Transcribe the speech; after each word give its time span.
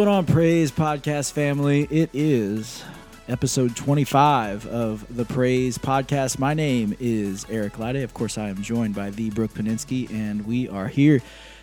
Going 0.00 0.08
on, 0.08 0.24
Praise 0.24 0.72
Podcast 0.72 1.32
family? 1.32 1.86
It 1.90 2.08
is 2.14 2.82
episode 3.28 3.76
25 3.76 4.66
of 4.66 5.14
the 5.14 5.26
Praise 5.26 5.76
Podcast. 5.76 6.38
My 6.38 6.54
name 6.54 6.96
is 6.98 7.44
Eric 7.50 7.78
Lade. 7.78 7.96
Of 7.96 8.14
course, 8.14 8.38
I 8.38 8.48
am 8.48 8.62
joined 8.62 8.94
by 8.94 9.10
the 9.10 9.28
Brooke 9.28 9.52
Paninsky, 9.52 10.10
and 10.10 10.46
we 10.46 10.70
are 10.70 10.88
here 10.88 11.20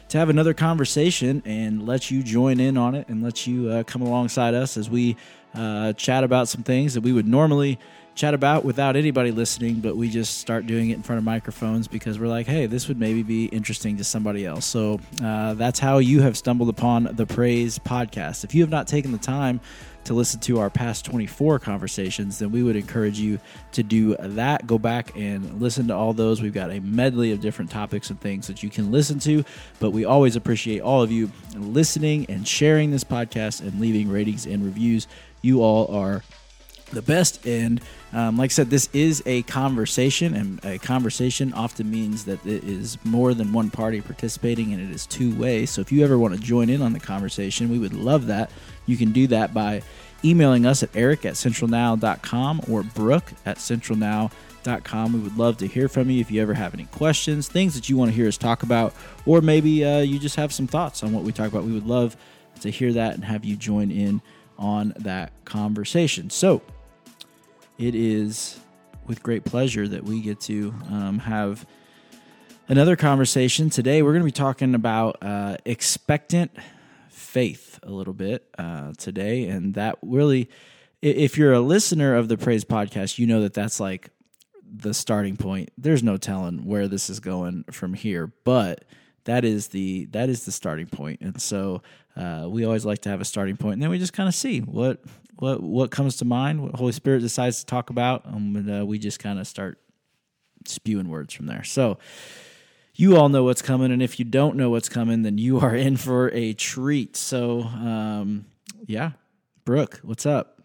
to 0.09 0.19
have 0.19 0.29
another 0.29 0.53
conversation 0.53 1.41
and 1.47 1.87
let 1.87 2.11
you 2.11 2.21
join 2.21 2.59
in 2.59 2.77
on 2.77 2.93
it 2.93 3.07
and 3.09 3.23
let 3.23 3.47
you 3.47 3.71
uh, 3.71 3.81
come 3.81 4.03
alongside 4.03 4.53
us 4.53 4.77
as 4.77 4.87
we 4.87 5.17
uh, 5.55 5.93
chat 5.93 6.23
about 6.23 6.47
some 6.47 6.61
things 6.61 6.93
that 6.93 7.01
we 7.01 7.11
would 7.11 7.27
normally 7.27 7.79
chat 8.17 8.33
about 8.33 8.65
without 8.65 8.95
anybody 8.95 9.31
listening, 9.31 9.75
but 9.75 9.95
we 9.95 10.09
just 10.09 10.39
start 10.39 10.65
doing 10.65 10.89
it 10.89 10.95
in 10.95 11.03
front 11.03 11.19
of 11.19 11.23
microphones 11.23 11.87
because 11.87 12.19
we're 12.19 12.27
like, 12.27 12.47
hey, 12.47 12.65
this 12.65 12.87
would 12.87 12.99
maybe 12.99 13.21
be 13.21 13.45
interesting 13.45 13.95
to 13.97 14.03
somebody 14.03 14.45
else. 14.45 14.65
So 14.65 14.99
uh, 15.23 15.53
that's 15.53 15.79
how 15.79 15.99
you 15.99 16.21
have 16.21 16.35
stumbled 16.35 16.69
upon 16.69 17.03
the 17.13 17.27
Praise 17.27 17.77
podcast. 17.77 18.43
If 18.43 18.55
you 18.55 18.63
have 18.63 18.71
not 18.71 18.87
taken 18.87 19.11
the 19.11 19.19
time 19.19 19.61
to 20.05 20.15
listen 20.15 20.39
to 20.39 20.59
our 20.59 20.71
past 20.71 21.05
24 21.05 21.59
conversations, 21.59 22.39
then 22.39 22.51
we 22.51 22.63
would 22.63 22.75
encourage 22.75 23.19
you 23.19 23.39
to 23.73 23.83
do 23.83 24.15
that. 24.19 24.65
Go 24.65 24.79
back 24.79 25.15
and 25.15 25.61
listen 25.61 25.87
to 25.89 25.95
all 25.95 26.13
those. 26.13 26.41
We've 26.41 26.53
got 26.53 26.71
a 26.71 26.79
medley 26.79 27.33
of 27.33 27.39
different 27.39 27.69
topics 27.69 28.09
and 28.09 28.19
things 28.19 28.47
that 28.47 28.63
you 28.63 28.71
can 28.71 28.91
listen 28.91 29.19
to, 29.19 29.45
but 29.79 29.91
we 29.91 30.05
always 30.05 30.35
appreciate 30.35 30.79
all 30.79 31.03
of 31.03 31.11
you 31.11 31.31
listening 31.55 32.25
and 32.29 32.47
sharing 32.47 32.89
this 32.89 33.03
podcast 33.03 33.61
and 33.61 33.79
leaving 33.79 34.09
ratings 34.09 34.47
and 34.47 34.65
reviews. 34.65 35.07
You 35.43 35.61
all 35.61 35.93
are 35.95 36.23
the 36.91 37.01
best. 37.01 37.45
And 37.45 37.81
um, 38.13 38.37
like 38.37 38.51
I 38.51 38.53
said, 38.53 38.69
this 38.69 38.89
is 38.93 39.21
a 39.25 39.41
conversation, 39.43 40.33
and 40.33 40.63
a 40.65 40.77
conversation 40.79 41.53
often 41.53 41.89
means 41.89 42.25
that 42.25 42.45
it 42.45 42.63
is 42.63 42.97
more 43.03 43.33
than 43.33 43.53
one 43.53 43.69
party 43.69 44.01
participating 44.01 44.73
and 44.73 44.81
it 44.81 44.93
is 44.93 45.05
two 45.05 45.35
ways. 45.35 45.69
So 45.69 45.81
if 45.81 45.91
you 45.91 46.03
ever 46.03 46.17
want 46.17 46.33
to 46.33 46.39
join 46.39 46.69
in 46.69 46.81
on 46.81 46.93
the 46.93 46.99
conversation, 46.99 47.69
we 47.69 47.79
would 47.79 47.93
love 47.93 48.27
that. 48.27 48.51
You 48.85 48.97
can 48.97 49.11
do 49.11 49.27
that 49.27 49.53
by 49.53 49.83
emailing 50.23 50.65
us 50.65 50.81
at 50.81 50.89
eric 50.95 51.25
at 51.25 51.35
centralnow.com 51.35 52.61
or 52.69 52.83
brooke 52.83 53.31
at 53.45 53.57
centralnow.com. 53.57 55.13
We 55.13 55.19
would 55.19 55.37
love 55.37 55.57
to 55.57 55.67
hear 55.67 55.87
from 55.87 56.09
you 56.09 56.21
if 56.21 56.31
you 56.31 56.41
ever 56.41 56.53
have 56.53 56.73
any 56.73 56.85
questions, 56.85 57.47
things 57.47 57.75
that 57.75 57.89
you 57.89 57.97
want 57.97 58.11
to 58.11 58.15
hear 58.15 58.27
us 58.27 58.37
talk 58.37 58.63
about, 58.63 58.93
or 59.25 59.41
maybe 59.41 59.85
uh, 59.85 59.99
you 59.99 60.17
just 60.17 60.37
have 60.37 60.53
some 60.53 60.67
thoughts 60.67 61.03
on 61.03 61.13
what 61.13 61.23
we 61.23 61.31
talk 61.31 61.49
about. 61.49 61.63
We 61.65 61.73
would 61.73 61.87
love 61.87 62.17
to 62.61 62.71
hear 62.71 62.93
that 62.93 63.13
and 63.13 63.23
have 63.23 63.45
you 63.45 63.55
join 63.55 63.91
in 63.91 64.21
on 64.57 64.93
that 64.97 65.31
conversation. 65.45 66.29
So, 66.29 66.61
it 67.77 67.95
is 67.95 68.59
with 69.05 69.23
great 69.23 69.45
pleasure 69.45 69.87
that 69.87 70.03
we 70.03 70.21
get 70.21 70.39
to 70.41 70.73
um, 70.89 71.19
have 71.19 71.65
another 72.67 72.95
conversation 72.95 73.69
today. 73.69 74.01
We're 74.01 74.11
going 74.11 74.23
to 74.23 74.25
be 74.25 74.31
talking 74.31 74.75
about 74.75 75.17
uh, 75.21 75.57
expectant 75.65 76.51
faith 77.09 77.79
a 77.83 77.91
little 77.91 78.13
bit 78.13 78.47
uh, 78.57 78.93
today, 78.97 79.45
and 79.45 79.75
that 79.75 79.97
really, 80.01 80.49
if 81.01 81.37
you're 81.37 81.53
a 81.53 81.61
listener 81.61 82.15
of 82.15 82.27
the 82.27 82.37
Praise 82.37 82.65
podcast, 82.65 83.17
you 83.17 83.27
know 83.27 83.41
that 83.41 83.53
that's 83.53 83.79
like 83.79 84.09
the 84.63 84.93
starting 84.93 85.37
point. 85.37 85.71
There's 85.77 86.03
no 86.03 86.17
telling 86.17 86.65
where 86.65 86.87
this 86.87 87.09
is 87.09 87.19
going 87.19 87.65
from 87.71 87.93
here, 87.93 88.33
but 88.43 88.85
that 89.25 89.45
is 89.45 89.67
the 89.67 90.05
that 90.07 90.29
is 90.29 90.45
the 90.45 90.51
starting 90.51 90.87
point. 90.87 91.21
and 91.21 91.41
so 91.41 91.81
uh, 92.15 92.47
we 92.49 92.65
always 92.65 92.85
like 92.85 92.99
to 92.99 93.09
have 93.09 93.21
a 93.21 93.25
starting 93.25 93.57
point, 93.57 93.73
and 93.73 93.83
then 93.83 93.89
we 93.89 93.99
just 93.99 94.13
kind 94.13 94.27
of 94.27 94.35
see 94.35 94.59
what 94.59 95.03
what 95.39 95.61
what 95.61 95.91
comes 95.91 96.17
to 96.17 96.25
mind, 96.25 96.61
what 96.63 96.75
Holy 96.75 96.91
Spirit 96.91 97.21
decides 97.21 97.59
to 97.59 97.65
talk 97.65 97.89
about, 97.89 98.25
um, 98.25 98.55
and 98.55 98.81
uh, 98.81 98.85
we 98.85 98.99
just 98.99 99.19
kind 99.19 99.39
of 99.39 99.47
start 99.47 99.79
spewing 100.65 101.09
words 101.09 101.33
from 101.33 101.45
there. 101.45 101.63
So 101.63 101.97
you 102.95 103.17
all 103.17 103.29
know 103.29 103.43
what's 103.43 103.61
coming, 103.61 103.91
and 103.91 104.01
if 104.01 104.19
you 104.19 104.25
don't 104.25 104.55
know 104.55 104.69
what's 104.69 104.89
coming, 104.89 105.21
then 105.23 105.37
you 105.37 105.59
are 105.59 105.75
in 105.75 105.97
for 105.97 106.31
a 106.31 106.53
treat. 106.53 107.15
So 107.15 107.61
um, 107.61 108.45
yeah, 108.85 109.11
Brooke, 109.65 109.99
what's 110.03 110.25
up? 110.25 110.61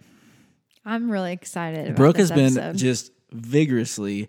I'm 0.84 1.10
really 1.10 1.32
excited. 1.32 1.94
Brooke 1.94 2.16
has 2.16 2.30
episode. 2.30 2.60
been 2.60 2.76
just 2.76 3.12
vigorously 3.30 4.28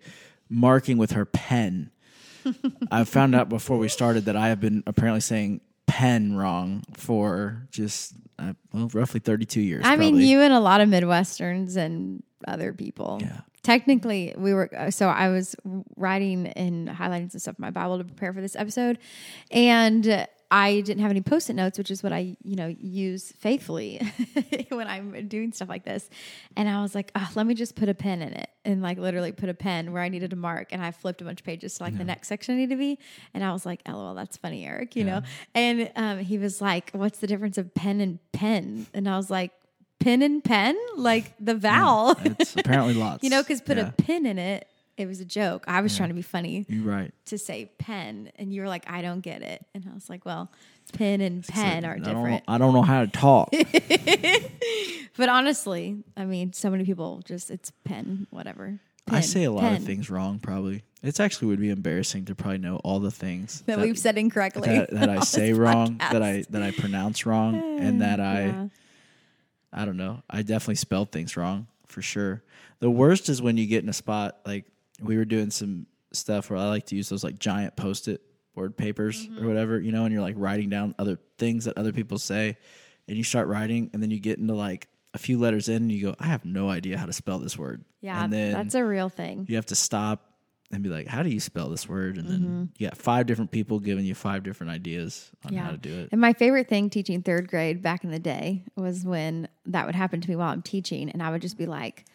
marking 0.50 0.98
with 0.98 1.12
her 1.12 1.26
pen. 1.26 1.90
I 2.92 3.06
found 3.06 3.34
out 3.34 3.50
before 3.50 3.78
we 3.78 3.88
started 3.88 4.26
that 4.26 4.36
I 4.36 4.50
have 4.50 4.60
been 4.60 4.84
apparently 4.86 5.22
saying 5.22 5.62
pen 5.94 6.36
wrong 6.36 6.84
for 6.98 7.68
just 7.70 8.16
uh, 8.40 8.54
well, 8.74 8.90
roughly 8.94 9.20
32 9.20 9.62
years. 9.62 9.84
I 9.86 9.96
mean, 9.96 10.16
you 10.16 10.42
and 10.42 10.52
a 10.52 10.60
lot 10.60 10.82
of 10.82 10.90
Midwesterns 10.90 11.78
and 11.78 12.24
other 12.48 12.74
people. 12.74 13.20
Yeah. 13.22 13.42
Technically, 13.62 14.34
we 14.36 14.56
were 14.56 14.72
uh, 14.76 14.90
so 14.90 15.08
I 15.08 15.30
was 15.30 15.56
writing 15.96 16.48
and 16.48 16.90
highlighting 16.90 17.32
some 17.32 17.40
stuff 17.40 17.56
in 17.60 17.62
my 17.62 17.70
Bible 17.70 18.00
to 18.00 18.04
prepare 18.06 18.34
for 18.34 18.42
this 18.42 18.56
episode, 18.56 18.98
and 19.52 20.28
I 20.56 20.82
didn't 20.82 21.02
have 21.02 21.10
any 21.10 21.22
post-it 21.22 21.56
notes, 21.56 21.80
which 21.80 21.90
is 21.90 22.04
what 22.04 22.14
I 22.14 22.38
you 22.44 22.56
know 22.56 22.68
use 22.68 23.32
faithfully 23.40 24.00
when 24.70 24.88
I'm 24.88 25.28
doing 25.28 25.52
stuff 25.52 25.68
like 25.68 25.84
this. 25.84 26.08
And 26.56 26.70
I 26.70 26.82
was 26.84 26.94
like, 26.94 27.12
oh, 27.16 27.28
let 27.34 27.48
me 27.48 27.56
just 27.56 27.76
put 27.76 27.90
a 27.90 27.94
pen 27.96 28.22
in 28.22 28.34
it, 28.34 28.50
and 28.64 28.82
like 28.82 29.00
literally 29.00 29.32
put 29.32 29.50
a 29.50 29.54
pen 29.56 29.92
where 29.94 30.04
I 30.04 30.10
needed 30.10 30.30
to 30.30 30.36
mark, 30.36 30.68
and 30.72 30.82
I 30.84 30.92
flipped 30.92 31.22
a 31.22 31.26
bunch 31.26 31.40
of 31.42 31.46
pages 31.46 31.74
to 31.76 31.84
like 31.84 31.98
the 31.98 32.04
next 32.04 32.28
section 32.28 32.54
I 32.54 32.58
need 32.60 32.70
to 32.70 32.76
be, 32.76 33.00
and 33.34 33.44
I 33.44 33.52
was 33.52 33.66
like, 33.66 33.82
lol, 33.88 34.14
that's 34.14 34.38
funny, 34.38 34.66
Eric, 34.66 34.96
you 34.96 35.04
know. 35.06 35.22
And 35.56 35.92
um, 35.96 36.20
he 36.20 36.38
was 36.38 36.62
like, 36.62 36.92
what's 36.92 37.18
the 37.20 37.28
difference 37.28 37.58
of 37.58 37.74
pen 37.74 38.00
and 38.00 38.20
pen? 38.32 38.86
And 38.94 39.10
I 39.10 39.18
was 39.18 39.30
like. 39.32 39.52
Pin 40.00 40.22
and 40.22 40.44
pen, 40.44 40.76
like 40.98 41.34
the 41.40 41.56
vowel. 41.56 42.18
It's 42.26 42.56
apparently 42.58 42.94
lots. 42.94 43.24
You 43.24 43.30
know, 43.30 43.42
because 43.42 43.62
put 43.62 43.78
Yeah. 43.78 43.88
a 43.88 43.92
pin 43.94 44.26
in 44.26 44.38
it. 44.38 44.68
It 44.96 45.08
was 45.08 45.20
a 45.20 45.26
joke. 45.26 45.66
I 45.68 45.82
was 45.82 45.96
trying 45.98 46.10
to 46.10 46.16
be 46.16 46.22
funny 46.22 46.66
You're 46.70 46.84
right. 46.86 47.12
to 47.26 47.38
say 47.38 47.72
pen, 47.80 48.32
and 48.36 48.54
you 48.54 48.62
were 48.62 48.68
like, 48.68 48.90
"I 48.90 49.02
don't 49.02 49.22
get 49.22 49.42
it," 49.42 49.66
and 49.74 49.84
I 49.90 49.94
was 49.94 50.10
like, 50.10 50.24
"Well, 50.26 50.52
pen 50.94 51.20
and 51.22 51.46
pen 51.46 51.84
are 51.84 51.94
I 51.94 52.00
don't, 52.00 52.04
different." 52.16 52.44
I 52.48 52.58
don't 52.60 52.74
know 52.74 52.84
how 52.84 53.02
to 53.02 53.08
talk. 53.08 53.52
But 55.16 55.30
honestly, 55.30 56.04
I 56.18 56.26
mean, 56.26 56.54
so 56.54 56.70
many 56.72 56.86
people 56.86 57.22
just 57.26 57.52
it's 57.52 57.72
pen, 57.84 58.26
whatever. 58.32 58.80
I 59.10 59.20
say 59.22 59.44
a 59.44 59.52
lot 59.52 59.62
pen 59.62 59.76
of 59.76 59.84
things 59.84 60.10
wrong. 60.10 60.40
Probably 60.40 60.84
it's 61.04 61.20
actually 61.20 61.50
would 61.50 61.60
be 61.60 61.70
embarrassing 61.70 62.26
to 62.26 62.36
probably 62.36 62.58
know 62.58 62.78
all 62.78 63.00
the 63.00 63.12
things 63.12 63.62
that, 63.68 63.80
we've 63.80 63.98
said 64.00 64.18
incorrectly. 64.18 64.70
that, 64.70 64.90
that 64.92 65.10
I 65.18 65.20
say 65.20 65.54
wrong, 65.54 65.98
podcast. 65.98 66.12
that 66.14 66.24
I 66.24 66.44
that 66.50 66.64
I 66.64 66.72
pronounce 66.72 67.26
wrong, 67.26 67.80
and 67.80 68.02
that 68.02 68.20
I 68.20 68.46
Yeah. 68.46 68.68
I 69.72 69.86
don't 69.86 69.98
know. 69.98 70.22
I 70.30 70.42
definitely 70.42 70.76
spelled 70.76 71.12
things 71.12 71.36
wrong 71.38 71.68
for 71.88 72.02
sure. 72.02 72.44
The 72.80 72.90
worst 72.90 73.30
is 73.30 73.42
when 73.42 73.58
you 73.58 73.66
get 73.68 73.84
in 73.84 73.90
a 73.90 73.94
spot 73.94 74.40
like 74.46 74.66
we 75.02 75.18
were 75.18 75.26
doing 75.26 75.50
some 75.52 75.86
stuff 76.12 76.50
where 76.50 76.60
I 76.60 76.68
like 76.68 76.86
to 76.88 76.96
use 76.96 77.10
those 77.10 77.24
like 77.24 77.40
giant 77.40 77.76
post-it 77.76 78.22
board 78.56 78.78
papers 78.78 79.26
Mm-hmm. 79.28 79.44
or 79.44 79.48
whatever, 79.48 79.80
you 79.80 79.92
know, 79.92 80.06
and 80.06 80.14
you're 80.14 80.22
like 80.22 80.36
writing 80.38 80.70
down 80.70 80.94
other 81.00 81.18
things 81.40 81.66
that 81.66 81.78
other 81.78 81.92
people 81.92 82.20
say, 82.20 82.58
and 83.08 83.18
you 83.18 83.24
start 83.24 83.48
writing, 83.48 83.90
and 83.94 84.02
then 84.04 84.12
you 84.12 84.20
get 84.20 84.38
into 84.38 84.54
like 84.54 84.88
a 85.16 85.18
few 85.18 85.38
letters 85.40 85.70
in, 85.70 85.78
and 85.78 85.92
you 85.92 86.04
go, 86.08 86.16
I 86.20 86.26
have 86.28 86.46
no 86.46 86.70
idea 86.70 86.98
how 86.98 87.06
to 87.08 87.14
spell 87.14 87.40
this 87.40 87.58
word. 87.58 87.84
yeah, 88.02 88.24
and 88.24 88.32
then 88.32 88.54
that's 88.54 88.76
a 88.76 88.86
real 88.86 89.10
thing. 89.10 89.46
you 89.50 89.56
have 89.56 89.66
to 89.68 89.76
stop 89.76 90.30
and 90.72 90.82
be 90.82 90.90
like, 90.90 91.06
how 91.08 91.22
do 91.22 91.30
you 91.30 91.40
spell 91.40 91.70
this 91.70 91.88
word? 91.90 92.18
And 92.18 92.28
Mm-hmm. 92.28 92.32
then 92.44 92.70
you 92.80 92.88
got 92.88 92.98
five 92.98 93.26
different 93.28 93.52
people 93.52 93.80
giving 93.80 94.06
you 94.06 94.16
five 94.16 94.42
different 94.44 94.72
ideas 94.72 95.30
on 95.46 95.54
Yeah. 95.54 95.64
how 95.66 95.72
to 95.72 95.78
do 95.78 96.00
it. 96.00 96.10
And 96.12 96.20
my 96.22 96.34
favorite 96.34 96.68
thing 96.68 96.90
teaching 96.90 97.22
third 97.22 97.48
grade 97.48 97.82
back 97.84 98.04
in 98.04 98.10
the 98.12 98.18
day 98.20 98.64
was 98.76 99.04
when 99.04 99.48
that 99.68 99.86
would 99.86 99.94
happen 99.96 100.20
to 100.22 100.30
me 100.30 100.36
while 100.36 100.52
I'm 100.52 100.62
teaching, 100.64 101.10
and 101.12 101.22
I 101.22 101.30
would 101.32 101.42
just 101.44 101.58
be 101.58 101.66
like, 101.68 102.06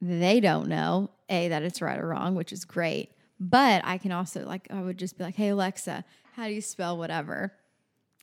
they 0.00 0.40
don't 0.40 0.68
know, 0.68 1.10
A, 1.28 1.48
that 1.48 1.62
it's 1.62 1.80
right 1.82 1.98
or 1.98 2.08
wrong, 2.08 2.34
which 2.34 2.52
is 2.52 2.64
great. 2.64 3.10
But 3.40 3.82
I 3.84 3.98
can 3.98 4.12
also, 4.12 4.44
like, 4.46 4.66
I 4.70 4.80
would 4.80 4.98
just 4.98 5.16
be 5.18 5.24
like, 5.24 5.36
hey, 5.36 5.48
Alexa, 5.50 6.04
how 6.34 6.46
do 6.48 6.52
you 6.52 6.60
spell 6.60 6.96
whatever? 6.98 7.52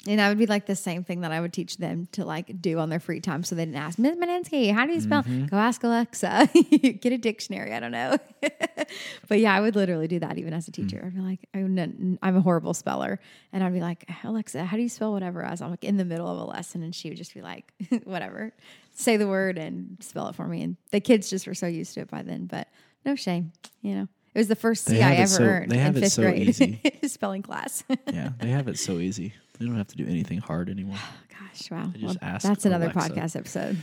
And 0.08 0.20
that 0.20 0.28
would 0.30 0.38
be 0.38 0.46
like 0.46 0.68
the 0.68 0.76
same 0.76 1.04
thing 1.04 1.22
that 1.22 1.32
I 1.32 1.40
would 1.42 1.52
teach 1.54 1.78
them 1.78 2.08
to 2.12 2.26
like 2.26 2.62
do 2.62 2.78
on 2.78 2.90
their 2.90 3.00
free 3.00 3.22
time. 3.22 3.44
So 3.44 3.56
they 3.56 3.66
didn't 3.66 3.78
ask 3.78 3.98
Ms. 3.98 4.18
Maninsky, 4.18 4.72
how 4.72 4.86
do 4.86 4.94
you 4.94 5.02
spell? 5.02 5.24
Mm-hmm. 5.24 5.46
Go 5.46 5.58
ask 5.58 5.84
Alexa. 5.84 6.48
Get 7.02 7.12
a 7.12 7.18
dictionary. 7.18 7.74
I 7.74 7.80
don't 7.80 7.92
know. 7.94 8.18
but 9.28 9.40
yeah, 9.40 9.56
I 9.56 9.62
would 9.62 9.76
literally 9.76 10.08
do 10.08 10.20
that 10.20 10.38
even 10.38 10.54
as 10.54 10.68
a 10.68 10.72
Mm. 10.72 10.76
teacher. 10.76 11.02
I'd 11.06 11.16
be 11.16 11.22
like, 11.22 11.40
I'm 11.56 12.20
I'm 12.22 12.36
a 12.38 12.42
horrible 12.42 12.74
speller. 12.76 13.20
And 13.52 13.64
I'd 13.64 13.74
be 13.74 13.80
like, 13.82 14.08
Alexa, 14.24 14.66
how 14.66 14.76
do 14.78 14.84
you 14.84 14.90
spell 14.90 15.12
whatever? 15.12 15.44
As 15.44 15.62
I'm 15.62 15.72
like 15.72 15.84
in 15.84 15.98
the 15.98 16.06
middle 16.06 16.28
of 16.28 16.38
a 16.40 16.44
lesson 16.46 16.84
and 16.84 16.94
she 16.94 17.10
would 17.10 17.18
just 17.18 17.34
be 17.34 17.42
like, 17.42 17.74
whatever, 18.04 18.54
say 18.92 19.18
the 19.18 19.28
word 19.28 19.58
and 19.58 19.98
spell 20.02 20.28
it 20.28 20.36
for 20.36 20.48
me. 20.48 20.62
And 20.62 20.78
the 20.92 21.00
kids 21.00 21.30
just 21.32 21.48
were 21.48 21.56
so 21.56 21.68
used 21.68 21.94
to 21.96 22.02
it 22.02 22.12
by 22.12 22.22
then, 22.22 22.46
but 22.46 22.68
no 23.06 23.16
shame, 23.16 23.52
you 23.82 23.96
know. 23.96 24.08
It 24.34 24.40
was 24.40 24.48
the 24.50 24.56
first 24.56 24.86
C 24.86 25.02
I 25.02 25.14
ever 25.16 25.28
so- 25.28 25.44
earned 25.44 25.72
they 25.72 25.78
have 25.78 25.96
in 25.96 26.04
it 26.04 26.06
fifth 26.08 26.14
so 26.14 26.24
grade 26.24 26.50
easy. 26.50 26.82
spelling 27.08 27.42
class. 27.42 27.84
yeah, 28.12 28.32
they 28.40 28.50
have 28.50 28.68
it 28.68 28.78
so 28.78 29.00
easy. 29.00 29.34
They 29.58 29.66
don't 29.66 29.78
have 29.78 29.88
to 29.88 29.96
do 29.96 30.06
anything 30.06 30.40
hard 30.40 30.70
anymore. 30.70 30.98
Gosh, 31.40 31.72
wow. 31.72 31.90
Well, 32.02 32.16
that's 32.22 32.66
another 32.66 32.92
Alexa. 32.94 33.14
podcast 33.14 33.36
episode. 33.38 33.78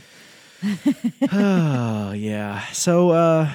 oh 1.31 2.11
yeah. 2.15 2.63
So, 2.71 3.09
uh, 3.09 3.51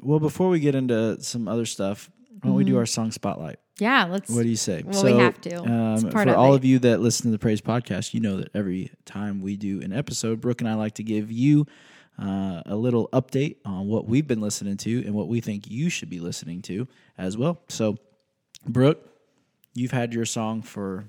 well, 0.00 0.20
before 0.20 0.48
we 0.48 0.60
get 0.60 0.74
into 0.74 1.20
some 1.22 1.48
other 1.48 1.66
stuff, 1.66 2.10
why 2.30 2.48
don't 2.50 2.54
we 2.54 2.64
do 2.64 2.76
our 2.78 2.86
song 2.86 3.10
spotlight? 3.10 3.58
Yeah, 3.78 4.04
let's. 4.04 4.30
What 4.30 4.42
do 4.42 4.48
you 4.48 4.56
say? 4.56 4.82
Well, 4.84 5.04
we 5.04 5.12
have 5.18 5.40
to. 5.42 5.62
Um, 5.62 6.10
for 6.10 6.22
of 6.22 6.28
all 6.36 6.54
it. 6.54 6.56
of 6.56 6.64
you 6.64 6.78
that 6.80 7.00
listen 7.00 7.26
to 7.26 7.30
the 7.30 7.38
Praise 7.38 7.60
Podcast, 7.60 8.14
you 8.14 8.20
know 8.20 8.38
that 8.38 8.48
every 8.54 8.90
time 9.04 9.42
we 9.42 9.56
do 9.56 9.82
an 9.82 9.92
episode, 9.92 10.40
Brooke 10.40 10.60
and 10.60 10.68
I 10.70 10.74
like 10.74 10.94
to 10.94 11.02
give 11.02 11.30
you 11.30 11.66
uh, 12.18 12.62
a 12.66 12.76
little 12.76 13.08
update 13.12 13.56
on 13.64 13.86
what 13.88 14.06
we've 14.06 14.26
been 14.26 14.40
listening 14.40 14.76
to 14.78 15.04
and 15.04 15.14
what 15.14 15.28
we 15.28 15.40
think 15.40 15.70
you 15.70 15.88
should 15.90 16.08
be 16.10 16.20
listening 16.20 16.62
to 16.62 16.86
as 17.18 17.36
well. 17.36 17.60
So, 17.68 17.98
Brooke, 18.66 18.98
you've 19.74 19.90
had 19.92 20.14
your 20.14 20.24
song 20.24 20.62
for 20.62 21.04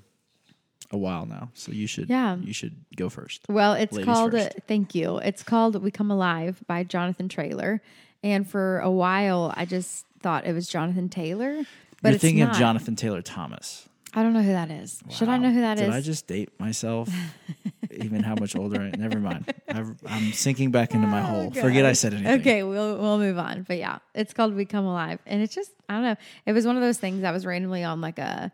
a 0.90 0.96
while 0.98 1.26
now, 1.26 1.50
so 1.54 1.72
you 1.72 1.86
should 1.86 2.08
Yeah. 2.08 2.36
you 2.36 2.52
should 2.52 2.76
go 2.96 3.08
first. 3.08 3.42
Well, 3.48 3.74
it's 3.74 3.92
Ladies 3.92 4.06
called. 4.06 4.32
First. 4.32 4.52
thank 4.66 4.94
you. 4.94 5.18
It's 5.18 5.42
called 5.42 5.82
"We 5.82 5.90
Come 5.90 6.10
Alive" 6.10 6.62
by 6.66 6.84
Jonathan 6.84 7.28
Traylor. 7.28 7.82
And 8.22 8.48
for 8.48 8.80
a 8.80 8.90
while, 8.90 9.52
I 9.56 9.64
just 9.64 10.04
thought 10.20 10.46
it 10.46 10.52
was 10.52 10.66
Jonathan 10.68 11.08
Taylor, 11.08 11.64
but 12.02 12.08
You're 12.08 12.14
it's 12.16 12.22
thinking 12.22 12.44
not. 12.44 12.52
of 12.52 12.58
Jonathan 12.58 12.96
Taylor 12.96 13.22
Thomas. 13.22 13.88
I 14.14 14.22
don't 14.22 14.32
know 14.32 14.42
who 14.42 14.52
that 14.52 14.70
is. 14.70 15.00
Should 15.10 15.28
I 15.28 15.36
know 15.38 15.52
who 15.52 15.60
that 15.60 15.76
is? 15.78 15.82
Did 15.84 15.90
I 15.94 16.00
just 16.00 16.26
date 16.26 16.58
myself? 16.58 17.08
Even 18.04 18.22
how 18.22 18.34
much 18.34 18.56
older 18.56 18.80
I 18.80 18.90
Never 18.96 19.18
mind. 19.18 19.52
I've, 19.68 19.94
I'm 20.06 20.32
sinking 20.32 20.70
back 20.70 20.94
into 20.94 21.06
my 21.06 21.20
hole. 21.20 21.50
Forget 21.50 21.84
I 21.84 21.92
said 21.92 22.14
anything. 22.14 22.32
Oh, 22.32 22.34
Okay, 22.36 22.62
we'll 22.62 22.98
we'll 22.98 23.18
move 23.18 23.38
on. 23.38 23.62
But 23.62 23.78
yeah, 23.78 23.98
it's 24.14 24.32
called 24.32 24.54
"We 24.54 24.64
Come 24.64 24.84
Alive," 24.84 25.18
and 25.26 25.42
it's 25.42 25.54
just 25.54 25.70
I 25.88 25.94
don't 25.94 26.02
know. 26.02 26.16
It 26.46 26.52
was 26.52 26.66
one 26.66 26.76
of 26.76 26.82
those 26.82 26.98
things 26.98 27.22
that 27.22 27.32
was 27.32 27.44
randomly 27.46 27.84
on 27.84 28.00
like 28.00 28.18
a 28.18 28.52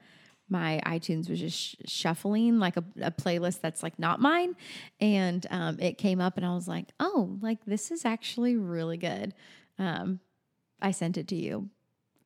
my 0.49 0.81
iTunes 0.85 1.29
was 1.31 1.41
just 1.41 1.58
sh- 1.58 1.75
shuffling 1.87 2.58
like 2.58 2.76
a, 2.76 2.85
a 3.00 3.11
playlist 3.11 3.61
that's 3.61 3.82
like 3.82 3.99
not 3.99 4.20
mine, 4.20 4.55
and 5.00 5.46
um, 5.50 5.79
it 5.81 5.99
came 5.99 6.20
up, 6.20 6.37
and 6.37 6.44
I 6.44 6.55
was 6.55 6.69
like, 6.69 6.87
oh, 7.00 7.38
like 7.41 7.64
this 7.67 7.91
is 7.91 8.05
actually 8.05 8.56
really 8.56 8.96
good. 8.96 9.35
Um, 9.79 10.20
I 10.81 10.91
sent 10.91 11.17
it 11.17 11.29
to 11.29 11.37
you. 11.37 11.70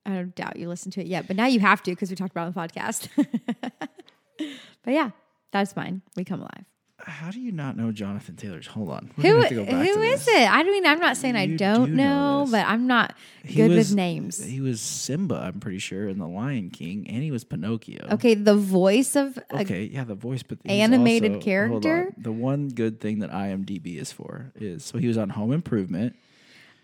I 0.04 0.14
don't 0.14 0.34
doubt 0.34 0.56
you 0.56 0.68
listened 0.68 0.94
to 0.94 1.00
it 1.00 1.06
yet, 1.06 1.26
but 1.26 1.36
now 1.36 1.46
you 1.46 1.60
have 1.60 1.82
to 1.84 1.90
because 1.90 2.10
we 2.10 2.16
talked 2.16 2.32
about 2.32 2.44
it 2.44 2.56
on 2.56 2.68
the 2.68 2.68
podcast. 2.68 3.08
but 4.84 4.92
yeah, 4.94 5.10
that's 5.52 5.76
mine. 5.76 6.02
We 6.16 6.24
come 6.24 6.40
alive. 6.40 6.64
How 7.08 7.31
do 7.31 7.40
you 7.40 7.52
not 7.52 7.76
know 7.76 7.90
Jonathan 7.90 8.37
Taylor's? 8.37 8.66
Hold 8.69 8.90
on. 8.90 9.10
We're 9.16 9.22
Who 9.22 9.28
gonna 9.31 9.40
have 9.40 9.49
to 9.49 9.55
go 9.55 9.64
back 9.64 9.87
who 9.88 10.02
is 10.02 10.25
this. 10.26 10.34
it? 10.37 10.50
I 10.50 10.62
mean, 10.62 10.87
I'm 10.87 10.99
not 11.00 11.16
saying 11.16 11.37
I 11.37 11.46
don't 11.46 11.90
do 11.90 11.96
know 11.96 12.44
know, 12.44 12.50
but 12.50 12.66
I'm 12.66 12.87
not 12.87 13.14
He 13.44 13.56
good 13.56 13.70
was- 13.70 13.88
with 13.90 13.96
names. 13.96 14.44
He 14.44 14.60
was 14.60 14.81
Simba, 14.81 15.37
I'm 15.37 15.58
pretty 15.60 15.78
sure, 15.78 16.08
in 16.08 16.19
The 16.19 16.28
Lion 16.28 16.70
King, 16.70 17.06
and 17.08 17.22
he 17.22 17.31
was 17.31 17.44
Pinocchio. 17.44 18.06
Okay, 18.12 18.34
the 18.34 18.55
voice 18.56 19.16
of 19.16 19.38
Okay, 19.52 19.84
yeah, 19.84 20.05
the 20.05 20.14
voice, 20.14 20.43
but 20.43 20.58
Animated 20.66 21.32
also- 21.37 21.44
character? 21.44 22.12
on. 22.16 22.22
The 22.22 22.32
one 22.32 22.69
good 22.69 23.00
thing 23.00 23.20
that 23.20 23.31
IMDb 23.31 23.96
is 23.96 24.12
for 24.12 24.52
is 24.56 24.84
so 24.84 24.99
he 24.99 25.06
was 25.08 25.16
on 25.19 25.31
Home 25.31 25.52
Improvement. 25.52 26.14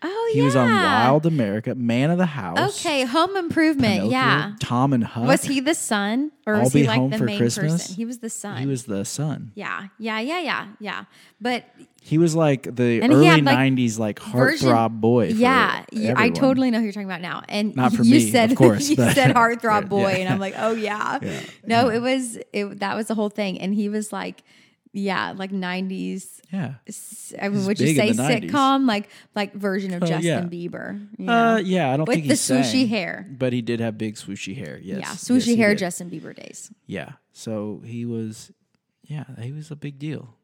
Oh 0.05 0.27
yeah. 0.29 0.33
He 0.35 0.39
yeah, 0.41 0.45
was 0.45 0.57
on 0.57 0.69
Wild 0.69 1.27
America, 1.27 1.75
Man 1.75 2.11
of 2.11 2.19
the 2.19 2.27
House. 2.27 2.85
Okay, 2.85 3.05
Home 3.05 3.37
Improvement. 3.37 3.95
Pinocchio, 3.95 4.11
Yeah, 4.11 4.53
Tom 4.61 4.93
and 4.93 5.03
Huck. 5.05 5.27
was 5.27 5.43
he 5.45 5.61
the 5.61 5.75
son 5.75 6.31
or 6.47 6.55
I'll 6.57 6.65
was 6.65 6.73
he 6.73 6.87
like 6.87 7.11
the 7.11 7.25
main 7.25 7.39
Christmas? 7.39 7.73
person? 7.73 7.95
He 7.97 8.05
was 8.05 8.19
the 8.19 8.31
son. 8.31 8.59
He 8.59 8.67
was 8.67 8.85
the 8.85 9.05
son. 9.05 9.53
yeah, 9.55 9.89
yeah, 9.99 10.21
yeah, 10.21 10.41
yeah, 10.41 10.67
yeah. 10.81 11.05
But 11.41 11.65
He 12.03 12.19
was 12.19 12.35
like 12.37 12.63
the 12.77 13.01
early 13.03 13.27
had, 13.27 13.45
like, 13.45 13.57
'90s 13.59 13.99
like 13.99 14.19
heartthrob 14.21 15.01
boy. 15.01 15.29
yeah, 15.29 15.85
you- 15.91 16.13
I 16.17 16.31
totally 16.31 16.71
know 16.71 16.79
who 16.79 16.85
you're 16.85 16.93
talking 16.93 17.09
about 17.09 17.23
now. 17.23 17.43
And 17.49 17.75
Not 17.75 17.93
for 17.95 18.03
you 18.03 18.17
me, 18.17 18.31
said 18.31 18.53
of 18.53 18.59
course, 18.65 18.89
you 18.91 18.97
but- 18.97 19.15
said 19.15 19.35
heartthrob 19.35 19.89
boy, 19.89 20.11
Yeah. 20.11 20.17
and 20.19 20.29
I'm 20.29 20.39
like, 20.41 20.55
oh 20.59 20.73
yeah. 20.73 21.19
Yeah. 21.23 21.41
No, 21.67 21.89
it 21.89 22.01
was 22.01 22.39
it. 22.53 22.81
That 22.81 22.95
was 22.97 23.07
the 23.07 23.15
whole 23.15 23.31
thing, 23.31 23.59
and 23.61 23.75
he 23.75 23.89
was 23.89 24.13
like, 24.13 24.43
yeah, 24.95 25.33
like 25.37 25.51
'90s. 25.51 26.41
Yeah. 26.53 26.75
I 27.43 27.49
mean, 27.49 27.67
would 27.67 27.81
you 27.81 27.95
say 27.97 28.09
in 28.11 28.17
the 28.17 28.23
90s. 28.23 28.49
sitcom 28.51 28.87
like 28.87 29.09
like 29.35 29.53
version 29.55 29.93
of 29.93 30.03
Oh, 30.03 30.07
Justin 30.07 30.25
yeah. 30.25 30.41
Bieber? 30.43 31.07
you 31.19 31.29
Uh, 31.29 31.57
yeah, 31.59 31.93
I 31.93 31.97
don't 31.97 32.07
with 32.07 32.15
think 32.15 32.29
the 32.29 32.35
he 32.35 32.37
sang, 32.37 32.63
swooshy 32.63 32.89
hair. 32.89 33.27
but 33.29 33.53
he 33.53 33.61
did 33.61 33.81
have 33.81 33.99
big 33.99 34.15
swooshy 34.15 34.57
hair. 34.57 34.79
Yes, 34.81 34.87
yeah, 34.87 34.99
yes, 35.11 35.25
swooshy 35.25 35.45
he 35.47 35.57
hair. 35.57 35.75
Justin 35.75 36.09
Bieber 36.11 36.35
days. 36.35 36.71
Yeah, 36.87 37.13
so 37.33 37.83
he 37.85 38.07
was, 38.07 38.53
yeah, 39.03 39.25
he 39.41 39.51
was 39.53 39.71
a 39.73 39.77
big 39.77 39.99
deal. 39.99 40.35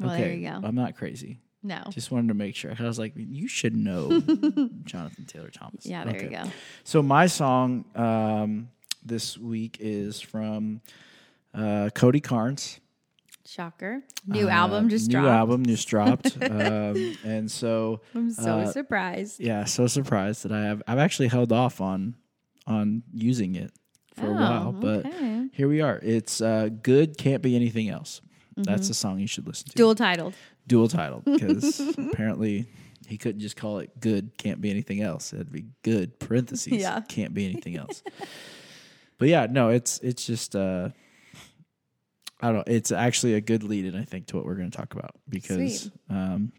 Well, 0.00 0.10
okay, 0.10 0.22
there 0.22 0.34
you 0.34 0.48
go. 0.50 0.60
I'm 0.66 0.74
not 0.74 0.96
crazy. 0.96 1.38
No, 1.62 1.82
Just 1.90 2.10
wanted 2.10 2.28
to 2.28 2.34
make 2.34 2.54
sure. 2.56 2.74
I 2.78 2.82
was 2.82 2.98
like, 2.98 3.14
you 3.16 3.48
should 3.48 3.74
know 3.74 4.20
Jonathan 4.84 5.24
Taylor 5.24 5.48
Thomas. 5.48 5.86
yeah, 5.86 6.04
there 6.04 6.14
Okay. 6.16 6.24
you 6.24 6.30
go. 6.30 6.42
So 6.82 7.00
my 7.02 7.26
song 7.26 7.86
um, 7.94 8.68
this 9.02 9.38
week 9.38 9.78
is 9.80 10.20
from 10.20 10.82
uh, 11.54 11.88
Cody 11.94 12.20
Carnes. 12.20 12.80
Shocker, 13.46 14.02
new 14.26 14.46
Uh, 14.48 14.52
album 14.52 14.88
just 14.88 15.08
new 15.08 15.12
dropped. 15.20 15.28
album 15.28 15.66
just 15.66 15.86
dropped, 15.88 16.36
um, 16.50 17.16
and 17.24 17.50
so 17.50 18.00
I'm 18.14 18.30
so 18.30 18.60
uh, 18.60 18.72
surprised. 18.72 19.38
yeah, 19.40 19.64
so 19.64 19.86
surprised 19.86 20.44
that 20.44 20.52
I 20.52 20.62
have. 20.62 20.82
I've 20.86 20.98
actually 20.98 21.28
held 21.28 21.52
off 21.52 21.80
on 21.80 22.14
on 22.66 23.02
using 23.12 23.54
it 23.54 23.72
for 24.14 24.26
a 24.26 24.30
Oh, 24.30 24.34
while, 24.34 24.72
but 24.72 25.04
okay. 25.06 25.48
here 25.52 25.68
we 25.68 25.82
are. 25.82 26.00
It's 26.02 26.40
uh, 26.40 26.70
good. 26.82 27.18
Can't 27.18 27.42
be 27.42 27.54
anything 27.54 27.90
else. 27.90 28.22
Mm-hmm. 28.56 28.62
That's 28.62 28.88
the 28.88 28.94
song 28.94 29.18
you 29.18 29.26
should 29.26 29.46
listen 29.46 29.68
to. 29.68 29.74
Dual 29.74 29.94
titled. 29.94 30.32
Dual 30.66 30.88
titled 30.88 31.24
because 31.26 31.80
apparently 31.98 32.66
he 33.06 33.18
couldn't 33.18 33.40
just 33.40 33.56
call 33.56 33.80
it 33.80 33.90
good. 34.00 34.38
Can't 34.38 34.60
be 34.62 34.70
anything 34.70 35.02
else. 35.02 35.34
It'd 35.34 35.52
be 35.52 35.66
good 35.82 36.18
parentheses. 36.18 36.72
Yeah. 36.72 37.00
Can't 37.08 37.34
be 37.34 37.44
anything 37.44 37.76
else. 37.76 38.02
but 39.18 39.28
yeah, 39.28 39.46
no, 39.50 39.68
it's 39.68 39.98
it's 39.98 40.24
just. 40.24 40.56
uh 40.56 40.88
I 42.44 42.52
don't 42.52 42.56
know. 42.56 42.64
It's 42.74 42.92
actually 42.92 43.34
a 43.34 43.40
good 43.40 43.62
lead 43.62 43.84
in, 43.86 43.94
I 43.96 44.04
think, 44.04 44.26
to 44.28 44.36
what 44.36 44.44
we're 44.44 44.54
going 44.56 44.70
to 44.70 44.76
talk 44.76 44.92
about 44.94 45.12
because 45.28 45.90
um, 46.10 46.52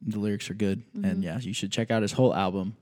the 0.00 0.18
lyrics 0.18 0.50
are 0.50 0.54
good, 0.54 0.80
Mm-hmm. 0.94 1.04
and 1.04 1.22
yeah, 1.24 1.38
you 1.38 1.52
should 1.54 1.70
check 1.72 1.90
out 1.90 2.02
his 2.02 2.12
whole 2.12 2.34
album. 2.34 2.76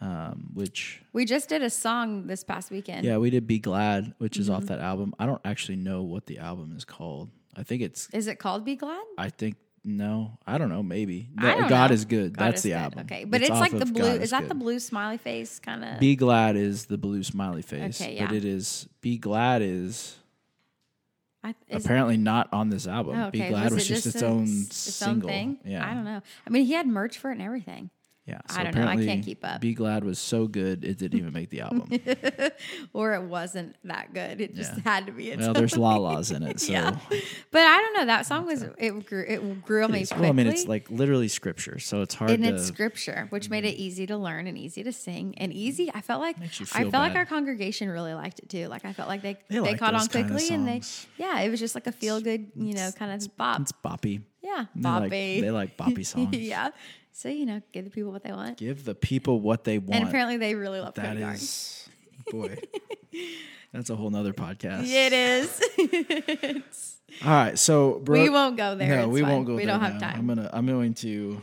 Um, 0.00 0.50
which 0.54 1.02
We 1.12 1.24
just 1.24 1.48
did 1.48 1.60
a 1.60 1.70
song 1.70 2.28
this 2.28 2.44
past 2.44 2.70
weekend. 2.70 3.04
yeah, 3.04 3.16
we 3.18 3.30
did 3.30 3.46
"Be 3.48 3.58
Glad," 3.58 4.14
which 4.18 4.36
is 4.36 4.46
Mm-hmm. 4.46 4.54
off 4.56 4.64
that 4.66 4.78
album. 4.78 5.12
I 5.18 5.26
don't 5.26 5.40
actually 5.44 5.76
know 5.76 6.02
what 6.02 6.26
the 6.26 6.38
album 6.38 6.72
is 6.76 6.84
called. 6.84 7.30
I 7.56 7.64
think 7.64 7.82
it's. 7.82 8.08
Is 8.12 8.28
it 8.28 8.38
called 8.38 8.64
Be 8.64 8.76
Glad? 8.76 9.02
I 9.16 9.28
think 9.30 9.56
no. 9.84 10.38
I 10.46 10.56
don't 10.58 10.68
know. 10.68 10.84
Maybe 10.84 11.30
I 11.36 11.54
don't 11.56 11.68
God 11.68 11.90
know. 11.90 11.94
is 11.94 12.04
good. 12.04 12.36
God 12.36 12.44
That's 12.46 12.58
is 12.58 12.62
the 12.62 12.68
good. 12.70 12.76
album. 12.76 12.98
Okay, 13.06 13.24
but 13.24 13.40
it's, 13.42 13.50
off 13.50 13.58
like 13.60 13.76
the 13.76 13.86
blue. 13.86 14.02
God 14.02 14.22
Is 14.22 14.30
that 14.30 14.42
Good. 14.42 14.50
the 14.50 14.54
blue 14.54 14.78
smiley 14.78 15.18
face 15.18 15.58
kind 15.58 15.84
of? 15.84 15.98
Be 15.98 16.14
glad 16.14 16.54
is 16.56 16.86
the 16.86 16.98
blue 16.98 17.24
smiley 17.24 17.62
face. 17.62 18.00
Okay, 18.00 18.14
yeah. 18.16 18.26
But 18.26 18.36
it 18.36 18.44
is 18.44 18.88
be 19.00 19.18
glad 19.18 19.62
is 19.62 20.14
I, 21.44 21.54
apparently 21.70 22.16
not 22.16 22.48
on 22.52 22.68
this 22.68 22.86
album. 22.86 23.18
oh, 23.18 23.26
okay. 23.26 23.42
Be 23.42 23.48
glad 23.48 23.72
was, 23.72 23.84
it 23.84 23.94
just, 23.94 24.06
its 24.06 24.22
own 24.22 24.42
its 24.44 24.76
single. 24.76 25.30
own 25.30 25.34
thing? 25.34 25.58
Yeah. 25.64 25.88
I 25.88 25.94
don't 25.94 26.04
know. 26.04 26.20
I 26.46 26.50
mean, 26.50 26.64
he 26.64 26.72
had 26.72 26.86
merch 26.86 27.16
for 27.18 27.30
it 27.30 27.34
and 27.34 27.42
everything. 27.42 27.90
Yeah. 28.28 28.40
I 28.50 28.62
don't 28.64 28.74
know. 28.74 28.86
I 28.86 28.96
can't 28.96 29.24
keep 29.24 29.42
up. 29.44 29.60
Be 29.62 29.72
glad 29.74 30.04
was 30.04 30.18
so 30.18 30.46
good 30.46 30.84
it 30.84 30.98
didn't 30.98 31.18
even 31.18 31.32
make 31.32 31.48
the 31.50 31.62
album. 31.62 31.88
or 32.92 33.14
it 33.14 33.22
wasn't 33.22 33.74
that 33.84 34.12
good. 34.12 34.40
It 34.40 34.54
just 34.54 34.74
Yeah. 34.76 34.82
had 34.84 35.06
to 35.06 35.12
be. 35.12 35.30
Its 35.30 35.40
well, 35.42 35.54
there's 35.54 35.76
la 35.76 35.96
la's 35.96 36.30
in 36.30 36.42
it, 36.50 36.60
so 36.60 36.72
yeah, 36.72 36.98
but 37.50 37.62
I 37.62 37.78
don't 37.78 37.94
know. 37.94 38.06
That 38.06 38.26
song 38.26 38.46
was 38.46 38.62
it 38.62 39.06
grew 39.06 39.24
it 39.26 39.64
grew 39.64 39.84
on 39.84 39.92
me 39.92 40.00
quickly. 40.00 40.20
well, 40.20 40.30
I 40.30 40.32
mean, 40.32 40.46
it's 40.46 40.66
like 40.66 40.90
literally 40.90 41.28
scripture, 41.28 41.78
so 41.78 42.02
it's 42.02 42.14
hard 42.14 42.30
and 42.30 42.44
to. 42.44 42.54
it's 42.54 42.64
scripture, 42.66 43.26
which 43.30 43.48
made 43.50 43.64
it 43.64 43.76
easy 43.76 44.06
to 44.06 44.16
learn 44.16 44.46
and 44.46 44.58
easy 44.58 44.82
to 44.82 44.92
sing 44.92 45.34
and 45.38 45.52
easy. 45.52 45.90
I 45.94 46.00
felt 46.02 46.20
like 46.20 46.36
I 46.40 46.46
felt 46.82 46.92
like 46.94 47.14
our 47.14 47.26
congregation 47.26 47.88
really 47.88 48.14
liked 48.14 48.38
it 48.40 48.48
too. 48.48 48.66
Like 48.68 48.84
I 48.84 48.92
felt 48.92 49.08
like 49.08 49.22
they 49.22 49.36
They 49.48 49.60
they, 49.60 49.74
caught 49.74 49.94
on 49.94 50.06
quickly 50.08 50.48
and 50.50 50.66
they 50.68 50.82
yeah, 51.16 51.40
it 51.40 51.50
was 51.50 51.60
just 51.60 51.74
like 51.74 51.86
a 51.86 51.92
feel 51.92 52.20
good, 52.20 52.50
you 52.56 52.74
know, 52.74 52.90
kind 52.98 53.12
of 53.12 53.36
bop. 53.36 53.60
it's 53.60 53.72
boppy. 53.72 54.22
Yeah, 54.42 54.66
They 54.76 54.88
like, 54.88 55.02
boppy. 55.10 55.40
they 55.40 55.50
like 55.50 55.76
boppy 55.76 56.06
songs. 56.06 56.36
yeah. 56.36 56.70
So 57.18 57.28
you 57.28 57.46
know, 57.46 57.60
give 57.72 57.84
the 57.84 57.90
people 57.90 58.12
what 58.12 58.22
they 58.22 58.30
want, 58.30 58.58
Give 58.58 58.84
the 58.84 58.94
people 58.94 59.40
what 59.40 59.64
they 59.64 59.78
want. 59.78 59.96
and 59.96 60.08
apparently 60.08 60.36
they 60.36 60.54
really 60.54 60.80
love 60.80 60.94
That 60.94 61.16
Cody 61.16 61.24
is, 61.24 61.88
boy, 62.30 62.56
that's 63.72 63.90
a 63.90 63.96
whole 63.96 64.08
nother 64.10 64.32
podcast. 64.32 64.84
It 64.86 65.12
is. 65.12 66.96
All 67.24 67.30
right, 67.32 67.58
so 67.58 68.00
we 68.06 68.28
won't 68.28 68.56
go 68.56 68.76
there. 68.76 68.98
no, 68.98 69.08
we 69.08 69.22
fine. 69.22 69.30
won't 69.32 69.46
go 69.46 69.52
there. 69.52 69.56
We 69.56 69.64
there. 69.64 69.74
don't 69.74 69.80
have 69.84 69.94
now. 69.94 70.12
time. 70.12 70.20
Mm-hmm. 70.20 70.30
I'm 70.30 70.36
gonna, 70.36 70.50
I'm 70.52 70.66
going 70.68 70.94
to 70.94 71.42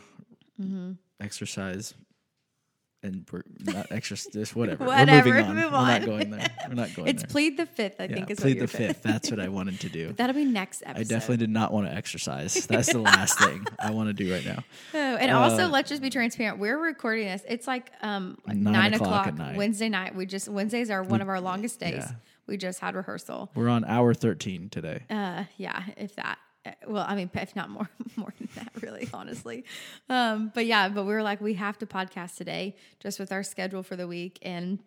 exercise 1.20 1.94
and 3.06 3.26
we're 3.32 3.44
not 3.74 3.92
exercise, 3.92 4.56
whatever. 4.56 4.86
Whatever, 4.86 5.30
We're 5.30 5.36
moving 5.36 5.50
on. 5.50 5.56
move 5.56 5.72
We're 5.72 5.80
not 5.88 6.06
going 6.06 6.30
there. 6.32 6.48
We're 6.68 6.74
not 6.76 6.94
going 6.96 7.06
there. 7.06 7.14
it's 7.14 7.24
there. 7.24 7.30
plead 7.30 7.58
the 7.58 7.66
fifth. 7.66 7.96
I 8.00 8.06
yeah, 8.06 8.16
think 8.16 8.32
is 8.32 8.40
plead 8.40 8.60
the 8.60 8.68
fifth. 8.68 9.02
That's 9.04 9.30
what 9.32 9.40
I 9.40 9.48
wanted 9.58 9.80
to 9.82 9.90
do. 9.90 10.14
That'll 10.14 10.36
be 10.36 10.46
next 10.46 10.82
episode. 10.86 11.00
I 11.00 11.04
definitely 11.04 11.38
did 11.38 11.50
not 11.50 11.72
want 11.72 11.88
to 11.88 11.94
exercise. 11.94 12.66
That's 12.68 12.92
the 12.92 13.00
last 13.00 13.40
thing 13.40 13.66
I 13.80 13.92
want 13.92 14.10
to 14.10 14.14
do 14.14 14.32
right 14.34 14.46
now. 14.46 14.64
Oh, 14.94 14.98
and 15.18 15.32
Uh, 15.32 15.40
also, 15.40 15.68
let's 15.68 15.90
just 15.90 16.02
be 16.02 16.10
transparent. 16.10 16.60
We're 16.60 16.78
recording 16.80 17.28
this. 17.28 17.44
It's 17.48 17.68
like 17.68 17.92
um 18.02 18.38
like 18.48 18.58
Nine 18.58 18.74
nine, 18.74 18.94
o'clock 18.94 19.08
o'clock, 19.10 19.28
at 19.28 19.38
night. 19.38 19.58
Wednesday 19.58 19.90
night. 19.90 20.16
We 20.16 20.26
just 20.26 20.48
Wednesdays 20.50 20.90
are 20.90 21.04
one 21.04 21.22
of 21.22 21.30
our 21.30 21.40
longest 21.42 21.80
days. 21.80 21.96
yeah. 21.98 22.12
We 22.48 22.58
just 22.58 22.80
had 22.80 22.94
rehearsal. 22.96 23.50
We're 23.56 23.70
on 23.70 23.84
hour 23.86 24.14
13 24.14 24.70
today. 24.70 25.02
Uh, 25.10 25.46
yeah, 25.58 25.82
if 25.98 26.16
that. 26.18 26.38
Uh, 26.66 26.72
Well, 26.88 27.06
I 27.08 27.16
mean, 27.16 27.30
if 27.34 27.56
not 27.56 27.70
more, 27.70 27.90
more 28.16 28.34
than 28.40 28.50
that, 28.56 28.72
really, 28.82 29.08
honestly. 29.14 29.66
Um, 30.10 30.52
but 30.54 30.66
yeah, 30.66 30.90
but 30.90 31.04
we 31.06 31.14
were 31.14 31.24
like, 31.24 31.42
we 31.42 31.54
have 31.56 31.78
to 31.80 31.86
podcast 31.86 32.38
today, 32.38 32.76
just 33.00 33.20
with 33.20 33.32
our 33.32 33.44
schedule 33.44 33.84
for 33.84 33.96
the 33.96 34.08
week, 34.08 34.40
and 34.42 34.80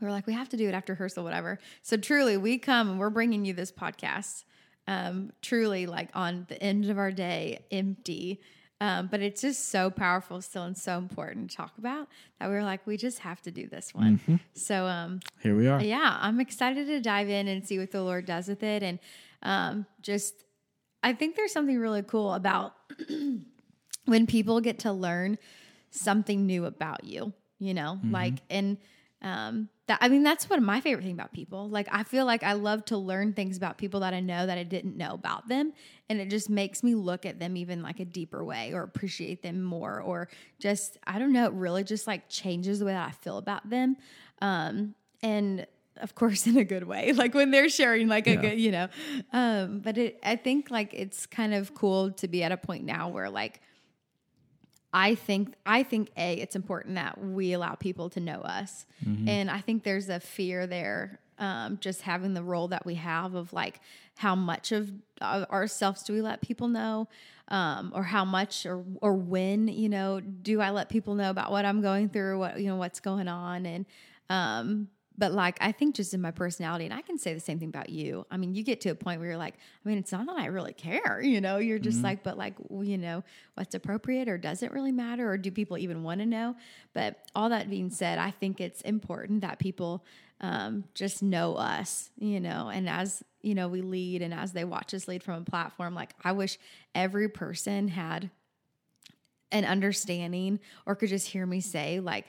we 0.00 0.06
were 0.06 0.10
like, 0.12 0.26
we 0.26 0.32
have 0.32 0.48
to 0.50 0.56
do 0.56 0.68
it 0.68 0.74
after 0.74 0.94
rehearsal, 0.94 1.22
whatever. 1.24 1.58
So 1.82 1.96
truly, 1.96 2.36
we 2.36 2.58
come 2.58 2.90
and 2.90 2.98
we're 2.98 3.10
bringing 3.10 3.44
you 3.44 3.52
this 3.52 3.70
podcast. 3.70 4.44
Um, 4.88 5.30
truly, 5.42 5.86
like 5.86 6.08
on 6.14 6.46
the 6.48 6.60
end 6.60 6.90
of 6.90 6.98
our 6.98 7.12
day, 7.12 7.64
empty. 7.70 8.40
Um, 8.80 9.06
but 9.06 9.20
it's 9.20 9.40
just 9.42 9.68
so 9.68 9.90
powerful 9.90 10.40
still 10.42 10.64
and 10.64 10.76
so 10.76 10.98
important 10.98 11.50
to 11.52 11.56
talk 11.56 11.78
about 11.78 12.08
that 12.40 12.48
we 12.48 12.56
were 12.56 12.64
like, 12.64 12.84
we 12.84 12.96
just 12.96 13.20
have 13.20 13.40
to 13.42 13.52
do 13.52 13.68
this 13.68 13.94
one. 13.94 14.40
So 14.54 14.86
um, 14.86 15.20
Here 15.40 15.54
we 15.54 15.68
are. 15.68 15.80
yeah, 15.80 16.18
I'm 16.20 16.40
excited 16.40 16.88
to 16.88 17.00
dive 17.00 17.28
in 17.28 17.46
and 17.46 17.64
see 17.64 17.78
what 17.78 17.92
the 17.92 18.02
Lord 18.02 18.26
does 18.26 18.48
with 18.48 18.64
it. 18.64 18.82
And 18.82 18.98
um, 19.44 19.86
just, 20.00 20.34
I 21.02 21.12
think 21.12 21.36
there's 21.36 21.52
something 21.52 21.78
really 21.78 22.02
cool 22.02 22.34
about 22.34 22.74
when 24.04 24.26
people 24.26 24.60
get 24.60 24.80
to 24.80 24.92
learn 24.92 25.38
something 25.90 26.46
new 26.46 26.64
about 26.64 27.04
you, 27.04 27.32
you 27.58 27.74
know, 27.74 27.98
like, 28.10 28.34
and 28.50 28.78
um, 29.22 29.68
that 29.86 29.98
I 30.00 30.08
mean, 30.08 30.22
that's 30.22 30.50
one 30.50 30.58
of 30.58 30.64
my 30.64 30.80
favorite 30.80 31.04
thing 31.04 31.12
about 31.12 31.32
people. 31.32 31.68
Like, 31.68 31.88
I 31.92 32.02
feel 32.02 32.26
like 32.26 32.42
I 32.42 32.54
love 32.54 32.84
to 32.86 32.96
learn 32.96 33.34
things 33.34 33.56
about 33.56 33.78
people 33.78 34.00
that 34.00 34.14
I 34.14 34.20
know 34.20 34.46
that 34.46 34.58
I 34.58 34.64
didn't 34.64 34.96
know 34.96 35.12
about 35.12 35.48
them, 35.48 35.72
and 36.08 36.20
it 36.20 36.28
just 36.28 36.50
makes 36.50 36.82
me 36.82 36.94
look 36.94 37.24
at 37.24 37.38
them 37.38 37.56
even 37.56 37.82
like 37.82 38.00
a 38.00 38.04
deeper 38.04 38.44
way, 38.44 38.72
or 38.72 38.82
appreciate 38.82 39.42
them 39.42 39.62
more, 39.62 40.00
or 40.00 40.28
just 40.58 40.98
I 41.06 41.18
don't 41.18 41.32
know. 41.32 41.46
It 41.46 41.52
really 41.52 41.84
just 41.84 42.06
like 42.06 42.28
changes 42.28 42.80
the 42.80 42.84
way 42.84 42.92
that 42.92 43.08
I 43.08 43.12
feel 43.12 43.38
about 43.38 43.68
them, 43.70 43.96
um, 44.40 44.94
and 45.22 45.66
of 45.98 46.14
course 46.14 46.46
in 46.50 46.56
a 46.56 46.64
good 46.64 46.84
way 46.84 47.12
like 47.12 47.34
when 47.34 47.50
they're 47.50 47.68
sharing 47.68 48.08
like 48.08 48.26
a 48.26 48.36
good 48.36 48.58
you 48.58 48.70
know 48.70 48.88
um 49.32 49.80
but 49.80 49.98
it 49.98 50.18
i 50.22 50.36
think 50.36 50.70
like 50.70 50.92
it's 50.94 51.26
kind 51.26 51.52
of 51.54 51.74
cool 51.74 52.10
to 52.10 52.28
be 52.28 52.42
at 52.42 52.52
a 52.52 52.56
point 52.56 52.84
now 52.84 53.08
where 53.08 53.28
like 53.30 53.60
I 54.94 55.14
think 55.14 55.54
I 55.64 55.82
think 55.84 56.10
a 56.16 56.34
it's 56.34 56.54
important 56.54 56.96
that 56.96 57.18
we 57.18 57.54
allow 57.54 57.74
people 57.76 58.10
to 58.10 58.20
know 58.20 58.40
us, 58.42 58.84
and 59.26 59.50
I 59.50 59.60
think 59.60 59.84
there's 59.84 60.10
a 60.10 60.20
fear 60.20 60.66
there, 60.66 61.18
um, 61.38 61.78
just 61.80 62.02
having 62.02 62.34
the 62.34 62.42
role 62.42 62.68
that 62.68 62.84
we 62.84 62.96
have 62.96 63.34
of 63.34 63.54
like 63.54 63.80
how 64.16 64.34
much 64.34 64.70
of 64.70 64.90
ourselves 65.22 66.02
do 66.02 66.12
we 66.12 66.20
let 66.20 66.42
people 66.42 66.68
know, 66.68 67.08
um, 67.48 67.92
or 67.94 68.02
how 68.02 68.26
much 68.26 68.66
or 68.66 68.84
or 69.00 69.14
when 69.14 69.68
you 69.68 69.88
know 69.88 70.20
do 70.20 70.60
I 70.60 70.70
let 70.70 70.90
people 70.90 71.14
know 71.14 71.30
about 71.30 71.50
what 71.50 71.64
I'm 71.64 71.80
going 71.80 72.10
through, 72.10 72.38
what 72.38 72.60
you 72.60 72.66
know 72.66 72.76
what's 72.76 73.00
going 73.00 73.28
on, 73.28 73.64
and 73.64 73.86
um, 74.28 74.88
but 75.22 75.30
like 75.30 75.56
I 75.60 75.70
think 75.70 75.94
just 75.94 76.14
in 76.14 76.20
my 76.20 76.32
personality, 76.32 76.84
and 76.84 76.92
I 76.92 77.00
can 77.00 77.16
say 77.16 77.32
the 77.32 77.38
same 77.38 77.60
thing 77.60 77.68
about 77.68 77.90
you. 77.90 78.26
I 78.28 78.36
mean, 78.36 78.56
you 78.56 78.64
get 78.64 78.80
to 78.80 78.88
a 78.88 78.96
point 78.96 79.20
where 79.20 79.28
you're 79.28 79.38
like, 79.38 79.54
I 79.54 79.88
mean, 79.88 79.96
it's 79.96 80.10
not 80.10 80.26
that 80.26 80.36
I 80.36 80.46
really 80.46 80.72
care, 80.72 81.20
you 81.22 81.40
know. 81.40 81.58
You're 81.58 81.78
just 81.78 82.02
like, 82.02 82.24
but 82.24 82.36
like, 82.36 82.54
you 82.68 82.98
know, 82.98 83.22
what's 83.54 83.76
appropriate, 83.76 84.28
or 84.28 84.36
does 84.36 84.64
it 84.64 84.72
really 84.72 84.90
matter, 84.90 85.30
or 85.30 85.38
do 85.38 85.52
people 85.52 85.78
even 85.78 86.02
want 86.02 86.18
to 86.22 86.26
know? 86.26 86.56
But 86.92 87.20
all 87.36 87.50
that 87.50 87.70
being 87.70 87.88
said, 87.88 88.18
I 88.18 88.32
think 88.32 88.60
it's 88.60 88.80
important 88.80 89.42
that 89.42 89.60
people 89.60 90.04
um, 90.40 90.82
just 90.92 91.22
know 91.22 91.54
us, 91.54 92.10
you 92.18 92.40
know, 92.40 92.68
and 92.68 92.88
as 92.88 93.22
you 93.42 93.54
know, 93.54 93.68
we 93.68 93.80
lead, 93.80 94.22
and 94.22 94.34
as 94.34 94.50
they 94.50 94.64
watch 94.64 94.92
us 94.92 95.06
lead 95.06 95.22
from 95.22 95.42
a 95.42 95.44
platform, 95.44 95.94
like 95.94 96.14
I 96.24 96.32
wish 96.32 96.58
every 96.96 97.28
person 97.28 97.86
had 97.86 98.28
an 99.52 99.64
understanding 99.64 100.58
or 100.84 100.96
could 100.96 101.10
just 101.10 101.28
hear 101.28 101.46
me 101.46 101.60
say 101.60 102.00
like 102.00 102.26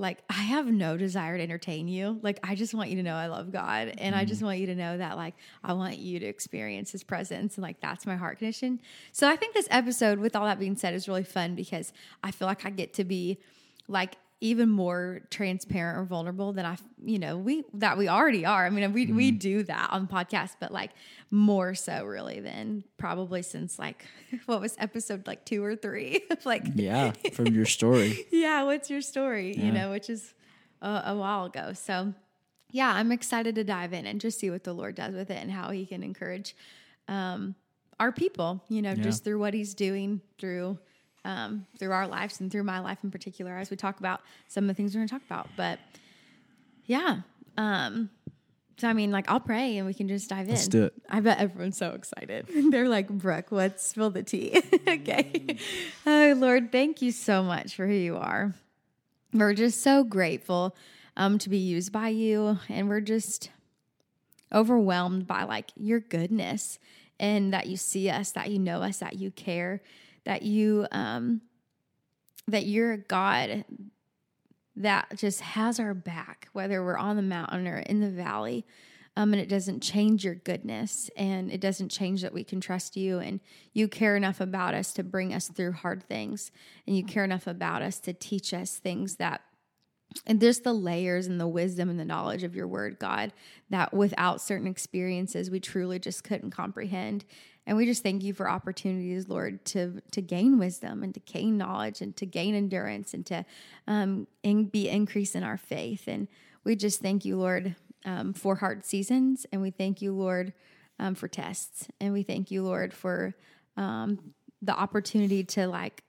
like 0.00 0.18
I 0.30 0.42
have 0.42 0.66
no 0.66 0.96
desire 0.96 1.36
to 1.36 1.42
entertain 1.42 1.86
you. 1.86 2.18
Like 2.22 2.40
I 2.42 2.54
just 2.54 2.74
want 2.74 2.90
you 2.90 2.96
to 2.96 3.02
know 3.02 3.14
I 3.14 3.26
love 3.26 3.52
God 3.52 3.94
and 3.98 4.14
I 4.14 4.24
just 4.24 4.38
mm-hmm. 4.38 4.46
want 4.46 4.58
you 4.58 4.66
to 4.66 4.74
know 4.74 4.98
that 4.98 5.16
like 5.16 5.34
I 5.62 5.74
want 5.74 5.98
you 5.98 6.18
to 6.18 6.26
experience 6.26 6.90
his 6.90 7.04
presence 7.04 7.56
and 7.56 7.62
like 7.62 7.80
that's 7.80 8.06
my 8.06 8.16
heart 8.16 8.38
condition. 8.38 8.80
So 9.12 9.28
I 9.28 9.36
think 9.36 9.54
this 9.54 9.68
episode 9.70 10.18
with 10.18 10.34
all 10.34 10.46
that 10.46 10.58
being 10.58 10.76
said 10.76 10.94
is 10.94 11.06
really 11.06 11.24
fun 11.24 11.54
because 11.54 11.92
I 12.24 12.30
feel 12.30 12.48
like 12.48 12.66
I 12.66 12.70
get 12.70 12.94
to 12.94 13.04
be 13.04 13.38
like 13.86 14.16
even 14.42 14.70
more 14.70 15.20
transparent 15.30 15.98
or 15.98 16.04
vulnerable 16.04 16.52
than 16.54 16.64
I, 16.64 16.76
you 17.04 17.18
know, 17.18 17.36
we 17.36 17.62
that 17.74 17.98
we 17.98 18.08
already 18.08 18.46
are. 18.46 18.64
I 18.64 18.70
mean, 18.70 18.92
we 18.92 19.06
we 19.12 19.30
do 19.32 19.62
that 19.64 19.90
on 19.92 20.06
podcasts, 20.08 20.56
but 20.58 20.72
like 20.72 20.90
more 21.30 21.74
so 21.74 22.04
really 22.06 22.40
than 22.40 22.82
probably 22.96 23.42
since 23.42 23.78
like 23.78 24.06
what 24.46 24.60
was 24.60 24.74
episode 24.78 25.26
like 25.26 25.44
two 25.44 25.62
or 25.62 25.76
three, 25.76 26.22
like 26.44 26.64
Yeah, 26.74 27.12
from 27.34 27.48
your 27.48 27.66
story. 27.66 28.26
yeah, 28.30 28.62
what's 28.64 28.88
your 28.88 29.02
story? 29.02 29.54
Yeah. 29.56 29.64
You 29.66 29.72
know, 29.72 29.90
which 29.90 30.08
is 30.08 30.32
a, 30.80 31.02
a 31.06 31.14
while 31.16 31.44
ago. 31.44 31.74
So, 31.74 32.14
yeah, 32.70 32.90
I'm 32.94 33.12
excited 33.12 33.54
to 33.56 33.64
dive 33.64 33.92
in 33.92 34.06
and 34.06 34.20
just 34.20 34.38
see 34.38 34.48
what 34.50 34.64
the 34.64 34.72
Lord 34.72 34.94
does 34.94 35.14
with 35.14 35.30
it 35.30 35.36
and 35.42 35.50
how 35.50 35.70
He 35.70 35.84
can 35.84 36.02
encourage 36.02 36.56
um, 37.08 37.54
our 37.98 38.10
people. 38.12 38.64
You 38.70 38.80
know, 38.80 38.92
Yeah. 38.92 39.02
just 39.02 39.22
through 39.22 39.38
what 39.38 39.52
He's 39.52 39.74
doing 39.74 40.22
through 40.38 40.78
um, 41.24 41.66
through 41.78 41.92
our 41.92 42.06
lives 42.06 42.40
and 42.40 42.50
through 42.50 42.64
my 42.64 42.80
life 42.80 42.98
in 43.04 43.10
particular, 43.10 43.56
as 43.56 43.70
we 43.70 43.76
talk 43.76 44.00
about 44.00 44.20
some 44.48 44.64
of 44.64 44.68
the 44.68 44.74
things 44.74 44.94
we're 44.94 45.00
going 45.00 45.08
to 45.08 45.14
talk 45.14 45.24
about. 45.24 45.48
But 45.56 45.78
yeah, 46.86 47.20
um, 47.56 48.10
so 48.80 48.88
I 48.88 48.94
mean, 48.94 49.10
like 49.10 49.30
I'll 49.30 49.40
pray 49.40 49.76
and 49.76 49.86
we 49.86 49.92
can 49.92 50.08
just 50.08 50.30
dive 50.30 50.48
Let's 50.48 50.64
in. 50.64 50.70
do 50.70 50.84
it. 50.84 50.94
I 51.08 51.20
bet 51.20 51.38
everyone's 51.38 51.76
so 51.76 51.90
excited. 51.90 52.46
They're 52.70 52.88
like, 52.88 53.08
Brooke, 53.08 53.52
let's 53.52 53.86
spill 53.86 54.10
the 54.10 54.22
tea? 54.22 54.62
okay. 54.88 55.58
Oh, 56.06 56.34
Lord, 56.36 56.72
thank 56.72 57.02
you 57.02 57.12
so 57.12 57.42
much 57.42 57.74
for 57.74 57.86
who 57.86 57.92
you 57.92 58.16
are. 58.16 58.54
We're 59.34 59.52
just 59.52 59.82
so 59.82 60.02
grateful 60.02 60.74
um, 61.16 61.38
to 61.38 61.50
be 61.50 61.58
used 61.58 61.92
by 61.92 62.08
you. 62.08 62.58
And 62.70 62.88
we're 62.88 63.02
just 63.02 63.50
overwhelmed 64.52 65.26
by 65.26 65.42
like 65.44 65.70
your 65.76 66.00
goodness 66.00 66.78
and 67.18 67.52
that 67.52 67.66
you 67.66 67.76
see 67.76 68.08
us, 68.08 68.32
that 68.32 68.50
you 68.50 68.58
know 68.58 68.80
us, 68.80 68.96
that 68.98 69.18
you 69.18 69.30
care, 69.30 69.82
that 70.24 70.42
you, 70.42 70.86
um, 70.92 71.40
that 72.48 72.66
you're 72.66 72.92
a 72.92 72.98
God 72.98 73.64
that 74.76 75.16
just 75.16 75.40
has 75.40 75.78
our 75.78 75.94
back, 75.94 76.48
whether 76.52 76.82
we're 76.84 76.96
on 76.96 77.16
the 77.16 77.22
mountain 77.22 77.66
or 77.66 77.78
in 77.78 78.00
the 78.00 78.10
valley. 78.10 78.66
Um, 79.16 79.32
and 79.32 79.42
it 79.42 79.48
doesn't 79.48 79.80
change 79.80 80.24
your 80.24 80.36
goodness 80.36 81.10
and 81.16 81.52
it 81.52 81.60
doesn't 81.60 81.90
change 81.90 82.22
that 82.22 82.32
we 82.32 82.44
can 82.44 82.60
trust 82.60 82.96
you 82.96 83.18
and 83.18 83.40
you 83.72 83.88
care 83.88 84.16
enough 84.16 84.40
about 84.40 84.72
us 84.72 84.92
to 84.94 85.02
bring 85.02 85.34
us 85.34 85.48
through 85.48 85.72
hard 85.72 86.04
things 86.04 86.52
and 86.86 86.96
you 86.96 87.04
care 87.04 87.24
enough 87.24 87.46
about 87.48 87.82
us 87.82 87.98
to 88.00 88.12
teach 88.12 88.54
us 88.54 88.76
things 88.76 89.16
that 89.16 89.42
and 90.26 90.40
there's 90.40 90.60
the 90.60 90.72
layers 90.72 91.26
and 91.26 91.40
the 91.40 91.46
wisdom 91.46 91.88
and 91.88 91.98
the 91.98 92.04
knowledge 92.04 92.42
of 92.42 92.54
your 92.54 92.66
word, 92.66 92.98
God, 92.98 93.32
that 93.70 93.94
without 93.94 94.40
certain 94.40 94.66
experiences 94.66 95.50
we 95.50 95.60
truly 95.60 95.98
just 95.98 96.24
couldn't 96.24 96.50
comprehend. 96.50 97.24
And 97.66 97.76
we 97.76 97.86
just 97.86 98.02
thank 98.02 98.24
you 98.24 98.32
for 98.32 98.50
opportunities, 98.50 99.28
Lord, 99.28 99.64
to 99.66 100.00
to 100.10 100.20
gain 100.20 100.58
wisdom 100.58 101.02
and 101.02 101.14
to 101.14 101.20
gain 101.20 101.56
knowledge 101.56 102.00
and 102.00 102.16
to 102.16 102.26
gain 102.26 102.54
endurance 102.54 103.14
and 103.14 103.24
to 103.26 103.44
um, 103.86 104.26
in, 104.42 104.64
be 104.64 104.88
increase 104.88 105.34
in 105.34 105.44
our 105.44 105.56
faith. 105.56 106.08
And 106.08 106.26
we 106.64 106.74
just 106.74 107.00
thank 107.00 107.24
you, 107.24 107.36
Lord, 107.36 107.76
um, 108.04 108.32
for 108.32 108.56
hard 108.56 108.84
seasons, 108.84 109.46
and 109.52 109.62
we 109.62 109.70
thank 109.70 110.02
you, 110.02 110.12
Lord, 110.12 110.52
um, 110.98 111.14
for 111.14 111.28
tests, 111.28 111.88
and 112.00 112.12
we 112.12 112.22
thank 112.22 112.50
you, 112.50 112.62
Lord, 112.62 112.92
for 112.92 113.34
um, 113.76 114.34
the 114.60 114.74
opportunity 114.74 115.44
to 115.44 115.68
like 115.68 116.02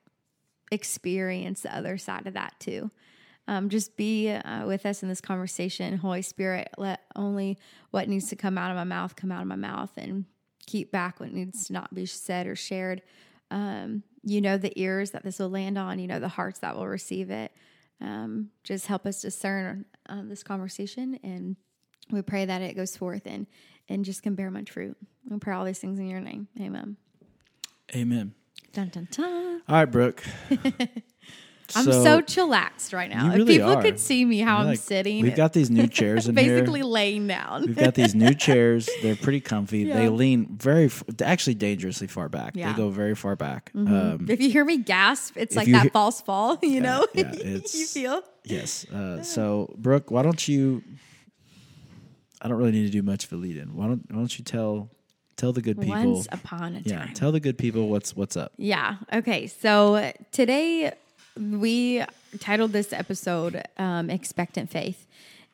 experience 0.71 1.61
the 1.61 1.75
other 1.75 1.97
side 1.97 2.27
of 2.27 2.33
that 2.33 2.53
too 2.59 2.89
um, 3.47 3.69
just 3.69 3.97
be 3.97 4.29
uh, 4.29 4.65
with 4.65 4.85
us 4.85 5.03
in 5.03 5.09
this 5.09 5.21
conversation. 5.21 5.97
Holy 5.97 6.21
Spirit, 6.21 6.69
let 6.77 7.01
only 7.15 7.57
what 7.91 8.07
needs 8.07 8.29
to 8.29 8.35
come 8.35 8.57
out 8.57 8.71
of 8.71 8.77
my 8.77 8.83
mouth 8.83 9.15
come 9.15 9.31
out 9.31 9.41
of 9.41 9.47
my 9.47 9.55
mouth 9.55 9.91
and 9.97 10.25
keep 10.65 10.91
back 10.91 11.19
what 11.19 11.31
needs 11.31 11.67
to 11.67 11.73
not 11.73 11.93
be 11.93 12.05
said 12.05 12.47
or 12.47 12.55
shared. 12.55 13.01
Um, 13.49 14.03
you 14.23 14.39
know 14.39 14.57
the 14.57 14.79
ears 14.79 15.11
that 15.11 15.23
this 15.23 15.39
will 15.39 15.49
land 15.49 15.77
on, 15.77 15.99
you 15.99 16.07
know 16.07 16.19
the 16.19 16.27
hearts 16.27 16.59
that 16.59 16.75
will 16.75 16.87
receive 16.87 17.29
it. 17.29 17.51
Um, 17.99 18.49
just 18.63 18.87
help 18.87 19.05
us 19.05 19.21
discern 19.21 19.85
um, 20.07 20.29
this 20.29 20.43
conversation, 20.43 21.19
and 21.23 21.55
we 22.11 22.21
pray 22.21 22.45
that 22.45 22.61
it 22.61 22.75
goes 22.75 22.95
forth 22.95 23.23
and 23.25 23.47
and 23.89 24.05
just 24.05 24.23
can 24.23 24.35
bear 24.35 24.51
much 24.51 24.71
fruit. 24.71 24.95
We 25.29 25.37
pray 25.39 25.55
all 25.55 25.65
these 25.65 25.79
things 25.79 25.99
in 25.99 26.07
your 26.07 26.21
name. 26.21 26.47
Amen. 26.59 26.97
Amen. 27.95 28.33
Dun 28.73 28.89
dun 28.89 29.07
dun. 29.11 29.61
All 29.67 29.75
right, 29.75 29.85
Brooke. 29.85 30.23
I'm 31.75 31.85
so, 31.85 32.21
chillaxed 32.21 32.93
right 32.93 33.09
now. 33.09 33.33
You 33.35 33.41
if 33.43 33.47
people 33.47 33.69
are. 33.71 33.81
could 33.81 33.99
see 33.99 34.23
me 34.25 34.39
how 34.39 34.53
You're 34.57 34.61
I'm 34.61 34.67
like- 34.67 34.79
sitting, 34.79 35.21
We've 35.23 35.35
got 35.35 35.53
these 35.53 35.69
new 35.69 35.87
chairs 35.87 36.27
in 36.27 36.35
basically 36.43 36.79
here. 36.81 36.89
laying 36.89 37.27
down. 37.27 37.65
We've 37.65 37.75
got 37.75 37.95
these 37.95 38.13
new 38.15 38.33
chairs. 38.33 38.89
They're 39.01 39.15
pretty 39.15 39.41
comfy. 39.41 39.85
They 39.85 40.09
lean 40.09 40.57
very, 40.57 40.85
f- 40.85 41.03
actually 41.21 41.55
dangerously 41.55 42.07
far 42.07 42.29
back. 42.29 42.55
Yeah. 42.55 42.69
Mm-hmm. 42.69 42.77
They 42.77 42.83
go 42.83 42.89
very 42.89 43.15
far 43.15 43.35
back. 43.35 43.71
Um, 43.75 44.25
if 44.29 44.41
you 44.41 44.49
hear 44.49 44.65
me 44.65 44.77
gasp, 44.77 45.37
it's 45.37 45.55
like 45.55 45.67
that 45.71 45.81
hear- 45.83 45.91
false 45.91 46.21
fall, 46.21 46.57
you 46.63 46.81
know? 46.81 47.05
yeah, 47.13 47.31
you 47.33 47.59
feel? 47.85 48.21
yes. 48.43 48.85
Uh, 48.89 49.21
so, 49.23 49.73
Brooke, 49.77 50.09
why 50.11 50.23
don't 50.23 50.47
you? 50.47 50.83
I 52.41 52.47
don't 52.47 52.57
really 52.57 52.71
need 52.71 52.85
to 52.87 52.91
do 52.91 53.03
much 53.03 53.25
of 53.25 53.33
a 53.33 53.35
lead 53.35 53.57
in. 53.57 53.75
Why 53.75 53.87
don't 53.87 54.03
Why 54.09 54.17
don't 54.17 54.37
you 54.37 54.43
tell 54.43 54.89
tell 55.37 55.53
the 55.53 55.61
good 55.61 55.79
people? 55.79 56.13
Once 56.15 56.27
upon 56.31 56.75
a 56.75 56.81
time. 56.81 56.83
yeah, 56.85 57.07
tell 57.13 57.31
the 57.31 57.39
good 57.39 57.57
people 57.57 57.87
what's 57.89 58.15
what's 58.15 58.35
up. 58.35 58.51
Yeah. 58.57 58.95
Okay. 59.13 59.45
So 59.47 60.11
today 60.31 60.91
we 61.37 62.03
titled 62.39 62.71
this 62.71 62.93
episode 62.93 63.63
um, 63.77 64.09
Expectant 64.09 64.69
Faith. 64.69 65.07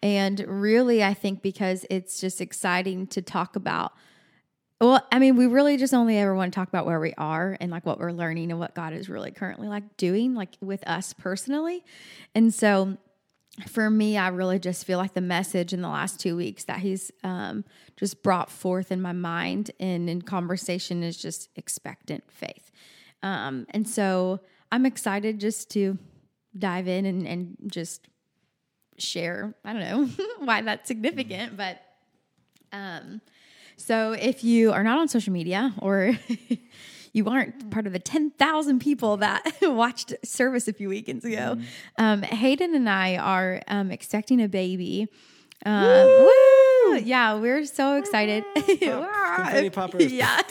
And 0.03 0.39
really, 0.47 1.03
I 1.03 1.13
think 1.13 1.41
because 1.41 1.85
it's 1.89 2.19
just 2.19 2.39
exciting 2.41 3.07
to 3.07 3.21
talk 3.21 3.55
about. 3.55 3.93
Well, 4.79 5.03
I 5.11 5.17
mean, 5.17 5.35
we 5.35 5.47
really 5.47 5.77
just 5.77 5.93
only 5.93 6.17
ever 6.19 6.35
want 6.35 6.53
to 6.53 6.55
talk 6.55 6.67
about 6.67 6.85
where 6.85 6.99
we 6.99 7.13
are 7.17 7.57
and 7.59 7.71
like 7.71 7.83
what 7.83 7.99
we're 7.99 8.11
learning 8.11 8.51
and 8.51 8.59
what 8.59 8.75
God 8.75 8.93
is 8.93 9.09
really 9.09 9.31
currently 9.31 9.67
like 9.67 9.97
doing, 9.97 10.35
like 10.35 10.49
with 10.61 10.87
us 10.87 11.13
personally. 11.13 11.83
And 12.35 12.53
so 12.53 12.97
for 13.65 13.89
me, 13.89 14.17
I 14.17 14.27
really 14.27 14.59
just 14.59 14.85
feel 14.85 14.99
like 14.99 15.15
the 15.15 15.21
message 15.21 15.73
in 15.73 15.81
the 15.81 15.89
last 15.89 16.19
two 16.19 16.35
weeks 16.35 16.65
that 16.65 16.79
he's 16.79 17.11
um, 17.23 17.65
just 17.95 18.21
brought 18.21 18.51
forth 18.51 18.91
in 18.91 19.01
my 19.01 19.13
mind 19.13 19.71
and 19.79 20.07
in 20.07 20.21
conversation 20.21 21.01
is 21.01 21.17
just 21.17 21.49
expectant 21.55 22.23
faith. 22.29 22.69
Um, 23.23 23.65
and 23.71 23.87
so 23.87 24.41
I'm 24.71 24.85
excited 24.85 25.39
just 25.39 25.69
to 25.71 25.97
dive 26.57 26.87
in 26.87 27.05
and, 27.05 27.27
and 27.27 27.57
just 27.67 28.07
share, 28.97 29.55
I 29.63 29.73
don't 29.73 29.81
know 29.81 30.25
why 30.39 30.61
that's 30.61 30.87
significant, 30.87 31.55
but 31.55 31.79
um, 32.71 33.21
so 33.77 34.13
if 34.13 34.43
you 34.43 34.71
are 34.71 34.83
not 34.83 34.97
on 34.97 35.07
social 35.07 35.31
media 35.33 35.73
or 35.79 36.17
you 37.13 37.27
aren't 37.27 37.69
part 37.71 37.87
of 37.87 37.93
the 37.93 37.99
10,000 37.99 38.79
people 38.79 39.17
that 39.17 39.43
watched 39.61 40.13
service 40.23 40.67
a 40.67 40.73
few 40.73 40.89
weekends 40.89 41.25
ago. 41.25 41.55
Mm-hmm. 41.55 41.63
Um, 42.03 42.21
Hayden 42.23 42.75
and 42.75 42.89
I 42.89 43.17
are 43.17 43.61
um, 43.67 43.91
expecting 43.91 44.41
a 44.41 44.47
baby. 44.47 45.07
Um, 45.65 46.07
woo! 46.07 46.97
Yeah, 46.97 47.35
we're 47.35 47.65
so 47.65 47.95
excited. 47.97 48.43
Poppers. 49.73 50.11
yeah. 50.11 50.41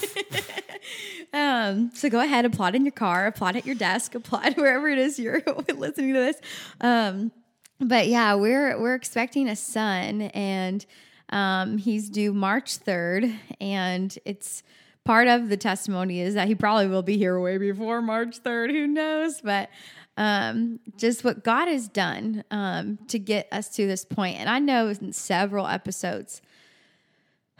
Um, 1.32 1.90
so 1.94 2.08
go 2.08 2.20
ahead, 2.20 2.44
applaud 2.44 2.74
in 2.74 2.84
your 2.84 2.92
car, 2.92 3.26
applaud 3.26 3.56
at 3.56 3.66
your 3.66 3.74
desk, 3.74 4.14
applaud 4.14 4.56
wherever 4.56 4.88
it 4.88 4.98
is 4.98 5.18
you're 5.18 5.42
listening 5.74 6.14
to 6.14 6.20
this. 6.20 6.40
Um, 6.80 7.32
but 7.78 8.08
yeah, 8.08 8.34
we're 8.34 8.80
we're 8.80 8.94
expecting 8.94 9.48
a 9.48 9.56
son, 9.56 10.22
and 10.22 10.84
um, 11.30 11.78
he's 11.78 12.08
due 12.08 12.32
March 12.32 12.76
third, 12.76 13.30
and 13.60 14.18
it's 14.24 14.62
part 15.04 15.28
of 15.28 15.48
the 15.48 15.56
testimony 15.56 16.20
is 16.20 16.34
that 16.34 16.48
he 16.48 16.54
probably 16.54 16.88
will 16.88 17.02
be 17.02 17.16
here 17.18 17.38
way 17.38 17.58
before 17.58 18.00
March 18.00 18.38
third. 18.38 18.70
Who 18.70 18.86
knows? 18.86 19.40
But 19.40 19.70
um, 20.16 20.80
just 20.96 21.22
what 21.22 21.44
God 21.44 21.68
has 21.68 21.88
done 21.88 22.44
um, 22.50 22.98
to 23.08 23.18
get 23.18 23.46
us 23.52 23.68
to 23.76 23.86
this 23.86 24.04
point, 24.04 24.38
and 24.38 24.48
I 24.48 24.58
know 24.58 24.88
in 24.88 25.12
several 25.12 25.66
episodes. 25.66 26.40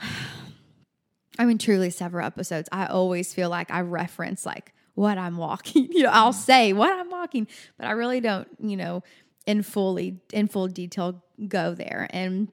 I 1.39 1.45
mean, 1.45 1.59
truly 1.59 1.91
several 1.91 2.27
episodes. 2.27 2.69
I 2.73 2.87
always 2.87 3.35
feel 3.35 3.51
like 3.51 3.71
I 3.71 3.81
reference 3.81 4.47
like 4.47 4.73
what 4.95 5.19
I'm 5.19 5.37
walking. 5.37 5.89
You 5.93 6.05
know, 6.05 6.11
I'll 6.11 6.33
mm. 6.33 6.35
say 6.35 6.73
what 6.73 6.93
I'm 6.93 7.11
walking, 7.11 7.47
but 7.79 7.87
I 7.87 7.93
really 7.93 8.21
don't, 8.21 8.49
you 8.59 8.77
know, 8.77 9.03
in 9.47 9.63
fully 9.63 10.21
in 10.33 10.49
full 10.49 10.69
detail 10.69 11.23
go 11.49 11.75
there. 11.75 12.09
And 12.11 12.49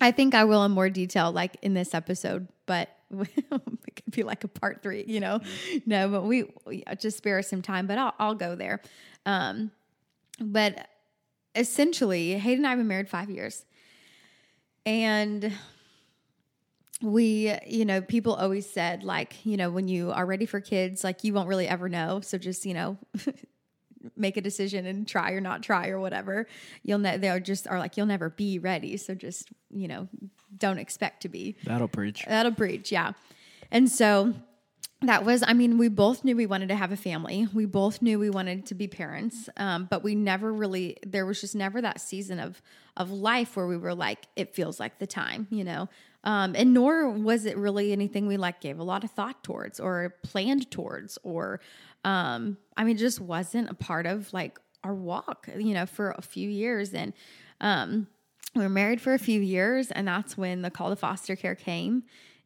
I 0.00 0.10
think 0.10 0.34
I 0.34 0.44
will 0.44 0.64
in 0.64 0.72
more 0.72 0.88
detail, 0.88 1.30
like 1.30 1.56
in 1.62 1.74
this 1.74 1.94
episode, 1.94 2.48
but 2.66 2.88
it 3.10 3.96
could 3.96 4.12
be 4.12 4.22
like 4.22 4.44
a 4.44 4.48
part 4.48 4.82
three, 4.82 5.04
you 5.06 5.20
know. 5.20 5.40
Mm. 5.40 5.82
No, 5.86 6.08
but 6.08 6.22
we, 6.22 6.44
we 6.64 6.82
uh, 6.86 6.94
just 6.94 7.18
spare 7.18 7.38
us 7.38 7.48
some 7.48 7.62
time, 7.62 7.86
but 7.86 7.98
I'll 7.98 8.14
I'll 8.18 8.34
go 8.34 8.54
there. 8.54 8.80
Um, 9.26 9.70
but 10.40 10.88
essentially, 11.54 12.38
Hayden 12.38 12.64
and 12.64 12.66
I 12.66 12.70
have 12.70 12.78
been 12.78 12.88
married 12.88 13.08
five 13.08 13.30
years, 13.30 13.64
and 14.86 15.52
we, 17.02 17.54
you 17.66 17.84
know, 17.84 18.00
people 18.00 18.34
always 18.34 18.68
said, 18.68 19.02
like, 19.02 19.44
you 19.44 19.56
know, 19.56 19.70
when 19.70 19.88
you 19.88 20.12
are 20.12 20.26
ready 20.26 20.46
for 20.46 20.60
kids, 20.60 21.02
like, 21.02 21.24
you 21.24 21.32
won't 21.32 21.48
really 21.48 21.66
ever 21.66 21.88
know. 21.88 22.20
So 22.20 22.38
just, 22.38 22.66
you 22.66 22.74
know, 22.74 22.98
make 24.16 24.36
a 24.36 24.40
decision 24.40 24.86
and 24.86 25.06
try 25.08 25.32
or 25.32 25.40
not 25.40 25.62
try 25.62 25.88
or 25.88 25.98
whatever. 25.98 26.46
You'll, 26.82 26.98
ne- 26.98 27.16
they'll 27.16 27.40
just 27.40 27.66
are 27.66 27.78
like, 27.78 27.96
you'll 27.96 28.06
never 28.06 28.28
be 28.30 28.58
ready. 28.58 28.96
So 28.96 29.14
just, 29.14 29.50
you 29.70 29.88
know, 29.88 30.08
don't 30.56 30.78
expect 30.78 31.22
to 31.22 31.28
be. 31.28 31.56
That'll 31.64 31.88
preach. 31.88 32.24
That'll 32.26 32.52
preach. 32.52 32.92
Yeah. 32.92 33.12
And 33.70 33.90
so, 33.90 34.34
that 35.02 35.24
was 35.24 35.42
i 35.46 35.52
mean 35.52 35.78
we 35.78 35.88
both 35.88 36.24
knew 36.24 36.36
we 36.36 36.46
wanted 36.46 36.68
to 36.68 36.74
have 36.74 36.92
a 36.92 36.96
family 36.96 37.48
we 37.54 37.64
both 37.64 38.02
knew 38.02 38.18
we 38.18 38.30
wanted 38.30 38.66
to 38.66 38.74
be 38.74 38.86
parents 38.86 39.48
um, 39.56 39.86
but 39.90 40.02
we 40.02 40.14
never 40.14 40.52
really 40.52 40.96
there 41.06 41.24
was 41.24 41.40
just 41.40 41.54
never 41.54 41.80
that 41.80 42.00
season 42.00 42.38
of 42.38 42.60
of 42.96 43.10
life 43.10 43.56
where 43.56 43.66
we 43.66 43.76
were 43.76 43.94
like 43.94 44.26
it 44.36 44.54
feels 44.54 44.78
like 44.78 44.98
the 44.98 45.06
time 45.06 45.46
you 45.50 45.64
know 45.64 45.88
um, 46.24 46.54
and 46.56 46.74
nor 46.74 47.10
was 47.10 47.46
it 47.46 47.56
really 47.56 47.92
anything 47.92 48.26
we 48.26 48.36
like 48.36 48.60
gave 48.60 48.78
a 48.78 48.82
lot 48.84 49.04
of 49.04 49.10
thought 49.10 49.42
towards 49.42 49.80
or 49.80 50.14
planned 50.22 50.70
towards 50.70 51.18
or 51.22 51.60
um, 52.04 52.56
i 52.76 52.84
mean 52.84 52.96
it 52.96 52.98
just 52.98 53.20
wasn't 53.20 53.68
a 53.70 53.74
part 53.74 54.06
of 54.06 54.32
like 54.32 54.58
our 54.84 54.94
walk 54.94 55.48
you 55.56 55.74
know 55.74 55.86
for 55.86 56.14
a 56.16 56.22
few 56.22 56.48
years 56.48 56.94
and 56.94 57.12
um, 57.60 58.06
we 58.54 58.62
were 58.62 58.68
married 58.68 59.00
for 59.00 59.14
a 59.14 59.18
few 59.18 59.40
years 59.40 59.90
and 59.90 60.08
that's 60.08 60.36
when 60.36 60.62
the 60.62 60.70
call 60.70 60.90
to 60.90 60.96
foster 60.96 61.36
care 61.36 61.54
came 61.54 62.02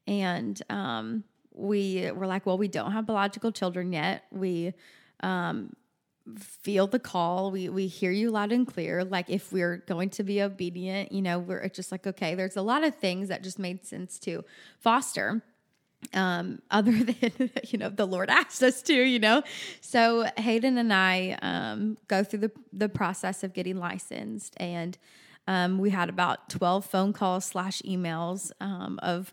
and 0.06 0.60
um, 0.68 1.24
we 1.54 2.10
were 2.10 2.26
like, 2.26 2.46
well, 2.46 2.58
we 2.58 2.68
don't 2.68 2.92
have 2.92 3.06
biological 3.06 3.52
children 3.52 3.92
yet. 3.92 4.24
We 4.30 4.74
um, 5.20 5.72
feel 6.38 6.86
the 6.86 6.98
call. 6.98 7.50
We 7.50 7.68
we 7.68 7.86
hear 7.86 8.10
you 8.10 8.30
loud 8.30 8.52
and 8.52 8.66
clear. 8.66 9.04
Like 9.04 9.28
if 9.28 9.52
we're 9.52 9.78
going 9.86 10.10
to 10.10 10.22
be 10.22 10.40
obedient, 10.40 11.12
you 11.12 11.22
know, 11.22 11.38
we're 11.38 11.68
just 11.68 11.92
like, 11.92 12.06
okay, 12.06 12.34
there's 12.34 12.56
a 12.56 12.62
lot 12.62 12.84
of 12.84 12.94
things 12.96 13.28
that 13.28 13.42
just 13.42 13.58
made 13.58 13.84
sense 13.84 14.18
to 14.20 14.44
foster. 14.78 15.42
Um, 16.12 16.60
other 16.70 16.92
than 16.92 17.50
you 17.68 17.78
know 17.78 17.88
the 17.88 18.06
Lord 18.06 18.30
asked 18.30 18.62
us 18.62 18.82
to, 18.82 18.94
you 18.94 19.18
know, 19.18 19.42
so 19.80 20.26
Hayden 20.36 20.78
and 20.78 20.92
I 20.92 21.38
um, 21.42 21.98
go 22.08 22.24
through 22.24 22.40
the 22.40 22.52
the 22.72 22.88
process 22.88 23.42
of 23.42 23.52
getting 23.52 23.78
licensed, 23.78 24.54
and 24.58 24.96
um, 25.46 25.78
we 25.78 25.90
had 25.90 26.08
about 26.08 26.48
twelve 26.48 26.84
phone 26.86 27.12
calls 27.12 27.44
slash 27.44 27.82
emails 27.82 28.50
um, 28.60 28.98
of 29.02 29.32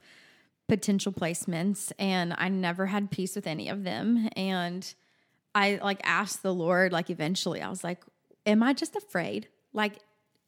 potential 0.68 1.12
placements 1.12 1.92
and 2.00 2.34
I 2.38 2.48
never 2.48 2.86
had 2.86 3.12
peace 3.12 3.36
with 3.36 3.46
any 3.46 3.68
of 3.68 3.84
them. 3.84 4.30
And 4.38 4.96
I 5.54 5.80
like 5.82 6.02
asked 6.04 6.44
the 6.44 6.54
Lord, 6.54 6.92
like 6.92 7.10
eventually, 7.10 7.62
I 7.62 7.70
was 7.70 7.84
like, 7.84 8.04
Am 8.46 8.64
I 8.64 8.74
just 8.74 8.96
afraid? 8.96 9.48
Like, 9.72 10.00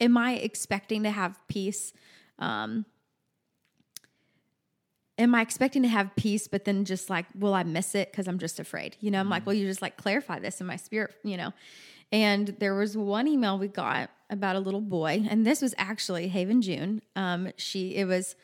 am 0.02 0.18
I 0.18 0.34
expecting 0.34 1.04
to 1.04 1.12
have 1.12 1.40
peace? 1.48 1.94
Um, 2.40 2.86
am 5.18 5.36
I 5.36 5.42
expecting 5.42 5.84
to 5.84 5.88
have 5.88 6.16
peace, 6.16 6.48
but 6.48 6.66
then 6.66 6.86
just 6.86 7.10
like, 7.10 7.26
will 7.36 7.54
I 7.54 7.64
miss 7.64 7.96
it 7.96 8.12
because 8.12 8.28
I'm 8.28 8.40
just 8.40 8.60
afraid? 8.60 8.98
You 9.00 9.12
know, 9.12 9.20
I'm 9.20 9.30
like, 9.30 9.46
well, 9.46 9.56
you 9.56 9.68
just 9.68 9.82
like 9.82 9.98
clarify 9.98 10.40
this 10.40 10.60
in 10.60 10.68
my 10.68 10.76
spirit, 10.76 11.16
you 11.24 11.38
know. 11.38 11.54
And 12.12 12.48
there 12.60 12.76
was 12.76 12.96
one 12.96 13.28
email 13.28 13.58
we 13.58 13.68
got 13.68 14.10
about 14.30 14.56
a 14.56 14.60
little 14.60 14.82
boy, 14.82 15.26
and 15.30 15.46
this 15.46 15.62
was 15.62 15.74
actually 15.78 16.28
Haven 16.28 16.62
June. 16.62 17.02
Um, 17.16 17.52
she 17.58 17.96
it 17.96 18.06
was 18.06 18.36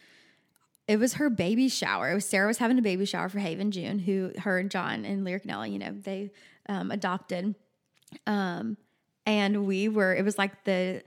it 0.89 0.97
was 0.97 1.13
her 1.13 1.29
baby 1.29 1.69
shower. 1.69 2.09
It 2.09 2.15
was 2.15 2.25
Sarah 2.25 2.47
was 2.47 2.57
having 2.57 2.79
a 2.79 2.81
baby 2.81 3.05
shower 3.05 3.29
for 3.29 3.37
Haven 3.37 3.69
June, 3.69 3.99
who 3.99 4.31
her 4.39 4.57
and 4.57 4.71
John 4.71 5.05
and 5.05 5.23
Lyric 5.23 5.45
Nelly, 5.45 5.69
you 5.69 5.77
know, 5.77 5.91
they 5.91 6.31
um, 6.67 6.89
adopted. 6.89 7.53
Um, 8.25 8.75
and 9.23 9.67
we 9.67 9.87
were, 9.87 10.15
it 10.15 10.25
was 10.25 10.39
like 10.39 10.63
the, 10.63 11.03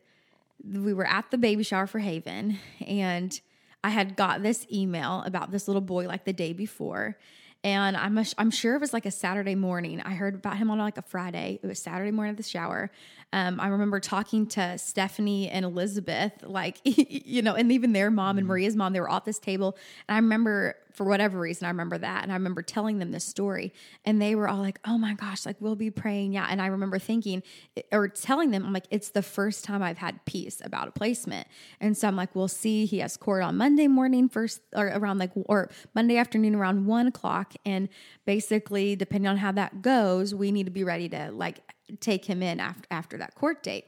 we 0.64 0.94
were 0.94 1.04
at 1.04 1.32
the 1.32 1.36
baby 1.36 1.64
shower 1.64 1.88
for 1.88 1.98
Haven, 1.98 2.60
and 2.86 3.38
I 3.82 3.90
had 3.90 4.14
got 4.14 4.44
this 4.44 4.64
email 4.72 5.24
about 5.26 5.50
this 5.50 5.66
little 5.66 5.82
boy 5.82 6.06
like 6.06 6.24
the 6.24 6.32
day 6.32 6.52
before. 6.52 7.18
And 7.64 7.96
I'm, 7.96 8.18
a, 8.18 8.24
I'm 8.38 8.50
sure 8.50 8.74
it 8.74 8.80
was 8.80 8.92
like 8.92 9.06
a 9.06 9.10
Saturday 9.10 9.54
morning. 9.54 10.00
I 10.00 10.14
heard 10.14 10.34
about 10.34 10.56
him 10.56 10.70
on 10.70 10.78
like 10.78 10.98
a 10.98 11.02
Friday. 11.02 11.60
It 11.62 11.66
was 11.66 11.78
Saturday 11.78 12.10
morning 12.10 12.32
at 12.32 12.36
the 12.36 12.42
shower. 12.42 12.90
Um, 13.32 13.60
I 13.60 13.68
remember 13.68 14.00
talking 14.00 14.46
to 14.48 14.76
Stephanie 14.78 15.48
and 15.48 15.64
Elizabeth, 15.64 16.32
like, 16.42 16.80
you 16.84 17.40
know, 17.40 17.54
and 17.54 17.70
even 17.70 17.92
their 17.92 18.10
mom 18.10 18.36
and 18.38 18.46
Maria's 18.46 18.76
mom, 18.76 18.92
they 18.92 19.00
were 19.00 19.10
at 19.10 19.24
this 19.24 19.38
table. 19.38 19.76
And 20.08 20.16
I 20.16 20.18
remember, 20.18 20.76
for 20.94 21.04
whatever 21.04 21.38
reason, 21.38 21.66
I 21.66 21.70
remember 21.70 21.98
that. 21.98 22.22
And 22.22 22.32
I 22.32 22.34
remember 22.34 22.62
telling 22.62 22.98
them 22.98 23.12
this 23.12 23.24
story. 23.24 23.72
And 24.04 24.20
they 24.20 24.34
were 24.34 24.48
all 24.48 24.58
like, 24.58 24.78
oh 24.86 24.98
my 24.98 25.14
gosh, 25.14 25.46
like, 25.46 25.56
we'll 25.60 25.76
be 25.76 25.90
praying. 25.90 26.32
Yeah. 26.32 26.46
And 26.48 26.60
I 26.60 26.66
remember 26.66 26.98
thinking, 26.98 27.42
or 27.90 28.08
telling 28.08 28.50
them, 28.50 28.64
I'm 28.64 28.72
like, 28.72 28.86
it's 28.90 29.10
the 29.10 29.22
first 29.22 29.64
time 29.64 29.82
I've 29.82 29.98
had 29.98 30.24
peace 30.24 30.60
about 30.64 30.88
a 30.88 30.90
placement. 30.90 31.48
And 31.80 31.96
so 31.96 32.08
I'm 32.08 32.16
like, 32.16 32.34
we'll 32.34 32.48
see. 32.48 32.86
He 32.86 32.98
has 32.98 33.16
court 33.16 33.42
on 33.42 33.56
Monday 33.56 33.88
morning, 33.88 34.28
first, 34.28 34.60
or 34.74 34.86
around 34.86 35.18
like, 35.18 35.32
or 35.34 35.70
Monday 35.94 36.16
afternoon 36.16 36.54
around 36.54 36.86
one 36.86 37.06
o'clock. 37.06 37.54
And 37.64 37.88
basically, 38.24 38.96
depending 38.96 39.28
on 39.28 39.38
how 39.38 39.52
that 39.52 39.82
goes, 39.82 40.34
we 40.34 40.52
need 40.52 40.64
to 40.64 40.70
be 40.70 40.84
ready 40.84 41.08
to 41.10 41.30
like 41.32 41.60
take 42.00 42.24
him 42.24 42.42
in 42.42 42.60
after, 42.60 42.86
after 42.90 43.18
that 43.18 43.34
court 43.34 43.62
date 43.62 43.86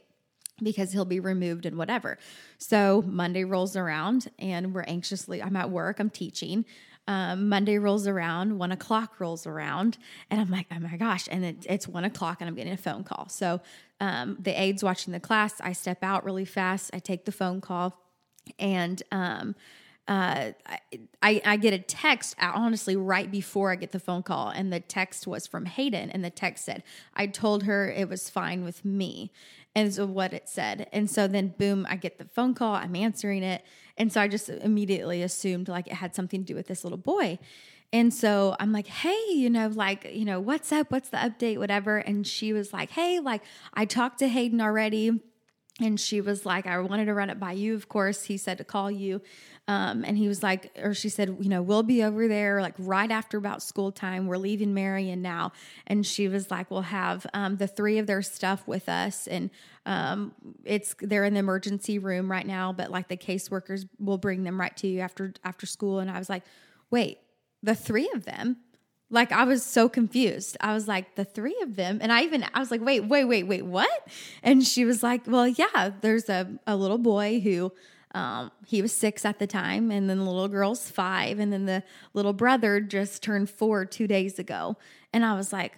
because 0.63 0.91
he'll 0.93 1.05
be 1.05 1.19
removed 1.19 1.65
and 1.65 1.77
whatever. 1.77 2.17
So 2.57 3.03
Monday 3.05 3.43
rolls 3.43 3.75
around 3.75 4.29
and 4.39 4.73
we're 4.73 4.83
anxiously, 4.83 5.41
I'm 5.43 5.55
at 5.55 5.69
work, 5.69 5.99
I'm 5.99 6.09
teaching. 6.09 6.65
Um, 7.07 7.49
Monday 7.49 7.77
rolls 7.77 8.07
around, 8.07 8.57
one 8.57 8.71
o'clock 8.71 9.19
rolls 9.19 9.45
around, 9.45 9.99
and 10.31 10.41
I'm 10.41 10.49
like, 10.49 10.65
oh 10.71 10.79
my 10.79 10.97
gosh. 10.97 11.27
And 11.29 11.45
it, 11.45 11.65
it's 11.69 11.87
one 11.87 12.03
o'clock 12.03 12.37
and 12.39 12.47
I'm 12.47 12.55
getting 12.55 12.73
a 12.73 12.77
phone 12.77 13.03
call. 13.03 13.29
So 13.29 13.61
um, 13.99 14.37
the 14.39 14.59
aide's 14.59 14.83
watching 14.83 15.13
the 15.13 15.19
class. 15.19 15.61
I 15.61 15.73
step 15.73 16.03
out 16.03 16.25
really 16.25 16.45
fast. 16.45 16.89
I 16.93 16.99
take 16.99 17.25
the 17.25 17.31
phone 17.31 17.61
call 17.61 18.01
and 18.59 19.01
um, 19.11 19.55
uh, 20.07 20.51
I, 21.21 21.41
I 21.43 21.57
get 21.57 21.73
a 21.73 21.79
text 21.79 22.35
uh, 22.39 22.51
honestly 22.53 22.95
right 22.95 23.29
before 23.29 23.71
I 23.71 23.75
get 23.75 23.91
the 23.91 23.99
phone 23.99 24.21
call, 24.21 24.49
and 24.49 24.71
the 24.71 24.79
text 24.79 25.25
was 25.25 25.47
from 25.47 25.65
Hayden, 25.65 26.11
and 26.11 26.23
the 26.23 26.29
text 26.29 26.63
said, 26.63 26.83
"I 27.15 27.25
told 27.25 27.63
her 27.63 27.89
it 27.89 28.07
was 28.07 28.29
fine 28.29 28.63
with 28.63 28.85
me," 28.85 29.31
so 29.93 30.05
what 30.05 30.33
it 30.33 30.47
said, 30.47 30.87
and 30.93 31.09
so 31.09 31.27
then 31.27 31.53
boom, 31.57 31.85
I 31.89 31.97
get 31.97 32.17
the 32.17 32.25
phone 32.25 32.53
call, 32.53 32.75
I'm 32.75 32.95
answering 32.95 33.43
it, 33.43 33.63
and 33.97 34.11
so 34.11 34.21
I 34.21 34.27
just 34.27 34.49
immediately 34.49 35.21
assumed 35.21 35.67
like 35.67 35.87
it 35.87 35.93
had 35.93 36.15
something 36.15 36.41
to 36.41 36.45
do 36.45 36.55
with 36.55 36.67
this 36.67 36.83
little 36.83 36.97
boy. 36.97 37.39
And 37.93 38.13
so 38.13 38.55
I'm 38.59 38.71
like, 38.71 38.87
hey, 38.87 39.23
you 39.29 39.49
know, 39.49 39.67
like, 39.67 40.11
you 40.11 40.25
know, 40.25 40.39
what's 40.39 40.71
up? 40.71 40.91
What's 40.91 41.09
the 41.09 41.17
update? 41.17 41.57
Whatever. 41.59 41.97
And 41.97 42.25
she 42.25 42.51
was 42.51 42.73
like, 42.73 42.89
hey, 42.89 43.19
like, 43.19 43.41
I 43.73 43.85
talked 43.85 44.19
to 44.19 44.27
Hayden 44.27 44.59
already. 44.59 45.21
And 45.79 45.99
she 45.99 46.19
was 46.19 46.45
like, 46.45 46.65
I 46.67 46.79
wanted 46.79 47.05
to 47.05 47.13
run 47.13 47.29
it 47.29 47.39
by 47.39 47.51
you, 47.51 47.75
of 47.75 47.87
course. 47.87 48.23
He 48.23 48.37
said 48.37 48.57
to 48.57 48.63
call 48.63 48.89
you. 48.89 49.21
Um, 49.67 50.05
and 50.05 50.15
he 50.17 50.27
was 50.27 50.43
like, 50.43 50.71
or 50.81 50.93
she 50.93 51.09
said, 51.09 51.37
you 51.39 51.49
know, 51.49 51.61
we'll 51.61 51.83
be 51.83 52.03
over 52.03 52.27
there 52.27 52.61
like 52.61 52.75
right 52.77 53.09
after 53.09 53.37
about 53.37 53.63
school 53.63 53.91
time. 53.91 54.27
We're 54.27 54.37
leaving 54.37 54.75
Marion 54.75 55.21
now. 55.23 55.53
And 55.87 56.05
she 56.05 56.27
was 56.27 56.51
like, 56.51 56.69
we'll 56.69 56.81
have 56.81 57.25
um, 57.33 57.57
the 57.57 57.67
three 57.67 57.97
of 57.97 58.05
their 58.05 58.21
stuff 58.21 58.67
with 58.67 58.87
us. 58.87 59.27
And 59.27 59.49
um, 59.87 60.33
it's 60.63 60.95
they're 60.99 61.25
in 61.25 61.33
the 61.33 61.39
emergency 61.39 61.97
room 61.97 62.31
right 62.31 62.45
now, 62.45 62.73
but 62.73 62.91
like 62.91 63.07
the 63.07 63.17
caseworkers 63.17 63.87
will 63.99 64.19
bring 64.19 64.43
them 64.43 64.59
right 64.59 64.75
to 64.77 64.87
you 64.87 64.99
after 64.99 65.33
after 65.43 65.65
school. 65.65 65.99
And 65.99 66.11
I 66.11 66.19
was 66.19 66.29
like, 66.29 66.43
wait, 66.91 67.17
the 67.63 67.75
three 67.75 68.09
of 68.13 68.25
them? 68.25 68.57
Like 69.09 69.31
I 69.31 69.43
was 69.45 69.63
so 69.63 69.87
confused. 69.87 70.57
I 70.61 70.73
was 70.73 70.87
like, 70.87 71.15
the 71.15 71.25
three 71.25 71.57
of 71.61 71.75
them. 71.75 71.99
And 72.01 72.11
I 72.11 72.23
even, 72.23 72.45
I 72.53 72.59
was 72.59 72.71
like, 72.71 72.81
wait, 72.81 73.01
wait, 73.01 73.25
wait, 73.25 73.43
wait, 73.43 73.63
what? 73.63 74.07
And 74.43 74.63
she 74.65 74.83
was 74.83 75.03
like, 75.03 75.27
well, 75.27 75.47
yeah, 75.47 75.91
there's 76.01 76.27
a, 76.27 76.47
a 76.65 76.75
little 76.75 76.97
boy 76.97 77.39
who, 77.39 77.71
um, 78.15 78.51
he 78.65 78.81
was 78.81 78.93
six 78.93 79.25
at 79.25 79.39
the 79.39 79.45
time, 79.45 79.91
and 79.91 80.09
then 80.09 80.19
the 80.19 80.23
little 80.25 80.47
girl's 80.47 80.89
five, 80.89 81.37
and 81.37 81.51
then 81.51 81.65
the 81.65 81.83
little 82.13 82.33
brother 82.33 82.79
just 82.79 83.21
turned 83.21 83.49
four 83.49 83.85
two 83.85 84.07
days 84.07 84.39
ago. 84.39 84.77
And 85.13 85.25
I 85.25 85.35
was 85.35 85.51
like, 85.51 85.73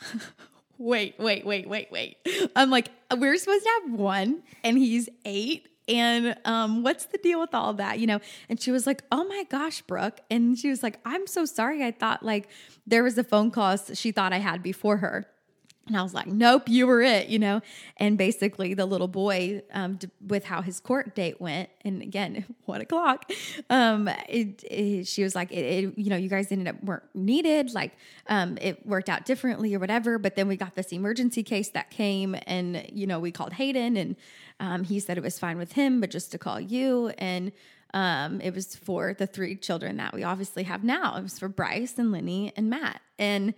wait, 0.78 1.14
wait, 1.18 1.46
wait, 1.46 1.68
wait, 1.68 1.88
wait. 1.92 2.16
I'm 2.56 2.70
like, 2.70 2.90
we're 3.16 3.38
supposed 3.38 3.64
to 3.64 3.70
have 3.82 3.92
one, 3.92 4.42
and 4.64 4.76
he's 4.76 5.08
eight 5.24 5.68
and 5.86 6.34
um, 6.46 6.82
what's 6.82 7.04
the 7.06 7.18
deal 7.18 7.38
with 7.38 7.54
all 7.54 7.74
that 7.74 7.98
you 7.98 8.06
know 8.06 8.18
and 8.48 8.58
she 8.58 8.70
was 8.70 8.86
like 8.86 9.02
oh 9.12 9.22
my 9.24 9.44
gosh 9.50 9.82
brooke 9.82 10.18
and 10.30 10.58
she 10.58 10.70
was 10.70 10.82
like 10.82 10.98
i'm 11.04 11.26
so 11.26 11.44
sorry 11.44 11.84
i 11.84 11.90
thought 11.90 12.22
like 12.22 12.48
there 12.86 13.02
was 13.02 13.18
a 13.18 13.22
phone 13.22 13.50
call 13.50 13.76
she 13.92 14.10
thought 14.10 14.32
i 14.32 14.38
had 14.38 14.62
before 14.62 14.96
her 14.96 15.26
and 15.86 15.96
I 15.96 16.02
was 16.02 16.14
like, 16.14 16.26
nope, 16.26 16.68
you 16.68 16.86
were 16.86 17.02
it, 17.02 17.28
you 17.28 17.38
know? 17.38 17.60
And 17.98 18.16
basically, 18.16 18.72
the 18.72 18.86
little 18.86 19.08
boy, 19.08 19.62
um, 19.72 19.96
d- 19.96 20.08
with 20.26 20.44
how 20.44 20.62
his 20.62 20.80
court 20.80 21.14
date 21.14 21.40
went, 21.40 21.68
and 21.82 22.00
again, 22.00 22.44
one 22.64 22.80
o'clock, 22.80 23.30
um, 23.68 24.08
it, 24.28 24.64
it, 24.64 25.06
she 25.06 25.22
was 25.22 25.34
like, 25.34 25.52
it, 25.52 25.92
you 25.98 26.08
know, 26.08 26.16
you 26.16 26.30
guys 26.30 26.50
ended 26.50 26.68
up 26.68 26.82
weren't 26.82 27.02
needed. 27.14 27.74
Like, 27.74 27.92
um, 28.28 28.56
it 28.62 28.86
worked 28.86 29.10
out 29.10 29.26
differently 29.26 29.74
or 29.74 29.78
whatever. 29.78 30.18
But 30.18 30.36
then 30.36 30.48
we 30.48 30.56
got 30.56 30.74
this 30.74 30.92
emergency 30.92 31.42
case 31.42 31.68
that 31.70 31.90
came, 31.90 32.34
and, 32.46 32.86
you 32.90 33.06
know, 33.06 33.20
we 33.20 33.30
called 33.30 33.52
Hayden, 33.54 33.96
and 33.96 34.16
um, 34.60 34.84
he 34.84 35.00
said 35.00 35.18
it 35.18 35.24
was 35.24 35.38
fine 35.38 35.58
with 35.58 35.72
him, 35.72 36.00
but 36.00 36.10
just 36.10 36.32
to 36.32 36.38
call 36.38 36.60
you. 36.60 37.08
And, 37.18 37.52
um, 37.92 38.40
it 38.40 38.52
was 38.52 38.74
for 38.74 39.14
the 39.14 39.26
three 39.26 39.54
children 39.54 39.98
that 39.98 40.12
we 40.12 40.24
obviously 40.24 40.64
have 40.64 40.82
now. 40.82 41.16
It 41.16 41.22
was 41.22 41.38
for 41.38 41.48
Bryce 41.48 41.96
and 41.96 42.10
Lenny 42.10 42.52
and 42.56 42.68
Matt. 42.68 43.00
And 43.20 43.54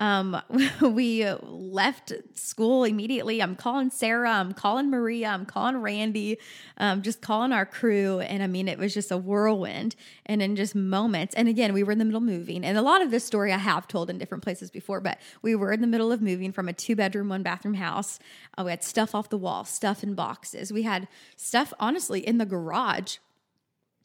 um, 0.00 0.40
we 0.80 1.24
left 1.42 2.12
school 2.34 2.84
immediately. 2.84 3.40
I'm 3.40 3.54
calling 3.54 3.90
Sarah, 3.90 4.32
I'm 4.32 4.52
calling 4.52 4.90
Maria, 4.90 5.28
I'm 5.28 5.46
calling 5.46 5.76
Randy, 5.76 6.38
um, 6.78 7.02
just 7.02 7.20
calling 7.20 7.52
our 7.52 7.66
crew. 7.66 8.20
And 8.20 8.42
I 8.42 8.46
mean, 8.46 8.66
it 8.66 8.78
was 8.78 8.92
just 8.92 9.12
a 9.12 9.18
whirlwind 9.18 9.94
and 10.26 10.42
in 10.42 10.56
just 10.56 10.74
moments. 10.74 11.34
And 11.34 11.48
again, 11.48 11.72
we 11.72 11.82
were 11.82 11.92
in 11.92 11.98
the 11.98 12.04
middle 12.04 12.18
of 12.18 12.24
moving. 12.24 12.64
And 12.64 12.76
a 12.76 12.82
lot 12.82 13.02
of 13.02 13.10
this 13.10 13.24
story 13.24 13.52
I 13.52 13.58
have 13.58 13.86
told 13.86 14.10
in 14.10 14.18
different 14.18 14.42
places 14.42 14.70
before, 14.70 15.00
but 15.00 15.20
we 15.42 15.54
were 15.54 15.70
in 15.70 15.82
the 15.82 15.86
middle 15.86 16.10
of 16.10 16.20
moving 16.20 16.50
from 16.50 16.68
a 16.68 16.72
two 16.72 16.96
bedroom, 16.96 17.28
one 17.28 17.42
bathroom 17.42 17.74
house. 17.74 18.18
Uh, 18.58 18.64
we 18.64 18.70
had 18.70 18.82
stuff 18.82 19.14
off 19.14 19.28
the 19.28 19.38
wall, 19.38 19.64
stuff 19.64 20.02
in 20.02 20.14
boxes. 20.14 20.72
We 20.72 20.82
had 20.82 21.06
stuff, 21.36 21.72
honestly, 21.78 22.26
in 22.26 22.38
the 22.38 22.46
garage 22.46 23.18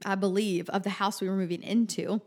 I 0.04 0.16
believe, 0.16 0.70
of 0.70 0.84
the 0.84 0.90
house 0.92 1.22
we 1.22 1.30
were 1.30 1.36
moving 1.36 1.64
into 1.64 2.22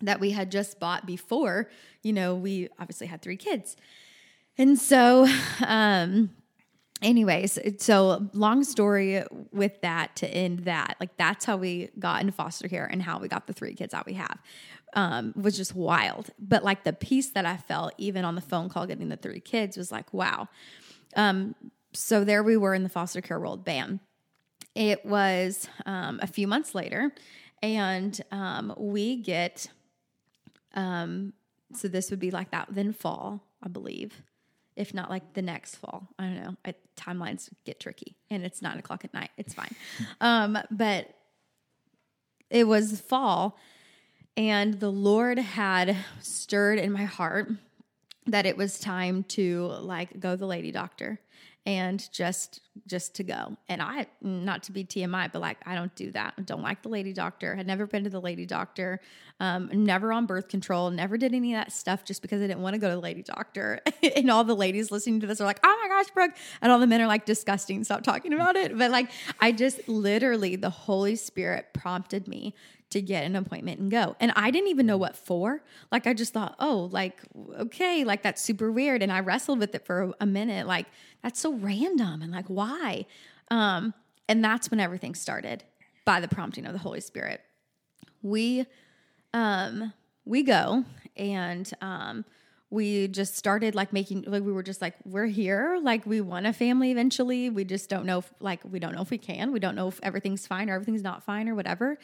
that 0.00 0.20
we 0.20 0.30
had 0.30 0.50
just 0.50 0.80
bought 0.80 1.06
before, 1.06 1.70
you 2.02 2.12
know, 2.12 2.34
we 2.34 2.68
obviously 2.78 3.06
had 3.06 3.22
three 3.22 3.36
kids. 3.36 3.76
And 4.58 4.78
so, 4.78 5.26
um, 5.66 6.30
anyways, 7.02 7.58
so 7.78 8.28
long 8.32 8.64
story 8.64 9.22
with 9.52 9.80
that 9.82 10.16
to 10.16 10.28
end 10.28 10.60
that, 10.60 10.96
like 11.00 11.16
that's 11.16 11.44
how 11.44 11.56
we 11.56 11.90
got 11.98 12.20
into 12.20 12.32
foster 12.32 12.68
care 12.68 12.86
and 12.86 13.02
how 13.02 13.18
we 13.18 13.28
got 13.28 13.46
the 13.46 13.52
three 13.52 13.74
kids 13.74 13.92
that 13.92 14.06
we 14.06 14.14
have. 14.14 14.38
Um, 14.96 15.32
was 15.34 15.56
just 15.56 15.74
wild. 15.74 16.30
But 16.38 16.62
like 16.62 16.84
the 16.84 16.92
peace 16.92 17.30
that 17.30 17.44
I 17.44 17.56
felt, 17.56 17.94
even 17.98 18.24
on 18.24 18.36
the 18.36 18.40
phone 18.40 18.68
call 18.68 18.86
getting 18.86 19.08
the 19.08 19.16
three 19.16 19.40
kids, 19.40 19.76
was 19.76 19.90
like, 19.90 20.14
wow. 20.14 20.48
Um, 21.16 21.56
so 21.92 22.22
there 22.22 22.44
we 22.44 22.56
were 22.56 22.74
in 22.74 22.84
the 22.84 22.88
foster 22.88 23.20
care 23.20 23.40
world, 23.40 23.64
bam 23.64 23.98
it 24.74 25.04
was 25.04 25.68
um, 25.86 26.18
a 26.22 26.26
few 26.26 26.46
months 26.46 26.74
later, 26.74 27.12
and 27.62 28.20
um, 28.30 28.74
we 28.76 29.16
get, 29.16 29.68
um, 30.74 31.32
so 31.72 31.88
this 31.88 32.10
would 32.10 32.20
be 32.20 32.30
like 32.30 32.50
that, 32.50 32.68
then 32.70 32.92
fall, 32.92 33.42
I 33.62 33.68
believe, 33.68 34.22
if 34.76 34.92
not 34.94 35.10
like 35.10 35.34
the 35.34 35.42
next 35.42 35.76
fall. 35.76 36.08
I 36.18 36.24
don't 36.24 36.42
know. 36.42 36.56
I, 36.64 36.74
timelines 36.96 37.48
get 37.64 37.80
tricky, 37.80 38.16
and 38.30 38.44
it's 38.44 38.62
nine 38.62 38.78
o'clock 38.78 39.04
at 39.04 39.14
night. 39.14 39.30
It's 39.36 39.54
fine. 39.54 39.74
um, 40.20 40.58
but 40.70 41.14
it 42.50 42.66
was 42.66 43.00
fall, 43.00 43.58
and 44.36 44.74
the 44.74 44.92
Lord 44.92 45.38
had 45.38 45.96
stirred 46.20 46.78
in 46.78 46.92
my 46.92 47.04
heart 47.04 47.50
that 48.26 48.46
it 48.46 48.56
was 48.56 48.78
time 48.78 49.22
to 49.24 49.66
like 49.80 50.18
go 50.18 50.34
the 50.36 50.46
lady 50.46 50.72
doctor 50.72 51.20
and 51.66 52.10
just 52.12 52.60
just 52.86 53.14
to 53.16 53.24
go. 53.24 53.56
And 53.68 53.80
I 53.80 54.06
not 54.20 54.64
to 54.64 54.72
be 54.72 54.84
TMI, 54.84 55.32
but 55.32 55.40
like 55.40 55.58
I 55.66 55.74
don't 55.74 55.94
do 55.94 56.10
that. 56.12 56.34
I 56.36 56.42
don't 56.42 56.62
like 56.62 56.82
the 56.82 56.88
lady 56.88 57.12
doctor. 57.12 57.54
Had 57.54 57.66
never 57.66 57.86
been 57.86 58.04
to 58.04 58.10
the 58.10 58.20
lady 58.20 58.46
doctor. 58.46 59.00
Um, 59.40 59.70
never 59.72 60.12
on 60.12 60.26
birth 60.26 60.48
control. 60.48 60.90
Never 60.90 61.16
did 61.16 61.34
any 61.34 61.54
of 61.54 61.60
that 61.60 61.72
stuff 61.72 62.04
just 62.04 62.22
because 62.22 62.40
I 62.40 62.46
didn't 62.46 62.62
want 62.62 62.74
to 62.74 62.78
go 62.78 62.88
to 62.88 62.94
the 62.94 63.00
lady 63.00 63.22
doctor. 63.22 63.80
and 64.16 64.30
all 64.30 64.44
the 64.44 64.56
ladies 64.56 64.90
listening 64.90 65.20
to 65.20 65.26
this 65.26 65.40
are 65.40 65.44
like, 65.44 65.60
"Oh 65.64 65.78
my 65.82 65.88
gosh, 65.88 66.10
Brooke!" 66.10 66.32
And 66.60 66.72
all 66.72 66.78
the 66.78 66.86
men 66.86 67.00
are 67.00 67.06
like, 67.06 67.24
"Disgusting! 67.24 67.84
Stop 67.84 68.02
talking 68.02 68.32
about 68.32 68.56
it." 68.56 68.76
But 68.76 68.90
like, 68.90 69.10
I 69.40 69.52
just 69.52 69.88
literally 69.88 70.56
the 70.56 70.70
Holy 70.70 71.16
Spirit 71.16 71.72
prompted 71.72 72.28
me 72.28 72.54
to 72.94 73.02
get 73.02 73.24
an 73.24 73.34
appointment 73.34 73.80
and 73.80 73.90
go. 73.90 74.14
And 74.20 74.32
I 74.36 74.52
didn't 74.52 74.68
even 74.68 74.86
know 74.86 74.96
what 74.96 75.16
for. 75.16 75.64
Like 75.90 76.06
I 76.06 76.14
just 76.14 76.32
thought, 76.32 76.54
oh, 76.60 76.88
like 76.92 77.20
okay, 77.58 78.04
like 78.04 78.22
that's 78.22 78.40
super 78.40 78.70
weird. 78.70 79.02
And 79.02 79.10
I 79.10 79.18
wrestled 79.18 79.58
with 79.58 79.74
it 79.74 79.84
for 79.84 80.14
a 80.20 80.26
minute. 80.26 80.68
Like 80.68 80.86
that's 81.20 81.40
so 81.40 81.52
random 81.54 82.22
and 82.22 82.30
like 82.30 82.46
why? 82.46 82.63
Um, 83.50 83.94
and 84.28 84.42
that's 84.42 84.70
when 84.70 84.80
everything 84.80 85.14
started 85.14 85.64
by 86.04 86.20
the 86.20 86.28
prompting 86.28 86.66
of 86.66 86.72
the 86.72 86.78
Holy 86.78 87.00
Spirit. 87.00 87.40
We 88.22 88.66
um 89.32 89.92
we 90.24 90.42
go 90.42 90.84
and 91.16 91.70
um 91.80 92.24
we 92.70 93.06
just 93.06 93.36
started 93.36 93.76
like 93.76 93.92
making 93.92 94.24
like 94.26 94.42
we 94.42 94.50
were 94.50 94.62
just 94.62 94.82
like 94.82 94.94
we're 95.04 95.26
here. 95.26 95.78
Like 95.80 96.04
we 96.06 96.20
want 96.20 96.46
a 96.46 96.52
family 96.52 96.90
eventually. 96.90 97.48
We 97.48 97.64
just 97.64 97.88
don't 97.88 98.04
know 98.04 98.18
if, 98.18 98.32
like 98.40 98.60
we 98.68 98.80
don't 98.80 98.94
know 98.94 99.02
if 99.02 99.10
we 99.10 99.18
can. 99.18 99.52
We 99.52 99.60
don't 99.60 99.76
know 99.76 99.86
if 99.86 100.00
everything's 100.02 100.46
fine 100.46 100.68
or 100.68 100.74
everything's 100.74 101.02
not 101.02 101.22
fine 101.22 101.48
or 101.48 101.54
whatever. 101.54 101.98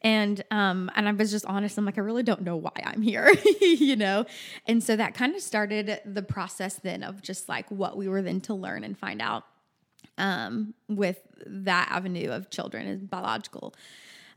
And 0.00 0.42
um 0.50 0.90
and 0.96 1.08
i 1.08 1.12
was 1.12 1.30
just 1.30 1.44
honest. 1.44 1.76
I'm 1.76 1.84
like 1.84 1.98
i 1.98 2.00
really 2.00 2.22
don't 2.22 2.42
know 2.42 2.56
why 2.56 2.72
i'm 2.84 3.02
here 3.02 3.30
you 3.60 3.96
know? 3.96 4.24
And 4.66 4.82
so 4.82 4.96
that 4.96 5.14
kind 5.14 5.34
of 5.34 5.42
started 5.42 6.00
the 6.06 6.22
process 6.22 6.76
then 6.76 7.02
of 7.02 7.20
just 7.20 7.48
like 7.48 7.70
what 7.70 7.96
we 7.96 8.08
were 8.08 8.22
then 8.22 8.40
to 8.42 8.54
learn 8.54 8.82
and 8.84 8.96
find 8.96 9.20
out 9.20 9.44
um 10.18 10.74
with 10.88 11.20
that 11.46 11.88
avenue 11.90 12.30
of 12.30 12.50
children 12.50 12.86
is 12.86 13.02
biological 13.02 13.74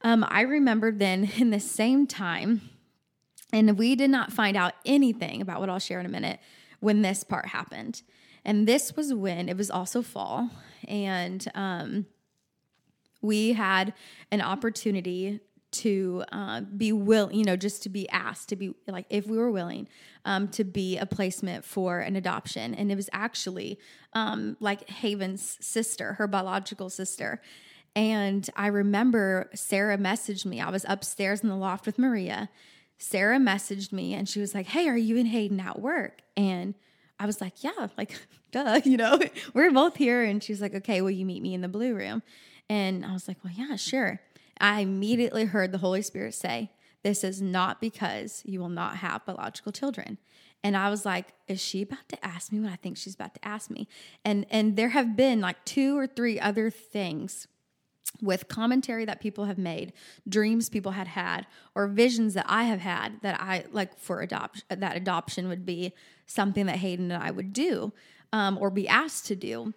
um 0.02 0.26
i 0.30 0.42
remember 0.42 0.92
then 0.92 1.30
in 1.38 1.50
the 1.50 1.60
same 1.60 2.08
time 2.08 2.62
and 3.54 3.78
we 3.78 3.96
did 3.96 4.10
not 4.10 4.32
find 4.32 4.58
out 4.58 4.74
anything 4.86 5.42
about 5.42 5.60
what 5.60 5.70
I'll 5.70 5.80
share 5.80 6.00
in 6.00 6.06
a 6.06 6.10
minute 6.10 6.40
when 6.80 7.02
this 7.02 7.24
part 7.24 7.48
happened. 7.48 8.02
And 8.44 8.68
this 8.68 8.96
was 8.96 9.14
when 9.14 9.50
it 9.50 9.58
was 9.58 9.72
also 9.72 10.02
fall. 10.02 10.50
And 10.88 11.46
um, 11.56 12.06
we 13.22 13.54
had 13.54 13.94
an 14.32 14.42
opportunity 14.42 15.40
to 15.78 16.24
uh, 16.32 16.62
be 16.62 16.92
willing, 16.92 17.36
you 17.36 17.44
know, 17.44 17.56
just 17.56 17.84
to 17.84 17.90
be 17.90 18.08
asked 18.10 18.50
to 18.50 18.56
be 18.56 18.74
like, 18.88 19.06
if 19.10 19.28
we 19.28 19.38
were 19.38 19.52
willing 19.52 19.88
um, 20.26 20.48
to 20.50 20.64
be 20.64 20.98
a 20.98 21.06
placement 21.06 21.66
for 21.66 22.00
an 22.00 22.16
adoption. 22.16 22.74
And 22.76 22.92
it 22.92 22.96
was 22.96 23.10
actually 23.14 23.80
um, 24.14 24.58
like 24.60 24.90
Haven's 24.90 25.58
sister, 25.62 26.14
her 26.14 26.28
biological 26.28 26.90
sister. 26.90 27.42
And 27.96 28.48
I 28.56 28.68
remember 28.68 29.50
Sarah 29.56 29.98
messaged 29.98 30.46
me. 30.46 30.62
I 30.62 30.70
was 30.70 30.86
upstairs 30.88 31.42
in 31.42 31.50
the 31.50 31.56
loft 31.56 31.86
with 31.86 31.98
Maria 31.98 32.50
Sarah 32.98 33.38
messaged 33.38 33.92
me 33.92 34.14
and 34.14 34.28
she 34.28 34.40
was 34.40 34.56
like, 34.56 34.68
Hey, 34.68 34.88
are 34.88 34.98
you 34.98 35.18
and 35.18 35.28
Hayden 35.28 35.60
at 35.60 35.80
work? 35.80 36.22
And 36.36 36.74
I 37.20 37.26
was 37.26 37.42
like, 37.42 37.64
Yeah, 37.64 37.88
like, 37.98 38.16
duh, 38.52 38.82
you 38.86 38.98
know, 38.98 39.20
we're 39.54 39.72
both 39.72 39.96
here. 39.96 40.24
And 40.24 40.44
she's 40.44 40.62
like, 40.62 40.74
Okay, 40.76 41.02
will 41.02 41.12
you 41.12 41.26
meet 41.26 41.42
me 41.42 41.54
in 41.54 41.62
the 41.62 41.68
blue 41.68 41.96
room? 41.96 42.24
And 42.70 43.06
I 43.06 43.14
was 43.14 43.28
like, 43.28 43.38
Well, 43.44 43.54
yeah, 43.56 43.76
sure. 43.76 44.20
I 44.60 44.82
immediately 44.82 45.46
heard 45.46 45.72
the 45.72 45.78
Holy 45.80 46.02
Spirit 46.02 46.34
say, 46.34 46.72
This 47.04 47.24
is 47.24 47.42
not 47.42 47.82
because 47.82 48.42
you 48.46 48.60
will 48.60 48.70
not 48.70 48.98
have 48.98 49.26
biological 49.26 49.72
children. 49.72 50.18
And 50.64 50.76
I 50.76 50.90
was 50.90 51.06
like, 51.06 51.34
is 51.48 51.62
she 51.62 51.84
about 51.84 52.10
to 52.10 52.26
ask 52.26 52.52
me 52.52 52.60
what 52.60 52.72
I 52.72 52.76
think 52.76 52.98
she's 52.98 53.14
about 53.14 53.36
to 53.36 53.48
ask 53.48 53.70
me? 53.70 53.88
And 54.26 54.46
and 54.50 54.76
there 54.76 54.90
have 54.90 55.16
been 55.16 55.40
like 55.40 55.64
two 55.66 55.98
or 55.98 56.08
three 56.08 56.40
other 56.40 56.70
things 56.70 57.48
with 58.22 58.48
commentary 58.48 59.06
that 59.06 59.20
people 59.20 59.46
have 59.46 59.58
made, 59.58 59.94
dreams 60.28 60.70
people 60.70 60.94
had 60.94 61.08
had, 61.08 61.46
or 61.76 61.88
visions 61.88 62.34
that 62.34 62.46
I 62.48 62.64
have 62.64 62.80
had 62.80 63.22
that 63.22 63.40
I 63.40 63.66
like 63.72 64.00
for 64.00 64.22
adoption, 64.22 64.64
that 64.70 64.98
adoption 64.98 65.48
would 65.50 65.66
be 65.66 65.94
something 66.26 66.66
that 66.66 66.78
Hayden 66.78 67.12
and 67.12 67.22
I 67.22 67.32
would 67.32 67.54
do 67.54 67.94
um, 68.34 68.58
or 68.58 68.70
be 68.70 68.88
asked 68.88 69.28
to 69.28 69.36
do. 69.36 69.74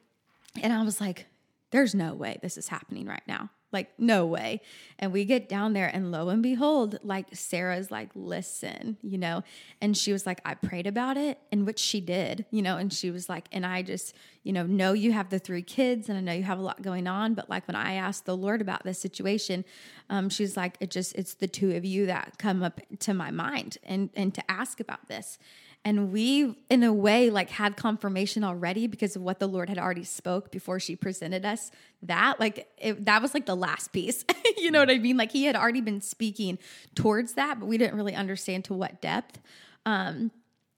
And 0.62 0.72
I 0.72 0.82
was 0.82 1.00
like, 1.00 1.26
there's 1.70 1.94
no 1.94 2.14
way 2.14 2.38
this 2.42 2.56
is 2.56 2.68
happening 2.68 3.06
right 3.06 3.22
now. 3.26 3.50
Like, 3.72 3.90
no 3.98 4.26
way. 4.26 4.61
And 4.98 5.12
we 5.12 5.24
get 5.24 5.48
down 5.48 5.72
there, 5.72 5.88
and 5.88 6.11
lo 6.11 6.28
and 6.28 6.42
behold, 6.42 6.98
like 7.02 7.26
Sarah's 7.33 7.90
like, 7.90 8.11
listen, 8.14 8.96
you 9.02 9.16
know, 9.16 9.44
and 9.80 9.96
she 9.96 10.12
was 10.12 10.26
like, 10.26 10.40
I 10.44 10.54
prayed 10.54 10.87
about 10.87 11.16
it, 11.16 11.38
and 11.52 11.66
which 11.66 11.78
she 11.78 12.00
did, 12.00 12.46
you 12.50 12.62
know, 12.62 12.76
and 12.76 12.92
she 12.92 13.11
was 13.11 13.28
like, 13.28 13.46
and 13.52 13.64
I 13.64 13.83
just, 13.83 14.14
you 14.42 14.52
know, 14.52 14.64
know 14.64 14.92
you 14.92 15.12
have 15.12 15.30
the 15.30 15.38
three 15.38 15.62
kids, 15.62 16.09
and 16.09 16.18
I 16.18 16.20
know 16.20 16.33
you 16.33 16.42
have 16.42 16.59
a 16.59 16.62
lot 16.62 16.83
going 16.83 17.06
on, 17.06 17.35
but 17.35 17.48
like 17.48 17.66
when 17.68 17.76
I 17.76 17.94
asked 17.94 18.24
the 18.24 18.37
Lord 18.37 18.61
about 18.61 18.85
this 18.85 18.98
situation, 18.98 19.64
um, 20.09 20.28
she's 20.28 20.56
like, 20.56 20.76
it 20.80 20.90
just, 20.90 21.14
it's 21.14 21.35
the 21.35 21.48
two 21.48 21.76
of 21.76 21.85
you 21.85 22.06
that 22.06 22.38
come 22.38 22.62
up 22.62 22.80
to 23.00 23.14
my 23.14 23.30
mind 23.30 23.78
and 23.85 24.11
and 24.14 24.35
to 24.35 24.50
ask 24.50 24.80
about 24.80 25.09
this 25.09 25.38
and 25.84 26.12
we 26.12 26.54
in 26.68 26.82
a 26.82 26.92
way 26.92 27.30
like 27.30 27.50
had 27.50 27.76
confirmation 27.76 28.44
already 28.44 28.86
because 28.86 29.16
of 29.16 29.22
what 29.22 29.38
the 29.38 29.46
lord 29.46 29.68
had 29.68 29.78
already 29.78 30.04
spoke 30.04 30.50
before 30.50 30.78
she 30.78 30.94
presented 30.94 31.44
us 31.44 31.70
that 32.02 32.38
like 32.38 32.68
it, 32.78 33.04
that 33.04 33.22
was 33.22 33.34
like 33.34 33.46
the 33.46 33.56
last 33.56 33.92
piece. 33.92 34.24
You 34.58 34.70
know 34.70 34.80
what 34.80 34.90
i 34.90 34.98
mean? 34.98 35.16
Like 35.16 35.32
he 35.32 35.44
had 35.44 35.56
already 35.56 35.80
been 35.80 36.02
speaking 36.02 36.58
towards 36.94 37.32
that 37.34 37.58
but 37.58 37.66
we 37.66 37.78
didn't 37.78 37.96
really 37.96 38.14
understand 38.14 38.64
to 38.66 38.74
what 38.74 39.00
depth. 39.00 39.40
Um 39.86 40.32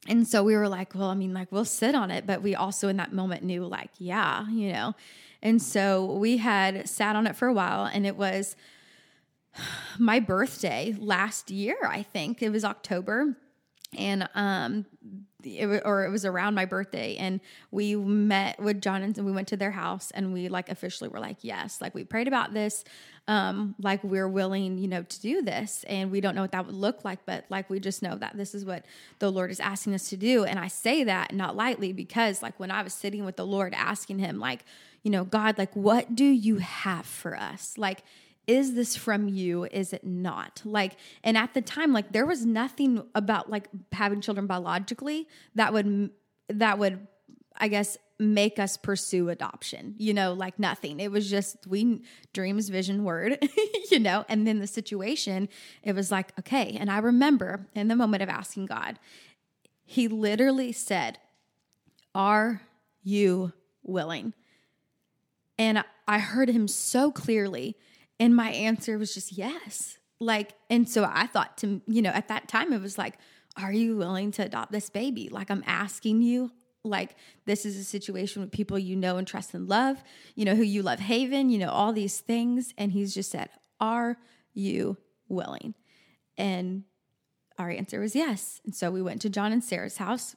and 0.09 0.27
so 0.27 0.45
we 0.45 0.57
were 0.57 0.69
like 0.69 0.95
well 0.95 1.09
i 1.09 1.15
mean 1.15 1.35
like 1.35 1.51
we'll 1.51 1.65
sit 1.65 1.95
on 1.95 2.11
it 2.11 2.27
but 2.27 2.43
we 2.43 2.55
also 2.55 2.89
in 2.89 2.97
that 2.99 3.13
moment 3.13 3.43
knew 3.43 3.65
like 3.67 3.91
yeah 3.99 4.47
you 4.49 4.73
know? 4.73 4.95
And 5.45 5.61
so 5.61 6.05
we 6.05 6.37
had 6.37 6.89
sat 6.89 7.17
on 7.17 7.27
it 7.27 7.35
for 7.35 7.49
a 7.49 7.53
while 7.53 7.87
and 7.87 8.07
it 8.07 8.17
was 8.17 8.55
my 9.99 10.21
birthday 10.21 10.95
last 10.97 11.51
year 11.51 11.77
i 11.85 12.05
think. 12.05 12.41
It 12.41 12.51
was 12.51 12.65
october 12.65 13.37
and 13.97 14.29
um 14.35 14.87
it, 15.45 15.83
or 15.85 16.05
it 16.05 16.11
was 16.11 16.25
around 16.25 16.55
my 16.55 16.65
birthday 16.65 17.17
and 17.17 17.41
we 17.73 17.97
met 17.97 18.61
with 18.61 18.81
John 18.81 19.03
and 19.03 19.17
we 19.17 19.33
went 19.33 19.49
to 19.49 19.57
their 19.57 19.73
house 19.73 20.13
and 20.13 20.33
we 20.33 20.49
like 20.49 20.69
officially 20.69 21.09
were 21.09 21.19
like 21.19 21.39
yes 21.43 21.81
like 21.81 21.95
we 21.95 22.05
prayed 22.05 22.29
about 22.29 22.55
this. 22.55 22.85
Um 23.29 23.75
like 23.81 24.03
we're 24.05 24.29
willing 24.29 24.79
you 24.79 24.89
know 24.89 25.03
to 25.03 25.21
do 25.21 25.43
this. 25.43 25.85
And 25.89 26.11
we 26.11 26.21
don't 26.21 26.35
know 26.35 26.43
what 26.43 26.53
that 26.53 26.67
would 26.67 26.75
look 26.75 27.05
like 27.05 27.27
but 27.27 27.45
like 27.49 27.69
we 27.69 27.81
just 27.81 28.03
know 28.03 28.17
that 28.17 28.37
this 28.37 28.55
is 28.55 28.65
what 28.65 28.85
the 29.19 29.31
Lord 29.31 29.51
is 29.51 29.61
asking 29.61 29.95
us 29.95 30.09
to 30.11 30.17
do. 30.17 30.45
And 30.45 30.59
I 30.59 30.69
say 30.69 31.05
that 31.05 31.35
not 31.35 31.57
lightly 31.57 31.93
because 31.93 32.43
like 32.43 32.59
when 32.61 32.71
I 32.71 32.83
was 32.83 32.95
sitting 32.95 33.25
with 33.25 33.37
the 33.37 33.47
Lord 33.47 33.75
asking 33.75 34.21
him 34.21 34.39
like 34.39 34.65
you 35.03 35.11
know 35.11 35.25
God 35.25 35.59
like 35.59 35.75
what 35.75 36.15
do 36.15 36.25
you 36.25 36.59
have 36.59 37.07
for 37.07 37.37
us? 37.37 37.77
Like 37.77 38.05
is 38.47 38.75
this 38.75 38.97
from 38.97 39.29
you? 39.29 39.65
Is 39.65 39.93
it 39.93 40.05
not? 40.05 40.63
Like 40.65 40.97
and 41.23 41.37
at 41.37 41.55
the 41.55 41.63
time 41.63 41.93
like 41.93 42.13
there 42.13 42.27
was 42.27 42.45
nothing 42.45 43.05
about 43.15 43.51
like 43.51 43.69
having 43.93 44.21
children 44.21 44.47
biologically 44.47 45.29
that 45.55 45.73
would 45.73 46.11
that 46.49 46.79
would 46.79 47.07
i 47.59 47.69
guess 47.69 47.97
make 48.19 48.59
us 48.59 48.77
pursue 48.77 49.29
adoption 49.29 49.95
you 49.99 50.15
know 50.15 50.33
like 50.33 50.59
nothing. 50.59 51.01
It 51.01 51.11
was 51.11 51.29
just 51.29 51.67
we 51.67 52.03
dreams 52.33 52.69
vision 52.69 53.05
word 53.05 53.39
you 53.91 53.99
know? 53.99 54.25
And 54.29 54.47
then 54.47 54.59
the 54.59 54.67
situation 54.67 55.49
it 55.83 55.95
was 55.95 56.11
like 56.11 56.37
okay 56.39 56.77
and 56.79 56.91
i 56.91 56.99
remember 56.99 57.69
in 57.75 57.89
the 57.89 57.97
moment 57.97 58.23
of 58.23 58.29
asking 58.29 58.67
god 58.67 58.99
he 59.85 60.09
literally 60.09 60.73
said 60.73 61.19
are 62.15 62.63
you 63.03 63.53
willing? 63.83 64.35
And 65.59 65.85
i 66.07 66.19
heard 66.19 66.49
him 66.49 66.69
so 66.69 67.11
clearly 67.11 67.77
and 68.23 68.37
my 68.37 68.51
answer 68.51 68.99
was 68.99 69.13
just 69.13 69.33
yes. 69.33 69.99
Like, 70.21 70.55
and 70.71 70.89
so 70.89 71.11
I 71.13 71.27
thought 71.27 71.59
to, 71.59 71.83
you 71.89 72.01
know, 72.01 72.11
at 72.11 72.29
that 72.29 72.47
time, 72.47 72.73
it 72.73 72.81
was 72.81 72.97
like, 72.97 73.19
are 73.57 73.73
you 73.73 73.97
willing 73.97 74.31
to 74.33 74.45
adopt 74.45 74.71
this 74.71 74.91
baby? 74.91 75.29
Like, 75.29 75.51
I'm 75.51 75.65
asking 75.67 76.23
you, 76.23 76.53
like, 76.85 77.17
this 77.47 77.67
is 77.67 77.77
a 77.77 77.83
situation 77.83 78.41
with 78.41 78.53
people 78.53 78.79
you 78.79 78.95
know 78.95 79.17
and 79.17 79.27
trust 79.27 79.55
and 79.55 79.69
love, 79.69 80.05
you 80.37 80.45
know, 80.45 80.55
who 80.55 80.63
you 80.63 80.83
love 80.85 81.01
Haven, 81.01 81.51
you 81.51 81.59
know, 81.59 81.71
all 81.71 81.93
these 81.93 82.21
things. 82.21 82.73
And 82.79 82.93
he's 82.93 83.13
just 83.13 83.33
said, 83.33 83.51
are 83.81 84.17
you 84.55 84.99
willing? 85.29 85.75
And 86.39 86.85
our 87.59 87.71
answer 87.71 87.99
was 87.99 88.15
yes. 88.15 88.61
And 88.65 88.73
so 88.73 88.93
we 88.93 89.03
went 89.03 89.21
to 89.23 89.31
John 89.31 89.51
and 89.51 89.65
Sarah's 89.65 89.97
house 89.97 90.37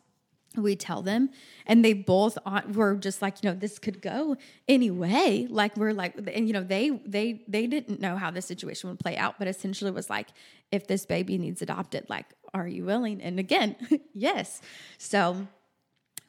we 0.58 0.76
tell 0.76 1.02
them 1.02 1.30
and 1.65 1.84
they 1.84 1.94
both 1.94 2.38
were 2.74 2.96
just 2.96 3.22
like 3.22 3.44
you 3.44 3.50
know 3.50 3.56
this 3.56 3.80
could 3.80 4.02
go 4.02 4.36
anyway. 4.68 5.48
Like 5.50 5.78
we're 5.78 5.94
like 5.94 6.15
and 6.34 6.48
you 6.48 6.54
know 6.54 6.63
they 6.63 6.89
they 7.06 7.41
they 7.48 7.68
didn't 7.68 8.00
know 8.00 8.18
how 8.18 8.32
the 8.32 8.41
situation 8.41 8.89
would 8.89 9.00
play 9.00 9.18
out 9.18 9.36
but 9.39 9.48
essentially 9.48 9.91
was 9.91 10.10
like 10.10 10.30
if 10.72 10.88
this 10.88 11.06
baby 11.06 11.38
needs 11.38 11.62
adopted 11.62 12.06
like 12.10 12.26
are 12.54 12.68
you 12.68 12.86
willing? 12.86 13.22
And 13.22 13.39
again 13.39 13.76
yes. 14.13 14.62
So 14.98 15.48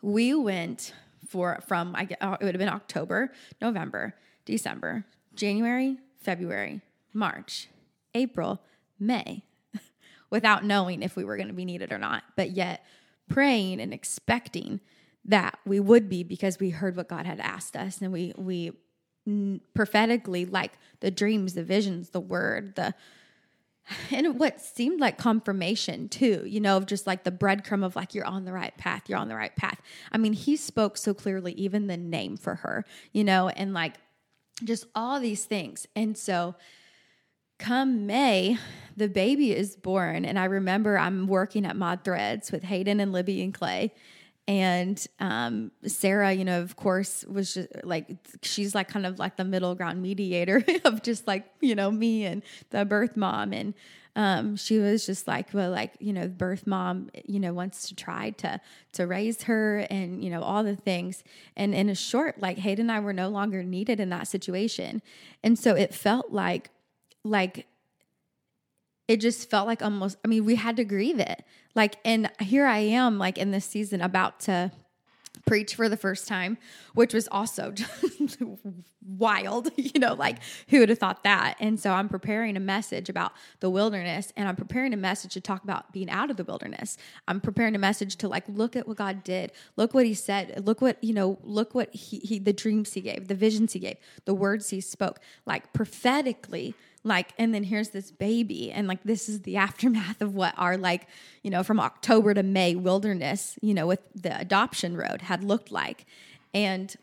we 0.02 0.34
went 0.34 0.92
for 1.28 1.58
from 1.66 1.96
i 1.96 2.04
get 2.04 2.18
uh, 2.22 2.36
it 2.40 2.44
would 2.44 2.54
have 2.54 2.60
been 2.60 2.68
october 2.68 3.32
november 3.60 4.14
december 4.44 5.04
january 5.34 5.96
february 6.20 6.80
march 7.12 7.68
april 8.14 8.60
may 8.98 9.42
without 10.30 10.64
knowing 10.64 11.02
if 11.02 11.16
we 11.16 11.24
were 11.24 11.36
going 11.36 11.48
to 11.48 11.54
be 11.54 11.64
needed 11.64 11.92
or 11.92 11.98
not. 11.98 12.22
But 12.36 12.50
yet 12.50 12.84
praying 13.28 13.80
and 13.80 13.92
expecting 13.92 14.80
that 15.24 15.58
we 15.66 15.80
would 15.80 16.08
be 16.08 16.22
because 16.22 16.60
we 16.60 16.70
heard 16.70 16.96
what 16.96 17.08
God 17.08 17.26
had 17.26 17.40
asked 17.40 17.76
us 17.76 18.00
and 18.00 18.12
we 18.12 18.32
we 18.36 18.72
prophetically 19.74 20.46
like 20.46 20.72
the 21.00 21.10
dreams, 21.10 21.54
the 21.54 21.64
visions, 21.64 22.10
the 22.10 22.20
word, 22.20 22.76
the 22.76 22.94
and 24.10 24.38
what 24.38 24.60
seemed 24.60 25.00
like 25.00 25.18
confirmation 25.18 26.08
too, 26.08 26.44
you 26.46 26.60
know, 26.60 26.76
of 26.76 26.86
just 26.86 27.06
like 27.06 27.24
the 27.24 27.30
breadcrumb 27.30 27.84
of 27.84 27.96
like, 27.96 28.14
you're 28.14 28.24
on 28.24 28.44
the 28.44 28.52
right 28.52 28.76
path, 28.76 29.04
you're 29.08 29.18
on 29.18 29.28
the 29.28 29.36
right 29.36 29.54
path. 29.56 29.80
I 30.12 30.18
mean, 30.18 30.32
he 30.32 30.56
spoke 30.56 30.96
so 30.96 31.14
clearly, 31.14 31.52
even 31.52 31.86
the 31.86 31.96
name 31.96 32.36
for 32.36 32.56
her, 32.56 32.84
you 33.12 33.24
know, 33.24 33.48
and 33.48 33.74
like 33.74 33.94
just 34.64 34.86
all 34.94 35.20
these 35.20 35.44
things. 35.44 35.86
And 35.94 36.16
so 36.16 36.54
come 37.58 38.06
May, 38.06 38.58
the 38.96 39.08
baby 39.08 39.52
is 39.52 39.76
born. 39.76 40.24
And 40.24 40.38
I 40.38 40.44
remember 40.44 40.98
I'm 40.98 41.26
working 41.26 41.66
at 41.66 41.76
Mod 41.76 42.04
Threads 42.04 42.50
with 42.50 42.64
Hayden 42.64 43.00
and 43.00 43.12
Libby 43.12 43.42
and 43.42 43.52
Clay. 43.52 43.92
And 44.48 45.04
um, 45.18 45.72
Sarah, 45.86 46.32
you 46.32 46.44
know, 46.44 46.60
of 46.60 46.76
course, 46.76 47.24
was 47.24 47.54
just 47.54 47.68
like, 47.84 48.16
she's 48.42 48.74
like 48.74 48.88
kind 48.88 49.04
of 49.04 49.18
like 49.18 49.36
the 49.36 49.44
middle 49.44 49.74
ground 49.74 50.00
mediator 50.00 50.64
of 50.84 51.02
just 51.02 51.26
like, 51.26 51.46
you 51.60 51.74
know, 51.74 51.90
me 51.90 52.24
and 52.24 52.42
the 52.70 52.84
birth 52.84 53.16
mom. 53.16 53.52
And 53.52 53.74
um, 54.14 54.56
she 54.56 54.78
was 54.78 55.04
just 55.04 55.26
like, 55.26 55.52
well, 55.52 55.70
like, 55.70 55.94
you 55.98 56.12
know, 56.12 56.28
birth 56.28 56.66
mom, 56.66 57.10
you 57.26 57.40
know, 57.40 57.52
wants 57.52 57.88
to 57.88 57.96
try 57.96 58.30
to, 58.30 58.60
to 58.92 59.06
raise 59.06 59.42
her 59.42 59.80
and, 59.90 60.22
you 60.22 60.30
know, 60.30 60.42
all 60.42 60.62
the 60.62 60.76
things. 60.76 61.24
And 61.56 61.74
in 61.74 61.88
a 61.88 61.94
short, 61.94 62.40
like 62.40 62.58
Hayden 62.58 62.88
and 62.88 62.92
I 62.92 63.00
were 63.00 63.12
no 63.12 63.28
longer 63.28 63.64
needed 63.64 63.98
in 63.98 64.10
that 64.10 64.28
situation. 64.28 65.02
And 65.42 65.58
so 65.58 65.74
it 65.74 65.92
felt 65.92 66.30
like 66.30 66.70
like 67.26 67.66
it 69.08 69.20
just 69.20 69.48
felt 69.50 69.66
like 69.66 69.82
almost 69.82 70.16
i 70.24 70.28
mean 70.28 70.44
we 70.44 70.56
had 70.56 70.76
to 70.76 70.84
grieve 70.84 71.18
it. 71.20 71.44
Like 71.74 71.96
and 72.04 72.30
here 72.40 72.66
i 72.66 72.78
am 72.78 73.18
like 73.18 73.36
in 73.36 73.50
this 73.50 73.64
season 73.64 74.00
about 74.00 74.40
to 74.40 74.72
preach 75.46 75.74
for 75.74 75.88
the 75.88 75.96
first 75.96 76.26
time 76.26 76.58
which 76.94 77.12
was 77.12 77.28
also 77.30 77.70
just 77.72 78.38
wild 79.06 79.68
you 79.76 80.00
know 80.00 80.14
like 80.14 80.38
who 80.68 80.80
would 80.80 80.88
have 80.88 80.98
thought 80.98 81.22
that? 81.24 81.56
And 81.60 81.78
so 81.78 81.92
i'm 81.92 82.08
preparing 82.08 82.56
a 82.56 82.60
message 82.60 83.08
about 83.08 83.32
the 83.60 83.68
wilderness 83.68 84.32
and 84.36 84.48
i'm 84.48 84.56
preparing 84.56 84.94
a 84.94 84.96
message 84.96 85.34
to 85.34 85.40
talk 85.40 85.62
about 85.62 85.92
being 85.92 86.08
out 86.10 86.30
of 86.30 86.36
the 86.36 86.44
wilderness. 86.44 86.96
I'm 87.28 87.40
preparing 87.40 87.74
a 87.74 87.78
message 87.78 88.16
to 88.16 88.28
like 88.28 88.44
look 88.48 88.74
at 88.74 88.88
what 88.88 88.96
god 88.96 89.22
did. 89.22 89.52
Look 89.76 89.92
what 89.92 90.06
he 90.06 90.14
said. 90.14 90.66
Look 90.66 90.80
what 90.80 91.02
you 91.04 91.12
know 91.12 91.38
look 91.42 91.74
what 91.74 91.94
he, 91.94 92.18
he 92.18 92.38
the 92.38 92.54
dreams 92.54 92.94
he 92.94 93.02
gave 93.02 93.28
the 93.28 93.34
visions 93.34 93.74
he 93.74 93.80
gave 93.80 93.96
the 94.24 94.34
words 94.34 94.70
he 94.70 94.80
spoke. 94.80 95.20
Like 95.44 95.72
prophetically 95.74 96.74
like 97.04 97.32
and 97.38 97.54
then 97.54 97.64
here's 97.64 97.90
this 97.90 98.10
baby 98.10 98.72
and 98.72 98.88
like 98.88 99.02
this 99.04 99.28
is 99.28 99.42
the 99.42 99.56
aftermath 99.66 100.20
of 100.20 100.34
what 100.34 100.54
our 100.56 100.76
like 100.76 101.06
you 101.42 101.50
know 101.50 101.62
from 101.62 101.80
october 101.80 102.34
to 102.34 102.42
may 102.42 102.74
wilderness 102.74 103.58
you 103.62 103.74
know 103.74 103.86
with 103.86 104.00
the 104.14 104.38
adoption 104.38 104.96
road 104.96 105.22
had 105.22 105.44
looked 105.44 105.70
like. 105.70 106.06
And 106.54 106.94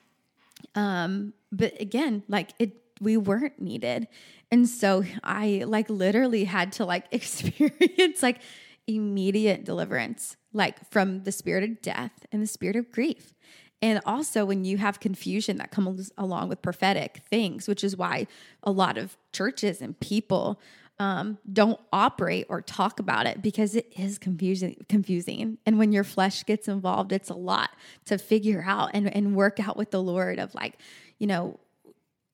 um 0.75 1.33
but 1.51 1.79
again 1.79 2.23
like 2.27 2.51
it 2.59 2.77
we 3.01 3.17
weren't 3.17 3.59
needed. 3.59 4.07
And 4.51 4.69
so 4.69 5.03
i 5.23 5.63
like 5.65 5.89
literally 5.89 6.43
had 6.45 6.71
to 6.73 6.85
like 6.85 7.05
experience 7.11 8.21
like 8.21 8.39
immediate 8.85 9.63
deliverance 9.63 10.35
like 10.51 10.89
from 10.91 11.23
the 11.23 11.31
spirit 11.31 11.63
of 11.63 11.81
death 11.81 12.25
and 12.31 12.41
the 12.41 12.47
spirit 12.47 12.75
of 12.75 12.91
grief 12.91 13.33
and 13.83 13.99
also, 14.05 14.45
when 14.45 14.63
you 14.63 14.77
have 14.77 15.01
confusion 15.01 15.57
that 15.57 15.69
comes 15.69 16.09
along 16.17 16.47
with 16.47 16.61
prophetic 16.61 17.19
things, 17.29 17.67
which 17.67 17.83
is 17.83 17.97
why 17.97 18.27
a 18.63 18.71
lot 18.71 18.97
of 18.97 19.17
churches 19.33 19.81
and 19.81 19.99
people 19.99 20.61
um, 20.99 21.37
don't 21.51 21.77
operate 21.91 22.45
or 22.47 22.61
talk 22.61 23.01
about 23.01 23.25
it 23.25 23.41
because 23.41 23.75
it 23.75 23.91
is 23.97 24.17
confusing. 24.17 24.85
Confusing, 24.87 25.57
and 25.65 25.77
when 25.77 25.91
your 25.91 26.05
flesh 26.05 26.45
gets 26.45 26.69
involved, 26.69 27.11
it's 27.11 27.29
a 27.29 27.33
lot 27.33 27.71
to 28.05 28.17
figure 28.17 28.63
out 28.65 28.91
and 28.93 29.13
and 29.13 29.35
work 29.35 29.59
out 29.59 29.75
with 29.75 29.91
the 29.91 30.01
Lord. 30.01 30.39
Of 30.39 30.55
like, 30.55 30.79
you 31.19 31.27
know, 31.27 31.59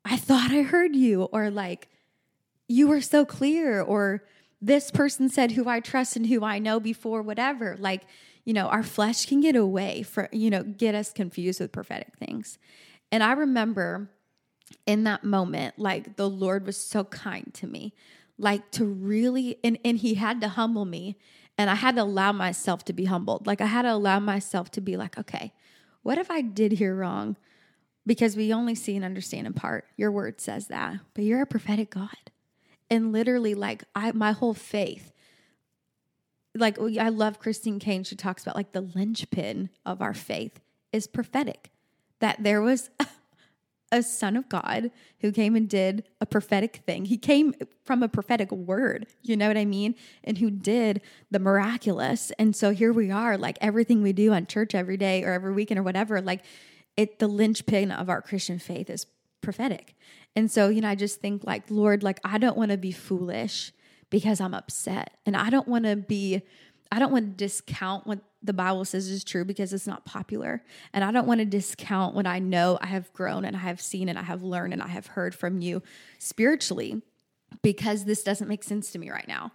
I 0.05 0.17
thought 0.17 0.51
I 0.51 0.62
heard 0.62 0.95
you, 0.95 1.23
or 1.23 1.49
like, 1.49 1.88
you 2.67 2.88
were 2.88 3.01
so 3.01 3.25
clear, 3.25 3.81
or 3.81 4.23
this 4.62 4.91
person 4.91 5.29
said 5.29 5.53
who 5.53 5.67
I 5.67 5.79
trust 5.79 6.15
and 6.15 6.27
who 6.27 6.43
I 6.43 6.59
know 6.59 6.79
before, 6.79 7.23
whatever. 7.23 7.75
Like 7.79 8.03
you 8.49 8.53
know, 8.53 8.65
our 8.65 8.81
flesh 8.81 9.27
can 9.27 9.41
get 9.41 9.55
away 9.55 10.01
for, 10.01 10.27
you 10.31 10.49
know, 10.49 10.63
get 10.63 10.95
us 10.95 11.13
confused 11.13 11.59
with 11.59 11.71
prophetic 11.71 12.15
things. 12.17 12.57
And 13.12 13.21
I 13.21 13.33
remember 13.33 14.09
in 14.88 15.03
that 15.03 15.23
moment, 15.23 15.77
like 15.77 16.15
the 16.15 16.27
Lord 16.27 16.65
was 16.65 16.75
so 16.75 17.03
kind 17.03 17.53
to 17.53 17.67
me, 17.67 17.93
like 18.39 18.71
to 18.71 18.85
really, 18.85 19.59
and, 19.63 19.77
and 19.85 19.99
He 19.99 20.15
had 20.15 20.41
to 20.41 20.49
humble 20.49 20.85
me. 20.85 21.15
And 21.59 21.69
I 21.69 21.75
had 21.75 21.97
to 21.97 22.01
allow 22.01 22.31
myself 22.31 22.83
to 22.85 22.93
be 22.93 23.05
humbled. 23.05 23.45
Like 23.45 23.62
I 23.62 23.67
had 23.67 23.83
to 23.83 23.93
allow 23.93 24.19
myself 24.19 24.71
to 24.71 24.81
be 24.81 24.97
like, 24.97 25.19
okay, 25.19 25.53
what 26.01 26.17
if 26.17 26.31
I 26.31 26.41
did 26.41 26.71
hear 26.71 26.95
wrong? 26.95 27.38
Because 28.07 28.35
we 28.35 28.51
only 28.51 28.73
see 28.73 28.95
and 28.95 29.05
understand 29.05 29.45
in 29.45 29.53
part. 29.53 29.85
Your 29.95 30.12
word 30.12 30.41
says 30.41 30.69
that, 30.69 30.95
but 31.13 31.23
you're 31.23 31.43
a 31.43 31.45
prophetic 31.45 31.91
God. 31.91 32.31
And 32.89 33.13
literally, 33.13 33.53
like 33.53 33.83
I, 33.93 34.12
my 34.13 34.31
whole 34.31 34.55
faith, 34.55 35.13
like 36.60 36.78
oh, 36.80 36.89
I 37.00 37.10
love 37.10 37.39
Christine 37.39 37.80
Caine. 37.80 38.04
She 38.04 38.15
talks 38.15 38.43
about 38.43 38.56
like 38.56 38.72
the 38.72 38.82
linchpin 38.82 39.69
of 39.86 40.02
our 40.02 40.13
faith 40.13 40.60
is 40.91 41.08
prophetic. 41.08 41.72
That 42.19 42.43
there 42.43 42.62
was 42.62 42.89
a 43.91 44.04
son 44.04 44.36
of 44.36 44.50
God 44.50 44.91
who 45.22 45.32
came 45.32 45.56
and 45.56 45.67
did 45.67 46.04
a 46.22 46.26
prophetic 46.26 46.82
thing. 46.86 47.06
He 47.06 47.17
came 47.17 47.54
from 47.84 48.04
a 48.04 48.08
prophetic 48.08 48.52
word, 48.52 49.08
you 49.22 49.36
know 49.36 49.48
what 49.48 49.58
I 49.58 49.65
mean? 49.65 49.95
And 50.24 50.38
who 50.38 50.52
did 50.52 51.02
the 51.32 51.39
miraculous. 51.39 52.32
And 52.38 52.56
so 52.56 52.72
here 52.72 52.93
we 52.93 53.10
are, 53.12 53.38
like 53.38 53.58
everything 53.62 54.02
we 54.02 54.13
do 54.13 54.34
on 54.34 54.45
church 54.45 54.76
every 54.76 54.98
day 54.98 55.24
or 55.24 55.32
every 55.34 55.54
weekend 55.54 55.80
or 55.80 55.84
whatever, 55.84 56.22
like 56.22 56.43
it 56.98 57.19
the 57.19 57.28
linchpin 57.28 57.91
of 57.91 58.10
our 58.10 58.22
Christian 58.22 58.60
faith 58.60 58.89
is 58.89 59.06
prophetic. 59.41 59.95
And 60.36 60.52
so, 60.52 60.69
you 60.69 60.82
know, 60.82 60.89
I 60.89 60.95
just 60.95 61.22
think 61.22 61.43
like, 61.43 61.63
Lord, 61.69 62.04
like 62.04 62.19
I 62.24 62.38
don't 62.38 62.58
want 62.58 62.72
to 62.72 62.78
be 62.78 62.91
foolish 62.91 63.72
because 64.10 64.41
I'm 64.41 64.54
upset. 64.54 65.17
And 65.26 65.36
I 65.36 65.50
don't 65.50 65.67
want 65.67 65.86
to 65.86 65.95
be 65.95 66.41
I 66.91 66.98
don't 66.98 67.12
want 67.12 67.38
to 67.38 67.45
discount 67.45 68.08
what 68.08 68.19
the 68.41 68.54
Bible 68.54 68.84
says 68.84 69.10
is 69.10 69.24
true 69.24 69.45
because 69.45 69.74
it's 69.74 69.86
not 69.86 70.06
popular. 70.06 70.63
And 70.93 71.04
I 71.04 71.12
don't 71.12 71.28
want 71.28 71.39
to 71.39 71.45
discount 71.45 72.15
what 72.15 72.26
I 72.26 72.39
know 72.39 72.80
I 72.82 72.88
have 72.88 73.13
grown 73.13 73.45
and 73.45 73.56
I 73.56 73.60
have 73.60 73.80
seen 73.80 74.10
and 74.10 74.17
I 74.17 74.24
have 74.24 74.41
learned 74.41 74.74
and 74.74 74.82
I 74.82 74.88
have 74.88 75.08
heard 75.08 75.36
from 75.36 75.62
you 75.62 75.84
spiritually 76.17 77.02
because 77.62 78.06
this 78.06 78.24
doesn't 78.24 78.48
make 78.48 78.63
sense 78.63 78.91
to 78.91 79.00
me 79.00 79.12
right 79.12 79.28
now. 79.28 79.52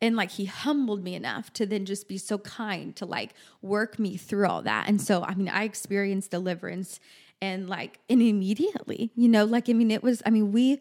And 0.00 0.14
like 0.14 0.32
he 0.32 0.44
humbled 0.44 1.02
me 1.02 1.14
enough 1.14 1.52
to 1.54 1.66
then 1.66 1.86
just 1.86 2.08
be 2.08 2.18
so 2.18 2.38
kind 2.38 2.94
to 2.96 3.06
like 3.06 3.34
work 3.62 3.98
me 3.98 4.16
through 4.16 4.46
all 4.46 4.62
that. 4.62 4.88
And 4.88 5.00
so, 5.00 5.24
I 5.24 5.34
mean, 5.34 5.48
I 5.48 5.64
experienced 5.64 6.30
deliverance 6.30 7.00
and 7.40 7.68
like, 7.68 7.98
and 8.08 8.22
immediately, 8.22 9.10
you 9.16 9.28
know, 9.28 9.44
like, 9.44 9.68
I 9.68 9.72
mean, 9.72 9.90
it 9.90 10.02
was, 10.02 10.22
I 10.26 10.30
mean, 10.30 10.52
we, 10.52 10.80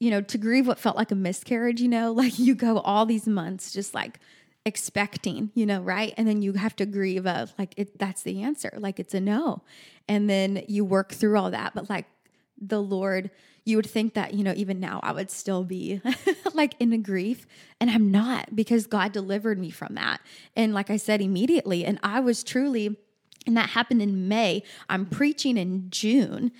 you 0.00 0.10
know, 0.10 0.20
to 0.20 0.38
grieve 0.38 0.66
what 0.66 0.80
felt 0.80 0.96
like 0.96 1.12
a 1.12 1.14
miscarriage, 1.14 1.80
you 1.80 1.88
know, 1.88 2.10
like 2.16 2.38
you 2.38 2.56
go 2.56 2.78
all 2.80 3.06
these 3.06 3.28
months 3.28 3.72
just 3.72 3.94
like, 3.94 4.18
expecting, 4.64 5.50
you 5.54 5.64
know, 5.64 5.80
right? 5.80 6.12
And 6.16 6.28
then 6.28 6.42
you 6.42 6.52
have 6.52 6.76
to 6.76 6.86
grieve 6.86 7.26
of 7.26 7.54
like 7.58 7.74
it 7.76 7.98
that's 7.98 8.22
the 8.22 8.42
answer. 8.42 8.72
Like 8.76 9.00
it's 9.00 9.14
a 9.14 9.20
no. 9.20 9.62
And 10.08 10.28
then 10.28 10.64
you 10.68 10.84
work 10.84 11.12
through 11.12 11.38
all 11.38 11.50
that, 11.50 11.74
but 11.74 11.88
like 11.88 12.06
the 12.60 12.82
Lord, 12.82 13.30
you 13.64 13.76
would 13.76 13.88
think 13.88 14.14
that, 14.14 14.34
you 14.34 14.44
know, 14.44 14.52
even 14.54 14.78
now 14.78 15.00
I 15.02 15.12
would 15.12 15.30
still 15.30 15.64
be 15.64 16.02
like 16.54 16.74
in 16.78 16.92
a 16.92 16.98
grief 16.98 17.46
and 17.80 17.90
I'm 17.90 18.10
not 18.10 18.54
because 18.54 18.86
God 18.86 19.12
delivered 19.12 19.58
me 19.58 19.70
from 19.70 19.94
that. 19.94 20.20
And 20.56 20.74
like 20.74 20.90
I 20.90 20.98
said 20.98 21.22
immediately 21.22 21.84
and 21.84 21.98
I 22.02 22.20
was 22.20 22.44
truly 22.44 22.96
and 23.46 23.56
that 23.56 23.70
happened 23.70 24.02
in 24.02 24.28
May. 24.28 24.62
I'm 24.90 25.06
preaching 25.06 25.56
in 25.56 25.88
June 25.88 26.52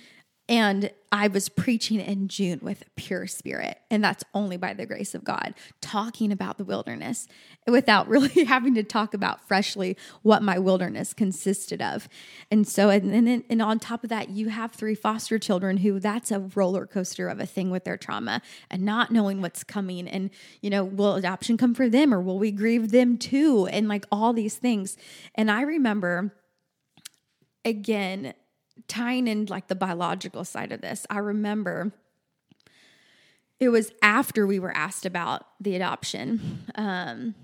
and 0.51 0.91
I 1.13 1.29
was 1.29 1.47
preaching 1.47 2.01
in 2.01 2.27
June 2.27 2.59
with 2.61 2.81
a 2.81 2.89
pure 2.97 3.25
spirit. 3.25 3.79
And 3.89 4.03
that's 4.03 4.25
only 4.33 4.57
by 4.57 4.73
the 4.73 4.85
grace 4.85 5.15
of 5.15 5.23
God, 5.23 5.53
talking 5.79 6.29
about 6.29 6.57
the 6.57 6.65
wilderness 6.65 7.29
without 7.67 8.07
really 8.09 8.43
having 8.43 8.75
to 8.75 8.83
talk 8.83 9.13
about 9.13 9.47
freshly 9.47 9.95
what 10.23 10.43
my 10.43 10.59
wilderness 10.59 11.13
consisted 11.13 11.81
of. 11.81 12.09
And 12.51 12.67
so, 12.67 12.89
and 12.89 13.13
then, 13.13 13.45
and 13.49 13.61
on 13.61 13.79
top 13.79 14.03
of 14.03 14.09
that, 14.09 14.29
you 14.29 14.49
have 14.49 14.73
three 14.73 14.93
foster 14.93 15.39
children 15.39 15.77
who 15.77 16.01
that's 16.01 16.31
a 16.31 16.41
roller 16.53 16.85
coaster 16.85 17.29
of 17.29 17.39
a 17.39 17.45
thing 17.45 17.69
with 17.69 17.85
their 17.85 17.97
trauma 17.97 18.41
and 18.69 18.83
not 18.83 19.09
knowing 19.09 19.39
what's 19.41 19.63
coming. 19.63 20.05
And, 20.05 20.31
you 20.59 20.69
know, 20.69 20.83
will 20.83 21.15
adoption 21.15 21.55
come 21.55 21.73
for 21.73 21.87
them 21.87 22.13
or 22.13 22.19
will 22.19 22.37
we 22.37 22.51
grieve 22.51 22.91
them 22.91 23.17
too? 23.17 23.67
And 23.71 23.87
like 23.87 24.05
all 24.11 24.33
these 24.33 24.57
things. 24.57 24.97
And 25.33 25.49
I 25.49 25.61
remember, 25.61 26.35
again, 27.63 28.33
tying 28.87 29.27
in 29.27 29.45
like 29.45 29.67
the 29.67 29.75
biological 29.75 30.43
side 30.43 30.71
of 30.71 30.81
this, 30.81 31.05
I 31.09 31.19
remember 31.19 31.91
it 33.59 33.69
was 33.69 33.91
after 34.01 34.47
we 34.47 34.59
were 34.59 34.75
asked 34.75 35.05
about 35.05 35.45
the 35.59 35.75
adoption 35.75 36.65
um, 36.75 37.35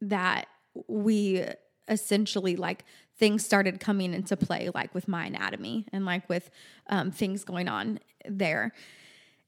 that 0.00 0.46
we 0.88 1.44
essentially 1.88 2.56
like 2.56 2.84
things 3.18 3.44
started 3.44 3.80
coming 3.80 4.14
into 4.14 4.36
play, 4.36 4.70
like 4.74 4.94
with 4.94 5.08
my 5.08 5.26
anatomy 5.26 5.86
and 5.92 6.04
like 6.04 6.28
with 6.28 6.50
um, 6.88 7.10
things 7.10 7.44
going 7.44 7.68
on 7.68 7.98
there. 8.26 8.72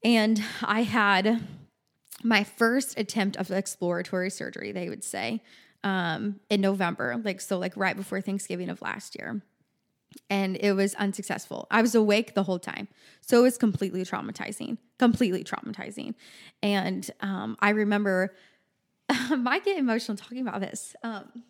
And 0.05 0.43
I 0.63 0.83
had 0.83 1.43
my 2.23 2.45
first 2.45 2.99
attempt 2.99 3.37
of 3.37 3.51
exploratory 3.51 4.31
surgery, 4.31 4.73
they 4.73 4.89
would 4.89 5.05
say, 5.05 5.43
um, 5.85 6.41
in 6.51 6.61
November, 6.61 7.21
like 7.25 7.41
so, 7.41 7.59
like 7.59 7.77
right 7.77 7.97
before 7.97 8.21
Thanksgiving 8.21 8.69
of 8.69 8.83
last 8.83 9.17
year. 9.19 9.43
And 10.31 10.57
it 10.61 10.73
was 10.73 10.95
unsuccessful. 10.95 11.67
I 11.71 11.83
was 11.83 11.95
awake 11.95 12.35
the 12.35 12.43
whole 12.43 12.59
time. 12.59 12.89
So 13.21 13.39
it 13.41 13.43
was 13.43 13.59
completely 13.59 14.03
traumatizing, 14.05 14.79
completely 14.99 15.45
traumatizing. 15.45 16.15
And 16.63 17.09
um, 17.21 17.57
I 17.61 17.71
remember, 17.71 18.35
I 19.09 19.37
might 19.37 19.65
get 19.65 19.79
emotional 19.79 20.17
talking 20.17 20.41
about 20.41 20.61
this. 20.61 20.97
Um, 21.03 21.45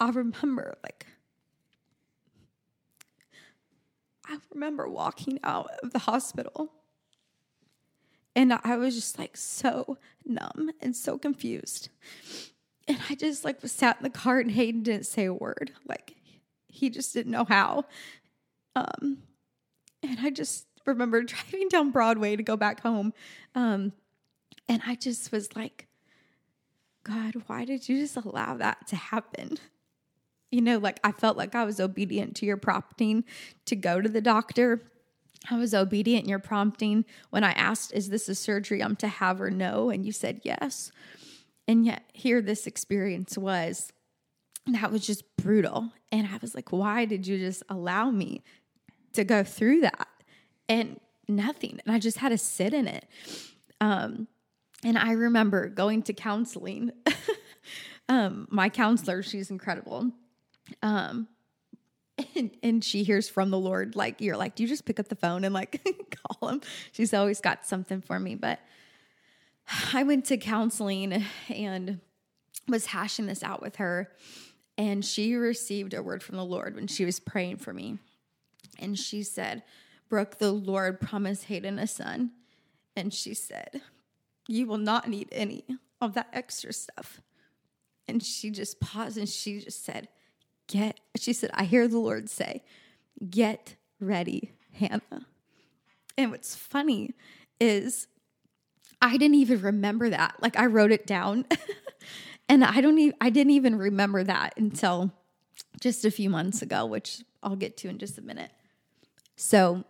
I 0.00 0.10
remember, 0.10 0.76
like, 0.82 1.06
I 4.26 4.36
remember 4.52 4.88
walking 4.88 5.38
out 5.42 5.70
of 5.82 5.92
the 5.92 6.00
hospital 6.00 6.72
and 8.36 8.52
I 8.52 8.76
was 8.76 8.94
just 8.94 9.18
like 9.18 9.36
so 9.36 9.98
numb 10.24 10.70
and 10.80 10.94
so 10.94 11.18
confused. 11.18 11.88
And 12.88 12.98
I 13.10 13.14
just 13.14 13.44
like 13.44 13.58
sat 13.66 13.98
in 13.98 14.02
the 14.02 14.10
car 14.10 14.40
and 14.40 14.50
Hayden 14.50 14.82
didn't 14.82 15.06
say 15.06 15.26
a 15.26 15.34
word. 15.34 15.72
Like 15.86 16.16
he 16.68 16.90
just 16.90 17.12
didn't 17.12 17.32
know 17.32 17.44
how. 17.44 17.84
Um, 18.74 19.18
and 20.02 20.18
I 20.20 20.30
just 20.30 20.66
remember 20.86 21.22
driving 21.24 21.68
down 21.68 21.90
Broadway 21.90 22.34
to 22.34 22.42
go 22.42 22.56
back 22.56 22.80
home. 22.80 23.12
Um, 23.54 23.92
and 24.68 24.82
I 24.86 24.94
just 24.94 25.32
was 25.32 25.54
like, 25.54 25.86
God, 27.04 27.34
why 27.46 27.64
did 27.64 27.88
you 27.88 28.00
just 28.00 28.16
allow 28.16 28.56
that 28.56 28.86
to 28.88 28.96
happen? 28.96 29.58
You 30.50 30.60
know, 30.60 30.78
like 30.78 31.00
I 31.04 31.12
felt 31.12 31.36
like 31.36 31.54
I 31.54 31.64
was 31.64 31.80
obedient 31.80 32.36
to 32.36 32.46
your 32.46 32.56
prompting 32.56 33.24
to 33.66 33.76
go 33.76 34.00
to 34.00 34.08
the 34.08 34.20
doctor. 34.20 34.82
I 35.50 35.56
was 35.56 35.74
obedient 35.74 36.24
in 36.24 36.28
your 36.28 36.38
prompting 36.38 37.04
when 37.30 37.44
I 37.44 37.52
asked, 37.52 37.92
Is 37.92 38.08
this 38.08 38.28
a 38.28 38.34
surgery 38.34 38.82
I'm 38.82 38.96
to 38.96 39.08
have 39.08 39.40
or 39.40 39.50
no? 39.50 39.90
And 39.90 40.04
you 40.04 40.12
said 40.12 40.40
yes. 40.42 40.90
And 41.68 41.84
yet, 41.84 42.04
here 42.14 42.40
this 42.40 42.66
experience 42.66 43.36
was 43.36 43.92
that 44.66 44.90
was 44.90 45.06
just 45.06 45.24
brutal. 45.36 45.92
And 46.10 46.26
I 46.26 46.38
was 46.40 46.54
like, 46.54 46.72
why 46.72 47.04
did 47.04 47.26
you 47.26 47.38
just 47.38 47.62
allow 47.68 48.10
me 48.10 48.42
to 49.12 49.22
go 49.22 49.44
through 49.44 49.82
that? 49.82 50.08
And 50.68 50.98
nothing. 51.28 51.80
And 51.84 51.94
I 51.94 51.98
just 51.98 52.18
had 52.18 52.30
to 52.30 52.38
sit 52.38 52.72
in 52.72 52.88
it. 52.88 53.06
Um, 53.80 54.28
and 54.82 54.96
I 54.96 55.12
remember 55.12 55.68
going 55.68 56.02
to 56.04 56.12
counseling. 56.12 56.90
um, 58.08 58.46
my 58.50 58.68
counselor, 58.68 59.22
she's 59.22 59.50
incredible. 59.50 60.10
Um, 60.82 61.28
and, 62.34 62.50
and 62.62 62.84
she 62.84 63.04
hears 63.04 63.28
from 63.28 63.50
the 63.50 63.58
Lord, 63.58 63.94
like, 63.94 64.20
you're 64.20 64.36
like, 64.36 64.54
do 64.54 64.62
you 64.62 64.68
just 64.68 64.84
pick 64.84 64.98
up 64.98 65.08
the 65.08 65.16
phone 65.16 65.44
and 65.44 65.54
like 65.54 65.82
call 66.40 66.48
him? 66.48 66.60
She's 66.92 67.14
always 67.14 67.40
got 67.40 67.66
something 67.66 68.00
for 68.00 68.18
me. 68.18 68.34
But 68.34 68.60
I 69.92 70.02
went 70.02 70.24
to 70.26 70.36
counseling 70.36 71.24
and 71.48 72.00
was 72.66 72.86
hashing 72.86 73.26
this 73.26 73.42
out 73.42 73.62
with 73.62 73.76
her. 73.76 74.10
And 74.76 75.04
she 75.04 75.34
received 75.34 75.94
a 75.94 76.02
word 76.02 76.22
from 76.22 76.36
the 76.36 76.44
Lord 76.44 76.74
when 76.74 76.86
she 76.86 77.04
was 77.04 77.18
praying 77.18 77.56
for 77.56 77.72
me. 77.72 77.98
And 78.78 78.98
she 78.98 79.22
said, 79.22 79.62
Brooke, 80.08 80.38
the 80.38 80.52
Lord 80.52 81.00
promised 81.00 81.44
Hayden 81.44 81.78
a 81.78 81.86
son. 81.86 82.30
And 82.96 83.12
she 83.12 83.34
said, 83.34 83.82
You 84.46 84.66
will 84.66 84.78
not 84.78 85.08
need 85.08 85.28
any 85.32 85.64
of 86.00 86.14
that 86.14 86.28
extra 86.32 86.72
stuff. 86.72 87.20
And 88.06 88.22
she 88.22 88.50
just 88.50 88.80
paused 88.80 89.18
and 89.18 89.28
she 89.28 89.60
just 89.60 89.84
said, 89.84 90.08
Get, 90.68 91.00
she 91.16 91.32
said, 91.32 91.50
I 91.54 91.64
hear 91.64 91.88
the 91.88 91.98
Lord 91.98 92.30
say, 92.30 92.62
Get 93.28 93.74
ready, 94.00 94.52
Hannah. 94.72 95.26
And 96.16 96.30
what's 96.30 96.54
funny 96.54 97.14
is 97.60 98.06
I 99.00 99.16
didn't 99.16 99.36
even 99.36 99.60
remember 99.60 100.10
that. 100.10 100.36
Like 100.40 100.58
I 100.58 100.66
wrote 100.66 100.92
it 100.92 101.06
down. 101.06 101.46
and 102.48 102.64
I 102.64 102.80
don't 102.80 102.98
even 102.98 103.16
I 103.20 103.30
didn't 103.30 103.52
even 103.52 103.76
remember 103.76 104.24
that 104.24 104.54
until 104.56 105.12
just 105.80 106.04
a 106.04 106.10
few 106.10 106.30
months 106.30 106.62
ago, 106.62 106.86
which 106.86 107.22
I'll 107.42 107.56
get 107.56 107.76
to 107.78 107.88
in 107.88 107.98
just 107.98 108.18
a 108.18 108.22
minute. 108.22 108.50
So 109.36 109.84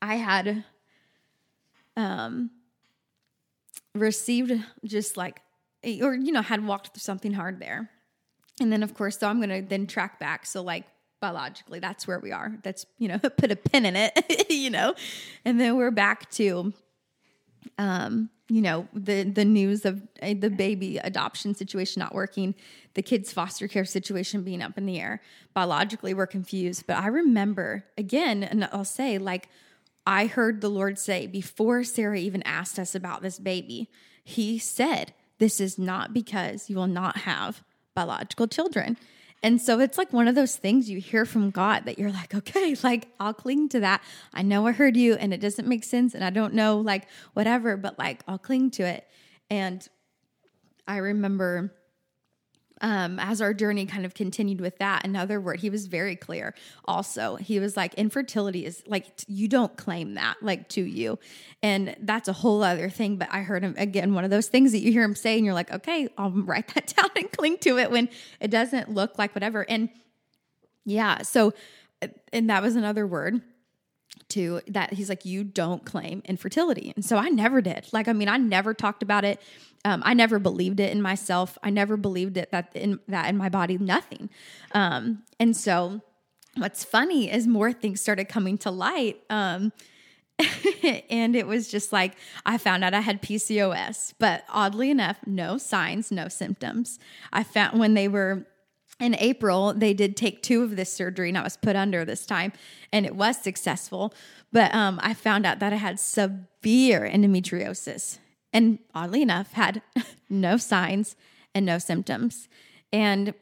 I 0.00 0.16
had 0.16 0.64
um 1.96 2.50
received 3.94 4.52
just 4.84 5.16
like 5.16 5.40
or 5.84 6.14
you 6.14 6.32
know 6.32 6.42
had 6.42 6.64
walked 6.64 6.94
through 6.94 7.00
something 7.00 7.32
hard 7.32 7.60
there. 7.60 7.90
And 8.60 8.72
then 8.72 8.82
of 8.82 8.94
course 8.94 9.18
so 9.18 9.28
I'm 9.28 9.40
going 9.40 9.62
to 9.62 9.68
then 9.68 9.86
track 9.86 10.18
back 10.18 10.46
so 10.46 10.62
like 10.62 10.86
biologically. 11.20 11.78
That's 11.80 12.06
where 12.06 12.18
we 12.18 12.32
are. 12.32 12.52
That's, 12.62 12.86
you 12.98 13.08
know, 13.08 13.18
put 13.36 13.50
a 13.50 13.56
pin 13.56 13.86
in 13.86 13.96
it, 13.96 14.46
you 14.50 14.70
know. 14.70 14.94
And 15.44 15.58
then 15.60 15.76
we're 15.76 15.90
back 15.90 16.30
to 16.32 16.72
um, 17.76 18.30
you 18.48 18.62
know, 18.62 18.88
the 18.94 19.24
the 19.24 19.44
news 19.44 19.84
of 19.84 20.02
uh, 20.22 20.34
the 20.38 20.48
baby 20.50 20.98
adoption 20.98 21.54
situation 21.54 22.00
not 22.00 22.14
working, 22.14 22.54
the 22.94 23.02
kids 23.02 23.32
foster 23.32 23.68
care 23.68 23.84
situation 23.84 24.42
being 24.42 24.62
up 24.62 24.78
in 24.78 24.86
the 24.86 24.98
air. 24.98 25.20
Biologically, 25.52 26.14
we're 26.14 26.26
confused, 26.26 26.84
but 26.86 26.96
I 26.96 27.08
remember 27.08 27.84
again, 27.98 28.42
and 28.42 28.68
I'll 28.72 28.84
say 28.84 29.18
like 29.18 29.48
I 30.06 30.26
heard 30.26 30.60
the 30.60 30.70
Lord 30.70 30.98
say 30.98 31.26
before 31.26 31.84
Sarah 31.84 32.18
even 32.18 32.42
asked 32.44 32.78
us 32.78 32.94
about 32.94 33.20
this 33.20 33.38
baby, 33.38 33.90
He 34.24 34.58
said, 34.58 35.12
"This 35.38 35.60
is 35.60 35.78
not 35.78 36.14
because 36.14 36.70
you 36.70 36.76
will 36.76 36.86
not 36.86 37.18
have 37.18 37.62
biological 37.94 38.46
children." 38.46 38.96
And 39.42 39.60
so 39.60 39.78
it's 39.78 39.96
like 39.96 40.12
one 40.12 40.26
of 40.26 40.34
those 40.34 40.56
things 40.56 40.90
you 40.90 41.00
hear 41.00 41.24
from 41.24 41.50
God 41.50 41.84
that 41.84 41.98
you're 41.98 42.10
like, 42.10 42.34
okay, 42.34 42.74
like 42.82 43.08
I'll 43.20 43.34
cling 43.34 43.68
to 43.70 43.80
that. 43.80 44.02
I 44.34 44.42
know 44.42 44.66
I 44.66 44.72
heard 44.72 44.96
you 44.96 45.14
and 45.14 45.32
it 45.32 45.40
doesn't 45.40 45.68
make 45.68 45.84
sense 45.84 46.14
and 46.14 46.24
I 46.24 46.30
don't 46.30 46.54
know, 46.54 46.78
like 46.78 47.06
whatever, 47.34 47.76
but 47.76 47.98
like 47.98 48.22
I'll 48.26 48.38
cling 48.38 48.70
to 48.72 48.82
it. 48.84 49.06
And 49.50 49.86
I 50.86 50.98
remember 50.98 51.72
um, 52.80 53.18
as 53.18 53.40
our 53.40 53.52
journey 53.52 53.86
kind 53.86 54.04
of 54.04 54.14
continued 54.14 54.60
with 54.60 54.78
that, 54.78 55.04
another 55.04 55.40
word, 55.40 55.60
he 55.60 55.70
was 55.70 55.86
very 55.86 56.16
clear 56.16 56.54
also. 56.84 57.36
He 57.36 57.58
was 57.58 57.76
like, 57.76 57.94
infertility 57.94 58.64
is 58.64 58.82
like, 58.86 59.06
you 59.26 59.48
don't 59.48 59.76
claim 59.76 60.14
that 60.14 60.36
like 60.42 60.68
to 60.70 60.82
you. 60.82 61.18
And 61.62 61.96
that's 62.00 62.28
a 62.28 62.32
whole 62.32 62.62
other 62.62 62.88
thing. 62.88 63.16
But 63.16 63.28
I 63.30 63.40
heard 63.40 63.62
him 63.62 63.74
again, 63.78 64.14
one 64.14 64.24
of 64.24 64.30
those 64.30 64.48
things 64.48 64.72
that 64.72 64.78
you 64.78 64.92
hear 64.92 65.02
him 65.02 65.14
say, 65.14 65.36
and 65.36 65.44
you're 65.44 65.54
like, 65.54 65.72
okay, 65.72 66.08
I'll 66.16 66.30
write 66.30 66.74
that 66.74 66.94
down 66.96 67.10
and 67.16 67.30
cling 67.32 67.58
to 67.58 67.78
it 67.78 67.90
when 67.90 68.08
it 68.40 68.50
doesn't 68.50 68.90
look 68.90 69.18
like 69.18 69.34
whatever. 69.34 69.64
And 69.68 69.88
yeah, 70.84 71.22
so, 71.22 71.52
and 72.32 72.48
that 72.50 72.62
was 72.62 72.76
another 72.76 73.06
word 73.06 73.42
to 74.30 74.60
that 74.68 74.92
he's 74.92 75.08
like 75.08 75.24
you 75.24 75.44
don't 75.44 75.84
claim 75.84 76.22
infertility. 76.24 76.92
And 76.94 77.04
so 77.04 77.16
i 77.16 77.28
never 77.28 77.60
did. 77.60 77.86
Like 77.92 78.08
i 78.08 78.12
mean 78.12 78.28
i 78.28 78.36
never 78.36 78.74
talked 78.74 79.02
about 79.02 79.24
it. 79.24 79.40
Um, 79.84 80.02
i 80.04 80.14
never 80.14 80.38
believed 80.38 80.80
it 80.80 80.92
in 80.92 81.02
myself. 81.02 81.58
I 81.62 81.70
never 81.70 81.96
believed 81.96 82.36
it 82.36 82.50
that 82.50 82.70
in 82.74 83.00
that 83.08 83.28
in 83.28 83.36
my 83.36 83.48
body 83.48 83.78
nothing. 83.78 84.30
Um, 84.72 85.22
and 85.38 85.56
so 85.56 86.00
what's 86.56 86.84
funny 86.84 87.30
is 87.30 87.46
more 87.46 87.72
things 87.72 88.00
started 88.00 88.28
coming 88.28 88.58
to 88.58 88.70
light 88.70 89.20
um, 89.30 89.72
and 91.10 91.34
it 91.34 91.46
was 91.46 91.68
just 91.68 91.92
like 91.92 92.16
I 92.46 92.58
found 92.58 92.84
out 92.84 92.94
I 92.94 93.00
had 93.00 93.22
PCOS, 93.22 94.14
but 94.18 94.44
oddly 94.48 94.90
enough, 94.90 95.18
no 95.26 95.58
signs, 95.58 96.10
no 96.10 96.28
symptoms. 96.28 96.98
I 97.32 97.42
found 97.42 97.78
when 97.78 97.94
they 97.94 98.08
were 98.08 98.46
in 99.00 99.14
April, 99.18 99.72
they 99.74 99.94
did 99.94 100.16
take 100.16 100.42
two 100.42 100.62
of 100.62 100.76
this 100.76 100.92
surgery 100.92 101.28
and 101.28 101.38
I 101.38 101.42
was 101.42 101.56
put 101.56 101.76
under 101.76 102.04
this 102.04 102.26
time 102.26 102.52
and 102.92 103.06
it 103.06 103.14
was 103.14 103.36
successful. 103.38 104.12
But 104.52 104.74
um, 104.74 104.98
I 105.02 105.14
found 105.14 105.46
out 105.46 105.60
that 105.60 105.72
I 105.72 105.76
had 105.76 106.00
severe 106.00 107.08
endometriosis 107.08 108.18
and 108.52 108.78
oddly 108.94 109.22
enough, 109.22 109.52
had 109.52 109.82
no 110.30 110.56
signs 110.56 111.16
and 111.54 111.64
no 111.64 111.78
symptoms. 111.78 112.48
And 112.92 113.34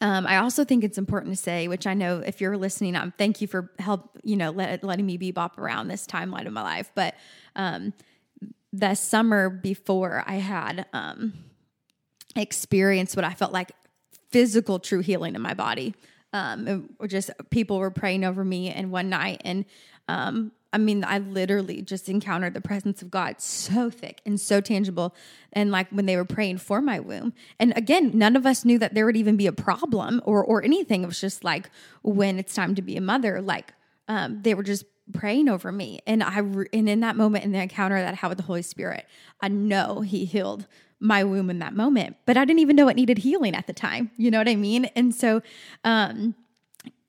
um, 0.00 0.26
I 0.26 0.38
also 0.38 0.64
think 0.64 0.82
it's 0.82 0.96
important 0.96 1.36
to 1.36 1.42
say, 1.42 1.68
which 1.68 1.86
I 1.86 1.94
know 1.94 2.20
if 2.20 2.40
you're 2.40 2.56
listening, 2.56 2.96
um, 2.96 3.12
thank 3.18 3.40
you 3.40 3.46
for 3.46 3.70
help, 3.78 4.18
you 4.22 4.36
know, 4.36 4.50
let, 4.50 4.82
letting 4.82 5.04
me 5.04 5.18
bebop 5.18 5.58
around 5.58 5.88
this 5.88 6.06
timeline 6.06 6.46
of 6.46 6.52
my 6.54 6.62
life. 6.62 6.90
But 6.94 7.16
um, 7.54 7.92
the 8.72 8.94
summer 8.94 9.50
before 9.50 10.24
I 10.26 10.36
had 10.36 10.86
um, 10.94 11.34
experienced 12.34 13.16
what 13.16 13.24
I 13.24 13.34
felt 13.34 13.52
like 13.52 13.72
physical 14.30 14.78
true 14.78 15.00
healing 15.00 15.34
in 15.34 15.42
my 15.42 15.54
body. 15.54 15.94
Um, 16.32 16.90
just 17.08 17.30
people 17.50 17.78
were 17.78 17.90
praying 17.90 18.24
over 18.24 18.44
me, 18.44 18.70
and 18.70 18.92
one 18.92 19.08
night, 19.08 19.42
and 19.44 19.64
um, 20.08 20.52
I 20.72 20.78
mean, 20.78 21.04
I 21.04 21.18
literally 21.18 21.82
just 21.82 22.08
encountered 22.08 22.54
the 22.54 22.60
presence 22.60 23.02
of 23.02 23.10
God 23.10 23.40
so 23.40 23.90
thick 23.90 24.20
and 24.24 24.40
so 24.40 24.60
tangible. 24.60 25.14
And 25.52 25.70
like 25.70 25.88
when 25.90 26.06
they 26.06 26.16
were 26.16 26.24
praying 26.24 26.58
for 26.58 26.80
my 26.80 27.00
womb. 27.00 27.32
And 27.58 27.76
again, 27.76 28.12
none 28.14 28.36
of 28.36 28.46
us 28.46 28.64
knew 28.64 28.78
that 28.78 28.94
there 28.94 29.04
would 29.04 29.16
even 29.16 29.36
be 29.36 29.46
a 29.46 29.52
problem 29.52 30.20
or 30.24 30.44
or 30.44 30.62
anything. 30.62 31.02
It 31.02 31.06
was 31.06 31.20
just 31.20 31.42
like 31.42 31.70
when 32.02 32.38
it's 32.38 32.54
time 32.54 32.74
to 32.76 32.82
be 32.82 32.96
a 32.96 33.00
mother, 33.00 33.42
like 33.42 33.72
um, 34.06 34.42
they 34.42 34.54
were 34.54 34.62
just 34.62 34.84
praying 35.12 35.48
over 35.48 35.72
me. 35.72 36.00
And 36.06 36.22
I 36.22 36.38
and 36.38 36.88
in 36.88 37.00
that 37.00 37.16
moment 37.16 37.44
in 37.44 37.52
the 37.52 37.62
encounter 37.62 38.00
that 38.00 38.12
I 38.12 38.16
had 38.16 38.28
with 38.28 38.38
the 38.38 38.44
Holy 38.44 38.62
Spirit, 38.62 39.06
I 39.40 39.48
know 39.48 40.02
He 40.02 40.24
healed 40.24 40.66
my 41.00 41.24
womb 41.24 41.50
in 41.50 41.58
that 41.60 41.74
moment, 41.74 42.16
but 42.26 42.36
I 42.36 42.44
didn't 42.44 42.60
even 42.60 42.76
know 42.76 42.88
it 42.88 42.96
needed 42.96 43.18
healing 43.18 43.54
at 43.54 43.66
the 43.66 43.72
time. 43.72 44.10
You 44.16 44.30
know 44.30 44.38
what 44.38 44.48
I 44.48 44.56
mean? 44.56 44.84
And 44.94 45.14
so, 45.14 45.40
um, 45.82 46.34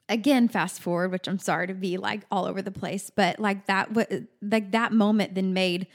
again, 0.07 0.47
fast 0.47 0.81
forward, 0.81 1.11
which 1.11 1.27
I'm 1.27 1.39
sorry 1.39 1.67
to 1.67 1.73
be 1.73 1.97
like 1.97 2.21
all 2.31 2.45
over 2.45 2.61
the 2.61 2.71
place, 2.71 3.09
but 3.09 3.39
like 3.39 3.65
that, 3.67 3.91
what 3.91 4.11
like 4.41 4.71
that 4.71 4.93
moment 4.93 5.35
then 5.35 5.53
made 5.53 5.87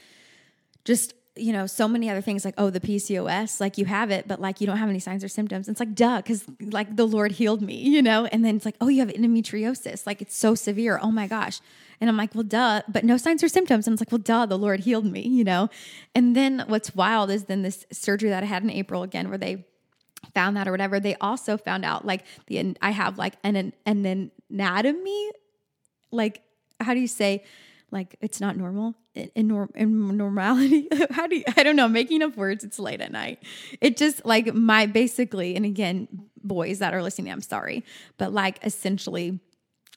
just 0.85 1.13
you 1.37 1.53
know, 1.53 1.67
so 1.67 1.87
many 1.87 2.09
other 2.09 2.21
things 2.21 2.43
like, 2.43 2.55
oh, 2.57 2.69
the 2.69 2.79
PCOS, 2.79 3.59
like 3.59 3.77
you 3.77 3.85
have 3.85 4.11
it, 4.11 4.27
but 4.27 4.41
like 4.41 4.59
you 4.59 4.67
don't 4.67 4.77
have 4.77 4.89
any 4.89 4.99
signs 4.99 5.23
or 5.23 5.27
symptoms. 5.27 5.67
It's 5.69 5.79
like, 5.79 5.93
duh, 5.93 6.17
because 6.17 6.45
like 6.59 6.95
the 6.95 7.05
Lord 7.05 7.31
healed 7.31 7.61
me, 7.61 7.75
you 7.75 8.01
know? 8.01 8.25
And 8.25 8.43
then 8.43 8.55
it's 8.55 8.65
like, 8.65 8.75
oh, 8.81 8.87
you 8.87 8.99
have 8.99 9.09
endometriosis. 9.09 10.05
Like 10.05 10.21
it's 10.21 10.35
so 10.35 10.55
severe. 10.55 10.99
Oh 11.01 11.11
my 11.11 11.27
gosh. 11.27 11.59
And 11.99 12.09
I'm 12.09 12.17
like, 12.17 12.35
well, 12.35 12.43
duh, 12.43 12.81
but 12.87 13.03
no 13.03 13.17
signs 13.17 13.43
or 13.43 13.49
symptoms. 13.49 13.87
And 13.87 13.93
it's 13.93 14.01
like, 14.01 14.11
well, 14.11 14.19
duh, 14.19 14.45
the 14.45 14.57
Lord 14.57 14.81
healed 14.81 15.05
me, 15.05 15.27
you 15.27 15.43
know? 15.43 15.69
And 16.13 16.35
then 16.35 16.63
what's 16.67 16.95
wild 16.95 17.31
is 17.31 17.45
then 17.45 17.63
this 17.63 17.85
surgery 17.91 18.29
that 18.29 18.43
I 18.43 18.45
had 18.45 18.63
in 18.63 18.69
April 18.69 19.03
again, 19.03 19.29
where 19.29 19.37
they 19.37 19.65
found 20.33 20.57
that 20.57 20.67
or 20.67 20.71
whatever, 20.71 20.99
they 20.99 21.15
also 21.15 21.57
found 21.57 21.85
out 21.85 22.05
like 22.05 22.23
the, 22.47 22.75
I 22.81 22.91
have 22.91 23.17
like 23.17 23.33
an, 23.43 23.73
an 23.85 24.31
anatomy, 24.49 25.31
like, 26.11 26.41
how 26.79 26.93
do 26.93 26.99
you 26.99 27.07
say, 27.07 27.43
like 27.91 28.15
it's 28.21 28.41
not 28.41 28.57
normal 28.57 28.95
in, 29.15 29.47
norm, 29.47 29.69
in 29.75 30.17
normality 30.17 30.87
how 31.11 31.27
do 31.27 31.37
you 31.37 31.43
i 31.55 31.63
don't 31.63 31.75
know 31.75 31.87
making 31.87 32.21
up 32.21 32.35
words 32.35 32.63
it's 32.63 32.79
late 32.79 33.01
at 33.01 33.11
night 33.11 33.41
it 33.81 33.97
just 33.97 34.25
like 34.25 34.53
my 34.53 34.85
basically 34.85 35.55
and 35.55 35.65
again 35.65 36.07
boys 36.43 36.79
that 36.79 36.93
are 36.93 37.01
listening 37.01 37.31
i'm 37.31 37.41
sorry 37.41 37.83
but 38.17 38.33
like 38.33 38.59
essentially 38.63 39.39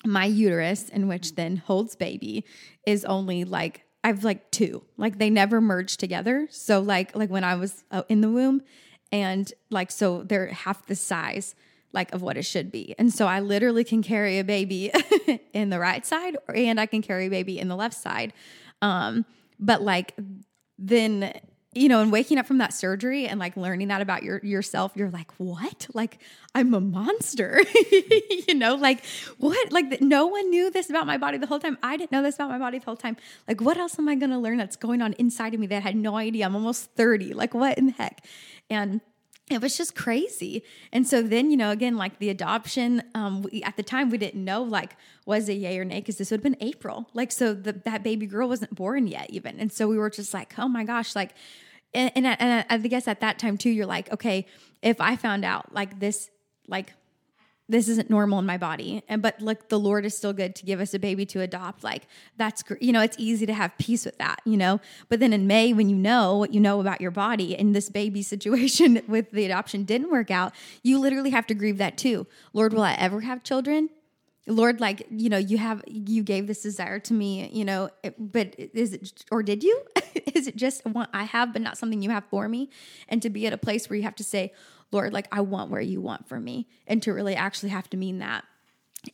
my 0.05 0.25
uterus, 0.25 0.89
in 0.89 1.09
which 1.09 1.35
then 1.35 1.57
holds 1.57 1.97
baby, 1.97 2.45
is 2.87 3.05
only 3.05 3.45
like 3.45 3.85
I've 4.03 4.25
like 4.25 4.51
two. 4.51 4.83
Like 4.97 5.19
they 5.19 5.31
never 5.31 5.61
merge 5.61 5.97
together. 5.97 6.49
So 6.51 6.81
like 6.81 7.15
like 7.15 7.31
when 7.31 7.45
I 7.45 7.57
was 7.57 7.85
uh, 7.91 8.03
in 8.09 8.21
the 8.21 8.31
womb, 8.31 8.63
and 9.13 9.53
like 9.71 9.91
so 9.91 10.23
they're 10.23 10.49
half 10.49 10.87
the 10.87 10.97
size 10.97 11.55
like 11.93 12.13
of 12.15 12.23
what 12.23 12.37
it 12.37 12.45
should 12.45 12.71
be. 12.71 12.95
And 12.99 13.13
so 13.13 13.27
I 13.27 13.41
literally 13.41 13.85
can 13.85 14.03
carry 14.03 14.39
a 14.39 14.45
baby 14.45 14.93
in 15.53 15.71
the 15.71 15.81
right 15.81 16.07
side 16.07 16.37
and 16.55 16.79
I 16.79 16.87
can 16.87 17.03
carry 17.03 17.27
a 17.27 17.31
baby 17.31 17.59
in 17.59 17.69
the 17.69 17.75
left 17.75 17.97
side. 17.97 18.33
Um, 18.81 19.25
but 19.59 19.83
like 19.83 20.15
then 20.79 21.33
you 21.73 21.89
know, 21.89 22.01
and 22.01 22.11
waking 22.11 22.37
up 22.37 22.47
from 22.47 22.59
that 22.59 22.75
surgery 22.75 23.29
and 23.29 23.39
like 23.39 23.57
learning 23.57 23.89
that 23.89 24.01
about 24.01 24.25
your 24.25 24.41
yourself, 24.45 24.93
you're 24.97 25.11
like, 25.11 25.31
what? 25.39 25.87
Like 25.95 26.19
I'm 26.53 26.75
a 26.75 26.81
monster, 26.81 27.63
you 28.49 28.55
know, 28.55 28.75
like 28.75 29.05
what? 29.39 29.71
Like 29.71 30.01
no 30.01 30.27
one 30.27 30.51
knew 30.51 30.71
this 30.71 30.91
about 30.91 31.07
my 31.07 31.17
body 31.17 31.39
the 31.39 31.47
whole 31.47 31.61
time. 31.61 31.79
I 31.83 31.97
didn't 31.97 32.11
know 32.11 32.23
this 32.23 32.35
about 32.35 32.51
my 32.51 32.59
body 32.59 32.79
the 32.79 32.85
whole 32.85 32.97
time. 32.97 33.17
Like 33.47 33.61
what 33.61 33.77
else 33.77 33.99
am 34.01 34.09
I 34.09 34.17
going 34.17 34.31
to 34.31 34.39
learn 34.39 34.59
that's 34.59 34.77
going 34.77 35.01
on 35.01 35.13
inside 35.15 35.55
of 35.55 35.61
me 35.61 35.69
that 35.69 35.77
I 35.77 35.81
had 35.81 35.97
no 35.97 36.17
idea? 36.17 36.45
I'm 36.45 36.57
almost 36.57 36.91
30. 36.97 37.35
Like 37.35 37.55
what 37.55 37.79
in 37.79 37.87
the 37.87 37.93
heck? 37.93 38.25
And 38.69 39.01
it 39.51 39.61
was 39.61 39.77
just 39.77 39.95
crazy. 39.97 40.63
And 40.93 41.07
so 41.07 41.23
then, 41.23 41.51
you 41.51 41.57
know, 41.57 41.71
again, 41.71 41.97
like 41.97 42.19
the 42.21 42.31
adoption, 42.31 43.03
um, 43.15 43.43
we, 43.43 43.63
at 43.65 43.77
the 43.77 43.83
time 43.83 44.09
we 44.09 44.17
didn't 44.17 44.45
know 44.45 44.63
like 44.63 44.97
was 45.27 45.49
it 45.49 45.55
yay 45.55 45.79
or 45.79 45.85
nay 45.85 46.01
because 46.01 46.19
this 46.19 46.31
would 46.31 46.39
have 46.39 46.45
been 46.45 46.57
April. 46.61 47.09
Like 47.15 47.33
so, 47.33 47.53
the, 47.53 47.73
that 47.73 48.03
baby 48.03 48.27
girl 48.27 48.49
wasn't 48.49 48.75
born 48.75 49.09
yet 49.09 49.29
even, 49.31 49.59
and 49.59 49.73
so 49.73 49.89
we 49.89 49.99
were 49.99 50.11
just 50.11 50.33
like, 50.33 50.59
oh 50.59 50.69
my 50.69 50.85
gosh, 50.85 51.17
like, 51.17 51.35
and 51.93 52.13
and, 52.15 52.27
and 52.27 52.65
I, 52.71 52.75
I 52.75 52.79
guess 52.79 53.09
at 53.09 53.21
that 53.21 53.39
time 53.39 53.59
too, 53.59 53.71
you're 53.71 53.87
like, 53.87 54.13
okay, 54.13 54.47
if 54.83 55.01
I 55.01 55.17
found 55.17 55.45
out 55.45 55.75
like 55.75 55.99
this, 55.99 56.31
like 56.69 56.95
this 57.71 57.89
isn't 57.89 58.11
normal 58.11 58.39
in 58.39 58.47
my 58.47 58.59
body. 58.59 59.03
And 59.09 59.23
but 59.23 59.41
like 59.41 59.69
the 59.69 59.79
lord 59.79 60.05
is 60.05 60.17
still 60.17 60.33
good 60.33 60.55
to 60.57 60.67
give 60.67 60.81
us 60.81 60.93
a 60.93 60.99
baby 60.99 61.25
to 61.27 61.41
adopt. 61.41 61.85
Like 61.85 62.09
that's 62.37 62.63
you 62.81 62.93
know 62.93 63.01
it's 63.01 63.17
easy 63.19 63.47
to 63.47 63.55
have 63.55 63.77
peace 63.79 64.05
with 64.05 64.19
that 64.19 64.41
you 64.45 64.57
know? 64.57 64.81
But 65.09 65.21
then 65.21 65.33
in 65.33 65.47
may 65.47 65.73
when 65.73 65.89
you 65.89 65.97
know 65.97 66.37
what 66.37 66.53
you 66.53 66.61
know 66.61 66.81
about 66.81 67.01
your 67.01 67.11
body 67.11 67.57
and 67.57 67.75
this 67.75 67.89
baby 67.89 68.23
situation 68.35 69.03
with 69.07 69.31
the 69.31 69.45
adoption 69.45 69.85
didn't 69.85 70.11
work 70.11 70.31
out 70.31 70.53
you 70.83 70.99
literally 70.99 71.31
have 71.31 71.47
to 71.47 71.55
grieve 71.55 71.79
that 71.79 71.97
too. 71.97 72.27
Lord 72.53 72.73
will 72.73 72.83
i 72.83 72.95
ever 72.95 73.21
have 73.21 73.43
children? 73.43 73.89
Lord 74.47 74.81
like 74.81 75.07
you 75.11 75.29
know 75.29 75.39
you 75.39 75.59
have 75.59 75.83
you 75.87 76.23
gave 76.23 76.47
this 76.47 76.63
desire 76.63 76.99
to 77.01 77.15
me 77.15 77.49
you 77.53 77.65
know 77.65 77.91
but 78.19 78.55
is 78.59 78.95
it 78.95 79.25
or 79.31 79.43
did 79.43 79.63
you? 79.63 79.83
Is 80.35 80.47
it 80.47 80.57
just 80.57 80.83
i 81.13 81.25
have 81.25 81.53
but 81.53 81.63
not 81.63 81.79
something 81.79 82.03
you 82.03 82.11
have 82.11 82.25
for 82.31 82.49
me? 82.49 82.71
And 83.09 83.23
to 83.23 83.31
be 83.31 83.47
at 83.47 83.53
a 83.53 83.59
place 83.59 83.89
where 83.89 83.97
you 83.97 84.03
have 84.03 84.17
to 84.17 84.25
say 84.25 84.53
Lord, 84.93 85.13
like 85.13 85.29
I 85.31 85.41
want 85.41 85.71
where 85.71 85.81
you 85.81 86.01
want 86.01 86.29
for 86.29 86.41
me, 86.41 86.67
and 86.87 87.03
to 87.03 87.13
really 87.13 87.37
actually 87.37 87.71
have 87.71 87.89
to 87.91 87.97
mean 87.97 88.19
that. 88.19 88.45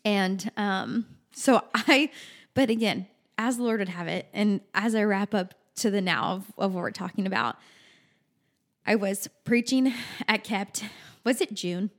And 0.04 0.50
um, 0.56 1.06
so 1.32 1.62
I, 1.74 2.10
but 2.54 2.70
again, 2.70 3.06
as 3.38 3.58
the 3.58 3.62
Lord 3.62 3.80
would 3.80 3.88
have 3.88 4.08
it, 4.08 4.26
and 4.32 4.60
as 4.74 4.94
I 4.94 5.04
wrap 5.04 5.34
up 5.34 5.54
to 5.76 5.90
the 5.90 6.00
now 6.00 6.32
of, 6.32 6.52
of 6.58 6.74
what 6.74 6.82
we're 6.82 6.90
talking 6.90 7.26
about, 7.26 7.56
I 8.86 8.94
was 8.94 9.28
preaching 9.44 9.92
at 10.28 10.44
Kept. 10.44 10.84
Was 11.24 11.40
it 11.40 11.52
June 11.54 11.90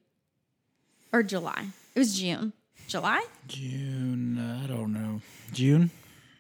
or 1.11 1.21
July? 1.21 1.67
It 1.93 1.99
was 1.99 2.19
June. 2.19 2.53
July. 2.87 3.23
June. 3.47 4.39
I 4.39 4.67
don't 4.67 4.93
know. 4.93 5.21
June. 5.51 5.91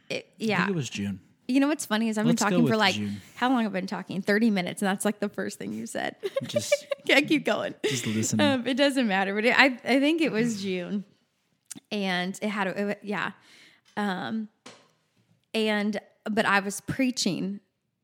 It, 0.09 0.25
I 0.25 0.33
yeah. 0.37 0.57
think 0.59 0.69
it 0.69 0.75
was 0.75 0.89
June. 0.89 1.19
You 1.47 1.59
know 1.61 1.67
what's 1.67 1.85
funny 1.85 2.09
is 2.09 2.17
I've 2.17 2.25
Let's 2.25 2.43
been 2.43 2.51
talking 2.51 2.67
for 2.67 2.75
like 2.75 2.95
June. 2.95 3.21
how 3.35 3.49
long 3.49 3.65
I've 3.65 3.71
been 3.71 3.87
talking? 3.87 4.21
Thirty 4.21 4.49
minutes, 4.51 4.81
and 4.81 4.89
that's 4.89 5.05
like 5.05 5.19
the 5.19 5.29
first 5.29 5.57
thing 5.57 5.71
you 5.71 5.85
said. 5.85 6.15
Just, 6.43 6.85
okay, 7.09 7.21
keep 7.21 7.45
going. 7.45 7.73
just 7.85 8.05
listening. 8.05 8.45
Um, 8.45 8.67
it 8.67 8.75
doesn't 8.75 9.07
matter, 9.07 9.33
but 9.33 9.45
it, 9.45 9.57
I 9.57 9.77
I 9.85 9.99
think 9.99 10.21
it 10.21 10.31
was 10.31 10.61
June, 10.61 11.05
and 11.91 12.37
it 12.41 12.49
had 12.49 12.67
a, 12.67 12.87
it, 12.89 12.99
yeah, 13.01 13.31
um, 13.95 14.49
and 15.53 15.99
but 16.29 16.45
I 16.45 16.59
was 16.59 16.81
preaching 16.81 17.61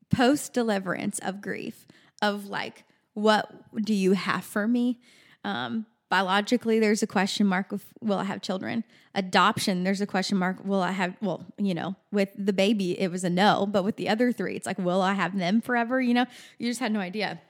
post 0.10 0.54
deliverance 0.54 1.20
of 1.20 1.42
grief 1.42 1.86
of 2.22 2.46
like 2.48 2.86
what 3.14 3.52
do 3.84 3.94
you 3.94 4.14
have 4.14 4.44
for 4.44 4.68
me? 4.68 5.00
Um, 5.44 5.86
biologically, 6.14 6.80
there's 6.80 7.02
a 7.02 7.08
question 7.08 7.48
mark 7.48 7.72
of 7.72 7.84
will 8.00 8.20
I 8.20 8.26
have 8.26 8.40
children? 8.40 8.84
Adoption, 9.16 9.84
there's 9.84 10.00
a 10.00 10.06
question 10.06 10.38
mark. 10.38 10.64
Will 10.64 10.84
I 10.84 10.92
have? 10.92 11.16
Well, 11.24 11.44
you 11.58 11.74
know, 11.74 11.96
with 12.12 12.30
the 12.38 12.54
baby, 12.54 13.00
it 13.00 13.10
was 13.10 13.24
a 13.24 13.32
no, 13.32 13.66
but 13.66 13.84
with 13.84 13.96
the 13.96 14.10
other 14.10 14.32
three, 14.32 14.56
it's 14.56 14.68
like 14.68 14.78
will 14.78 15.02
I 15.02 15.14
have 15.14 15.36
them 15.36 15.60
forever? 15.60 16.00
You 16.00 16.14
know, 16.14 16.28
you 16.60 16.70
just 16.70 16.80
had 16.80 16.92
no 16.92 17.00
idea, 17.00 17.42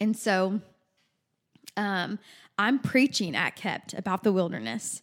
and 0.00 0.16
so 0.16 0.60
um, 1.76 2.18
I'm 2.58 2.80
preaching 2.80 3.36
at 3.36 3.54
Kept 3.54 3.94
about 3.94 4.24
the 4.24 4.32
wilderness. 4.32 5.02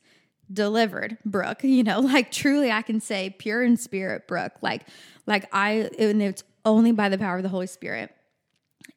Delivered, 0.51 1.17
Brooke. 1.23 1.63
You 1.63 1.83
know, 1.83 2.01
like 2.01 2.33
truly, 2.33 2.69
I 2.69 2.81
can 2.81 2.99
say 2.99 3.29
pure 3.29 3.63
in 3.63 3.77
spirit, 3.77 4.27
Brooke. 4.27 4.57
Like, 4.61 4.81
like 5.25 5.47
I, 5.53 5.89
and 5.97 6.21
it's 6.21 6.43
only 6.65 6.91
by 6.91 7.07
the 7.07 7.17
power 7.17 7.37
of 7.37 7.43
the 7.43 7.49
Holy 7.49 7.67
Spirit. 7.67 8.13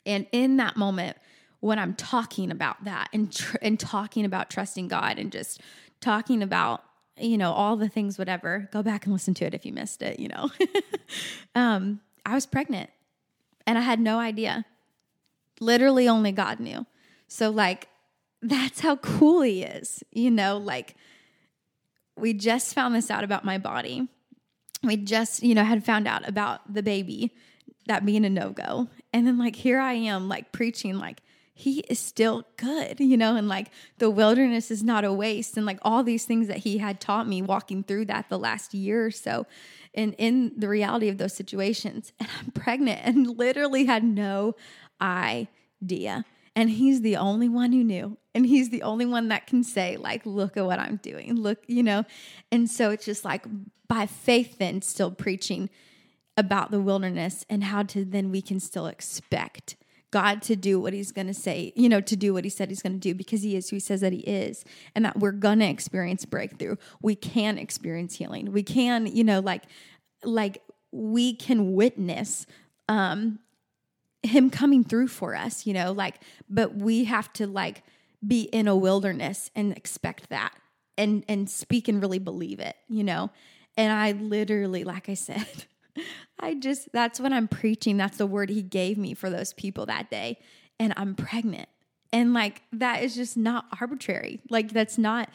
And 0.05 0.27
in 0.33 0.57
that 0.57 0.77
moment, 0.77 1.19
when 1.67 1.79
I'm 1.79 1.95
talking 1.95 2.51
about 2.51 2.85
that 2.85 3.09
and 3.13 3.33
tr- 3.33 3.59
and 3.61 3.79
talking 3.79 4.25
about 4.25 4.51
trusting 4.51 4.89
God 4.89 5.19
and 5.19 5.31
just 5.31 5.61
talking 6.01 6.43
about 6.43 6.83
you 7.19 7.39
know 7.39 7.53
all 7.53 7.77
the 7.77 7.89
things, 7.89 8.19
whatever, 8.19 8.69
go 8.73 8.83
back 8.83 9.05
and 9.05 9.13
listen 9.13 9.35
to 9.35 9.45
it 9.45 9.55
if 9.55 9.67
you 9.67 9.73
missed 9.73 10.03
it. 10.03 10.19
You 10.19 10.29
know, 10.29 10.51
um, 11.55 12.01
I 12.25 12.35
was 12.35 12.47
pregnant, 12.47 12.91
and 13.67 13.77
I 13.77 13.83
had 13.83 14.01
no 14.01 14.19
idea 14.19 14.65
literally 15.61 16.09
only 16.09 16.33
God 16.33 16.61
knew. 16.61 16.87
So 17.29 17.51
like 17.51 17.89
that's 18.43 18.81
how 18.81 18.97
cool 18.97 19.43
he 19.43 19.63
is. 19.63 20.03
You 20.13 20.31
know, 20.31 20.59
like 20.59 20.95
we 22.17 22.33
just 22.33 22.75
found 22.75 22.95
this 22.95 23.11
out 23.11 23.25
about 23.25 23.45
my 23.45 23.59
body. 23.59 24.09
We 24.83 24.97
just, 24.97 25.43
you 25.43 25.55
know, 25.55 25.65
had 25.65 25.85
found 25.85 26.07
out 26.07 26.29
about 26.29 26.73
the 26.73 26.83
baby 26.83 27.35
that 27.87 28.05
being 28.05 28.25
a 28.25 28.31
no-go. 28.31 28.89
And 29.13 29.27
then 29.27 29.39
like 29.39 29.57
here 29.57 29.81
I 29.81 29.95
am 29.95 30.29
like 30.29 30.53
preaching 30.53 30.99
like 30.99 31.23
he 31.59 31.81
is 31.89 31.99
still 31.99 32.45
good, 32.59 33.01
you 33.01 33.17
know, 33.17 33.35
and 33.35 33.49
like 33.49 33.71
the 33.97 34.11
wilderness 34.11 34.71
is 34.71 34.85
not 34.85 35.07
a 35.07 35.13
waste 35.13 35.57
and 35.57 35.65
like 35.65 35.79
all 35.81 36.03
these 36.03 36.27
things 36.27 36.49
that 36.49 36.59
he 36.59 36.77
had 36.77 37.01
taught 37.01 37.27
me 37.27 37.41
walking 37.41 37.83
through 37.83 38.05
that 38.05 38.29
the 38.29 38.39
last 38.39 38.75
year 38.75 39.07
or 39.07 39.11
so 39.11 39.47
and 39.95 40.15
in 40.19 40.53
the 40.55 40.69
reality 40.69 41.09
of 41.09 41.17
those 41.17 41.33
situations. 41.33 42.13
And 42.21 42.29
I'm 42.39 42.51
pregnant 42.51 43.01
and 43.05 43.39
literally 43.39 43.87
had 43.87 44.05
no 44.05 44.55
idea. 45.01 46.27
And 46.55 46.69
he's 46.69 47.01
the 47.01 47.17
only 47.17 47.49
one 47.49 47.73
who 47.73 47.83
knew. 47.83 48.19
And 48.35 48.45
he's 48.45 48.69
the 48.69 48.83
only 48.83 49.07
one 49.07 49.29
that 49.29 49.47
can 49.47 49.65
say, 49.65 49.97
like, 49.97 50.27
look 50.27 50.59
at 50.59 50.67
what 50.67 50.79
I'm 50.79 50.97
doing. 50.97 51.37
Look, 51.37 51.61
you 51.67 51.83
know. 51.83 52.05
And 52.53 52.69
so 52.69 52.91
it's 52.91 53.07
just 53.07 53.25
like 53.25 53.47
by 53.89 54.05
faith, 54.05 54.59
then 54.59 54.83
still 54.83 55.11
preaching 55.11 55.71
about 56.37 56.71
the 56.71 56.81
wilderness 56.81 57.47
and 57.49 57.65
how 57.65 57.83
to 57.85 58.05
then 58.05 58.31
we 58.31 58.43
can 58.43 58.61
still 58.61 58.87
expect 58.87 59.77
God 60.11 60.41
to 60.43 60.57
do 60.57 60.81
what 60.81 60.93
he's 60.93 61.13
going 61.13 61.27
to 61.27 61.35
say, 61.35 61.73
you 61.75 61.89
know, 61.89 62.01
to 62.01 62.17
do 62.17 62.33
what 62.33 62.45
he 62.45 62.51
said 62.51 62.69
he's 62.69 62.83
going 62.83 62.93
to 62.93 62.99
do 62.99 63.15
because 63.15 63.43
he 63.43 63.57
is 63.57 63.69
who 63.71 63.77
he 63.77 63.81
says 63.81 64.01
that 64.01 64.13
he 64.13 64.21
is 64.21 64.65
and 64.95 65.05
that 65.05 65.19
we're 65.19 65.33
going 65.33 65.59
to 65.59 65.67
experience 65.67 66.25
breakthrough. 66.25 66.77
We 67.03 67.17
can 67.17 67.59
experience 67.59 68.17
healing. 68.17 68.53
We 68.53 68.63
can, 68.63 69.07
you 69.07 69.25
know, 69.25 69.41
like 69.41 69.65
like 70.25 70.63
we 70.93 71.35
can 71.35 71.73
witness 71.73 72.47
um 72.89 73.41
him 74.23 74.51
coming 74.51 74.85
through 74.85 75.09
for 75.09 75.35
us, 75.35 75.67
you 75.67 75.75
know, 75.75 75.93
like 75.93 76.21
but 76.49 76.77
we 76.77 77.05
have 77.05 77.33
to 77.35 77.47
like 77.47 77.83
be 78.27 78.43
in 78.43 78.69
a 78.69 78.77
wilderness 78.77 79.51
and 79.55 79.77
expect 79.77 80.29
that 80.31 80.55
and 80.97 81.25
and 81.29 81.51
speak 81.51 81.89
and 81.89 82.01
really 82.01 82.19
believe 82.21 82.61
it, 82.61 82.77
you 82.89 83.05
know. 83.05 83.31
And 83.77 83.93
I 83.93 84.13
literally 84.13 84.85
like 84.85 85.09
I 85.09 85.15
said, 85.15 85.47
I 86.39 86.55
just 86.55 86.93
that's 86.93 87.21
what 87.21 87.33
I'm 87.33 87.49
preaching. 87.49 87.97
That's 87.97 88.19
the 88.19 88.27
word 88.27 88.51
he 88.51 88.63
gave 88.63 88.99
me 88.99 89.15
for 89.15 89.31
those 89.31 89.53
people 89.53 89.87
that 89.87 90.11
day. 90.11 90.39
And 90.79 90.93
I'm 90.97 91.15
pregnant. 91.15 91.69
And 92.13 92.35
like 92.35 92.63
that 92.73 93.03
is 93.03 93.15
just 93.15 93.37
not 93.37 93.67
arbitrary. 93.81 94.41
Like 94.51 94.73
that's 94.73 94.99
not 94.99 95.31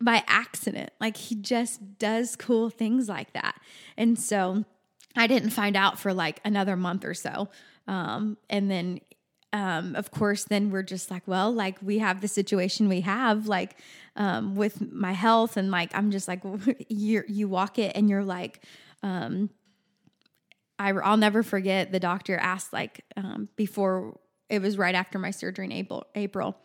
by 0.00 0.22
accident. 0.26 0.90
Like 1.00 1.16
he 1.16 1.34
just 1.34 1.98
does 1.98 2.36
cool 2.36 2.70
things 2.70 3.08
like 3.08 3.32
that. 3.32 3.60
And 3.96 4.18
so 4.18 4.64
I 5.16 5.26
didn't 5.26 5.50
find 5.50 5.76
out 5.76 5.98
for 5.98 6.12
like 6.12 6.40
another 6.44 6.76
month 6.76 7.04
or 7.04 7.14
so. 7.14 7.48
Um, 7.86 8.36
and 8.48 8.70
then 8.70 9.00
um, 9.52 9.94
of 9.96 10.10
course, 10.10 10.44
then 10.44 10.70
we're 10.70 10.82
just 10.82 11.10
like, 11.10 11.22
well, 11.26 11.52
like 11.52 11.76
we 11.82 11.98
have 11.98 12.22
the 12.22 12.28
situation 12.28 12.88
we 12.88 13.02
have, 13.02 13.48
like 13.48 13.76
um, 14.16 14.56
with 14.56 14.80
my 14.92 15.12
health, 15.12 15.56
and 15.58 15.70
like 15.70 15.94
I'm 15.94 16.10
just 16.10 16.26
like, 16.26 16.42
you 16.88 17.22
you 17.28 17.48
walk 17.48 17.78
it, 17.78 17.92
and 17.94 18.08
you're 18.08 18.24
like, 18.24 18.62
um, 19.02 19.50
I, 20.82 20.90
I'll 20.90 21.16
never 21.16 21.44
forget 21.44 21.92
the 21.92 22.00
doctor 22.00 22.36
asked 22.36 22.72
like 22.72 23.04
um, 23.16 23.48
before 23.54 24.18
it 24.48 24.60
was 24.60 24.76
right 24.76 24.96
after 24.96 25.16
my 25.16 25.30
surgery 25.30 25.66
in 25.66 25.70
April, 25.70 26.06
April, 26.16 26.56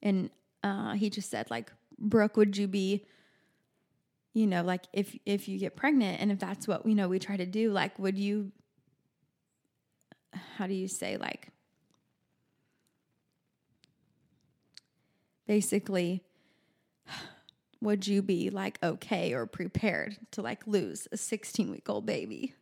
and 0.00 0.30
uh, 0.62 0.92
he 0.92 1.10
just 1.10 1.28
said 1.28 1.50
like, 1.50 1.72
Brooke, 1.98 2.36
would 2.36 2.56
you 2.56 2.68
be, 2.68 3.04
you 4.32 4.46
know, 4.46 4.62
like 4.62 4.84
if 4.92 5.18
if 5.26 5.48
you 5.48 5.58
get 5.58 5.74
pregnant 5.74 6.20
and 6.20 6.30
if 6.30 6.38
that's 6.38 6.68
what 6.68 6.86
you 6.86 6.94
know 6.94 7.08
we 7.08 7.18
try 7.18 7.36
to 7.36 7.44
do, 7.44 7.72
like, 7.72 7.98
would 7.98 8.16
you, 8.16 8.52
how 10.56 10.68
do 10.68 10.74
you 10.74 10.86
say 10.86 11.16
like, 11.16 11.48
basically, 15.48 16.22
would 17.80 18.06
you 18.06 18.22
be 18.22 18.50
like 18.50 18.78
okay 18.84 19.32
or 19.32 19.46
prepared 19.46 20.16
to 20.30 20.42
like 20.42 20.64
lose 20.68 21.08
a 21.10 21.16
16 21.16 21.72
week 21.72 21.90
old 21.90 22.06
baby? 22.06 22.54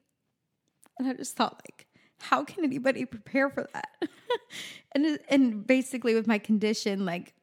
And 1.01 1.09
I 1.09 1.15
just 1.15 1.35
thought 1.35 1.63
like, 1.67 1.87
how 2.19 2.45
can 2.45 2.63
anybody 2.63 3.07
prepare 3.07 3.49
for 3.49 3.69
that? 3.73 3.89
and 4.93 5.19
and 5.29 5.67
basically 5.67 6.15
with 6.15 6.27
my 6.27 6.39
condition, 6.39 7.07
like 7.07 7.35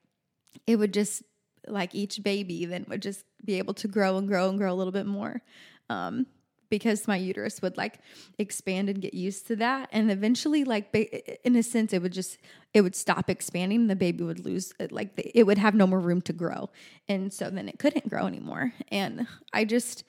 it 0.67 0.75
would 0.75 0.93
just 0.93 1.23
like 1.67 1.95
each 1.95 2.21
baby 2.23 2.65
then 2.65 2.85
would 2.87 3.01
just 3.01 3.25
be 3.43 3.57
able 3.57 3.73
to 3.73 3.87
grow 3.87 4.17
and 4.17 4.27
grow 4.27 4.49
and 4.49 4.57
grow 4.57 4.71
a 4.71 4.75
little 4.75 4.93
bit 4.93 5.07
more. 5.07 5.41
Um, 5.89 6.27
because 6.69 7.07
my 7.07 7.15
uterus 7.15 7.61
would 7.61 7.77
like 7.77 7.99
expand 8.37 8.89
and 8.89 9.01
get 9.01 9.13
used 9.13 9.47
to 9.47 9.55
that 9.55 9.89
and 9.91 10.11
eventually 10.11 10.63
like 10.63 10.91
ba- 10.91 11.47
in 11.47 11.55
a 11.55 11.63
sense 11.63 11.93
it 11.93 12.01
would 12.01 12.11
just 12.11 12.37
it 12.73 12.81
would 12.81 12.93
stop 12.93 13.29
expanding 13.29 13.81
and 13.81 13.89
the 13.89 13.95
baby 13.95 14.23
would 14.23 14.43
lose 14.43 14.73
like 14.91 15.15
the, 15.15 15.37
it 15.37 15.43
would 15.43 15.57
have 15.57 15.73
no 15.73 15.87
more 15.87 15.99
room 15.99 16.21
to 16.21 16.33
grow 16.33 16.69
and 17.07 17.31
so 17.31 17.49
then 17.49 17.69
it 17.69 17.79
couldn't 17.79 18.09
grow 18.09 18.27
anymore 18.27 18.73
and 18.89 19.27
i 19.53 19.63
just 19.63 20.03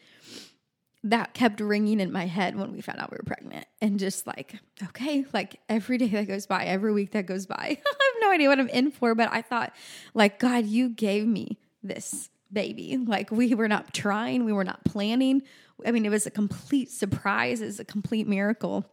that 1.05 1.33
kept 1.33 1.61
ringing 1.61 2.01
in 2.01 2.11
my 2.11 2.27
head 2.27 2.57
when 2.57 2.73
we 2.73 2.81
found 2.81 2.99
out 2.99 3.11
we 3.11 3.17
were 3.17 3.25
pregnant 3.25 3.67
and 3.81 3.99
just 3.99 4.27
like 4.27 4.55
okay 4.83 5.25
like 5.33 5.61
every 5.69 5.97
day 5.97 6.09
that 6.09 6.27
goes 6.27 6.47
by 6.47 6.65
every 6.65 6.93
week 6.93 7.13
that 7.13 7.25
goes 7.27 7.47
by 7.47 7.57
i 7.57 7.69
have 7.69 8.21
no 8.21 8.31
idea 8.31 8.49
what 8.49 8.59
i'm 8.59 8.69
in 8.71 8.91
for 8.91 9.15
but 9.15 9.33
i 9.33 9.41
thought 9.41 9.73
like 10.13 10.39
god 10.39 10.67
you 10.67 10.89
gave 10.89 11.27
me 11.27 11.59
this 11.83 12.31
baby. 12.53 12.97
Like 12.97 13.31
we 13.31 13.55
were 13.55 13.69
not 13.69 13.93
trying 13.93 14.45
we 14.45 14.53
were 14.53 14.65
not 14.65 14.85
planning. 14.85 15.43
I 15.85 15.91
mean 15.91 16.07
it 16.07 16.11
was 16.11 16.27
a 16.27 16.31
complete 16.31 16.91
surprise 16.91 17.61
was 17.61 17.79
a 17.79 17.85
complete 17.85 18.27
miracle 18.27 18.85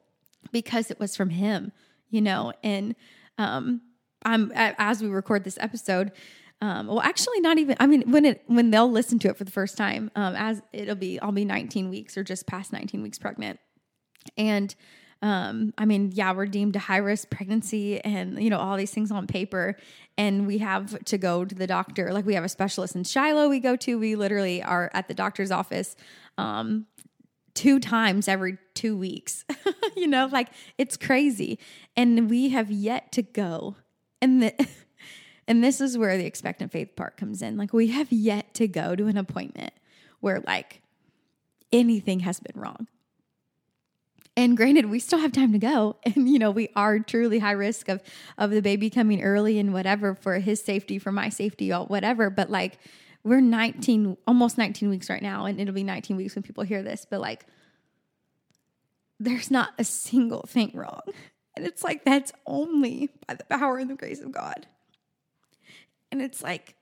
because 0.51 0.91
it 0.91 0.99
was 0.99 1.15
from 1.15 1.31
him 1.31 1.71
you 2.11 2.21
know 2.21 2.53
and 2.63 2.95
um 3.39 3.81
i'm 4.23 4.51
as 4.53 5.01
we 5.01 5.09
record 5.09 5.43
this 5.43 5.57
episode 5.59 6.11
um, 6.61 6.87
well, 6.87 7.01
actually, 7.01 7.41
not 7.41 7.57
even. 7.57 7.75
I 7.79 7.87
mean, 7.87 8.09
when 8.11 8.25
it 8.25 8.43
when 8.47 8.71
they'll 8.71 8.91
listen 8.91 9.19
to 9.19 9.29
it 9.29 9.37
for 9.37 9.43
the 9.43 9.51
first 9.51 9.77
time, 9.77 10.09
um, 10.15 10.35
as 10.35 10.61
it'll 10.73 10.95
be, 10.95 11.19
I'll 11.19 11.31
be 11.31 11.45
19 11.45 11.89
weeks 11.89 12.17
or 12.17 12.23
just 12.23 12.47
past 12.47 12.71
19 12.71 13.01
weeks 13.03 13.19
pregnant, 13.19 13.59
and 14.37 14.73
um, 15.21 15.73
I 15.77 15.85
mean, 15.85 16.11
yeah, 16.13 16.33
we're 16.33 16.45
deemed 16.45 16.75
a 16.75 16.79
high 16.79 16.97
risk 16.97 17.29
pregnancy, 17.29 17.99
and 17.99 18.41
you 18.41 18.49
know 18.49 18.57
all 18.57 18.77
these 18.77 18.91
things 18.91 19.11
on 19.11 19.27
paper, 19.27 19.75
and 20.17 20.47
we 20.47 20.59
have 20.59 21.03
to 21.05 21.17
go 21.17 21.45
to 21.45 21.55
the 21.55 21.67
doctor. 21.67 22.13
Like 22.13 22.25
we 22.25 22.35
have 22.35 22.43
a 22.43 22.49
specialist 22.49 22.95
in 22.95 23.03
Shiloh. 23.03 23.49
We 23.49 23.59
go 23.59 23.75
to. 23.75 23.99
We 23.99 24.15
literally 24.15 24.63
are 24.63 24.89
at 24.93 25.07
the 25.07 25.13
doctor's 25.13 25.51
office. 25.51 25.95
Um, 26.37 26.87
two 27.55 27.79
times 27.79 28.27
every 28.27 28.57
two 28.75 28.95
weeks. 28.95 29.45
you 29.95 30.07
know, 30.07 30.27
like 30.31 30.49
it's 30.77 30.97
crazy. 30.97 31.57
And 31.97 32.29
we 32.29 32.49
have 32.49 32.69
yet 32.69 33.11
to 33.13 33.23
go. 33.23 33.77
And 34.21 34.43
the 34.43 34.67
and 35.47 35.63
this 35.63 35.81
is 35.81 35.97
where 35.97 36.17
the 36.17 36.25
expectant 36.25 36.71
faith 36.71 36.95
part 36.95 37.17
comes 37.17 37.41
in. 37.41 37.57
Like 37.57 37.73
we 37.73 37.87
have 37.87 38.11
yet 38.11 38.53
to 38.55 38.67
go 38.67 38.95
to 38.95 39.07
an 39.07 39.17
appointment 39.17 39.73
where 40.19 40.41
like 40.45 40.81
anything 41.71 42.21
has 42.21 42.39
been 42.39 42.59
wrong. 42.59 42.87
And 44.37 44.57
granted, 44.57 44.89
we 44.89 44.99
still 44.99 45.19
have 45.19 45.31
time 45.31 45.53
to 45.53 45.59
go. 45.59 45.97
And 46.05 46.29
you 46.29 46.39
know, 46.39 46.51
we 46.51 46.69
are 46.75 46.99
truly 46.99 47.39
high 47.39 47.51
risk 47.51 47.89
of 47.89 48.01
of 48.37 48.51
the 48.51 48.61
baby 48.61 48.89
coming 48.89 49.21
early 49.21 49.59
and 49.59 49.73
whatever 49.73 50.15
for 50.15 50.39
his 50.39 50.61
safety, 50.61 50.99
for 50.99 51.11
my 51.11 51.29
safety, 51.29 51.71
whatever. 51.71 52.29
But 52.29 52.49
like 52.49 52.79
we're 53.25 53.41
19, 53.41 54.17
almost 54.27 54.57
19 54.57 54.87
weeks 54.87 55.09
right 55.09 55.21
now, 55.21 55.45
and 55.45 55.59
it'll 55.59 55.73
be 55.73 55.83
19 55.83 56.15
weeks 56.15 56.35
when 56.35 56.43
people 56.43 56.63
hear 56.63 56.83
this, 56.83 57.07
but 57.09 57.19
like, 57.19 57.47
there's 59.19 59.49
not 59.49 59.73
a 59.79 59.83
single 59.83 60.45
thing 60.47 60.71
wrong. 60.73 61.01
And 61.57 61.65
it's 61.65 61.85
like, 61.85 62.03
that's 62.03 62.33
only 62.45 63.11
by 63.25 63.35
the 63.35 63.45
power 63.45 63.77
and 63.77 63.89
the 63.89 63.95
grace 63.95 64.19
of 64.19 64.29
God. 64.33 64.67
And 66.11 66.21
it's 66.21 66.41
like, 66.41 66.75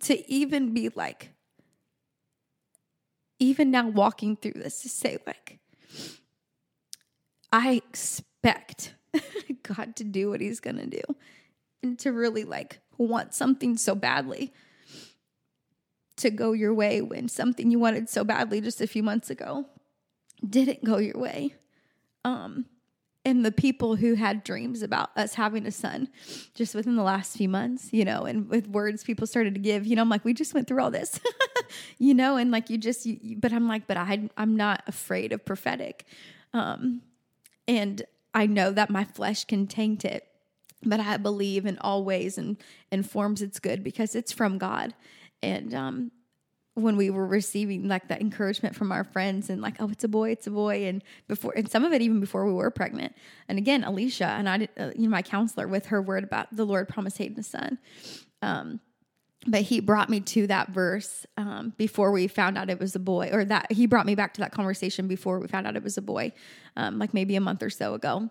to 0.00 0.30
even 0.30 0.74
be 0.74 0.90
like, 0.90 1.30
even 3.38 3.70
now 3.70 3.88
walking 3.88 4.36
through 4.36 4.54
this, 4.54 4.82
to 4.82 4.88
say, 4.88 5.18
like, 5.26 5.58
I 7.52 7.72
expect 7.72 8.94
God 9.62 9.96
to 9.96 10.04
do 10.04 10.30
what 10.30 10.40
He's 10.40 10.60
gonna 10.60 10.86
do 10.86 11.02
and 11.82 11.98
to 12.00 12.12
really 12.12 12.44
like 12.44 12.80
want 12.96 13.34
something 13.34 13.76
so 13.76 13.94
badly 13.94 14.52
to 16.16 16.30
go 16.30 16.52
your 16.52 16.74
way 16.74 17.00
when 17.00 17.28
something 17.28 17.70
you 17.70 17.78
wanted 17.78 18.08
so 18.08 18.24
badly 18.24 18.60
just 18.60 18.80
a 18.80 18.86
few 18.86 19.02
months 19.02 19.30
ago 19.30 19.66
didn't 20.46 20.84
go 20.84 20.98
your 20.98 21.18
way. 21.18 21.54
Um, 22.24 22.66
and 23.28 23.44
the 23.44 23.52
people 23.52 23.96
who 23.96 24.14
had 24.14 24.42
dreams 24.42 24.82
about 24.82 25.10
us 25.14 25.34
having 25.34 25.66
a 25.66 25.70
son 25.70 26.08
just 26.54 26.74
within 26.74 26.96
the 26.96 27.02
last 27.02 27.36
few 27.36 27.48
months, 27.48 27.92
you 27.92 28.02
know, 28.02 28.24
and 28.24 28.48
with 28.48 28.66
words 28.66 29.04
people 29.04 29.26
started 29.26 29.52
to 29.52 29.60
give, 29.60 29.86
you 29.86 29.94
know, 29.94 30.02
I'm 30.02 30.08
like, 30.08 30.24
we 30.24 30.32
just 30.32 30.54
went 30.54 30.66
through 30.66 30.82
all 30.82 30.90
this, 30.90 31.20
you 31.98 32.14
know, 32.14 32.38
and 32.38 32.50
like 32.50 32.70
you 32.70 32.78
just, 32.78 33.04
you, 33.04 33.36
but 33.36 33.52
I'm 33.52 33.68
like, 33.68 33.86
but 33.86 33.98
I, 33.98 34.30
I'm 34.38 34.56
not 34.56 34.82
afraid 34.86 35.34
of 35.34 35.44
prophetic. 35.44 36.06
Um, 36.54 37.02
and 37.66 38.02
I 38.32 38.46
know 38.46 38.70
that 38.70 38.88
my 38.88 39.04
flesh 39.04 39.44
can 39.44 39.66
taint 39.66 40.06
it, 40.06 40.26
but 40.82 40.98
I 40.98 41.18
believe 41.18 41.66
in 41.66 41.76
all 41.82 42.04
ways 42.04 42.38
and, 42.38 42.56
and 42.90 43.08
forms 43.08 43.42
it's 43.42 43.58
good 43.58 43.84
because 43.84 44.14
it's 44.14 44.32
from 44.32 44.56
God. 44.56 44.94
And 45.42 45.74
um, 45.74 46.12
when 46.78 46.96
we 46.96 47.10
were 47.10 47.26
receiving 47.26 47.88
like 47.88 48.08
that 48.08 48.20
encouragement 48.20 48.74
from 48.74 48.92
our 48.92 49.04
friends 49.04 49.50
and 49.50 49.60
like, 49.60 49.76
oh, 49.80 49.88
it's 49.90 50.04
a 50.04 50.08
boy, 50.08 50.30
it's 50.30 50.46
a 50.46 50.50
boy, 50.50 50.86
and 50.86 51.02
before, 51.26 51.52
and 51.56 51.68
some 51.70 51.84
of 51.84 51.92
it 51.92 52.02
even 52.02 52.20
before 52.20 52.46
we 52.46 52.52
were 52.52 52.70
pregnant. 52.70 53.14
And 53.48 53.58
again, 53.58 53.84
Alicia 53.84 54.26
and 54.26 54.48
I, 54.48 54.58
did, 54.58 54.70
uh, 54.78 54.90
you 54.94 55.02
know, 55.02 55.08
my 55.10 55.22
counselor 55.22 55.66
with 55.66 55.86
her 55.86 56.00
word 56.00 56.24
about 56.24 56.54
the 56.54 56.64
Lord 56.64 56.88
promised 56.88 57.18
Hayden 57.18 57.40
a 57.40 57.42
son. 57.42 57.78
Um, 58.42 58.80
but 59.46 59.62
he 59.62 59.80
brought 59.80 60.10
me 60.10 60.20
to 60.20 60.46
that 60.48 60.70
verse 60.70 61.24
um, 61.36 61.72
before 61.76 62.10
we 62.10 62.26
found 62.28 62.58
out 62.58 62.70
it 62.70 62.78
was 62.78 62.94
a 62.94 63.00
boy, 63.00 63.30
or 63.32 63.44
that 63.44 63.72
he 63.72 63.86
brought 63.86 64.06
me 64.06 64.14
back 64.14 64.34
to 64.34 64.40
that 64.40 64.52
conversation 64.52 65.08
before 65.08 65.38
we 65.38 65.48
found 65.48 65.66
out 65.66 65.76
it 65.76 65.82
was 65.82 65.96
a 65.96 66.02
boy, 66.02 66.32
um, 66.76 66.98
like 66.98 67.14
maybe 67.14 67.36
a 67.36 67.40
month 67.40 67.62
or 67.62 67.70
so 67.70 67.94
ago. 67.94 68.30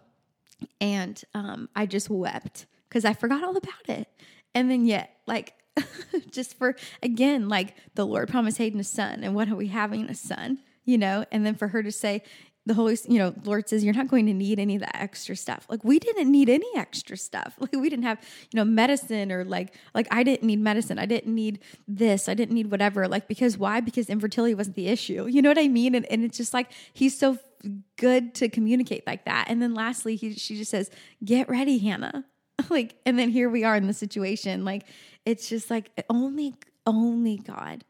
And 0.81 1.21
um, 1.33 1.69
I 1.75 1.85
just 1.85 2.09
wept 2.09 2.65
because 2.87 3.05
I 3.05 3.13
forgot 3.13 3.43
all 3.43 3.55
about 3.55 3.87
it. 3.89 4.07
And 4.53 4.69
then, 4.71 4.85
yet, 4.85 5.11
like, 5.27 5.53
just 6.31 6.57
for 6.57 6.75
again, 7.01 7.49
like 7.49 7.75
the 7.95 8.05
Lord 8.05 8.29
promised 8.29 8.57
Hayden 8.57 8.79
a 8.79 8.83
son, 8.83 9.23
and 9.23 9.35
what 9.35 9.49
are 9.49 9.55
we 9.55 9.67
having 9.67 10.09
a 10.09 10.15
son, 10.15 10.59
you 10.85 10.97
know? 10.97 11.25
And 11.31 11.45
then 11.45 11.55
for 11.55 11.69
her 11.69 11.83
to 11.83 11.91
say, 11.91 12.23
the 12.67 12.73
Holy, 12.73 12.97
you 13.07 13.17
know, 13.17 13.33
Lord 13.45 13.69
says 13.69 13.83
you're 13.83 13.93
not 13.93 14.09
going 14.09 14.25
to 14.25 14.33
need 14.33 14.59
any 14.59 14.75
of 14.75 14.81
that 14.81 14.95
extra 14.95 15.35
stuff. 15.37 15.65
Like 15.69 15.83
we 15.85 15.99
didn't 15.99 16.29
need 16.29 16.49
any 16.49 16.67
extra 16.75 17.15
stuff. 17.15 17.55
Like 17.67 17.71
we 17.71 17.89
didn't 17.89 18.03
have, 18.03 18.19
you 18.51 18.57
know, 18.57 18.65
medicine 18.65 19.31
or 19.31 19.43
like, 19.43 19.73
like 19.93 20.07
I 20.11 20.23
didn't 20.23 20.45
need 20.45 20.59
medicine. 20.59 20.99
I 20.99 21.05
didn't 21.05 21.33
need 21.33 21.59
this. 21.87 22.29
I 22.29 22.33
didn't 22.33 22.55
need 22.55 22.69
whatever. 22.69 23.07
Like 23.07 23.27
because 23.27 23.57
why? 23.57 23.79
Because 23.79 24.09
infertility 24.09 24.53
wasn't 24.53 24.75
the 24.75 24.87
issue. 24.87 25.27
You 25.37 25.43
know 25.43 25.49
what 25.49 25.59
I 25.59 25.67
mean? 25.67 25.93
And, 25.93 26.05
and 26.07 26.23
it's 26.23 26.37
just 26.37 26.51
like 26.51 26.71
he's 26.93 27.17
so 27.17 27.37
good 27.95 28.33
to 28.35 28.49
communicate 28.49 29.05
like 29.05 29.25
that. 29.25 29.45
And 29.49 29.61
then 29.61 29.75
lastly, 29.75 30.15
he 30.15 30.33
she 30.33 30.57
just 30.57 30.71
says, 30.71 30.89
"Get 31.23 31.47
ready, 31.47 31.77
Hannah." 31.77 32.25
like, 32.69 32.95
and 33.05 33.17
then 33.17 33.29
here 33.29 33.49
we 33.49 33.63
are 33.63 33.75
in 33.75 33.87
the 33.87 33.93
situation. 33.93 34.65
Like 34.65 34.85
it's 35.25 35.49
just 35.49 35.69
like 35.69 35.91
only, 36.09 36.55
only 36.85 37.37
God, 37.37 37.83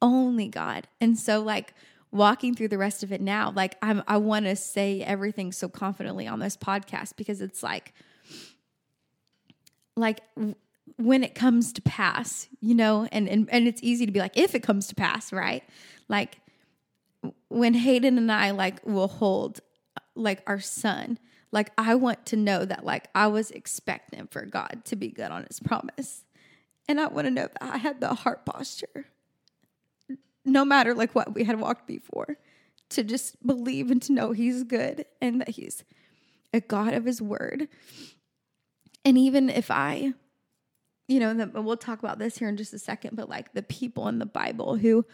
only 0.00 0.48
God. 0.48 0.88
And 1.00 1.18
so 1.18 1.40
like 1.40 1.74
walking 2.10 2.54
through 2.54 2.68
the 2.68 2.78
rest 2.78 3.02
of 3.02 3.12
it 3.12 3.20
now, 3.20 3.52
like 3.54 3.76
I'm, 3.82 4.02
I 4.08 4.16
want 4.16 4.46
to 4.46 4.56
say 4.56 5.02
everything 5.02 5.52
so 5.52 5.68
confidently 5.68 6.26
on 6.26 6.38
this 6.38 6.56
podcast 6.56 7.16
because 7.16 7.40
it's 7.40 7.62
like, 7.62 7.92
like 9.96 10.20
when 10.96 11.22
it 11.22 11.34
comes 11.34 11.72
to 11.74 11.82
pass, 11.82 12.48
you 12.60 12.74
know, 12.74 13.06
and, 13.12 13.28
and, 13.28 13.48
and 13.50 13.68
it's 13.68 13.82
easy 13.82 14.06
to 14.06 14.12
be 14.12 14.20
like, 14.20 14.36
if 14.36 14.54
it 14.54 14.62
comes 14.62 14.86
to 14.88 14.94
pass, 14.94 15.32
right? 15.32 15.62
Like 16.08 16.38
when 17.48 17.74
Hayden 17.74 18.18
and 18.18 18.30
I 18.30 18.50
like 18.52 18.84
will 18.86 19.08
hold 19.08 19.60
uh, 19.96 20.00
like 20.14 20.42
our 20.46 20.60
son, 20.60 21.18
like 21.52 21.70
I 21.78 21.94
want 21.94 22.26
to 22.26 22.36
know 22.36 22.64
that 22.64 22.84
like 22.84 23.08
I 23.14 23.26
was 23.28 23.50
expecting 23.50 24.26
for 24.26 24.44
God 24.44 24.82
to 24.86 24.96
be 24.96 25.08
good 25.08 25.30
on 25.30 25.44
his 25.48 25.60
promise. 25.60 26.24
And 26.86 27.00
I 27.00 27.08
want 27.08 27.26
to 27.26 27.30
know 27.30 27.48
that 27.48 27.62
I 27.62 27.78
had 27.78 28.00
the 28.00 28.14
heart 28.14 28.46
posture 28.46 29.06
no 30.48 30.64
matter 30.64 30.94
like 30.94 31.14
what 31.14 31.34
we 31.34 31.44
had 31.44 31.60
walked 31.60 31.86
before, 31.86 32.38
to 32.90 33.04
just 33.04 33.46
believe 33.46 33.90
and 33.90 34.00
to 34.02 34.12
know 34.12 34.32
He's 34.32 34.64
good 34.64 35.04
and 35.20 35.40
that 35.40 35.50
He's 35.50 35.84
a 36.52 36.60
God 36.60 36.94
of 36.94 37.04
His 37.04 37.20
word. 37.20 37.68
And 39.04 39.16
even 39.18 39.50
if 39.50 39.70
I, 39.70 40.14
you 41.06 41.20
know, 41.20 41.50
we'll 41.54 41.76
talk 41.76 41.98
about 41.98 42.18
this 42.18 42.38
here 42.38 42.48
in 42.48 42.56
just 42.56 42.72
a 42.72 42.78
second, 42.78 43.14
but 43.14 43.28
like 43.28 43.52
the 43.52 43.62
people 43.62 44.08
in 44.08 44.18
the 44.18 44.26
Bible 44.26 44.76
who 44.76 45.04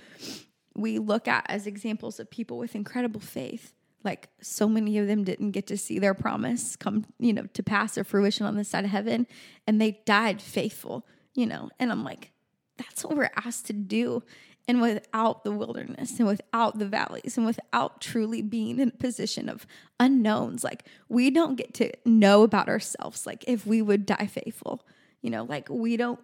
we 0.74 0.98
look 0.98 1.28
at 1.28 1.46
as 1.48 1.66
examples 1.66 2.18
of 2.18 2.30
people 2.30 2.58
with 2.58 2.74
incredible 2.74 3.20
faith, 3.20 3.73
like 4.04 4.28
so 4.40 4.68
many 4.68 4.98
of 4.98 5.06
them 5.06 5.24
didn't 5.24 5.52
get 5.52 5.66
to 5.68 5.76
see 5.76 5.98
their 5.98 6.14
promise 6.14 6.76
come, 6.76 7.06
you 7.18 7.32
know, 7.32 7.46
to 7.54 7.62
pass 7.62 7.96
or 7.96 8.04
fruition 8.04 8.46
on 8.46 8.56
the 8.56 8.64
side 8.64 8.84
of 8.84 8.90
heaven, 8.90 9.26
and 9.66 9.80
they 9.80 10.02
died 10.04 10.42
faithful, 10.42 11.06
you 11.34 11.46
know. 11.46 11.70
And 11.78 11.90
I'm 11.90 12.04
like, 12.04 12.32
that's 12.76 13.04
what 13.04 13.16
we're 13.16 13.30
asked 13.36 13.66
to 13.66 13.72
do 13.72 14.22
and 14.66 14.80
without 14.80 15.44
the 15.44 15.52
wilderness 15.52 16.18
and 16.18 16.26
without 16.26 16.78
the 16.78 16.86
valleys 16.86 17.36
and 17.36 17.46
without 17.46 18.00
truly 18.00 18.42
being 18.42 18.78
in 18.78 18.88
a 18.88 18.92
position 18.92 19.48
of 19.48 19.66
unknowns 20.00 20.64
like 20.64 20.84
we 21.08 21.30
don't 21.30 21.56
get 21.56 21.74
to 21.74 21.92
know 22.04 22.42
about 22.42 22.68
ourselves 22.68 23.26
like 23.26 23.44
if 23.46 23.66
we 23.66 23.82
would 23.82 24.06
die 24.06 24.26
faithful 24.26 24.86
you 25.22 25.30
know 25.30 25.44
like 25.44 25.68
we 25.68 25.96
don't 25.96 26.20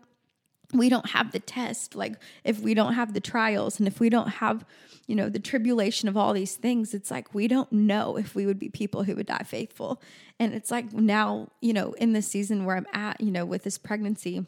we 0.73 0.89
don't 0.89 1.11
have 1.11 1.33
the 1.33 1.41
test 1.41 1.95
like 1.95 2.15
if 2.45 2.61
we 2.61 2.75
don't 2.75 2.95
have 2.95 3.13
the 3.13 3.21
trials 3.21 3.79
and 3.79 3.89
if 3.89 3.99
we 3.99 4.09
don't 4.09 4.29
have 4.29 4.65
you 5.07 5.17
know 5.17 5.29
the 5.29 5.39
tribulation 5.39 6.09
of 6.09 6.17
all 6.17 6.33
these 6.33 6.57
things 6.57 6.95
it's 6.95 7.11
like 7.11 7.35
we 7.35 7.49
don't 7.49 7.71
know 7.73 8.17
if 8.17 8.35
we 8.35 8.47
would 8.47 8.59
be 8.59 8.69
people 8.69 9.03
who 9.03 9.17
would 9.17 9.27
die 9.27 9.43
faithful. 9.45 10.01
And 10.39 10.55
it's 10.55 10.71
like 10.71 10.93
now 10.93 11.49
you 11.61 11.73
know 11.73 11.93
in 11.93 12.13
this 12.13 12.27
season 12.27 12.65
where 12.65 12.77
i'm 12.77 12.87
at 12.93 13.21
you 13.21 13.31
know 13.31 13.45
with 13.45 13.65
this 13.65 13.79
pregnancy 13.79 14.47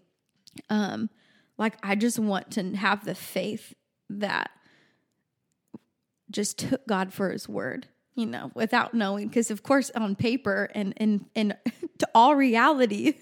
um 0.70 1.10
like 1.58 1.76
i 1.82 1.94
just 1.94 2.18
want 2.18 2.50
to 2.52 2.76
have 2.76 3.04
the 3.04 3.14
faith 3.14 3.74
that 4.08 4.50
just 6.32 6.58
took 6.58 6.86
God 6.88 7.12
for 7.12 7.30
his 7.30 7.48
word, 7.48 7.86
you 8.14 8.26
know, 8.26 8.50
without 8.54 8.94
knowing. 8.94 9.28
Because, 9.28 9.50
of 9.50 9.62
course, 9.62 9.90
on 9.94 10.14
paper 10.14 10.68
and 10.74 10.92
in, 10.96 11.26
in, 11.34 11.54
to 11.98 12.08
all 12.14 12.34
reality 12.34 13.14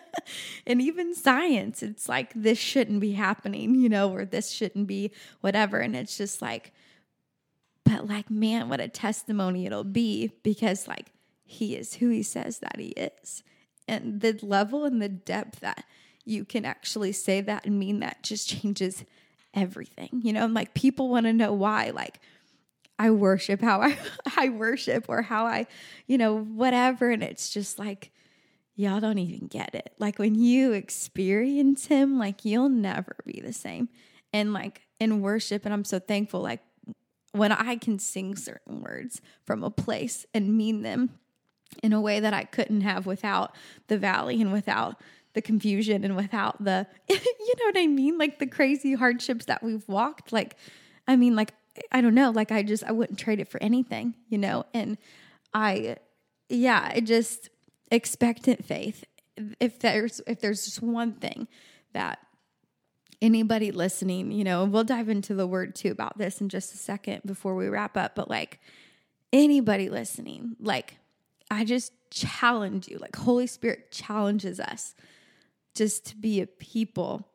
and 0.66 0.80
even 0.80 1.14
science, 1.14 1.82
it's 1.82 2.08
like 2.08 2.32
this 2.34 2.58
shouldn't 2.58 3.00
be 3.00 3.12
happening, 3.12 3.74
you 3.74 3.88
know, 3.88 4.12
or 4.12 4.24
this 4.24 4.50
shouldn't 4.50 4.86
be 4.86 5.10
whatever. 5.40 5.78
And 5.78 5.96
it's 5.96 6.16
just 6.16 6.40
like, 6.42 6.72
but 7.84 8.06
like, 8.06 8.30
man, 8.30 8.68
what 8.68 8.80
a 8.80 8.88
testimony 8.88 9.66
it'll 9.66 9.84
be 9.84 10.32
because, 10.42 10.86
like, 10.86 11.12
he 11.44 11.76
is 11.76 11.94
who 11.94 12.08
he 12.08 12.22
says 12.22 12.60
that 12.60 12.78
he 12.78 12.88
is. 12.88 13.42
And 13.88 14.20
the 14.20 14.38
level 14.42 14.84
and 14.84 15.02
the 15.02 15.08
depth 15.08 15.60
that 15.60 15.84
you 16.24 16.44
can 16.44 16.64
actually 16.64 17.12
say 17.12 17.40
that 17.40 17.66
and 17.66 17.78
mean 17.78 18.00
that 18.00 18.22
just 18.22 18.48
changes 18.48 19.04
everything, 19.52 20.20
you 20.22 20.32
know, 20.32 20.44
and 20.44 20.54
like 20.54 20.74
people 20.74 21.08
want 21.08 21.26
to 21.26 21.32
know 21.32 21.52
why, 21.52 21.90
like, 21.90 22.20
I 22.98 23.10
worship 23.10 23.60
how 23.60 23.80
I, 23.80 23.98
I 24.36 24.48
worship 24.48 25.06
or 25.08 25.22
how 25.22 25.46
I, 25.46 25.66
you 26.06 26.18
know, 26.18 26.38
whatever. 26.38 27.10
And 27.10 27.22
it's 27.22 27.50
just 27.50 27.78
like, 27.78 28.12
y'all 28.74 29.00
don't 29.00 29.18
even 29.18 29.48
get 29.48 29.74
it. 29.74 29.92
Like 29.98 30.18
when 30.18 30.34
you 30.34 30.72
experience 30.72 31.86
him, 31.86 32.18
like 32.18 32.44
you'll 32.44 32.68
never 32.68 33.16
be 33.26 33.40
the 33.40 33.52
same. 33.52 33.88
And 34.32 34.52
like 34.52 34.82
in 34.98 35.20
worship, 35.20 35.64
and 35.64 35.74
I'm 35.74 35.84
so 35.84 35.98
thankful, 35.98 36.40
like 36.40 36.60
when 37.32 37.52
I 37.52 37.76
can 37.76 37.98
sing 37.98 38.36
certain 38.36 38.80
words 38.80 39.20
from 39.44 39.62
a 39.62 39.70
place 39.70 40.26
and 40.34 40.56
mean 40.56 40.82
them 40.82 41.18
in 41.82 41.92
a 41.92 42.00
way 42.00 42.20
that 42.20 42.34
I 42.34 42.44
couldn't 42.44 42.82
have 42.82 43.06
without 43.06 43.54
the 43.88 43.98
valley 43.98 44.40
and 44.40 44.52
without 44.52 45.00
the 45.34 45.42
confusion 45.42 46.04
and 46.04 46.14
without 46.14 46.62
the 46.62 46.86
you 47.08 47.16
know 47.16 47.66
what 47.66 47.78
I 47.78 47.86
mean? 47.86 48.18
Like 48.18 48.38
the 48.38 48.46
crazy 48.46 48.94
hardships 48.94 49.46
that 49.46 49.62
we've 49.62 49.86
walked. 49.88 50.32
Like, 50.32 50.56
I 51.08 51.16
mean, 51.16 51.34
like, 51.34 51.54
I 51.90 52.00
don't 52.00 52.14
know, 52.14 52.30
like 52.30 52.52
I 52.52 52.62
just 52.62 52.84
I 52.84 52.92
wouldn't 52.92 53.18
trade 53.18 53.40
it 53.40 53.48
for 53.48 53.62
anything, 53.62 54.14
you 54.28 54.38
know? 54.38 54.64
And 54.74 54.98
I 55.54 55.96
yeah, 56.48 56.90
I 56.94 57.00
just 57.00 57.48
expectant 57.90 58.64
faith. 58.64 59.04
If 59.58 59.78
there's 59.78 60.20
if 60.26 60.40
there's 60.40 60.64
just 60.64 60.82
one 60.82 61.12
thing 61.12 61.48
that 61.92 62.18
anybody 63.22 63.70
listening, 63.70 64.32
you 64.32 64.44
know, 64.44 64.64
we'll 64.64 64.84
dive 64.84 65.08
into 65.08 65.34
the 65.34 65.46
word 65.46 65.74
too 65.74 65.90
about 65.90 66.18
this 66.18 66.40
in 66.40 66.48
just 66.48 66.74
a 66.74 66.78
second 66.78 67.22
before 67.24 67.54
we 67.54 67.68
wrap 67.68 67.96
up, 67.96 68.14
but 68.14 68.28
like 68.28 68.60
anybody 69.32 69.88
listening, 69.88 70.56
like 70.60 70.98
I 71.50 71.64
just 71.64 71.92
challenge 72.10 72.88
you, 72.88 72.98
like 72.98 73.16
Holy 73.16 73.46
Spirit 73.46 73.90
challenges 73.92 74.60
us 74.60 74.94
just 75.74 76.04
to 76.06 76.16
be 76.16 76.40
a 76.40 76.46
people 76.46 77.28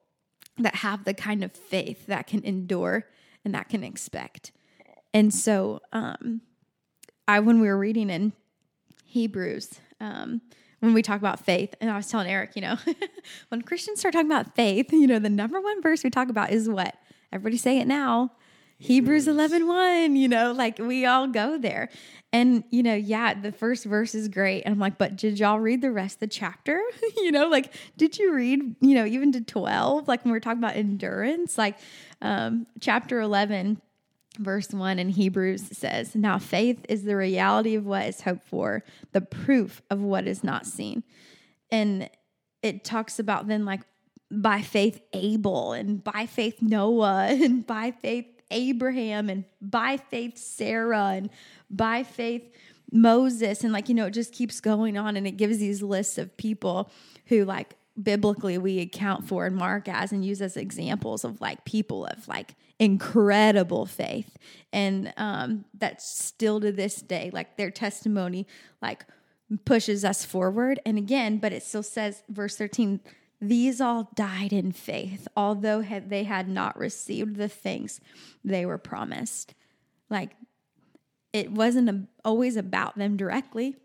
that 0.57 0.75
have 0.75 1.05
the 1.05 1.13
kind 1.13 1.43
of 1.43 1.51
faith 1.51 2.07
that 2.07 2.27
can 2.27 2.43
endure 2.43 3.05
and 3.47 3.55
that 3.55 3.69
can 3.69 3.81
expect. 3.81 4.51
And 5.13 5.33
so, 5.33 5.79
um, 5.93 6.41
I 7.29 7.39
when 7.39 7.61
we 7.61 7.69
were 7.69 7.77
reading 7.77 8.09
in 8.09 8.33
Hebrews, 9.05 9.79
um, 10.01 10.41
when 10.81 10.93
we 10.93 11.01
talk 11.01 11.17
about 11.17 11.39
faith, 11.39 11.73
and 11.79 11.89
I 11.89 11.95
was 11.95 12.07
telling 12.09 12.29
Eric, 12.29 12.57
you 12.57 12.61
know, 12.61 12.75
when 13.47 13.61
Christians 13.61 14.01
start 14.01 14.13
talking 14.13 14.29
about 14.29 14.53
faith, 14.53 14.91
you 14.91 15.07
know, 15.07 15.17
the 15.17 15.29
number 15.29 15.61
one 15.61 15.81
verse 15.81 16.03
we 16.03 16.09
talk 16.09 16.27
about 16.27 16.51
is 16.51 16.67
what? 16.67 16.95
Everybody 17.31 17.55
say 17.55 17.79
it 17.79 17.87
now. 17.87 18.33
Hebrews 18.79 19.27
11 19.27 19.67
1, 19.67 20.15
you 20.15 20.27
know, 20.27 20.51
like 20.51 20.77
we 20.77 21.05
all 21.05 21.27
go 21.27 21.57
there. 21.57 21.89
And, 22.33 22.63
you 22.69 22.83
know, 22.83 22.93
yeah, 22.93 23.33
the 23.33 23.51
first 23.51 23.85
verse 23.85 24.13
is 24.13 24.27
great. 24.27 24.63
And 24.63 24.73
I'm 24.73 24.79
like, 24.79 24.97
but 24.97 25.15
did 25.15 25.39
y'all 25.39 25.59
read 25.59 25.81
the 25.81 25.91
rest 25.91 26.15
of 26.15 26.19
the 26.21 26.27
chapter? 26.27 26.79
you 27.17 27.31
know, 27.31 27.47
like, 27.47 27.73
did 27.95 28.19
you 28.19 28.33
read, 28.33 28.75
you 28.81 28.95
know, 28.95 29.05
even 29.05 29.31
to 29.31 29.41
12? 29.41 30.07
Like 30.07 30.23
when 30.23 30.31
we're 30.31 30.39
talking 30.39 30.59
about 30.59 30.75
endurance, 30.75 31.57
like 31.57 31.77
um, 32.21 32.67
chapter 32.79 33.19
11, 33.21 33.81
verse 34.37 34.69
1 34.69 34.99
in 34.99 35.09
Hebrews 35.09 35.69
says, 35.71 36.15
Now 36.15 36.37
faith 36.37 36.85
is 36.89 37.03
the 37.03 37.15
reality 37.15 37.75
of 37.75 37.85
what 37.85 38.05
is 38.05 38.21
hoped 38.21 38.45
for, 38.47 38.83
the 39.13 39.21
proof 39.21 39.81
of 39.89 40.01
what 40.01 40.27
is 40.27 40.43
not 40.43 40.65
seen. 40.65 41.03
And 41.71 42.09
it 42.61 42.83
talks 42.83 43.19
about 43.19 43.47
then, 43.47 43.65
like, 43.65 43.81
by 44.29 44.61
faith, 44.61 44.99
Abel, 45.13 45.73
and 45.73 46.03
by 46.03 46.25
faith, 46.25 46.61
Noah, 46.61 47.27
and 47.29 47.65
by 47.65 47.91
faith, 47.91 48.25
Abraham, 48.51 49.29
and 49.29 49.45
by 49.61 49.97
faith, 49.97 50.37
Sarah, 50.37 51.13
and 51.15 51.29
by 51.69 52.03
faith, 52.03 52.43
Moses. 52.91 53.63
And, 53.63 53.73
like, 53.73 53.89
you 53.89 53.95
know, 53.95 54.05
it 54.05 54.11
just 54.11 54.33
keeps 54.33 54.59
going 54.59 54.97
on 54.97 55.17
and 55.17 55.27
it 55.27 55.37
gives 55.37 55.57
these 55.57 55.81
lists 55.81 56.17
of 56.17 56.35
people 56.37 56.89
who, 57.27 57.45
like, 57.45 57.75
biblically 58.01 58.57
we 58.57 58.79
account 58.79 59.27
for 59.27 59.45
and 59.45 59.55
mark 59.55 59.87
as 59.87 60.11
and 60.11 60.23
use 60.23 60.41
as 60.41 60.55
examples 60.55 61.23
of 61.23 61.41
like 61.41 61.65
people 61.65 62.05
of 62.05 62.27
like 62.27 62.53
incredible 62.79 63.87
faith 63.87 64.37
and 64.71 65.11
um 65.17 65.65
that's 65.73 66.07
still 66.07 66.61
to 66.61 66.71
this 66.71 67.01
day 67.01 67.31
like 67.33 67.57
their 67.57 67.71
testimony 67.71 68.45
like 68.83 69.03
pushes 69.65 70.05
us 70.05 70.23
forward 70.23 70.79
and 70.85 70.97
again 70.97 71.37
but 71.39 71.51
it 71.51 71.63
still 71.63 71.81
says 71.81 72.21
verse 72.29 72.55
13 72.55 72.99
these 73.39 73.79
all 73.79 74.09
died 74.15 74.51
in 74.51 74.71
faith 74.71 75.27
although 75.35 75.83
they 75.83 76.23
had 76.23 76.49
not 76.49 76.77
received 76.77 77.35
the 77.35 77.47
things 77.47 77.99
they 78.43 78.65
were 78.65 78.77
promised. 78.77 79.53
Like 80.09 80.35
it 81.33 81.51
wasn't 81.51 82.09
always 82.25 82.55
about 82.55 82.97
them 82.97 83.17
directly. 83.17 83.75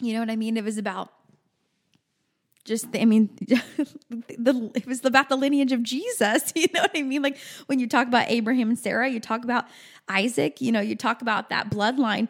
You 0.00 0.14
know 0.14 0.20
what 0.20 0.30
i 0.30 0.36
mean? 0.36 0.56
It 0.56 0.64
was 0.64 0.78
about 0.78 1.12
just 2.64 2.86
I 2.94 3.04
mean 3.04 3.30
the 3.38 4.70
it 4.74 4.86
was 4.86 5.04
about 5.04 5.28
the 5.28 5.36
lineage 5.36 5.72
of 5.72 5.82
Jesus, 5.82 6.52
you 6.56 6.66
know 6.74 6.82
what 6.82 6.92
I 6.94 7.02
mean? 7.02 7.22
Like 7.22 7.38
when 7.66 7.78
you 7.78 7.86
talk 7.86 8.06
about 8.06 8.26
Abraham 8.28 8.70
and 8.70 8.78
Sarah, 8.78 9.08
you 9.08 9.20
talk 9.20 9.44
about 9.44 9.66
Isaac, 10.08 10.60
you 10.60 10.72
know, 10.72 10.80
you 10.80 10.96
talk 10.96 11.22
about 11.22 11.50
that 11.50 11.70
bloodline. 11.70 12.28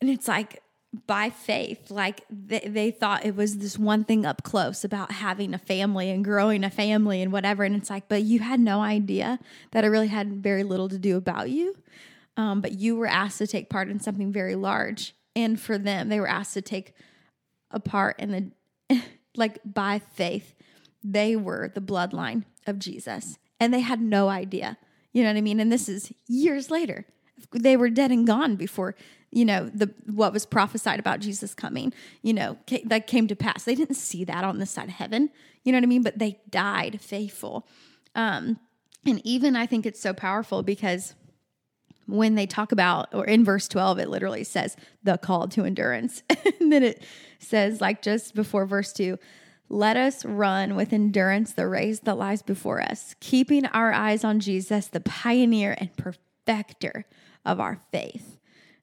And 0.00 0.10
it's 0.10 0.26
like 0.26 0.62
by 1.06 1.30
faith, 1.30 1.90
like 1.90 2.22
they, 2.28 2.60
they 2.60 2.90
thought 2.90 3.24
it 3.24 3.34
was 3.34 3.58
this 3.58 3.78
one 3.78 4.04
thing 4.04 4.26
up 4.26 4.42
close 4.42 4.84
about 4.84 5.10
having 5.10 5.54
a 5.54 5.58
family 5.58 6.10
and 6.10 6.24
growing 6.24 6.64
a 6.64 6.70
family 6.70 7.22
and 7.22 7.32
whatever. 7.32 7.64
And 7.64 7.74
it's 7.74 7.88
like, 7.88 8.08
but 8.08 8.22
you 8.22 8.40
had 8.40 8.60
no 8.60 8.82
idea 8.82 9.38
that 9.70 9.84
it 9.84 9.88
really 9.88 10.08
had 10.08 10.42
very 10.42 10.64
little 10.64 10.88
to 10.90 10.98
do 10.98 11.16
about 11.16 11.50
you. 11.50 11.74
Um, 12.36 12.60
but 12.60 12.72
you 12.72 12.96
were 12.96 13.06
asked 13.06 13.38
to 13.38 13.46
take 13.46 13.70
part 13.70 13.88
in 13.88 14.00
something 14.00 14.32
very 14.32 14.54
large. 14.54 15.14
And 15.34 15.58
for 15.58 15.78
them, 15.78 16.08
they 16.08 16.20
were 16.20 16.28
asked 16.28 16.54
to 16.54 16.62
take 16.62 16.92
a 17.70 17.80
part 17.80 18.18
in 18.18 18.52
the 18.88 19.02
like 19.36 19.58
by 19.64 19.98
faith, 19.98 20.54
they 21.02 21.36
were 21.36 21.70
the 21.74 21.80
bloodline 21.80 22.44
of 22.66 22.78
Jesus 22.78 23.38
and 23.58 23.72
they 23.72 23.80
had 23.80 24.00
no 24.00 24.28
idea. 24.28 24.76
You 25.12 25.22
know 25.22 25.30
what 25.30 25.38
I 25.38 25.42
mean? 25.42 25.60
And 25.60 25.72
this 25.72 25.88
is 25.88 26.12
years 26.26 26.70
later. 26.70 27.06
They 27.52 27.76
were 27.76 27.90
dead 27.90 28.10
and 28.10 28.26
gone 28.26 28.56
before, 28.56 28.94
you 29.30 29.44
know, 29.44 29.70
the 29.72 29.92
what 30.06 30.32
was 30.32 30.46
prophesied 30.46 31.00
about 31.00 31.20
Jesus 31.20 31.54
coming, 31.54 31.92
you 32.22 32.32
know, 32.32 32.58
that 32.84 33.06
came 33.06 33.26
to 33.28 33.36
pass. 33.36 33.64
They 33.64 33.74
didn't 33.74 33.96
see 33.96 34.24
that 34.24 34.44
on 34.44 34.58
this 34.58 34.70
side 34.70 34.88
of 34.88 34.94
heaven. 34.94 35.30
You 35.64 35.72
know 35.72 35.78
what 35.78 35.84
I 35.84 35.86
mean? 35.86 36.02
But 36.02 36.18
they 36.18 36.40
died 36.50 37.00
faithful. 37.00 37.66
Um, 38.14 38.58
and 39.06 39.20
even 39.24 39.56
I 39.56 39.66
think 39.66 39.86
it's 39.86 40.00
so 40.00 40.12
powerful 40.12 40.62
because 40.62 41.14
when 42.06 42.34
they 42.34 42.46
talk 42.46 42.72
about, 42.72 43.14
or 43.14 43.24
in 43.24 43.44
verse 43.44 43.68
12, 43.68 43.98
it 43.98 44.08
literally 44.08 44.44
says 44.44 44.76
the 45.02 45.16
call 45.18 45.48
to 45.48 45.64
endurance. 45.64 46.22
and 46.60 46.72
then 46.72 46.82
it 46.82 47.02
says, 47.38 47.80
like 47.80 48.02
just 48.02 48.34
before 48.34 48.66
verse 48.66 48.92
2, 48.92 49.18
let 49.68 49.96
us 49.96 50.24
run 50.24 50.74
with 50.74 50.92
endurance 50.92 51.52
the 51.52 51.66
race 51.66 52.00
that 52.00 52.18
lies 52.18 52.42
before 52.42 52.82
us, 52.82 53.14
keeping 53.20 53.64
our 53.66 53.92
eyes 53.92 54.24
on 54.24 54.40
Jesus, 54.40 54.88
the 54.88 55.00
pioneer 55.00 55.74
and 55.78 55.96
perfecter 55.96 57.06
of 57.44 57.60
our 57.60 57.80
faith. 57.90 58.38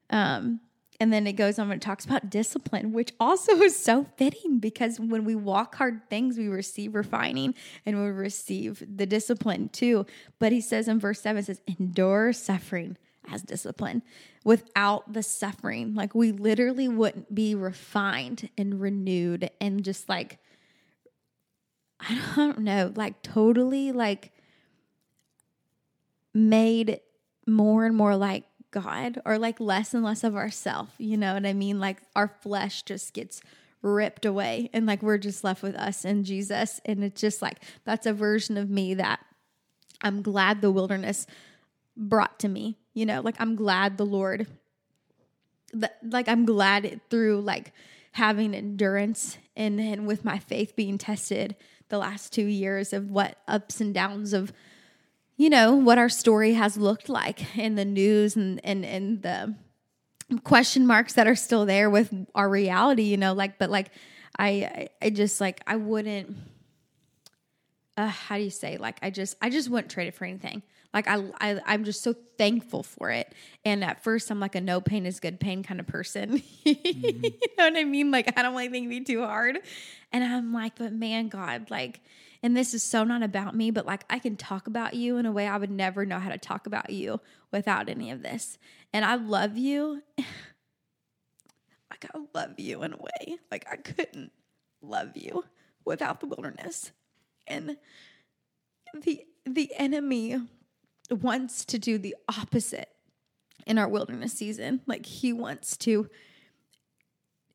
Um, 0.09 0.61
and 0.99 1.13
then 1.13 1.25
it 1.27 1.33
goes 1.33 1.57
on 1.57 1.71
and 1.71 1.81
talks 1.81 2.03
about 2.03 2.29
discipline, 2.29 2.91
which 2.91 3.13
also 3.19 3.55
is 3.61 3.77
so 3.77 4.05
fitting 4.17 4.59
because 4.59 4.99
when 4.99 5.23
we 5.23 5.33
walk 5.33 5.75
hard 5.75 6.09
things, 6.09 6.37
we 6.37 6.49
receive 6.49 6.93
refining 6.93 7.55
and 7.85 8.01
we 8.03 8.09
receive 8.09 8.83
the 8.85 9.05
discipline 9.05 9.69
too. 9.69 10.05
But 10.39 10.51
he 10.51 10.59
says 10.59 10.89
in 10.89 10.99
verse 10.99 11.21
7, 11.21 11.43
says, 11.43 11.61
endure 11.79 12.33
suffering 12.33 12.97
as 13.31 13.43
discipline. 13.43 14.01
Without 14.43 15.13
the 15.13 15.23
suffering, 15.23 15.93
like 15.95 16.13
we 16.13 16.33
literally 16.33 16.89
wouldn't 16.89 17.33
be 17.33 17.55
refined 17.55 18.49
and 18.57 18.81
renewed 18.81 19.49
and 19.61 19.85
just 19.85 20.09
like, 20.09 20.37
I 22.01 22.21
don't 22.35 22.59
know, 22.59 22.91
like 22.95 23.21
totally 23.21 23.93
like 23.93 24.33
made 26.33 26.99
more 27.47 27.85
and 27.85 27.95
more 27.95 28.15
like 28.15 28.43
God 28.71 29.21
or 29.25 29.37
like 29.37 29.59
less 29.59 29.93
and 29.93 30.03
less 30.03 30.23
of 30.23 30.35
ourself. 30.35 30.89
You 30.97 31.17
know 31.17 31.33
what 31.33 31.45
I 31.45 31.53
mean? 31.53 31.79
Like 31.79 32.01
our 32.15 32.27
flesh 32.27 32.83
just 32.83 33.13
gets 33.13 33.41
ripped 33.81 34.25
away 34.25 34.69
and 34.73 34.85
like 34.85 35.01
we're 35.01 35.17
just 35.17 35.43
left 35.43 35.63
with 35.63 35.75
us 35.75 36.05
and 36.05 36.25
Jesus. 36.25 36.81
And 36.85 37.03
it's 37.03 37.21
just 37.21 37.41
like 37.41 37.57
that's 37.85 38.05
a 38.05 38.13
version 38.13 38.57
of 38.57 38.69
me 38.69 38.93
that 38.95 39.19
I'm 40.01 40.21
glad 40.21 40.61
the 40.61 40.71
wilderness 40.71 41.27
brought 41.99 42.39
to 42.39 42.47
me 42.47 42.77
you 42.93 43.05
know 43.05 43.21
like 43.21 43.35
i'm 43.39 43.55
glad 43.55 43.97
the 43.97 44.05
lord 44.05 44.47
like 46.03 46.27
i'm 46.27 46.45
glad 46.45 46.85
it 46.85 47.01
through 47.09 47.41
like 47.41 47.73
having 48.13 48.53
endurance 48.53 49.37
and 49.55 49.79
and 49.79 50.07
with 50.07 50.25
my 50.25 50.39
faith 50.39 50.75
being 50.75 50.97
tested 50.97 51.55
the 51.89 51.97
last 51.97 52.31
two 52.31 52.45
years 52.45 52.93
of 52.93 53.11
what 53.11 53.37
ups 53.47 53.81
and 53.81 53.93
downs 53.93 54.33
of 54.33 54.53
you 55.39 55.49
know 55.49 55.73
what 55.73 55.97
our 55.97 56.09
story 56.09 56.53
has 56.53 56.75
looked 56.75 57.07
like 57.07 57.57
in 57.57 57.75
the 57.75 57.85
news 57.85 58.35
and 58.35 58.59
and 58.63 58.85
and 58.85 59.21
the 59.23 59.55
question 60.43 60.85
marks 60.85 61.13
that 61.13 61.27
are 61.27 61.35
still 61.35 61.65
there 61.65 61.89
with 61.89 62.13
our 62.35 62.47
reality 62.47 63.03
you 63.03 63.17
know 63.17 63.33
like 63.33 63.57
but 63.57 63.69
like 63.69 63.89
i 64.37 64.89
i 65.01 65.09
just 65.09 65.41
like 65.41 65.61
i 65.65 65.75
wouldn't 65.77 66.35
uh, 67.97 68.07
how 68.07 68.35
do 68.35 68.43
you 68.43 68.49
say 68.49 68.77
like 68.77 68.99
i 69.01 69.09
just 69.09 69.35
i 69.41 69.49
just 69.49 69.69
wouldn't 69.69 69.89
trade 69.89 70.07
it 70.07 70.13
for 70.13 70.25
anything 70.25 70.61
like 70.93 71.07
I, 71.07 71.23
I 71.39 71.61
I'm 71.67 71.83
just 71.83 72.01
so 72.01 72.15
thankful 72.37 72.81
for 72.81 73.11
it. 73.11 73.33
And 73.63 73.83
at 73.83 74.03
first 74.03 74.31
I'm 74.31 74.39
like 74.39 74.55
a 74.55 74.61
no 74.61 74.81
pain 74.81 75.05
is 75.05 75.19
good 75.19 75.39
pain 75.39 75.61
kind 75.61 75.79
of 75.79 75.87
person. 75.87 76.41
Mm-hmm. 76.65 77.23
you 77.23 77.31
know 77.57 77.65
what 77.65 77.77
I 77.77 77.83
mean? 77.83 78.09
Like 78.09 78.37
I 78.37 78.41
don't 78.41 78.53
want 78.53 78.65
anything 78.65 78.83
to 78.85 78.89
be 78.89 79.03
too 79.03 79.23
hard. 79.23 79.59
And 80.11 80.23
I'm 80.23 80.51
like, 80.53 80.77
but 80.77 80.91
man, 80.91 81.29
God, 81.29 81.69
like, 81.69 82.01
and 82.41 82.55
this 82.55 82.73
is 82.73 82.83
so 82.83 83.03
not 83.03 83.21
about 83.21 83.55
me, 83.55 83.69
but 83.71 83.85
like 83.85 84.05
I 84.09 84.19
can 84.19 84.37
talk 84.37 84.67
about 84.67 84.93
you 84.93 85.17
in 85.17 85.25
a 85.25 85.31
way 85.31 85.47
I 85.47 85.57
would 85.57 85.71
never 85.71 86.05
know 86.05 86.19
how 86.19 86.29
to 86.29 86.37
talk 86.37 86.67
about 86.67 86.89
you 86.89 87.19
without 87.51 87.89
any 87.89 88.11
of 88.11 88.21
this. 88.21 88.57
And 88.93 89.03
I 89.03 89.15
love 89.15 89.57
you. 89.57 90.01
like 90.17 92.05
I 92.13 92.19
love 92.33 92.59
you 92.59 92.83
in 92.83 92.93
a 92.93 92.97
way. 92.97 93.37
Like 93.51 93.65
I 93.69 93.75
couldn't 93.75 94.31
love 94.81 95.15
you 95.15 95.43
without 95.83 96.21
the 96.21 96.27
wilderness. 96.27 96.91
And 97.45 97.77
the 99.01 99.25
the 99.45 99.71
enemy 99.75 100.37
wants 101.09 101.65
to 101.65 101.79
do 101.79 101.97
the 101.97 102.15
opposite 102.27 102.89
in 103.65 103.77
our 103.77 103.89
wilderness 103.89 104.33
season. 104.33 104.81
Like 104.85 105.05
he 105.05 105.33
wants 105.33 105.75
to 105.77 106.09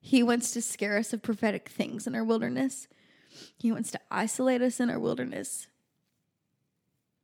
he 0.01 0.23
wants 0.23 0.51
to 0.51 0.61
scare 0.61 0.99
us 0.99 1.15
of 1.15 1.23
prophetic 1.23 1.71
things 1.71 2.07
in 2.07 2.15
our 2.15 2.25
wilderness. 2.25 2.87
He 3.57 3.73
wants 3.73 3.91
to 3.93 4.01
isolate 4.11 4.63
us 4.63 4.81
in 4.81 4.91
our 4.91 4.99
wilderness. 4.99 5.69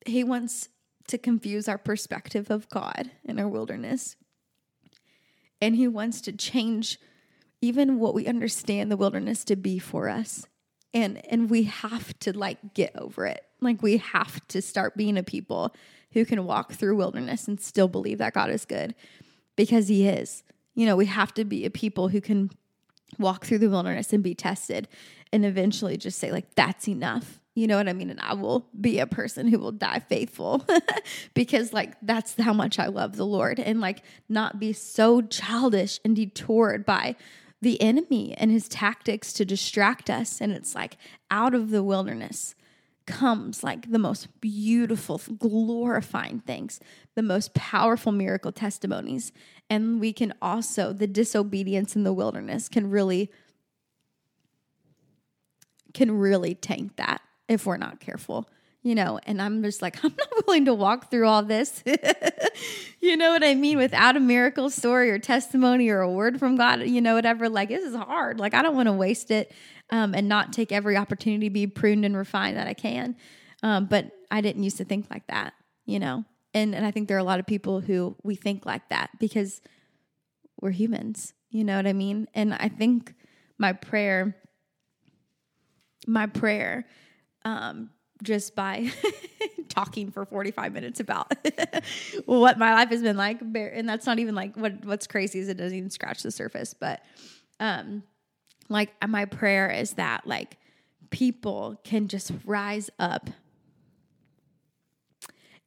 He 0.07 0.25
wants 0.25 0.69
to 1.09 1.19
confuse 1.19 1.69
our 1.69 1.79
perspective 1.79 2.51
of 2.51 2.69
God 2.69 3.11
in 3.25 3.39
our 3.39 3.49
wilderness. 3.49 4.17
And 5.61 5.77
he 5.77 5.89
wants 5.89 6.21
to 6.23 6.33
change 6.33 6.99
even 7.61 7.99
what 7.99 8.15
we 8.15 8.27
understand 8.27 8.91
the 8.91 8.97
wilderness 8.97 9.45
to 9.45 9.57
be 9.57 9.79
for 9.79 10.09
us. 10.09 10.47
And 10.95 11.25
and 11.27 11.51
we 11.51 11.65
have 11.65 12.19
to 12.21 12.37
like 12.37 12.75
get 12.75 12.97
over 12.97 13.27
it. 13.27 13.45
Like 13.61 13.83
we 13.83 13.99
have 13.99 14.47
to 14.49 14.63
start 14.63 14.97
being 14.97 15.19
a 15.19 15.23
people 15.23 15.75
who 16.13 16.25
can 16.25 16.45
walk 16.45 16.73
through 16.73 16.97
wilderness 16.97 17.47
and 17.47 17.61
still 17.61 17.89
believe 17.89 18.19
that 18.19 18.35
God 18.35 18.51
is 18.51 18.65
good 18.65 18.95
because 19.57 19.89
He 19.89 20.09
is. 20.09 20.43
You 20.75 20.87
know, 20.87 20.97
we 20.97 21.07
have 21.07 21.35
to 21.35 21.45
be 21.45 21.65
a 21.65 21.71
people 21.71 22.09
who 22.09 22.21
can 22.21 22.51
walk 23.19 23.45
through 23.45 23.59
the 23.59 23.71
wilderness 23.71 24.13
and 24.13 24.23
be 24.23 24.35
tested 24.35 24.89
and 25.33 25.45
eventually 25.45 25.97
just 25.97 26.19
say, 26.19 26.33
like, 26.33 26.55
that's 26.55 26.89
enough. 26.89 27.41
You 27.55 27.67
know 27.67 27.77
what 27.77 27.89
I 27.89 27.93
mean? 27.93 28.11
And 28.11 28.21
I 28.21 28.35
will 28.35 28.69
be 28.81 29.01
a 29.01 29.07
person 29.07 29.49
who 29.49 29.59
will 29.59 29.73
die 29.73 29.99
faithful 29.99 30.65
because, 31.35 31.73
like, 31.73 31.95
that's 32.03 32.35
how 32.41 32.53
much 32.53 32.79
I 32.79 32.87
love 32.87 33.17
the 33.17 33.27
Lord 33.27 33.59
and, 33.59 33.81
like, 33.81 34.03
not 34.29 34.61
be 34.61 34.73
so 34.73 35.21
childish 35.21 36.01
and 36.05 36.15
detoured 36.15 36.85
by 36.87 37.17
the 37.63 37.81
enemy 37.81 38.35
and 38.35 38.51
his 38.51 38.69
tactics 38.69 39.33
to 39.35 39.45
distract 39.45 40.09
us. 40.09 40.41
And 40.41 40.53
it's 40.53 40.75
like 40.75 40.97
out 41.31 41.55
of 41.55 41.71
the 41.71 41.83
wilderness 41.83 42.55
comes 43.07 43.65
like 43.65 43.91
the 43.91 43.99
most 43.99 44.29
beautiful, 44.41 45.21
glorifying 45.39 46.41
things, 46.41 46.81
the 47.17 47.23
most 47.23 47.55
powerful 47.55 48.13
miracle 48.13 48.53
testimonies. 48.53 49.33
And 49.71 50.01
we 50.01 50.13
can 50.13 50.35
also, 50.43 50.93
the 50.93 51.07
disobedience 51.07 51.97
in 51.97 52.03
the 52.03 52.13
wilderness 52.13 52.69
can 52.69 52.91
really, 52.91 53.31
can 55.95 56.11
really 56.19 56.55
tank 56.55 56.97
that 56.97 57.23
if 57.49 57.65
we're 57.65 57.77
not 57.77 58.01
careful 58.01 58.49
you 58.83 58.95
know, 58.95 59.21
and 59.25 59.43
I'm 59.43 59.63
just 59.63 59.83
like, 59.83 60.03
I'm 60.05 60.15
not 60.17 60.47
willing 60.47 60.65
to 60.67 60.75
walk 60.75 61.11
through 61.11 61.27
all 61.27 61.43
this. 61.43 61.83
you 63.01 63.17
know 63.17 63.31
what 63.31 63.45
I 63.45 63.55
mean? 63.55 63.79
Without 63.79 64.17
a 64.17 64.21
miracle 64.21 64.71
story 64.71 65.11
or 65.11 65.19
testimony 65.19 65.89
or 65.89 66.01
a 66.01 66.11
word 66.11 66.39
from 66.39 66.57
God, 66.57 66.83
you 66.83 67.01
know, 67.01 67.15
whatever. 67.15 67.49
Like, 67.49 67.69
this 67.69 67.85
is 67.85 67.95
hard. 67.95 68.41
Like, 68.41 68.55
I 68.55 68.63
don't 68.63 68.75
want 68.75 68.87
to 68.87 68.93
waste 68.93 69.31
it 69.31 69.53
um, 69.91 70.15
and 70.15 70.29
not 70.29 70.53
take 70.53 70.73
every 70.73 70.97
opportunity 70.97 71.49
to 71.49 71.53
be 71.53 71.67
pruned 71.67 72.05
and 72.05 72.17
refined 72.17 72.57
that 72.57 72.67
I 72.67 72.75
can. 72.75 73.17
Um, 73.63 73.87
but 73.87 74.11
I 74.31 74.41
didn't 74.41 74.63
used 74.63 74.79
to 74.79 74.85
think 74.85 75.07
like 75.11 75.27
that, 75.27 75.53
you 75.85 75.99
know? 75.99 76.25
And, 76.53 76.75
and 76.75 76.85
I 76.85 76.91
think 76.91 77.09
there 77.09 77.17
are 77.17 77.21
a 77.21 77.25
lot 77.25 77.41
of 77.41 77.47
people 77.47 77.81
who 77.81 78.17
we 78.23 78.35
think 78.35 78.67
like 78.67 78.89
that 78.89 79.11
because 79.19 79.61
we're 80.61 80.71
humans. 80.71 81.33
You 81.51 81.65
know 81.65 81.77
what 81.77 81.87
I 81.87 81.93
mean? 81.93 82.29
And 82.35 82.55
I 82.55 82.69
think 82.69 83.15
my 83.59 83.73
prayer, 83.73 84.37
my 86.07 86.27
prayer, 86.27 86.87
um, 87.45 87.91
just 88.23 88.55
by 88.55 88.91
talking 89.69 90.11
for 90.11 90.25
45 90.25 90.73
minutes 90.73 91.01
about 91.01 91.33
what 92.27 92.59
my 92.59 92.75
life 92.75 92.91
has 92.91 93.03
been 93.03 93.17
like 93.17 93.41
and 93.41 93.89
that's 93.89 94.05
not 94.05 94.19
even 94.19 94.35
like 94.35 94.57
what 94.57 94.85
what's 94.85 95.07
crazy 95.07 95.39
is 95.39 95.49
it 95.49 95.57
doesn't 95.57 95.79
even 95.79 95.91
scratch 95.91 96.23
the 96.23 96.31
surface 96.31 96.75
but 96.75 97.01
um 97.61 98.03
like 98.69 98.91
my 99.09 99.25
prayer 99.25 99.71
is 99.71 99.93
that 99.93 100.27
like 100.27 100.59
people 101.11 101.81
can 101.83 102.09
just 102.09 102.33
rise 102.45 102.91
up 102.99 103.31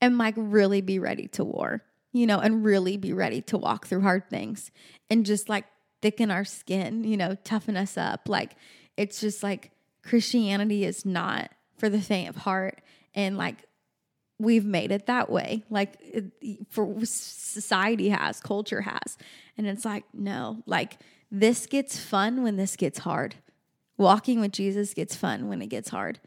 and 0.04 0.18
like 0.18 0.36
really 0.38 0.82
be 0.82 1.00
ready 1.00 1.28
to 1.28 1.44
war 1.44 1.82
you 2.12 2.28
know 2.28 2.40
and 2.40 2.64
really 2.64 2.96
be 2.96 3.12
ready 3.12 3.42
to 3.42 3.58
walk 3.58 3.88
through 3.88 4.02
hard 4.02 4.30
things 4.30 4.72
and 5.10 5.26
just 5.26 5.50
like 5.50 5.66
thicken 6.04 6.30
our 6.30 6.46
skin 6.46 7.04
you 7.04 7.18
know 7.18 7.36
toughen 7.44 7.76
us 7.76 7.98
up. 7.98 8.28
Like 8.28 8.56
it's 8.98 9.20
just 9.20 9.42
like 9.42 9.72
christianity 10.04 10.84
is 10.84 11.06
not 11.06 11.50
for 11.78 11.90
the 11.90 12.02
faint 12.02 12.30
of 12.30 12.36
heart 12.36 12.82
and 13.16 13.38
like 13.38 13.56
we've 14.38 14.66
made 14.66 14.92
it 14.92 15.06
that 15.06 15.30
way. 15.30 15.64
Like 15.70 15.98
for 16.70 16.94
society 17.06 18.10
has 18.10 18.42
culture 18.42 18.82
has. 18.82 19.18
And 19.58 19.66
it's 19.66 19.86
like 19.86 20.04
no 20.14 20.62
like 20.66 20.98
this 21.32 21.66
gets 21.66 21.98
fun 21.98 22.44
when 22.44 22.58
this 22.58 22.76
gets 22.76 23.00
hard. 23.00 23.36
Walking 23.98 24.42
with 24.42 24.52
jesus 24.52 24.94
gets 24.94 25.16
fun 25.16 25.48
when 25.48 25.62
it 25.62 25.68
gets 25.68 25.90
hard. 25.90 26.20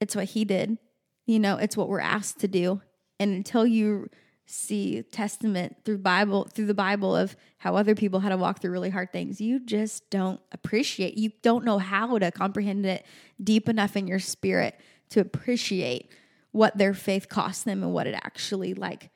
It's 0.00 0.16
what 0.16 0.24
he 0.26 0.44
did 0.44 0.78
you 1.26 1.38
know 1.38 1.56
it's 1.56 1.76
what 1.76 1.88
we're 1.88 2.00
asked 2.00 2.40
to 2.40 2.48
do. 2.48 2.80
And 3.18 3.32
until 3.34 3.66
you 3.66 4.08
see 4.44 5.02
testament 5.12 5.76
through 5.84 5.96
bible 5.96 6.44
through 6.52 6.66
the 6.66 6.74
bible 6.74 7.16
of 7.16 7.36
how 7.58 7.76
other 7.76 7.94
people 7.94 8.20
had 8.20 8.30
to 8.30 8.36
walk 8.36 8.60
through 8.60 8.72
really 8.72 8.90
hard 8.90 9.10
things 9.12 9.40
you 9.40 9.60
just 9.60 10.10
don't 10.10 10.40
appreciate 10.50 11.16
you 11.16 11.30
don't 11.42 11.64
know 11.64 11.78
how 11.78 12.18
to 12.18 12.30
comprehend 12.30 12.84
it 12.84 13.06
deep 13.42 13.68
enough 13.68 13.96
in 13.96 14.06
your 14.06 14.18
spirit 14.18 14.78
to 15.08 15.20
appreciate 15.20 16.10
what 16.52 16.76
their 16.76 16.94
faith 16.94 17.28
cost 17.28 17.64
them 17.64 17.82
and 17.82 17.92
what 17.92 18.06
it 18.06 18.14
actually 18.14 18.74
like 18.74 19.10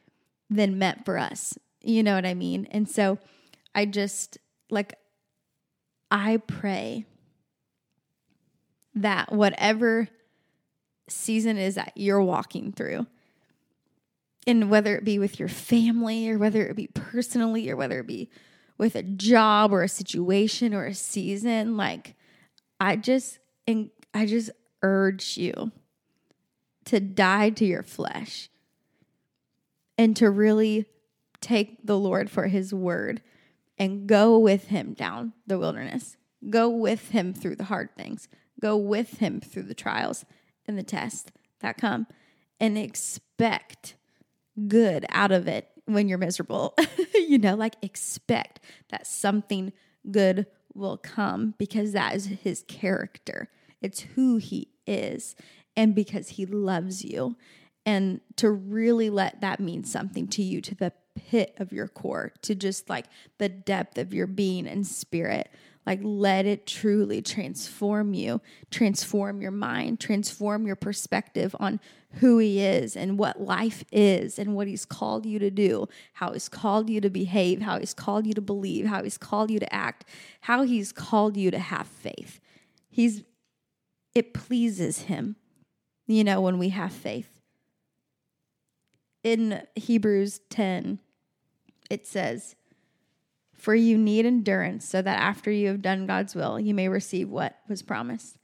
then 0.49 0.79
meant 0.79 1.05
for 1.05 1.19
us. 1.19 1.59
You 1.83 2.03
know 2.03 2.15
what 2.15 2.27
i 2.27 2.35
mean? 2.35 2.67
And 2.71 2.89
so 2.89 3.19
i 3.75 3.85
just 3.85 4.39
like 4.71 4.95
i 6.11 6.39
pray 6.39 7.05
that 8.95 9.33
whatever 9.33 10.09
season 11.09 11.57
is 11.57 11.75
that 11.77 11.93
you're 11.95 12.23
walking 12.23 12.73
through. 12.73 13.07
And 14.47 14.71
whether 14.71 14.97
it 14.97 15.05
be 15.05 15.19
with 15.19 15.41
your 15.41 15.49
family 15.49 16.29
or 16.29 16.39
whether 16.39 16.67
it 16.67 16.77
be 16.77 16.87
personally 16.89 17.69
or 17.69 17.77
whether 17.77 17.99
it 17.99 18.07
be 18.07 18.31
with 18.79 18.95
a 18.95 19.03
job 19.03 19.73
or 19.73 19.83
a 19.83 19.89
situation 19.89 20.75
or 20.75 20.85
a 20.85 20.95
season 20.95 21.79
like 21.79 22.15
i 22.79 22.95
just 22.95 23.39
and 23.67 23.89
i 24.13 24.27
just 24.27 24.51
urge 24.83 25.39
you 25.39 25.73
to 26.85 27.01
die 27.01 27.49
to 27.49 27.65
your 27.65 27.83
flesh 27.83 28.51
and 29.97 30.15
to 30.15 30.29
really 30.29 30.85
take 31.41 31.87
the 31.87 31.99
lord 31.99 32.31
for 32.31 32.49
his 32.49 32.75
word 32.75 33.23
and 33.79 34.07
go 34.07 34.39
with 34.39 34.69
him 34.69 34.95
down 34.95 35.33
the 35.47 35.59
wilderness. 35.59 36.17
Go 36.49 36.69
with 36.69 37.11
him 37.11 37.35
through 37.35 37.57
the 37.57 37.65
hard 37.65 37.91
things. 37.97 38.29
Go 38.61 38.77
with 38.77 39.19
him 39.19 39.41
through 39.41 39.65
the 39.65 39.75
trials 39.75 40.25
and 40.67 40.79
the 40.79 40.83
tests 40.83 41.31
that 41.61 41.79
come 41.79 42.07
and 42.61 42.79
expect 42.79 43.97
good 44.69 45.05
out 45.11 45.33
of 45.33 45.47
it 45.47 45.69
when 45.87 46.09
you're 46.09 46.19
miserable. 46.19 46.75
you 47.15 47.39
know, 47.39 47.55
like 47.55 47.77
expect 47.83 48.61
that 48.91 49.07
something 49.07 49.73
good 50.11 50.47
will 50.75 50.97
come 50.97 51.55
because 51.59 51.93
that 51.93 52.15
is 52.15 52.27
his 52.27 52.65
character. 52.69 53.49
It's 53.81 54.01
who 54.01 54.37
he 54.37 54.69
is 54.87 55.35
and 55.77 55.95
because 55.95 56.31
he 56.31 56.47
loves 56.47 57.05
you. 57.05 57.37
And 57.85 58.21
to 58.37 58.51
really 58.51 59.11
let 59.11 59.41
that 59.43 59.61
mean 59.61 59.85
something 59.85 60.27
to 60.29 60.43
you 60.43 60.61
to 60.61 60.75
the 60.75 60.93
pit 61.15 61.55
of 61.59 61.73
your 61.73 61.89
core, 61.89 62.33
to 62.43 62.55
just 62.55 62.89
like 62.89 63.07
the 63.39 63.49
depth 63.49 63.97
of 63.97 64.13
your 64.13 64.27
being 64.27 64.67
and 64.67 64.87
spirit. 64.87 65.49
Like, 65.87 66.01
let 66.03 66.47
it 66.47 66.67
truly 66.67 67.23
transform 67.23 68.13
you, 68.13 68.41
transform 68.71 69.41
your 69.41 69.53
mind, 69.53 70.01
transform 70.01 70.67
your 70.67 70.75
perspective 70.75 71.55
on 71.61 71.79
who 72.15 72.39
He 72.39 72.61
is 72.61 72.97
and 72.97 73.19
what 73.19 73.41
life 73.41 73.85
is 73.93 74.37
and 74.37 74.57
what 74.57 74.67
He's 74.67 74.85
called 74.85 75.25
you 75.25 75.39
to 75.39 75.51
do, 75.51 75.87
how 76.15 76.33
He's 76.33 76.49
called 76.49 76.91
you 76.91 77.01
to 77.01 77.09
behave, 77.09 77.63
how 77.63 77.79
He's 77.79 77.95
called 77.95 78.27
you 78.27 78.35
to 78.35 78.41
believe, 78.41 78.87
how 78.87 79.05
He's 79.05 79.17
called 79.17 79.49
you 79.49 79.61
to 79.61 79.73
act, 79.73 80.05
how 80.41 80.63
He's 80.63 80.91
called 80.91 81.37
you 81.37 81.53
to 81.53 81.59
have 81.61 81.87
faith. 81.87 82.41
He's, 82.89 83.23
it 84.13 84.35
pleases 84.35 85.03
Him, 85.03 85.37
you 86.09 86.25
know, 86.25 86.41
when 86.41 86.59
we 86.59 86.71
have 86.71 86.93
faith. 86.93 87.41
In 89.23 89.63
Hebrews 89.77 90.41
10, 90.51 90.99
it 91.91 92.09
says, 92.09 92.56
for 93.57 93.75
you 93.75 93.97
need 93.97 94.27
endurance 94.27 94.87
so 94.87 95.03
that 95.03 95.21
after 95.21 95.51
you 95.51 95.69
have 95.69 95.83
done 95.83 96.07
God's 96.07 96.35
will, 96.35 96.61
you 96.61 96.75
may 96.75 96.89
receive 96.89 97.29
what 97.29 97.59
was 97.69 97.83
promised. 97.83 98.37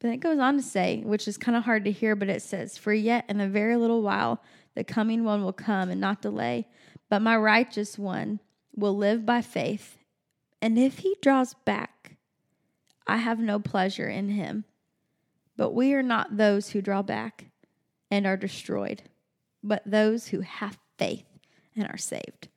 But 0.00 0.10
it 0.10 0.18
goes 0.18 0.38
on 0.38 0.56
to 0.56 0.62
say, 0.62 1.02
which 1.04 1.26
is 1.26 1.36
kind 1.36 1.56
of 1.56 1.64
hard 1.64 1.84
to 1.84 1.90
hear, 1.90 2.14
but 2.14 2.28
it 2.28 2.42
says, 2.42 2.78
For 2.78 2.92
yet 2.92 3.24
in 3.28 3.40
a 3.40 3.48
very 3.48 3.76
little 3.76 4.02
while 4.02 4.42
the 4.74 4.84
coming 4.84 5.24
one 5.24 5.42
will 5.42 5.52
come 5.52 5.90
and 5.90 6.00
not 6.00 6.22
delay. 6.22 6.68
But 7.08 7.22
my 7.22 7.36
righteous 7.36 7.98
one 7.98 8.40
will 8.76 8.96
live 8.96 9.26
by 9.26 9.42
faith. 9.42 9.96
And 10.62 10.78
if 10.78 10.98
he 10.98 11.16
draws 11.20 11.54
back, 11.54 12.16
I 13.06 13.16
have 13.16 13.38
no 13.40 13.58
pleasure 13.58 14.08
in 14.08 14.28
him. 14.28 14.64
But 15.56 15.72
we 15.72 15.94
are 15.94 16.02
not 16.02 16.36
those 16.36 16.70
who 16.70 16.82
draw 16.82 17.02
back 17.02 17.46
and 18.10 18.26
are 18.26 18.36
destroyed, 18.36 19.02
but 19.64 19.82
those 19.84 20.28
who 20.28 20.40
have 20.40 20.78
faith 20.98 21.26
and 21.74 21.88
are 21.88 21.98
saved. 21.98 22.48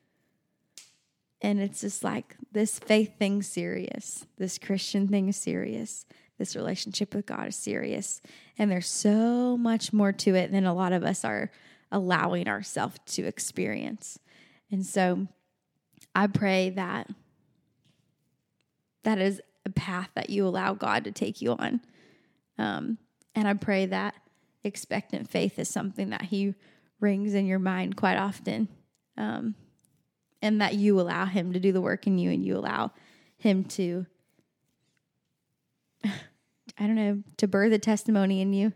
And 1.41 1.59
it's 1.59 1.81
just 1.81 2.03
like 2.03 2.35
this 2.51 2.77
faith 2.79 3.17
thing 3.17 3.41
serious. 3.41 4.25
This 4.37 4.57
Christian 4.57 5.07
thing 5.07 5.29
is 5.29 5.37
serious. 5.37 6.05
This 6.37 6.55
relationship 6.55 7.15
with 7.15 7.25
God 7.25 7.47
is 7.47 7.55
serious. 7.55 8.21
And 8.57 8.71
there's 8.71 8.87
so 8.87 9.57
much 9.57 9.91
more 9.91 10.11
to 10.11 10.35
it 10.35 10.51
than 10.51 10.65
a 10.65 10.73
lot 10.73 10.93
of 10.93 11.03
us 11.03 11.25
are 11.25 11.51
allowing 11.91 12.47
ourselves 12.47 12.97
to 13.05 13.25
experience. 13.25 14.19
And 14.71 14.85
so 14.85 15.27
I 16.15 16.27
pray 16.27 16.69
that 16.71 17.09
that 19.03 19.19
is 19.19 19.41
a 19.65 19.69
path 19.69 20.09
that 20.15 20.29
you 20.29 20.45
allow 20.45 20.73
God 20.73 21.03
to 21.05 21.11
take 21.11 21.41
you 21.41 21.53
on. 21.53 21.81
Um, 22.57 22.97
and 23.35 23.47
I 23.47 23.53
pray 23.53 23.87
that 23.87 24.15
expectant 24.63 25.29
faith 25.29 25.57
is 25.57 25.69
something 25.69 26.11
that 26.11 26.23
He 26.23 26.53
rings 26.99 27.33
in 27.33 27.45
your 27.45 27.59
mind 27.59 27.95
quite 27.95 28.17
often. 28.17 28.67
Um, 29.17 29.55
and 30.41 30.61
that 30.61 30.75
you 30.75 30.99
allow 30.99 31.25
him 31.25 31.53
to 31.53 31.59
do 31.59 31.71
the 31.71 31.81
work 31.81 32.07
in 32.07 32.17
you 32.17 32.31
and 32.31 32.45
you 32.45 32.57
allow 32.57 32.91
him 33.37 33.63
to 33.65 34.05
I 36.05 36.87
don't 36.87 36.95
know, 36.95 37.23
to 37.37 37.47
birth 37.47 37.73
a 37.73 37.79
testimony 37.79 38.41
in 38.41 38.53
you 38.53 38.73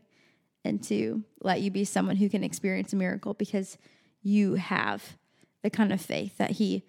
and 0.64 0.84
to 0.84 1.24
let 1.42 1.62
you 1.62 1.72
be 1.72 1.86
someone 1.86 2.18
who 2.18 2.30
can 2.30 2.44
experience 2.44 2.94
a 2.94 2.96
miracle 2.96 3.34
because 3.34 3.78
you 4.22 4.56
have 4.56 5.18
the 5.64 5.70
kind 5.70 5.94
of 5.94 6.02
faith 6.02 6.38
that 6.38 6.52
he 6.52 6.84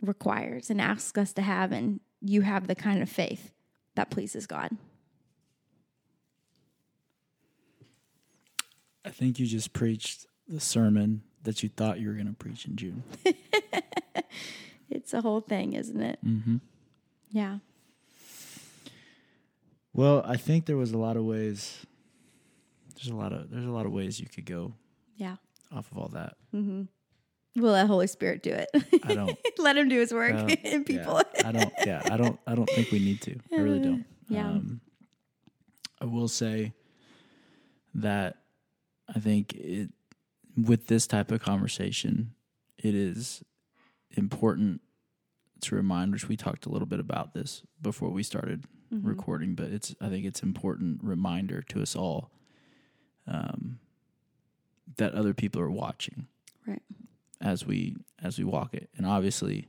requires 0.00 0.70
and 0.70 0.80
asks 0.80 1.18
us 1.18 1.32
to 1.34 1.42
have 1.42 1.72
and 1.72 2.00
you 2.20 2.42
have 2.42 2.66
the 2.66 2.74
kind 2.74 3.02
of 3.02 3.08
faith 3.08 3.52
that 3.94 4.10
pleases 4.10 4.46
God. 4.46 4.70
I 9.04 9.10
think 9.10 9.38
you 9.38 9.46
just 9.46 9.72
preached 9.72 10.26
the 10.48 10.60
sermon 10.60 11.22
that 11.46 11.62
you 11.62 11.68
thought 11.70 11.98
you 11.98 12.08
were 12.08 12.14
going 12.14 12.26
to 12.28 12.32
preach 12.34 12.66
in 12.66 12.76
June. 12.76 13.02
It's 14.88 15.12
a 15.12 15.20
whole 15.20 15.40
thing, 15.40 15.72
isn't 15.72 16.00
it? 16.00 16.18
Mm-hmm. 16.24 16.56
Yeah. 17.30 17.58
Well, 19.92 20.22
I 20.24 20.36
think 20.36 20.66
there 20.66 20.76
was 20.76 20.92
a 20.92 20.98
lot 20.98 21.16
of 21.16 21.24
ways. 21.24 21.84
There's 22.94 23.08
a 23.08 23.14
lot 23.16 23.32
of 23.32 23.50
there's 23.50 23.64
a 23.64 23.70
lot 23.70 23.86
of 23.86 23.92
ways 23.92 24.20
you 24.20 24.26
could 24.28 24.46
go 24.46 24.74
Yeah. 25.16 25.36
off 25.72 25.90
of 25.90 25.98
all 25.98 26.08
that. 26.08 26.34
We'll 26.52 27.72
let 27.72 27.86
Holy 27.88 28.06
Spirit 28.06 28.42
do 28.44 28.50
it. 28.52 28.68
I 29.02 29.14
don't. 29.14 29.36
let 29.58 29.76
him 29.76 29.88
do 29.88 29.98
his 29.98 30.12
work 30.12 30.32
don't- 30.36 30.50
in 30.64 30.84
people. 30.84 31.20
Yeah, 31.34 31.48
I 31.48 31.52
don't. 31.52 31.72
Yeah, 31.84 32.02
I 32.04 32.16
don't. 32.16 32.38
I 32.46 32.54
don't 32.54 32.68
think 32.70 32.90
we 32.92 32.98
need 33.00 33.20
to. 33.22 33.36
I 33.52 33.56
really 33.56 33.80
don't. 33.80 34.04
Yeah. 34.28 34.46
Um, 34.48 34.80
I 36.00 36.04
will 36.04 36.28
say 36.28 36.74
that 37.94 38.36
I 39.12 39.18
think 39.18 39.52
it 39.54 39.90
with 40.56 40.86
this 40.86 41.06
type 41.06 41.30
of 41.30 41.40
conversation, 41.42 42.32
it 42.78 42.94
is 42.94 43.42
important 44.12 44.80
to 45.62 45.74
remind, 45.74 46.12
which 46.12 46.28
we 46.28 46.36
talked 46.36 46.66
a 46.66 46.68
little 46.68 46.86
bit 46.86 47.00
about 47.00 47.34
this 47.34 47.62
before 47.80 48.10
we 48.10 48.22
started 48.22 48.64
Mm-hmm. 48.94 49.08
recording, 49.08 49.54
but 49.56 49.66
it's 49.72 49.96
I 50.00 50.08
think 50.08 50.24
it's 50.24 50.44
important 50.44 51.00
reminder 51.02 51.60
to 51.60 51.82
us 51.82 51.96
all 51.96 52.30
um, 53.26 53.80
that 54.96 55.12
other 55.12 55.34
people 55.34 55.60
are 55.60 55.68
watching 55.72 56.28
Right. 56.64 56.80
as 57.40 57.66
we 57.66 57.96
as 58.22 58.38
we 58.38 58.44
walk 58.44 58.74
it 58.74 58.88
and 58.96 59.04
obviously 59.04 59.66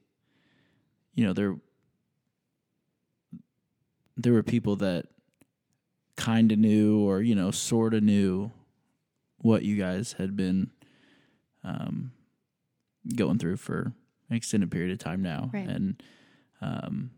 you 1.16 1.26
know 1.26 1.34
there 1.34 1.56
there 4.16 4.34
were 4.34 4.44
people 4.44 4.76
that 4.78 5.08
kind 6.16 6.52
of 6.52 6.60
knew 6.60 7.00
or 7.00 7.22
you 7.24 7.34
know 7.34 7.50
sort 7.52 7.96
of 7.96 8.04
knew 8.04 8.52
what 9.40 9.64
you 9.64 9.76
guys 9.78 10.14
had 10.20 10.36
been 10.36 10.70
um 11.68 12.12
going 13.16 13.38
through 13.40 13.58
for 13.58 13.94
an 14.30 14.36
extended 14.36 14.72
period 14.72 14.92
of 14.92 15.00
time 15.00 15.22
now 15.22 15.50
Right. 15.54 15.68
and 15.68 16.02
um 16.62 17.12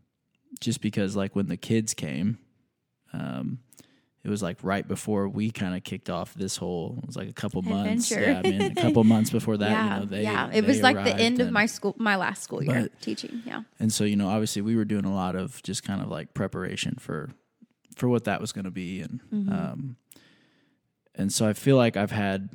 just 0.60 0.82
because 0.82 1.16
like 1.16 1.36
when 1.36 1.48
the 1.48 1.58
kids 1.58 1.94
came 1.94 2.38
um 3.14 3.60
it 4.24 4.30
was 4.30 4.44
like 4.44 4.58
right 4.64 4.86
before 4.88 5.30
we 5.30 5.50
kind 5.50 5.76
of 5.76 5.84
kicked 5.84 6.10
off 6.10 6.34
this 6.34 6.58
whole 6.58 6.98
it 7.02 7.08
was 7.08 7.16
like 7.16 7.30
a 7.30 7.34
couple 7.34 7.62
months 7.62 8.12
Adventure. 8.12 8.32
yeah 8.32 8.40
i 8.40 8.42
mean 8.52 8.62
a 8.78 8.82
couple 8.82 9.04
months 9.04 9.30
before 9.30 9.58
that 9.58 9.70
yeah. 9.72 9.94
you 9.94 10.00
know 10.00 10.06
they 10.06 10.24
yeah. 10.24 10.48
It 10.48 10.62
they 10.62 10.68
was 10.68 10.82
like 10.82 10.98
the 11.04 11.16
end 11.16 11.40
of 11.40 11.52
my 11.52 11.66
school, 11.68 11.96
my 11.98 12.16
last 12.18 12.44
school 12.44 12.64
year 12.64 12.82
But- 12.84 13.02
teaching. 13.02 13.42
Yeah. 13.46 13.62
and 13.80 13.92
so 13.94 14.04
you 14.04 14.16
know 14.18 14.28
obviously 14.30 14.62
we 14.62 14.76
were 14.76 14.86
doing 14.86 15.06
a 15.06 15.14
lot 15.14 15.36
of 15.36 15.62
just 15.64 15.84
kind 15.84 16.02
of 16.02 16.10
like 16.10 16.34
preparation 16.34 16.96
for 17.00 17.30
for 17.96 18.08
what 18.10 18.26
that 18.26 18.42
was 18.42 18.52
going 18.52 18.66
to 18.66 18.72
be 18.72 19.02
and 19.02 19.22
um 19.50 19.96
and 21.16 21.32
so 21.34 21.48
i 21.48 21.54
feel 21.54 21.78
like 21.78 21.96
i've 21.98 22.12
had 22.12 22.50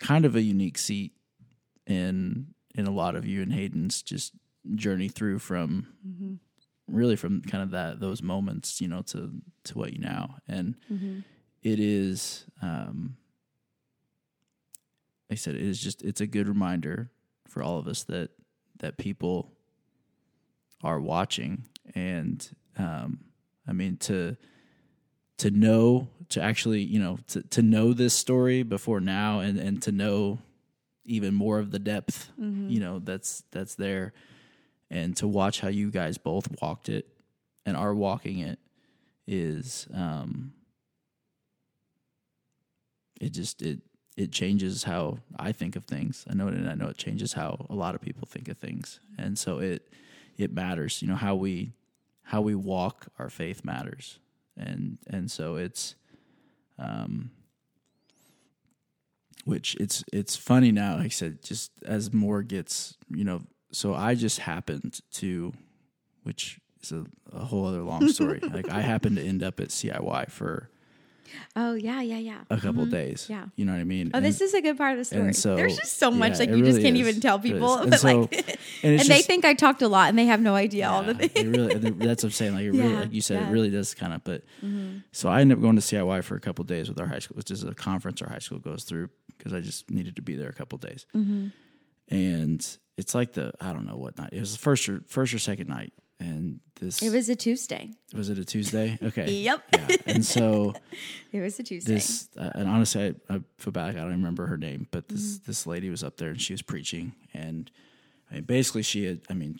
kind 0.00 0.24
of 0.24 0.34
a 0.36 0.42
unique 0.42 0.78
seat 0.78 1.12
in 1.86 2.48
in 2.74 2.86
a 2.86 2.90
lot 2.90 3.14
of 3.16 3.24
you 3.26 3.42
and 3.42 3.52
hayden's 3.52 4.02
just 4.02 4.32
journey 4.74 5.08
through 5.08 5.38
from 5.38 5.86
really 6.88 7.16
from 7.16 7.40
kind 7.42 7.62
of 7.62 7.70
that 7.70 8.00
those 8.00 8.22
moments 8.22 8.80
you 8.80 8.88
know 8.88 9.02
to 9.02 9.30
to 9.64 9.78
what 9.78 9.92
you 9.92 9.98
now. 9.98 10.36
And 10.48 10.74
it 11.62 11.80
is 11.80 12.44
um 12.62 13.16
like 15.28 15.36
i 15.36 15.40
said 15.40 15.54
it 15.56 15.62
is 15.62 15.80
just 15.80 16.02
it's 16.02 16.20
a 16.20 16.26
good 16.26 16.48
reminder 16.48 17.10
for 17.48 17.62
all 17.62 17.78
of 17.78 17.86
us 17.88 18.04
that 18.04 18.30
that 18.78 18.98
people 18.98 19.52
are 20.82 21.00
watching. 21.00 21.64
And 21.94 22.48
um 22.78 23.20
i 23.66 23.72
mean 23.72 23.96
to 23.98 24.36
to 25.38 25.50
know 25.50 26.08
to 26.28 26.42
actually 26.42 26.80
you 26.80 26.98
know 26.98 27.18
to, 27.28 27.42
to 27.42 27.62
know 27.62 27.92
this 27.92 28.14
story 28.14 28.62
before 28.62 29.00
now 29.00 29.40
and 29.40 29.58
and 29.58 29.82
to 29.82 29.92
know 29.92 30.38
even 31.04 31.34
more 31.34 31.58
of 31.58 31.70
the 31.70 31.78
depth 31.78 32.30
you 32.70 32.80
know 32.80 32.98
that's 32.98 33.44
that's 33.52 33.74
there 33.76 34.12
and 34.90 35.16
to 35.16 35.26
watch 35.28 35.60
how 35.60 35.68
you 35.68 35.90
guys 35.90 36.18
both 36.18 36.48
walked 36.60 36.88
it 36.88 37.06
and 37.64 37.76
are 37.76 37.94
walking 37.94 38.38
it 38.38 38.58
is 39.26 39.86
um 39.94 40.52
it 43.20 43.30
just 43.32 43.62
it 43.62 43.80
it 44.16 44.32
changes 44.32 44.84
how 44.84 45.18
I 45.38 45.52
think 45.52 45.76
of 45.76 45.84
things. 45.84 46.24
I 46.28 46.34
know 46.34 46.48
it 46.48 46.54
and 46.54 46.70
I 46.70 46.74
know 46.74 46.88
it 46.88 46.96
changes 46.96 47.34
how 47.34 47.66
a 47.68 47.74
lot 47.74 47.94
of 47.94 48.00
people 48.00 48.26
think 48.26 48.48
of 48.48 48.56
things. 48.56 48.98
And 49.18 49.38
so 49.38 49.58
it 49.58 49.92
it 50.38 50.52
matters, 50.52 51.02
you 51.02 51.08
know, 51.08 51.16
how 51.16 51.34
we 51.34 51.72
how 52.22 52.40
we 52.40 52.54
walk 52.54 53.06
our 53.18 53.28
faith 53.28 53.64
matters. 53.64 54.18
And 54.56 54.98
and 55.08 55.30
so 55.30 55.56
it's 55.56 55.94
um 56.78 57.30
which 59.44 59.76
it's 59.76 60.04
it's 60.12 60.36
funny 60.36 60.72
now, 60.72 60.96
like 60.96 61.06
I 61.06 61.08
said, 61.08 61.42
just 61.42 61.70
as 61.84 62.12
more 62.12 62.42
gets, 62.42 62.96
you 63.08 63.24
know, 63.24 63.42
so 63.72 63.94
I 63.94 64.14
just 64.14 64.40
happened 64.40 65.00
to 65.12 65.52
which 66.24 66.58
is 66.82 66.92
a, 66.92 67.04
a 67.32 67.44
whole 67.44 67.66
other 67.66 67.82
long 67.82 68.08
story. 68.08 68.40
like 68.52 68.68
I 68.68 68.80
happened 68.80 69.16
to 69.16 69.22
end 69.22 69.42
up 69.42 69.60
at 69.60 69.68
CIY 69.68 70.30
for 70.30 70.70
Oh 71.54 71.74
yeah, 71.74 72.00
yeah, 72.02 72.18
yeah. 72.18 72.40
a 72.50 72.58
couple 72.58 72.84
days. 72.86 73.22
Mm-hmm. 73.24 73.32
Yeah. 73.32 73.44
You 73.56 73.64
know 73.64 73.72
what 73.72 73.80
I 73.80 73.84
mean? 73.84 74.10
Oh, 74.14 74.18
And- 74.18 74.26
this 74.26 74.40
is 74.40 74.54
a 74.54 74.60
good 74.60 74.76
part 74.76 74.92
of 74.92 74.98
the 74.98 75.04
story. 75.04 75.32
so- 75.32 75.56
There's 75.56 75.76
just 75.76 75.98
so 75.98 76.10
much 76.10 76.32
yeah, 76.34 76.38
like 76.40 76.48
you 76.50 76.64
just 76.64 76.80
can't 76.80 76.96
is. 76.96 77.00
even 77.08 77.20
tell 77.20 77.38
people. 77.38 77.76
And 77.78 77.90
But 77.90 78.00
so- 78.00 78.20
like, 78.20 78.32
and 78.32 78.58
and, 78.82 78.94
it's 79.00 79.08
they 79.08 79.22
think 79.22 79.44
I 79.44 79.54
talked 79.54 79.82
a 79.82 79.88
lot, 79.88 80.08
and 80.08 80.18
they 80.18 80.26
have 80.26 80.40
no 80.40 80.54
idea 80.54 80.88
all 80.88 81.02
the 81.02 81.14
things. 81.14 81.46
really, 81.56 81.74
that's 81.90 82.22
what 82.22 82.28
I'm 82.28 82.30
saying. 82.32 82.54
Like, 82.54 82.64
really, 82.64 82.78
Yeah, 82.92 83.00
like 83.00 83.12
you 83.12 83.20
said, 83.20 83.34
yeah. 83.34 83.40
Mm-hmm. 83.42 83.50
it 83.50 83.52
really 83.54 83.70
does 83.70 83.94
kind 83.94 84.12
of. 84.12 84.22
But 84.24 84.42
so 85.12 85.28
I 85.28 85.40
ended 85.40 85.58
up 85.58 85.62
going 85.62 85.76
to 85.76 85.82
CIY 85.82 86.24
for 86.24 86.36
a 86.36 86.40
couple 86.40 86.64
days 86.64 86.88
with 86.88 87.00
our 87.00 87.06
high 87.06 87.18
school, 87.20 87.36
which 87.36 87.50
is 87.50 87.62
a 87.64 87.74
conference 87.74 88.20
our 88.22 88.28
high 88.28 88.38
school 88.38 88.58
goes 88.58 88.84
through 88.84 89.08
because 89.38 89.52
I 89.52 89.60
just 89.60 89.90
needed 89.90 90.16
to 90.16 90.22
be 90.22 90.34
there 90.36 90.48
a 90.48 90.52
couple 90.54 90.78
days. 90.78 91.06
Mm-hmm. 91.14 91.48
And 92.08 92.78
it's 92.96 93.14
like 93.14 93.32
the 93.32 93.52
I 93.60 93.72
don't 93.72 93.86
know 93.86 93.96
what 93.96 94.16
night 94.18 94.30
it 94.32 94.40
was 94.40 94.52
the 94.52 94.58
first 94.58 94.88
or 94.88 95.02
first 95.06 95.34
or 95.34 95.38
second 95.38 95.68
night, 95.68 95.92
and 96.20 96.60
this 96.80 97.02
It 97.02 97.10
was 97.12 97.28
a 97.28 97.36
Tuesday. 97.36 97.90
was 98.14 98.28
it 98.30 98.38
a 98.38 98.44
Tuesday? 98.44 98.98
Okay, 99.02 99.30
Yep. 99.30 99.62
yeah. 99.74 99.96
And 100.06 100.24
so 100.24 100.74
It 101.32 101.40
was 101.40 101.58
a 101.58 101.62
Tuesday. 101.62 101.94
this 101.94 102.28
uh, 102.38 102.50
and 102.54 102.68
honestly 102.68 103.14
I, 103.30 103.34
I 103.34 103.40
feel 103.58 103.72
bad 103.72 103.90
i 103.90 104.00
don't 104.00 104.10
remember 104.10 104.46
her 104.46 104.56
name 104.56 104.86
but 104.90 105.08
this 105.08 105.36
Mm-hmm. 105.38 105.44
this 105.46 105.66
lady 105.66 105.90
was 105.90 106.02
up 106.02 106.16
there 106.16 106.30
and 106.30 106.40
she 106.40 106.52
was 106.52 106.62
preaching 106.62 107.14
and 107.34 107.70
I 108.30 108.34
mean, 108.36 108.44
basically 108.44 108.82
she 108.82 109.04
had 109.04 109.20
i 109.28 109.34
mean 109.34 109.58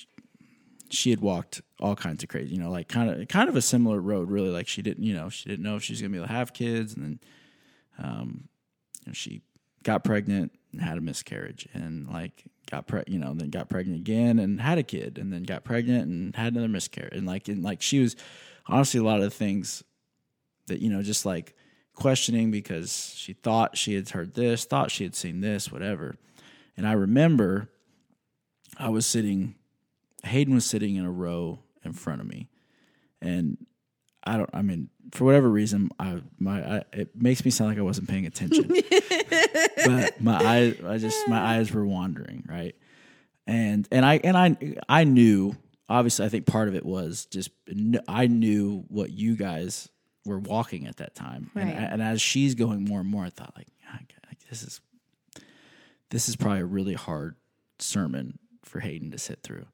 she 0.89 1.11
had 1.11 1.21
walked 1.21 1.63
all 1.81 1.97
kinds 1.97 2.23
of 2.23 2.29
crazy 2.29 2.55
you 2.55 2.61
know 2.61 2.71
like 2.71 2.89
kind 2.89 3.11
of 3.11 3.29
kind 3.29 3.49
of 3.49 3.57
a 3.57 3.63
similar 3.63 4.01
road 4.01 4.31
really 4.31 4.51
like 4.51 4.69
she 4.69 4.83
didn't 4.83 5.05
you 5.05 5.15
know 5.15 5.29
she 5.29 5.49
didn't 5.49 5.65
know 5.65 5.77
if 5.77 5.83
she 5.83 5.93
was 5.93 6.01
gonna 6.01 6.11
be 6.13 6.19
able 6.19 6.27
to 6.29 6.33
have 6.33 6.53
kids 6.53 6.95
and 6.95 7.05
then 7.05 7.21
um 7.99 8.49
you 9.05 9.11
know, 9.11 9.13
she 9.13 9.43
got 9.83 10.03
pregnant 10.05 10.53
and 10.73 10.81
had 10.81 10.97
a 10.99 11.01
miscarriage 11.01 11.69
and 11.75 12.07
like 12.09 12.45
got 12.71 12.87
pre 12.87 13.03
you 13.07 13.19
know 13.19 13.35
then 13.35 13.51
got 13.51 13.69
pregnant 13.69 14.01
again 14.01 14.39
and 14.39 14.61
had 14.61 14.79
a 14.79 14.83
kid 14.83 15.19
and 15.19 15.33
then 15.33 15.43
got 15.43 15.65
pregnant 15.65 16.09
and 16.09 16.37
had 16.37 16.53
another 16.53 16.69
miscarriage. 16.69 17.15
And 17.15 17.27
like 17.27 17.49
and 17.49 17.63
like 17.63 17.83
she 17.83 18.01
was 18.01 18.17
honestly 18.67 19.01
a 19.01 19.05
lot 19.05 19.19
of 19.19 19.25
the 19.25 19.31
things 19.31 19.85
that 20.67 20.81
you 20.81 20.91
know 20.91 21.03
just 21.03 21.25
like 21.25 21.55
questioning 21.95 22.51
because 22.51 23.15
she 23.17 23.33
thought 23.33 23.77
she 23.77 23.95
had 23.95 24.09
heard 24.11 24.35
this 24.35 24.65
thought 24.65 24.91
she 24.91 25.05
had 25.05 25.15
seen 25.15 25.41
this 25.41 25.71
whatever. 25.73 26.17
And 26.77 26.87
i 26.87 26.93
remember 26.93 27.71
i 28.79 28.91
was 28.91 29.07
sitting 29.07 29.55
hayden 30.25 30.55
was 30.55 30.67
sitting 30.67 30.97
in 30.97 31.05
a 31.05 31.11
row 31.11 31.61
in 31.85 31.93
front 31.93 32.21
of 32.21 32.27
me. 32.27 32.49
And 33.23 33.57
i 34.27 34.37
don't 34.37 34.51
i 34.53 34.61
mean 34.63 34.89
for 35.13 35.25
whatever 35.25 35.49
reason 35.49 35.89
i 35.99 36.21
my 36.39 36.79
I, 36.79 36.83
it 36.93 37.11
makes 37.21 37.45
me 37.45 37.51
sound 37.51 37.71
like 37.71 37.79
i 37.79 37.83
wasn't 37.83 38.09
paying 38.09 38.27
attention. 38.27 38.71
But 39.87 40.21
my 40.21 40.45
eyes 40.45 40.77
i 40.85 40.99
just 40.99 41.29
my 41.29 41.39
eyes 41.39 41.73
were 41.73 41.87
wandering 41.87 42.45
right? 42.49 42.75
And 43.47 43.87
and 43.93 44.05
i 44.05 44.17
and 44.25 44.37
i 44.37 44.57
i 44.89 45.05
knew 45.05 45.55
obviously 45.89 46.27
i 46.27 46.29
think 46.29 46.47
part 46.47 46.67
of 46.69 46.75
it 46.75 46.85
was 46.85 47.27
just 47.27 47.51
i 48.09 48.27
knew 48.27 48.85
what 48.89 49.11
you 49.11 49.37
guys 49.37 49.89
were 50.25 50.41
walking 50.41 50.87
at 50.89 50.97
that 50.97 51.15
time. 51.15 51.51
And, 51.55 51.69
Right. 51.71 51.89
and 51.93 52.03
as 52.03 52.21
she's 52.21 52.55
going 52.57 52.85
more 52.85 53.01
and 53.01 53.09
more 53.09 53.25
i 53.25 53.31
thought 53.31 53.53
like 53.57 53.69
"Ah, 53.89 54.01
this 54.51 54.63
is 54.65 54.81
this 56.11 56.29
is 56.29 56.35
probably 56.37 56.61
a 56.61 56.67
really 56.67 56.95
hard 56.95 57.37
sermon 57.79 58.39
for 58.65 58.81
hayden 58.81 59.11
to 59.13 59.19
sit 59.19 59.43
through 59.45 59.67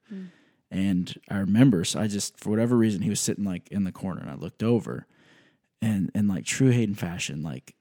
and 0.73 1.13
i 1.29 1.37
remember 1.37 1.83
so 1.85 1.99
i 1.99 2.07
just 2.07 2.37
for 2.39 2.49
whatever 2.49 2.75
reason 2.75 3.01
he 3.01 3.09
was 3.09 3.19
sitting 3.19 3.45
like 3.45 3.67
in 3.71 3.83
the 3.85 3.91
corner 3.91 4.19
and 4.21 4.29
i 4.29 4.33
looked 4.35 4.63
over 4.63 5.05
and 5.81 6.11
and 6.15 6.27
like 6.27 6.43
true 6.45 6.69
hayden 6.71 6.95
fashion 6.95 7.43
like 7.43 7.75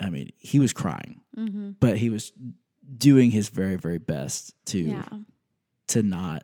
i 0.00 0.10
mean 0.10 0.28
he 0.38 0.58
was 0.58 0.72
crying 0.72 1.20
but 1.80 1.96
he 1.96 2.10
was 2.10 2.32
doing 2.98 3.30
his 3.30 3.48
very 3.48 3.76
very 3.76 3.98
best 3.98 4.52
to 4.66 4.78
yeah. 4.78 5.04
to 5.86 6.02
not 6.02 6.42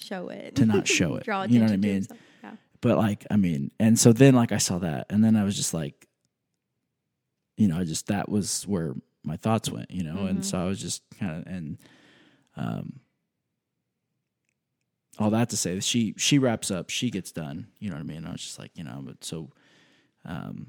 Show 0.00 0.28
it. 0.28 0.56
to 0.56 0.66
not 0.66 0.86
show 0.98 1.14
it. 1.16 1.24
Draw 1.24 1.44
You 1.44 1.58
know 1.60 1.64
what 1.66 1.72
I 1.72 1.76
mean? 1.78 2.06
Yeah. 2.42 2.50
but 2.80 2.96
like 2.98 3.24
i 3.30 3.36
mean 3.36 3.70
and 3.80 3.98
so 3.98 4.12
then 4.12 4.34
like 4.34 4.52
i 4.52 4.58
saw 4.58 4.78
that 4.78 5.06
and 5.10 5.24
then 5.24 5.36
i 5.36 5.44
was 5.44 5.56
just 5.56 5.72
like 5.72 6.06
you 7.56 7.68
know 7.68 7.78
i 7.78 7.84
just 7.84 8.08
that 8.08 8.28
was 8.28 8.64
where 8.66 8.94
my 9.24 9.36
thoughts 9.36 9.70
went 9.70 9.90
you 9.90 10.02
know 10.02 10.26
and 10.26 10.44
so 10.44 10.58
i 10.58 10.64
was 10.64 10.80
just 10.80 11.02
kind 11.18 11.38
of 11.40 11.46
and 11.52 11.78
um 12.56 13.00
all 15.18 15.30
that 15.30 15.48
to 15.48 15.56
say 15.56 15.80
she 15.80 16.14
she 16.16 16.38
wraps 16.38 16.70
up 16.70 16.90
she 16.90 17.10
gets 17.10 17.32
done 17.32 17.66
you 17.78 17.88
know 17.88 17.96
what 17.96 18.00
i 18.00 18.04
mean 18.06 18.26
i 18.26 18.32
was 18.32 18.42
just 18.42 18.58
like 18.58 18.70
you 18.74 18.84
know 18.84 19.00
but 19.04 19.22
so 19.24 19.50
um 20.24 20.68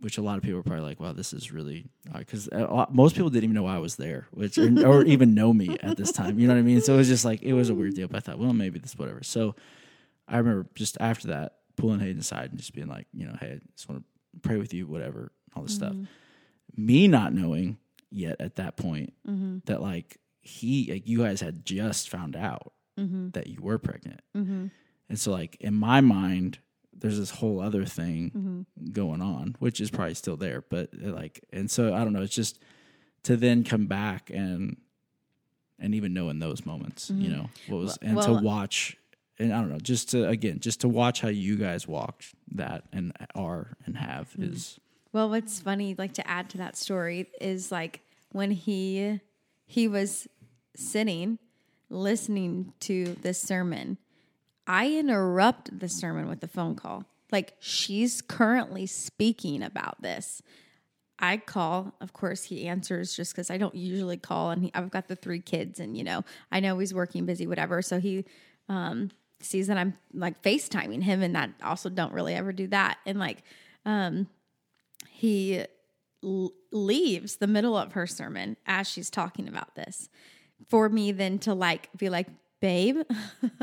which 0.00 0.18
a 0.18 0.22
lot 0.22 0.36
of 0.36 0.42
people 0.42 0.60
are 0.60 0.62
probably 0.62 0.84
like, 0.84 1.00
"Wow, 1.00 1.12
this 1.12 1.32
is 1.32 1.50
really," 1.52 1.86
because 2.12 2.48
uh, 2.48 2.86
most 2.90 3.14
people 3.14 3.30
didn't 3.30 3.44
even 3.44 3.54
know 3.54 3.66
I 3.66 3.78
was 3.78 3.96
there, 3.96 4.26
which 4.30 4.58
or, 4.58 4.86
or, 4.86 5.02
even 5.06 5.34
know 5.34 5.52
me 5.52 5.76
at 5.82 5.96
this 5.96 6.12
time. 6.12 6.38
You 6.38 6.46
know 6.46 6.54
what 6.54 6.60
I 6.60 6.62
mean? 6.62 6.80
So 6.80 6.94
it 6.94 6.98
was 6.98 7.08
just 7.08 7.24
like 7.24 7.42
it 7.42 7.54
was 7.54 7.70
a 7.70 7.74
weird 7.74 7.94
deal. 7.94 8.08
But 8.08 8.18
I 8.18 8.20
thought, 8.20 8.38
well, 8.38 8.52
maybe 8.52 8.78
this 8.78 8.96
whatever. 8.96 9.22
So 9.22 9.54
I 10.28 10.38
remember 10.38 10.68
just 10.74 10.98
after 11.00 11.28
that 11.28 11.56
pulling 11.76 12.00
Hayden 12.00 12.20
aside 12.20 12.50
and 12.50 12.58
just 12.58 12.74
being 12.74 12.88
like, 12.88 13.06
you 13.12 13.26
know, 13.26 13.36
hey, 13.40 13.52
I 13.52 13.60
just 13.74 13.88
want 13.88 14.02
to 14.02 14.40
pray 14.40 14.58
with 14.58 14.74
you, 14.74 14.86
whatever, 14.86 15.32
all 15.54 15.62
this 15.62 15.78
mm-hmm. 15.78 16.02
stuff. 16.02 16.10
Me 16.76 17.08
not 17.08 17.32
knowing 17.32 17.78
yet 18.10 18.36
at 18.40 18.56
that 18.56 18.76
point 18.76 19.14
mm-hmm. 19.26 19.58
that 19.64 19.80
like 19.80 20.18
he, 20.40 20.90
like 20.92 21.08
you 21.08 21.18
guys 21.18 21.40
had 21.40 21.64
just 21.64 22.10
found 22.10 22.36
out 22.36 22.72
mm-hmm. 22.98 23.30
that 23.30 23.46
you 23.46 23.60
were 23.60 23.78
pregnant, 23.78 24.20
mm-hmm. 24.36 24.66
and 25.08 25.18
so 25.18 25.32
like 25.32 25.56
in 25.60 25.74
my 25.74 26.00
mind 26.00 26.58
there's 26.98 27.18
this 27.18 27.30
whole 27.30 27.60
other 27.60 27.84
thing 27.84 28.30
mm-hmm. 28.30 28.90
going 28.92 29.20
on, 29.20 29.56
which 29.58 29.80
is 29.80 29.90
probably 29.90 30.14
still 30.14 30.36
there, 30.36 30.64
but 30.68 30.88
uh, 31.04 31.10
like, 31.10 31.44
and 31.52 31.70
so 31.70 31.94
I 31.94 31.98
don't 31.98 32.12
know. 32.12 32.22
It's 32.22 32.34
just 32.34 32.58
to 33.24 33.36
then 33.36 33.64
come 33.64 33.86
back 33.86 34.30
and 34.30 34.76
and 35.78 35.94
even 35.94 36.14
know 36.14 36.30
in 36.30 36.38
those 36.38 36.64
moments, 36.64 37.10
mm-hmm. 37.10 37.20
you 37.22 37.28
know, 37.28 37.50
what 37.68 37.78
was 37.78 37.98
and 38.00 38.16
well, 38.16 38.36
to 38.36 38.42
watch 38.42 38.96
and 39.38 39.52
I 39.52 39.60
don't 39.60 39.70
know, 39.70 39.78
just 39.78 40.10
to 40.10 40.28
again, 40.28 40.60
just 40.60 40.80
to 40.82 40.88
watch 40.88 41.20
how 41.20 41.28
you 41.28 41.56
guys 41.56 41.86
walked 41.86 42.34
that 42.52 42.84
and 42.92 43.12
are 43.34 43.76
and 43.84 43.96
have 43.96 44.30
mm-hmm. 44.30 44.54
is. 44.54 44.80
Well, 45.12 45.30
what's 45.30 45.60
funny, 45.60 45.94
like 45.96 46.14
to 46.14 46.28
add 46.28 46.50
to 46.50 46.58
that 46.58 46.76
story, 46.76 47.30
is 47.40 47.72
like 47.72 48.02
when 48.32 48.50
he 48.50 49.20
he 49.66 49.88
was 49.88 50.28
sitting 50.74 51.38
listening 51.88 52.72
to 52.80 53.16
this 53.22 53.40
sermon 53.40 53.98
I 54.66 54.92
interrupt 54.92 55.78
the 55.78 55.88
sermon 55.88 56.28
with 56.28 56.42
a 56.42 56.48
phone 56.48 56.74
call. 56.74 57.04
Like 57.30 57.54
she's 57.60 58.20
currently 58.20 58.86
speaking 58.86 59.62
about 59.62 60.02
this. 60.02 60.42
I 61.18 61.38
call, 61.38 61.94
of 62.00 62.12
course, 62.12 62.44
he 62.44 62.68
answers 62.68 63.16
just 63.16 63.32
because 63.32 63.50
I 63.50 63.56
don't 63.56 63.74
usually 63.74 64.18
call, 64.18 64.50
and 64.50 64.64
he, 64.64 64.70
I've 64.74 64.90
got 64.90 65.08
the 65.08 65.16
three 65.16 65.40
kids, 65.40 65.80
and 65.80 65.96
you 65.96 66.04
know, 66.04 66.24
I 66.52 66.60
know 66.60 66.78
he's 66.78 66.92
working 66.92 67.24
busy, 67.24 67.46
whatever. 67.46 67.80
So 67.80 67.98
he 67.98 68.26
um, 68.68 69.10
sees 69.40 69.68
that 69.68 69.78
I'm 69.78 69.94
like 70.12 70.42
FaceTiming 70.42 71.02
him, 71.02 71.22
and 71.22 71.34
that 71.34 71.50
also 71.62 71.88
don't 71.88 72.12
really 72.12 72.34
ever 72.34 72.52
do 72.52 72.66
that. 72.66 72.98
And 73.06 73.18
like, 73.18 73.44
um, 73.86 74.26
he 75.08 75.64
l- 76.22 76.52
leaves 76.70 77.36
the 77.36 77.46
middle 77.46 77.78
of 77.78 77.92
her 77.92 78.06
sermon 78.06 78.58
as 78.66 78.86
she's 78.86 79.08
talking 79.08 79.48
about 79.48 79.74
this 79.74 80.10
for 80.68 80.88
me 80.88 81.12
then 81.12 81.38
to 81.40 81.54
like 81.54 81.88
be 81.96 82.08
like, 82.08 82.26
babe, 82.60 82.98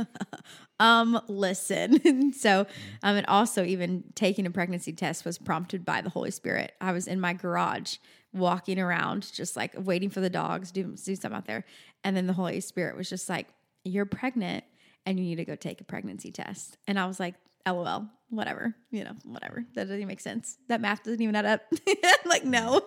um, 0.80 1.20
listen. 1.28 2.34
so, 2.34 2.62
um, 3.02 3.16
and 3.16 3.26
also 3.28 3.64
even 3.64 4.04
taking 4.16 4.46
a 4.46 4.52
pregnancy 4.52 4.94
test 4.94 5.26
was 5.26 5.38
prompted 5.38 5.84
by 5.86 6.02
the 6.02 6.10
Holy 6.10 6.32
Spirit. 6.32 6.74
I 6.80 6.92
was 6.92 7.08
in 7.08 7.20
my 7.20 7.34
garage 7.34 7.98
walking 8.34 8.80
around, 8.80 9.32
just 9.34 9.56
like 9.56 9.74
waiting 9.78 10.10
for 10.10 10.22
the 10.22 10.30
dogs, 10.30 10.72
do, 10.72 10.84
do 10.84 11.16
something 11.16 11.34
out 11.34 11.46
there. 11.46 11.66
And 12.04 12.16
then 12.16 12.28
the 12.28 12.34
Holy 12.34 12.60
Spirit 12.60 12.98
was 12.98 13.10
just 13.10 13.30
like, 13.30 13.48
you're 13.84 14.06
pregnant 14.06 14.64
and 15.06 15.20
you 15.20 15.26
need 15.26 15.36
to 15.36 15.46
go 15.46 15.56
take 15.56 15.82
a 15.82 15.84
pregnancy 15.84 16.32
test. 16.32 16.78
And 16.88 17.00
I 17.00 17.06
was 17.06 17.20
like, 17.20 17.36
LOL, 17.68 18.08
whatever, 18.30 18.76
you 18.92 19.04
know, 19.04 19.14
whatever. 19.24 19.64
That 19.74 19.84
doesn't 19.84 19.96
even 19.96 20.08
make 20.08 20.20
sense. 20.20 20.58
That 20.68 20.82
math 20.82 21.04
doesn't 21.04 21.22
even 21.22 21.36
add 21.36 21.46
up. 21.46 21.62
like, 22.26 22.44
no. 22.44 22.82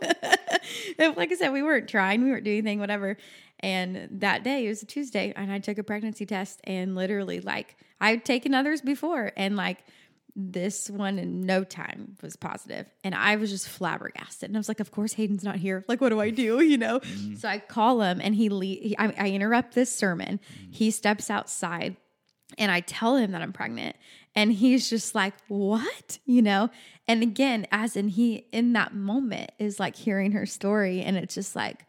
like 0.98 1.32
I 1.32 1.34
said, 1.34 1.52
we 1.52 1.62
weren't 1.62 1.88
trying, 1.88 2.22
we 2.22 2.30
weren't 2.30 2.44
doing 2.44 2.58
anything, 2.58 2.80
whatever. 2.80 3.16
And 3.60 4.08
that 4.20 4.44
day, 4.44 4.66
it 4.66 4.68
was 4.68 4.82
a 4.82 4.86
Tuesday, 4.86 5.32
and 5.34 5.50
I 5.50 5.58
took 5.58 5.78
a 5.78 5.82
pregnancy 5.82 6.26
test, 6.26 6.60
and 6.64 6.94
literally, 6.94 7.40
like, 7.40 7.76
I'd 8.00 8.24
taken 8.24 8.54
others 8.54 8.82
before, 8.82 9.32
and 9.36 9.56
like, 9.56 9.84
this 10.38 10.90
one 10.90 11.18
in 11.18 11.46
no 11.46 11.64
time 11.64 12.14
was 12.22 12.36
positive. 12.36 12.86
and 13.02 13.14
i 13.14 13.36
was 13.36 13.50
just 13.50 13.66
flabbergasted 13.66 14.50
and 14.50 14.56
i 14.56 14.60
was 14.60 14.68
like 14.68 14.80
of 14.80 14.90
course 14.90 15.14
hayden's 15.14 15.42
not 15.42 15.56
here 15.56 15.82
like 15.88 15.98
what 15.98 16.10
do 16.10 16.20
i 16.20 16.28
do 16.28 16.60
you 16.64 16.76
know 16.76 17.00
mm-hmm. 17.00 17.34
so 17.36 17.48
i 17.48 17.58
call 17.58 18.02
him 18.02 18.20
and 18.22 18.34
he, 18.34 18.50
le- 18.50 18.64
he 18.64 18.94
I, 18.98 19.14
I, 19.18 19.30
interrupt 19.30 19.74
this 19.74 19.90
sermon 19.90 20.38
mm-hmm. 20.38 20.72
he 20.72 20.90
steps 20.90 21.30
outside 21.30 21.96
and 22.58 22.70
i 22.70 22.80
tell 22.80 23.16
him 23.16 23.30
that 23.32 23.40
i'm 23.40 23.54
pregnant 23.54 23.96
and 24.36 24.52
he's 24.52 24.88
just 24.88 25.14
like 25.14 25.34
what 25.48 26.18
you 26.24 26.42
know 26.42 26.70
and 27.08 27.22
again 27.22 27.66
as 27.72 27.96
in 27.96 28.08
he 28.08 28.46
in 28.52 28.72
that 28.74 28.94
moment 28.94 29.50
is 29.58 29.80
like 29.80 29.96
hearing 29.96 30.32
her 30.32 30.46
story 30.46 31.00
and 31.00 31.16
it's 31.16 31.34
just 31.34 31.56
like 31.56 31.86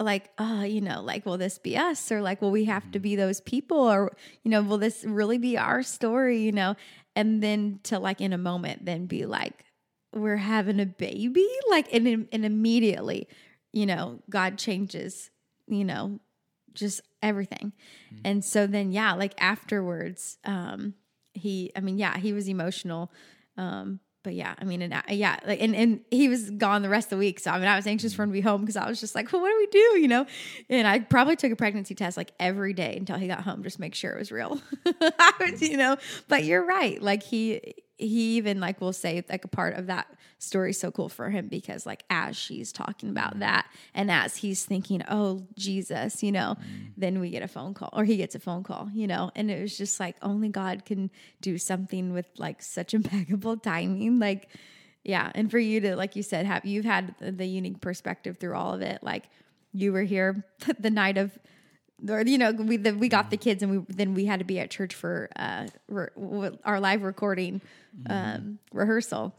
like, 0.00 0.30
oh, 0.38 0.62
you 0.62 0.80
know, 0.80 1.02
like, 1.02 1.26
will 1.26 1.38
this 1.38 1.58
be 1.58 1.76
us? 1.76 2.10
Or 2.10 2.22
like, 2.22 2.40
will 2.40 2.50
we 2.50 2.64
have 2.64 2.84
to 2.92 2.98
mm-hmm. 2.98 3.02
be 3.02 3.16
those 3.16 3.40
people? 3.40 3.78
Or, 3.78 4.12
you 4.42 4.50
know, 4.50 4.62
will 4.62 4.78
this 4.78 5.04
really 5.04 5.38
be 5.38 5.56
our 5.56 5.82
story? 5.82 6.40
You 6.40 6.52
know, 6.52 6.76
and 7.14 7.42
then 7.42 7.80
to 7.84 7.98
like 7.98 8.20
in 8.20 8.32
a 8.32 8.38
moment, 8.38 8.84
then 8.84 9.06
be 9.06 9.26
like, 9.26 9.64
we're 10.12 10.36
having 10.36 10.80
a 10.80 10.86
baby. 10.86 11.46
Like, 11.68 11.92
and, 11.92 12.28
and 12.32 12.44
immediately, 12.44 13.28
you 13.72 13.86
know, 13.86 14.20
God 14.28 14.58
changes, 14.58 15.30
you 15.66 15.84
know, 15.84 16.18
just 16.72 17.00
everything. 17.22 17.72
Mm-hmm. 18.06 18.22
And 18.24 18.44
so 18.44 18.66
then, 18.66 18.92
yeah, 18.92 19.12
like 19.12 19.34
afterwards, 19.38 20.38
um, 20.44 20.94
he, 21.40 21.72
I 21.74 21.80
mean, 21.80 21.98
yeah, 21.98 22.16
he 22.18 22.32
was 22.32 22.48
emotional. 22.48 23.10
Um, 23.56 24.00
but 24.22 24.34
yeah, 24.34 24.54
I 24.58 24.64
mean, 24.64 24.82
and 24.82 24.92
uh, 24.92 25.02
yeah, 25.08 25.38
like, 25.46 25.62
and, 25.62 25.74
and 25.74 26.00
he 26.10 26.28
was 26.28 26.50
gone 26.50 26.82
the 26.82 26.90
rest 26.90 27.06
of 27.06 27.10
the 27.10 27.16
week. 27.16 27.40
So 27.40 27.50
I 27.50 27.58
mean, 27.58 27.68
I 27.68 27.76
was 27.76 27.86
anxious 27.86 28.12
for 28.12 28.22
him 28.22 28.28
to 28.28 28.32
be 28.34 28.42
home 28.42 28.60
because 28.60 28.76
I 28.76 28.86
was 28.86 29.00
just 29.00 29.14
like, 29.14 29.32
well, 29.32 29.40
what 29.40 29.48
do 29.48 29.56
we 29.56 29.66
do? 29.66 30.00
You 30.00 30.08
know? 30.08 30.26
And 30.68 30.86
I 30.86 30.98
probably 30.98 31.36
took 31.36 31.52
a 31.52 31.56
pregnancy 31.56 31.94
test 31.94 32.16
like 32.16 32.32
every 32.38 32.74
day 32.74 32.96
until 32.96 33.16
he 33.16 33.26
got 33.26 33.42
home, 33.42 33.62
just 33.62 33.78
make 33.78 33.94
sure 33.94 34.12
it 34.12 34.18
was 34.18 34.30
real. 34.30 34.60
you 35.58 35.78
know, 35.78 35.96
but 36.28 36.44
you're 36.44 36.64
right. 36.64 37.00
Like 37.02 37.22
he, 37.22 37.74
he 38.00 38.36
even 38.36 38.60
like 38.60 38.80
will 38.80 38.92
say 38.92 39.22
like 39.28 39.44
a 39.44 39.48
part 39.48 39.74
of 39.76 39.86
that 39.86 40.06
story 40.38 40.72
so 40.72 40.90
cool 40.90 41.08
for 41.08 41.28
him 41.28 41.48
because 41.48 41.84
like 41.84 42.02
as 42.08 42.36
she's 42.36 42.72
talking 42.72 43.10
about 43.10 43.36
mm. 43.36 43.40
that 43.40 43.66
and 43.94 44.10
as 44.10 44.36
he's 44.36 44.64
thinking 44.64 45.02
oh 45.08 45.46
jesus 45.56 46.22
you 46.22 46.32
know 46.32 46.56
mm. 46.58 46.90
then 46.96 47.20
we 47.20 47.30
get 47.30 47.42
a 47.42 47.48
phone 47.48 47.74
call 47.74 47.90
or 47.92 48.04
he 48.04 48.16
gets 48.16 48.34
a 48.34 48.40
phone 48.40 48.62
call 48.62 48.88
you 48.94 49.06
know 49.06 49.30
and 49.36 49.50
it 49.50 49.60
was 49.60 49.76
just 49.76 50.00
like 50.00 50.16
only 50.22 50.48
god 50.48 50.84
can 50.84 51.10
do 51.40 51.58
something 51.58 52.12
with 52.12 52.26
like 52.38 52.62
such 52.62 52.94
impeccable 53.00 53.56
timing 53.56 54.18
like 54.18 54.48
yeah 55.04 55.30
and 55.34 55.50
for 55.50 55.58
you 55.58 55.80
to 55.80 55.94
like 55.94 56.16
you 56.16 56.22
said 56.22 56.46
have 56.46 56.64
you've 56.64 56.84
had 56.84 57.14
the, 57.18 57.30
the 57.30 57.46
unique 57.46 57.80
perspective 57.80 58.38
through 58.38 58.54
all 58.54 58.72
of 58.72 58.80
it 58.80 59.02
like 59.02 59.24
you 59.72 59.92
were 59.92 60.02
here 60.02 60.44
the 60.78 60.90
night 60.90 61.18
of 61.18 61.38
or 62.08 62.22
you 62.22 62.38
know 62.38 62.52
we 62.52 62.76
the, 62.76 62.92
we 62.92 63.08
got 63.08 63.30
the 63.30 63.36
kids 63.36 63.62
and 63.62 63.70
we 63.70 63.94
then 63.94 64.14
we 64.14 64.24
had 64.24 64.38
to 64.38 64.44
be 64.44 64.58
at 64.58 64.70
church 64.70 64.94
for 64.94 65.28
uh 65.36 65.66
re, 65.88 66.08
our 66.64 66.80
live 66.80 67.02
recording 67.02 67.60
um 68.08 68.16
mm-hmm. 68.16 68.78
rehearsal 68.78 69.34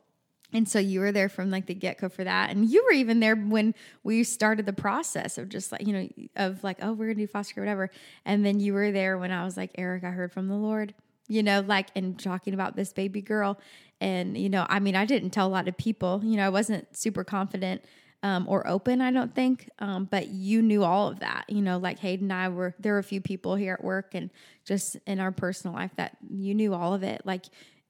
and 0.54 0.68
so 0.68 0.80
you 0.80 1.00
were 1.00 1.12
there 1.12 1.30
from 1.30 1.50
like 1.50 1.66
the 1.66 1.74
get 1.74 2.00
go 2.00 2.10
for 2.10 2.24
that. 2.24 2.50
And 2.50 2.70
you 2.70 2.84
were 2.84 2.94
even 2.94 3.20
there 3.20 3.36
when 3.36 3.74
we 4.04 4.24
started 4.24 4.66
the 4.66 4.74
process 4.74 5.38
of 5.38 5.50
just 5.50 5.72
like, 5.72 5.86
you 5.88 5.94
know, 5.94 6.10
of 6.36 6.64
like, 6.64 6.78
oh, 6.82 6.92
we're 6.92 7.06
going 7.06 7.18
to 7.18 7.24
do 7.24 7.28
foster 7.28 7.56
care, 7.56 7.64
whatever. 7.64 7.90
And 8.26 8.46
then 8.46 8.60
you 8.60 8.74
were 8.74 8.92
there 8.92 9.18
when 9.18 9.32
I 9.32 9.46
was 9.46 9.56
like, 9.56 9.72
Eric, 9.78 10.04
I 10.04 10.10
heard 10.10 10.32
from 10.32 10.48
the 10.48 10.56
Lord, 10.56 10.94
you 11.28 11.42
know, 11.42 11.62
like, 11.62 11.88
and 11.96 12.20
talking 12.20 12.54
about 12.54 12.76
this 12.76 12.92
baby 12.92 13.22
girl. 13.22 13.60
And, 14.02 14.38
you 14.38 14.50
know, 14.50 14.66
I 14.68 14.80
mean, 14.80 14.96
I 14.96 15.06
didn't 15.06 15.30
tell 15.30 15.48
a 15.48 15.50
lot 15.50 15.68
of 15.68 15.78
people, 15.78 16.22
you 16.24 16.36
know, 16.36 16.46
I 16.46 16.50
wasn't 16.50 16.98
super 16.98 17.24
confident 17.24 17.86
um, 18.24 18.46
or 18.48 18.68
open, 18.68 19.02
I 19.02 19.12
don't 19.12 19.34
think. 19.34 19.70
Um, 19.80 20.06
but 20.06 20.28
you 20.28 20.62
knew 20.62 20.84
all 20.84 21.08
of 21.08 21.20
that. 21.20 21.46
You 21.48 21.62
know, 21.62 21.78
like 21.78 22.00
Hayden 22.00 22.32
and 22.32 22.34
I 22.34 22.50
were, 22.50 22.76
there 22.80 22.94
were 22.94 23.00
a 23.00 23.04
few 23.04 23.22
people 23.22 23.56
here 23.56 23.74
at 23.74 23.84
work 23.84 24.14
and 24.14 24.30
just 24.64 24.98
in 25.08 25.20
our 25.20 25.32
personal 25.32 25.76
life 25.76 25.92
that 25.96 26.18
you 26.30 26.54
knew 26.54 26.74
all 26.74 26.94
of 26.94 27.04
it. 27.04 27.22
Like, 27.26 27.46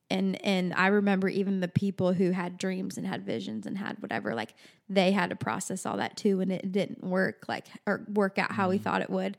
and 0.10 0.44
and 0.46 0.74
I 0.74 0.88
remember 0.88 1.30
even 1.30 1.62
the 1.62 1.70
people 1.70 2.12
who 2.12 2.32
had 2.32 2.58
dreams 2.58 2.98
and 2.98 3.08
had 3.08 3.26
visions 3.26 3.66
and 3.66 3.78
had 3.78 4.02
whatever, 4.02 4.36
like 4.36 4.54
they 4.90 5.12
had 5.12 5.30
to 5.30 5.38
process 5.38 5.86
all 5.86 5.98
that 5.98 6.18
too, 6.18 6.42
and 6.42 6.52
it 6.52 6.72
didn't 6.72 7.02
work 7.02 7.46
like 7.48 7.68
or 7.88 8.06
work 8.14 8.38
out 8.38 8.52
how 8.52 8.70
we 8.70 8.78
thought 8.78 9.02
it 9.02 9.10
would. 9.10 9.38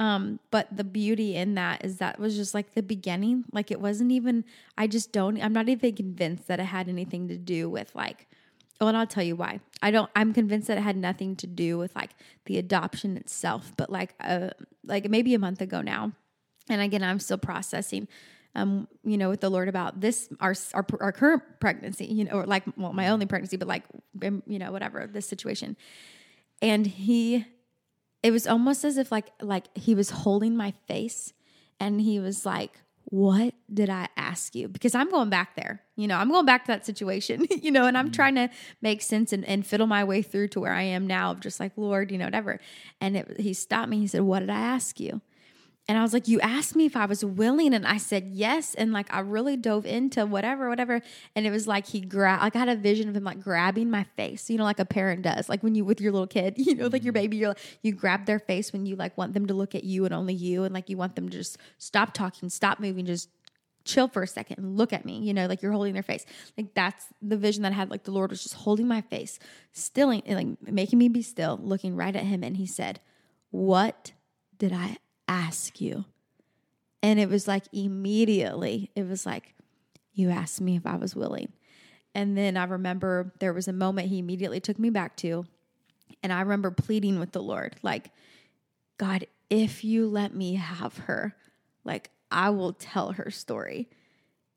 Um, 0.00 0.40
but 0.50 0.74
the 0.74 0.82
beauty 0.82 1.36
in 1.36 1.54
that 1.54 1.84
is 1.84 1.98
that 1.98 2.18
was 2.18 2.36
just 2.36 2.54
like 2.54 2.72
the 2.72 2.82
beginning. 2.82 3.44
Like 3.52 3.70
it 3.70 3.80
wasn't 3.80 4.12
even. 4.12 4.44
I 4.78 4.86
just 4.86 5.12
don't. 5.12 5.42
I'm 5.42 5.52
not 5.52 5.68
even 5.68 5.94
convinced 5.94 6.48
that 6.48 6.58
it 6.58 6.64
had 6.64 6.88
anything 6.88 7.28
to 7.28 7.36
do 7.36 7.68
with 7.68 7.94
like 7.94 8.26
Oh, 8.80 8.88
and 8.88 8.96
I'll 8.96 9.06
tell 9.06 9.22
you 9.22 9.36
why. 9.36 9.60
I 9.82 9.90
don't. 9.90 10.10
I'm 10.16 10.32
convinced 10.32 10.66
that 10.68 10.78
it 10.78 10.82
had 10.82 10.96
nothing 10.96 11.36
to 11.36 11.46
do 11.46 11.78
with 11.78 11.94
like 11.94 12.10
the 12.46 12.58
adoption 12.58 13.16
itself, 13.16 13.72
but 13.76 13.90
like 13.90 14.14
uh, 14.20 14.50
like 14.84 15.08
maybe 15.08 15.34
a 15.34 15.38
month 15.38 15.60
ago 15.60 15.80
now, 15.80 16.12
and 16.68 16.80
again, 16.80 17.02
I'm 17.02 17.20
still 17.20 17.38
processing. 17.38 18.08
Um, 18.56 18.86
you 19.02 19.16
know, 19.16 19.30
with 19.30 19.40
the 19.40 19.50
Lord 19.50 19.68
about 19.68 20.00
this, 20.00 20.28
our, 20.40 20.54
our 20.74 20.86
our 21.00 21.12
current 21.12 21.42
pregnancy, 21.60 22.06
you 22.06 22.24
know, 22.24 22.32
or 22.32 22.46
like 22.46 22.64
well, 22.76 22.92
my 22.92 23.08
only 23.08 23.26
pregnancy, 23.26 23.56
but 23.56 23.68
like 23.68 23.84
um, 24.24 24.42
you 24.46 24.58
know, 24.58 24.72
whatever 24.72 25.06
this 25.06 25.26
situation, 25.26 25.76
and 26.60 26.86
he, 26.86 27.44
it 28.22 28.30
was 28.32 28.46
almost 28.46 28.84
as 28.84 28.96
if 28.96 29.12
like 29.12 29.26
like 29.40 29.66
he 29.76 29.94
was 29.94 30.10
holding 30.10 30.56
my 30.56 30.72
face, 30.88 31.32
and 31.78 32.00
he 32.00 32.18
was 32.18 32.44
like, 32.44 32.80
what 33.06 33.54
did 33.72 33.90
I 33.90 34.08
ask 34.16 34.54
you? 34.54 34.68
Because 34.68 34.94
I'm 34.94 35.10
going 35.10 35.30
back 35.30 35.56
there. 35.56 35.82
You 35.96 36.08
know, 36.08 36.16
I'm 36.16 36.30
going 36.30 36.46
back 36.46 36.64
to 36.64 36.72
that 36.72 36.86
situation, 36.86 37.46
you 37.62 37.70
know, 37.70 37.86
and 37.86 37.96
I'm 37.96 38.06
mm-hmm. 38.06 38.12
trying 38.12 38.34
to 38.36 38.50
make 38.82 39.02
sense 39.02 39.32
and, 39.32 39.44
and 39.44 39.66
fiddle 39.66 39.86
my 39.86 40.04
way 40.04 40.22
through 40.22 40.48
to 40.48 40.60
where 40.60 40.72
I 40.72 40.82
am 40.82 41.06
now 41.06 41.32
of 41.32 41.40
just 41.40 41.60
like, 41.60 41.72
Lord, 41.76 42.10
you 42.10 42.18
know, 42.18 42.24
whatever. 42.24 42.60
And 43.00 43.16
it, 43.16 43.40
he 43.40 43.52
stopped 43.52 43.88
me. 43.88 43.98
He 43.98 44.06
said, 44.06 44.22
What 44.22 44.40
did 44.40 44.50
I 44.50 44.58
ask 44.58 44.98
you? 44.98 45.20
And 45.86 45.98
I 45.98 46.02
was 46.02 46.14
like, 46.14 46.28
You 46.28 46.40
asked 46.40 46.74
me 46.74 46.86
if 46.86 46.96
I 46.96 47.04
was 47.04 47.24
willing, 47.24 47.74
and 47.74 47.86
I 47.86 47.98
said 47.98 48.28
yes. 48.32 48.74
And 48.74 48.92
like, 48.92 49.12
I 49.12 49.20
really 49.20 49.56
dove 49.56 49.84
into 49.84 50.24
whatever, 50.24 50.68
whatever. 50.68 51.02
And 51.36 51.46
it 51.46 51.50
was 51.50 51.66
like 51.66 51.86
he 51.86 52.00
grabbed, 52.00 52.42
like, 52.42 52.56
I 52.56 52.60
had 52.60 52.68
a 52.68 52.76
vision 52.76 53.08
of 53.08 53.16
him 53.16 53.24
like 53.24 53.40
grabbing 53.40 53.90
my 53.90 54.04
face, 54.16 54.48
you 54.48 54.56
know, 54.56 54.64
like 54.64 54.78
a 54.78 54.86
parent 54.86 55.22
does, 55.22 55.48
like 55.48 55.62
when 55.62 55.74
you 55.74 55.84
with 55.84 56.00
your 56.00 56.12
little 56.12 56.26
kid, 56.26 56.54
you 56.58 56.74
know, 56.74 56.86
like 56.86 57.04
your 57.04 57.12
mm-hmm. 57.12 57.22
baby, 57.22 57.36
you're 57.38 57.48
like, 57.50 57.78
you 57.82 57.92
grab 57.92 58.24
their 58.24 58.38
face 58.38 58.72
when 58.72 58.86
you 58.86 58.96
like 58.96 59.16
want 59.18 59.34
them 59.34 59.46
to 59.46 59.54
look 59.54 59.74
at 59.74 59.84
you 59.84 60.04
and 60.04 60.14
only 60.14 60.34
you, 60.34 60.64
and 60.64 60.72
like 60.72 60.88
you 60.88 60.96
want 60.96 61.16
them 61.16 61.28
to 61.28 61.36
just 61.36 61.58
stop 61.78 62.14
talking, 62.14 62.48
stop 62.48 62.80
moving, 62.80 63.04
just 63.04 63.28
chill 63.84 64.08
for 64.08 64.22
a 64.22 64.26
second 64.26 64.58
and 64.58 64.78
look 64.78 64.94
at 64.94 65.04
me, 65.04 65.18
you 65.18 65.34
know, 65.34 65.46
like 65.46 65.60
you're 65.60 65.72
holding 65.72 65.92
their 65.92 66.02
face. 66.02 66.24
Like 66.56 66.72
that's 66.72 67.06
the 67.20 67.36
vision 67.36 67.62
that 67.62 67.72
I 67.72 67.74
had. 67.74 67.90
Like 67.90 68.04
the 68.04 68.12
Lord 68.12 68.30
was 68.30 68.42
just 68.42 68.54
holding 68.54 68.88
my 68.88 69.02
face, 69.02 69.38
stilling, 69.72 70.22
like 70.26 70.46
making 70.62 70.98
me 70.98 71.08
be 71.08 71.20
still, 71.20 71.60
looking 71.62 71.94
right 71.94 72.16
at 72.16 72.24
him. 72.24 72.42
And 72.42 72.56
he 72.56 72.66
said, 72.66 73.00
What 73.50 74.12
did 74.56 74.72
I 74.72 74.96
ask 75.28 75.80
you? 75.80 76.04
And 77.02 77.20
it 77.20 77.28
was 77.28 77.46
like 77.46 77.64
immediately, 77.72 78.90
it 78.94 79.06
was 79.06 79.26
like, 79.26 79.54
You 80.12 80.30
asked 80.30 80.60
me 80.60 80.76
if 80.76 80.86
I 80.86 80.96
was 80.96 81.14
willing. 81.14 81.52
And 82.14 82.38
then 82.38 82.56
I 82.56 82.64
remember 82.64 83.32
there 83.40 83.52
was 83.52 83.68
a 83.68 83.72
moment 83.72 84.08
he 84.08 84.18
immediately 84.18 84.60
took 84.60 84.78
me 84.78 84.90
back 84.90 85.16
to. 85.18 85.44
And 86.22 86.32
I 86.32 86.40
remember 86.40 86.70
pleading 86.70 87.18
with 87.18 87.32
the 87.32 87.42
Lord, 87.42 87.76
like, 87.82 88.10
God, 88.98 89.26
if 89.50 89.84
you 89.84 90.06
let 90.06 90.34
me 90.34 90.54
have 90.54 90.96
her, 90.98 91.34
like, 91.84 92.10
I 92.30 92.50
will 92.50 92.72
tell 92.72 93.12
her 93.12 93.30
story. 93.30 93.88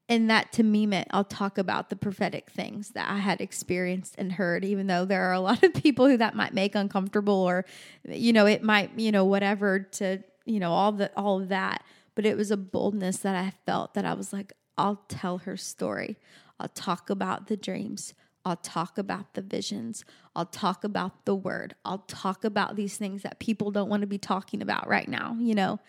And 0.10 0.30
that 0.30 0.54
to 0.54 0.64
me 0.64 0.86
meant 0.86 1.10
I'll 1.12 1.26
talk 1.26 1.58
about 1.58 1.90
the 1.90 1.96
prophetic 1.98 2.50
things 2.50 2.92
that 2.92 3.10
I 3.10 3.18
had 3.18 3.42
experienced 3.42 4.16
and 4.18 4.32
heard, 4.32 4.64
even 4.64 4.88
though 4.88 5.04
there 5.04 5.24
are 5.24 5.34
a 5.34 5.40
lot 5.40 5.64
of 5.64 5.74
people 5.84 6.08
who 6.08 6.18
that 6.18 6.36
might 6.36 6.54
make 6.54 6.76
uncomfortable 6.76 7.34
or, 7.34 7.66
you 8.08 8.32
know, 8.32 8.46
it 8.46 8.64
might, 8.64 8.98
you 8.98 9.12
know, 9.12 9.26
whatever 9.26 9.80
to, 9.80 10.20
you 10.48 10.60
know, 10.60 10.72
all 10.72 10.92
the 10.92 11.12
all 11.16 11.42
of 11.42 11.50
that. 11.50 11.84
But 12.16 12.26
it 12.26 12.38
was 12.38 12.50
a 12.50 12.58
boldness 12.58 13.18
that 13.18 13.36
I 13.36 13.54
felt 13.66 13.94
that 13.94 14.06
I 14.06 14.14
was 14.14 14.34
like, 14.34 14.54
I'll 14.78 15.04
tell 15.08 15.40
her 15.40 15.58
story. 15.58 16.18
I'll 16.60 16.70
talk 16.70 17.10
about 17.10 17.48
the 17.48 17.58
dreams. 17.58 18.14
I'll 18.44 18.56
talk 18.56 18.98
about 18.98 19.34
the 19.34 19.42
visions. 19.42 20.06
I'll 20.36 20.46
talk 20.46 20.84
about 20.84 21.26
the 21.26 21.36
word. 21.36 21.76
I'll 21.84 22.06
talk 22.08 22.44
about 22.44 22.76
these 22.76 22.98
things 22.98 23.24
that 23.24 23.40
people 23.40 23.72
don't 23.72 23.90
want 23.90 24.02
to 24.02 24.08
be 24.08 24.18
talking 24.18 24.62
about 24.62 24.88
right 24.88 25.08
now, 25.08 25.36
you 25.40 25.54
know? 25.54 25.80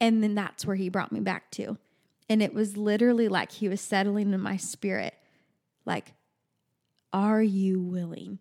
And 0.00 0.22
then 0.22 0.34
that's 0.34 0.66
where 0.66 0.76
he 0.76 0.88
brought 0.88 1.12
me 1.12 1.20
back 1.20 1.50
to. 1.52 1.78
And 2.28 2.42
it 2.42 2.52
was 2.52 2.76
literally 2.76 3.28
like 3.28 3.52
he 3.52 3.68
was 3.68 3.80
settling 3.80 4.32
in 4.32 4.40
my 4.40 4.56
spirit, 4.56 5.14
like, 5.84 6.14
are 7.12 7.42
you 7.42 7.80
willing? 7.80 8.40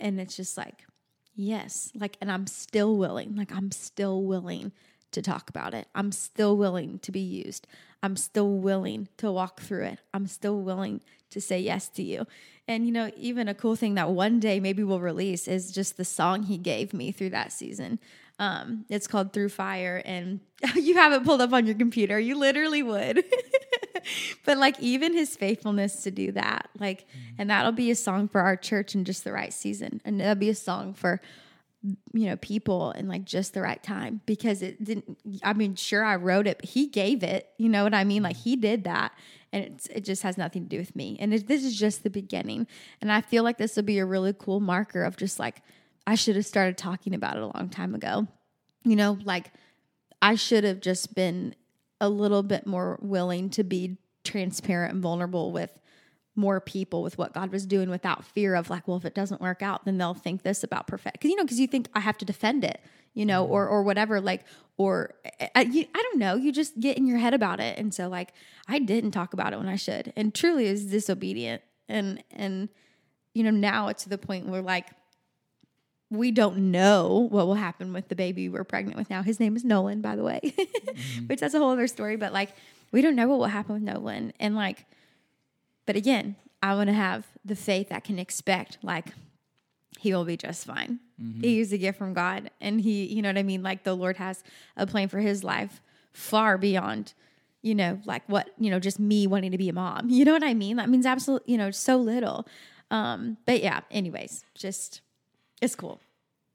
And 0.00 0.18
it's 0.18 0.36
just 0.36 0.56
like, 0.56 0.84
yes. 1.34 1.90
Like, 1.94 2.16
and 2.20 2.30
I'm 2.30 2.46
still 2.46 2.96
willing. 2.96 3.34
Like, 3.36 3.52
I'm 3.54 3.70
still 3.70 4.22
willing 4.22 4.72
to 5.12 5.22
talk 5.22 5.48
about 5.48 5.74
it. 5.74 5.86
I'm 5.94 6.12
still 6.12 6.56
willing 6.56 6.98
to 7.00 7.12
be 7.12 7.20
used. 7.20 7.66
I'm 8.02 8.16
still 8.16 8.50
willing 8.50 9.08
to 9.18 9.30
walk 9.32 9.60
through 9.60 9.84
it. 9.84 10.00
I'm 10.12 10.26
still 10.26 10.60
willing 10.60 11.00
to 11.30 11.40
say 11.40 11.58
yes 11.60 11.88
to 11.90 12.02
you. 12.02 12.26
And, 12.66 12.86
you 12.86 12.92
know, 12.92 13.10
even 13.16 13.48
a 13.48 13.54
cool 13.54 13.76
thing 13.76 13.94
that 13.94 14.10
one 14.10 14.40
day 14.40 14.60
maybe 14.60 14.82
we'll 14.82 15.00
release 15.00 15.48
is 15.48 15.72
just 15.72 15.96
the 15.96 16.04
song 16.04 16.44
he 16.44 16.58
gave 16.58 16.92
me 16.92 17.12
through 17.12 17.30
that 17.30 17.52
season. 17.52 17.98
Um, 18.38 18.84
it's 18.88 19.06
called 19.06 19.32
Through 19.32 19.50
Fire, 19.50 20.02
and 20.04 20.40
you 20.74 20.94
have 20.96 21.12
it 21.12 21.24
pulled 21.24 21.40
up 21.40 21.52
on 21.52 21.66
your 21.66 21.76
computer. 21.76 22.18
You 22.18 22.36
literally 22.36 22.82
would. 22.82 23.24
but 24.44 24.58
like 24.58 24.78
even 24.80 25.12
his 25.12 25.36
faithfulness 25.36 26.02
to 26.02 26.10
do 26.10 26.32
that, 26.32 26.68
like, 26.78 27.02
mm-hmm. 27.08 27.34
and 27.38 27.50
that'll 27.50 27.72
be 27.72 27.90
a 27.90 27.96
song 27.96 28.28
for 28.28 28.40
our 28.40 28.56
church 28.56 28.94
in 28.94 29.04
just 29.04 29.24
the 29.24 29.32
right 29.32 29.52
season, 29.52 30.00
and 30.04 30.20
that'll 30.20 30.34
be 30.34 30.50
a 30.50 30.54
song 30.54 30.94
for 30.94 31.20
you 32.14 32.26
know 32.26 32.36
people 32.36 32.92
in 32.92 33.06
like 33.08 33.26
just 33.26 33.52
the 33.52 33.60
right 33.60 33.82
time 33.82 34.22
because 34.24 34.62
it 34.62 34.82
didn't 34.82 35.18
i 35.42 35.52
mean 35.52 35.74
sure 35.74 36.02
i 36.02 36.16
wrote 36.16 36.46
it 36.46 36.56
but 36.56 36.64
he 36.64 36.86
gave 36.86 37.22
it 37.22 37.50
you 37.58 37.68
know 37.68 37.84
what 37.84 37.92
i 37.92 38.04
mean 38.04 38.22
like 38.22 38.36
he 38.36 38.56
did 38.56 38.84
that 38.84 39.12
and 39.52 39.64
it's, 39.64 39.86
it 39.88 40.00
just 40.02 40.22
has 40.22 40.38
nothing 40.38 40.62
to 40.62 40.68
do 40.70 40.78
with 40.78 40.96
me 40.96 41.14
and 41.20 41.34
it, 41.34 41.46
this 41.46 41.62
is 41.62 41.78
just 41.78 42.02
the 42.02 42.08
beginning 42.08 42.66
and 43.02 43.12
i 43.12 43.20
feel 43.20 43.44
like 43.44 43.58
this 43.58 43.76
will 43.76 43.82
be 43.82 43.98
a 43.98 44.06
really 44.06 44.32
cool 44.32 44.60
marker 44.60 45.04
of 45.04 45.18
just 45.18 45.38
like 45.38 45.60
I 46.06 46.14
should 46.14 46.36
have 46.36 46.46
started 46.46 46.76
talking 46.76 47.14
about 47.14 47.36
it 47.36 47.42
a 47.42 47.50
long 47.54 47.68
time 47.70 47.94
ago. 47.94 48.26
You 48.84 48.96
know, 48.96 49.18
like 49.24 49.52
I 50.20 50.34
should 50.34 50.64
have 50.64 50.80
just 50.80 51.14
been 51.14 51.54
a 52.00 52.08
little 52.08 52.42
bit 52.42 52.66
more 52.66 52.98
willing 53.00 53.50
to 53.50 53.64
be 53.64 53.98
transparent 54.24 54.94
and 54.94 55.02
vulnerable 55.02 55.52
with 55.52 55.78
more 56.36 56.60
people 56.60 57.02
with 57.02 57.16
what 57.16 57.32
God 57.32 57.52
was 57.52 57.64
doing 57.64 57.90
without 57.90 58.24
fear 58.24 58.54
of 58.54 58.70
like, 58.70 58.88
well, 58.88 58.96
if 58.96 59.04
it 59.04 59.14
doesn't 59.14 59.40
work 59.40 59.62
out, 59.62 59.84
then 59.84 59.98
they'll 59.98 60.14
think 60.14 60.42
this 60.42 60.64
about 60.64 60.86
perfect. 60.86 61.20
Cause 61.20 61.30
you 61.30 61.36
know, 61.36 61.44
cause 61.44 61.58
you 61.58 61.66
think 61.66 61.88
I 61.94 62.00
have 62.00 62.18
to 62.18 62.24
defend 62.24 62.64
it, 62.64 62.80
you 63.12 63.24
know, 63.24 63.44
or, 63.46 63.68
or 63.68 63.82
whatever, 63.84 64.20
like, 64.20 64.44
or 64.76 65.14
I, 65.54 65.62
you, 65.62 65.86
I 65.94 66.02
don't 66.02 66.18
know, 66.18 66.34
you 66.34 66.50
just 66.50 66.80
get 66.80 66.98
in 66.98 67.06
your 67.06 67.18
head 67.18 67.34
about 67.34 67.60
it. 67.60 67.78
And 67.78 67.94
so 67.94 68.08
like, 68.08 68.32
I 68.66 68.80
didn't 68.80 69.12
talk 69.12 69.32
about 69.32 69.52
it 69.52 69.58
when 69.58 69.68
I 69.68 69.76
should, 69.76 70.12
and 70.16 70.34
truly 70.34 70.66
is 70.66 70.86
disobedient. 70.86 71.62
And, 71.88 72.24
and, 72.32 72.68
you 73.34 73.44
know, 73.44 73.50
now 73.50 73.88
it's 73.88 74.02
to 74.04 74.08
the 74.08 74.18
point 74.18 74.48
where 74.48 74.62
like, 74.62 74.88
we 76.16 76.30
don't 76.30 76.70
know 76.70 77.28
what 77.30 77.46
will 77.46 77.54
happen 77.54 77.92
with 77.92 78.08
the 78.08 78.14
baby 78.14 78.48
we're 78.48 78.64
pregnant 78.64 78.96
with 78.96 79.10
now. 79.10 79.22
His 79.22 79.40
name 79.40 79.56
is 79.56 79.64
Nolan, 79.64 80.00
by 80.00 80.16
the 80.16 80.22
way, 80.22 80.40
mm-hmm. 80.44 81.26
which 81.26 81.40
that's 81.40 81.54
a 81.54 81.58
whole 81.58 81.70
other 81.70 81.86
story. 81.86 82.16
But 82.16 82.32
like, 82.32 82.54
we 82.92 83.02
don't 83.02 83.16
know 83.16 83.28
what 83.28 83.38
will 83.38 83.46
happen 83.46 83.74
with 83.74 83.82
Nolan. 83.82 84.32
And 84.38 84.54
like, 84.54 84.86
but 85.86 85.96
again, 85.96 86.36
I 86.62 86.74
want 86.74 86.88
to 86.88 86.94
have 86.94 87.26
the 87.44 87.56
faith 87.56 87.90
that 87.90 88.04
can 88.04 88.18
expect, 88.18 88.78
like, 88.82 89.08
he 89.98 90.12
will 90.14 90.24
be 90.24 90.36
just 90.36 90.66
fine. 90.66 91.00
Mm-hmm. 91.22 91.40
He's 91.42 91.72
a 91.72 91.78
gift 91.78 91.98
from 91.98 92.14
God. 92.14 92.50
And 92.60 92.80
he, 92.80 93.06
you 93.06 93.22
know 93.22 93.28
what 93.28 93.38
I 93.38 93.42
mean? 93.42 93.62
Like, 93.62 93.84
the 93.84 93.94
Lord 93.94 94.16
has 94.16 94.42
a 94.76 94.86
plan 94.86 95.08
for 95.08 95.18
his 95.18 95.44
life 95.44 95.80
far 96.12 96.56
beyond, 96.56 97.14
you 97.62 97.74
know, 97.74 98.00
like 98.04 98.22
what, 98.28 98.50
you 98.58 98.70
know, 98.70 98.78
just 98.78 98.98
me 98.98 99.26
wanting 99.26 99.50
to 99.52 99.58
be 99.58 99.68
a 99.68 99.72
mom. 99.72 100.08
You 100.10 100.24
know 100.24 100.32
what 100.32 100.44
I 100.44 100.54
mean? 100.54 100.76
That 100.76 100.88
means 100.88 101.06
absolutely, 101.06 101.52
you 101.52 101.58
know, 101.58 101.70
so 101.70 101.96
little. 101.96 102.46
Um, 102.90 103.38
but 103.46 103.62
yeah, 103.62 103.80
anyways, 103.90 104.44
just 104.54 105.00
it's 105.60 105.74
cool. 105.74 106.00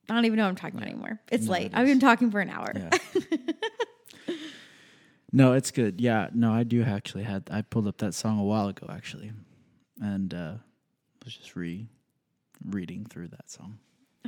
I 0.10 0.16
don't 0.16 0.26
even 0.26 0.38
know 0.38 0.44
what 0.44 0.50
I'm 0.50 0.56
talking 0.56 0.78
about 0.78 0.90
anymore. 0.90 1.20
It's 1.32 1.46
no, 1.46 1.52
late. 1.52 1.68
It 1.68 1.72
I've 1.76 1.86
been 1.86 2.00
talking 2.00 2.32
for 2.32 2.40
an 2.40 2.50
hour. 2.50 2.74
Yeah. 2.76 2.90
no, 5.32 5.54
it's 5.54 5.72
good. 5.72 6.02
Yeah, 6.02 6.30
no, 6.34 6.52
I 6.52 6.64
do 6.64 6.84
actually 6.84 7.24
had 7.24 7.50
I 7.52 7.62
pulled 7.62 7.88
up 7.88 7.98
that 8.00 8.14
song 8.14 8.40
a 8.40 8.44
while 8.44 8.68
ago 8.68 8.88
actually, 8.90 9.32
and 10.02 10.34
uh, 10.34 10.54
was 11.24 11.36
just 11.36 11.56
re 11.56 11.86
reading 12.66 13.06
through 13.06 13.28
that 13.30 13.50
song. 13.50 13.80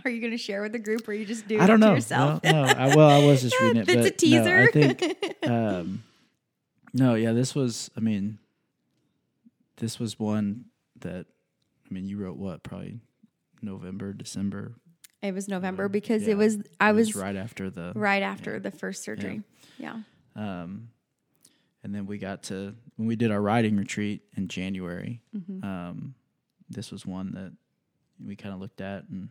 Are 0.05 0.11
you 0.11 0.19
going 0.19 0.31
to 0.31 0.37
share 0.37 0.61
with 0.61 0.71
the 0.71 0.79
group, 0.79 1.07
or 1.07 1.13
you 1.13 1.25
just 1.25 1.47
do 1.47 1.59
I 1.59 1.67
don't 1.67 1.79
know. 1.79 1.93
yourself? 1.93 2.43
No, 2.43 2.51
no 2.51 2.63
I, 2.63 2.95
well, 2.95 3.09
I 3.09 3.25
was 3.25 3.41
just 3.41 3.59
reading 3.59 3.81
it. 3.81 3.89
it's 3.89 4.07
a 4.07 4.11
teaser. 4.11 4.43
No, 4.43 4.63
I 4.63 4.67
think. 4.67 5.17
Um, 5.43 6.03
no, 6.93 7.15
yeah, 7.15 7.33
this 7.33 7.55
was. 7.55 7.89
I 7.97 7.99
mean, 7.99 8.37
this 9.77 9.99
was 9.99 10.19
one 10.19 10.65
that. 10.99 11.25
I 11.89 11.93
mean, 11.93 12.07
you 12.07 12.17
wrote 12.17 12.37
what? 12.37 12.63
Probably 12.63 12.99
November, 13.61 14.13
December. 14.13 14.75
It 15.21 15.33
was 15.33 15.47
November 15.47 15.87
because 15.87 16.23
yeah. 16.23 16.31
it 16.31 16.37
was 16.37 16.57
I 16.79 16.89
it 16.89 16.93
was, 16.93 17.07
was, 17.07 17.15
right 17.15 17.35
after 17.35 17.69
the 17.69 17.91
right 17.95 18.23
after 18.23 18.53
yeah. 18.53 18.59
the 18.59 18.71
first 18.71 19.03
surgery. 19.03 19.43
Yeah. 19.77 19.97
yeah. 20.35 20.61
Um, 20.63 20.89
and 21.83 21.93
then 21.93 22.05
we 22.05 22.17
got 22.17 22.43
to 22.43 22.75
when 22.95 23.07
we 23.07 23.15
did 23.15 23.31
our 23.31 23.41
writing 23.41 23.77
retreat 23.77 24.21
in 24.35 24.47
January. 24.47 25.21
Mm-hmm. 25.35 25.63
Um, 25.63 26.15
this 26.69 26.91
was 26.91 27.05
one 27.05 27.33
that 27.33 27.51
we 28.25 28.35
kind 28.35 28.53
of 28.53 28.61
looked 28.61 28.81
at, 28.81 29.07
and 29.09 29.29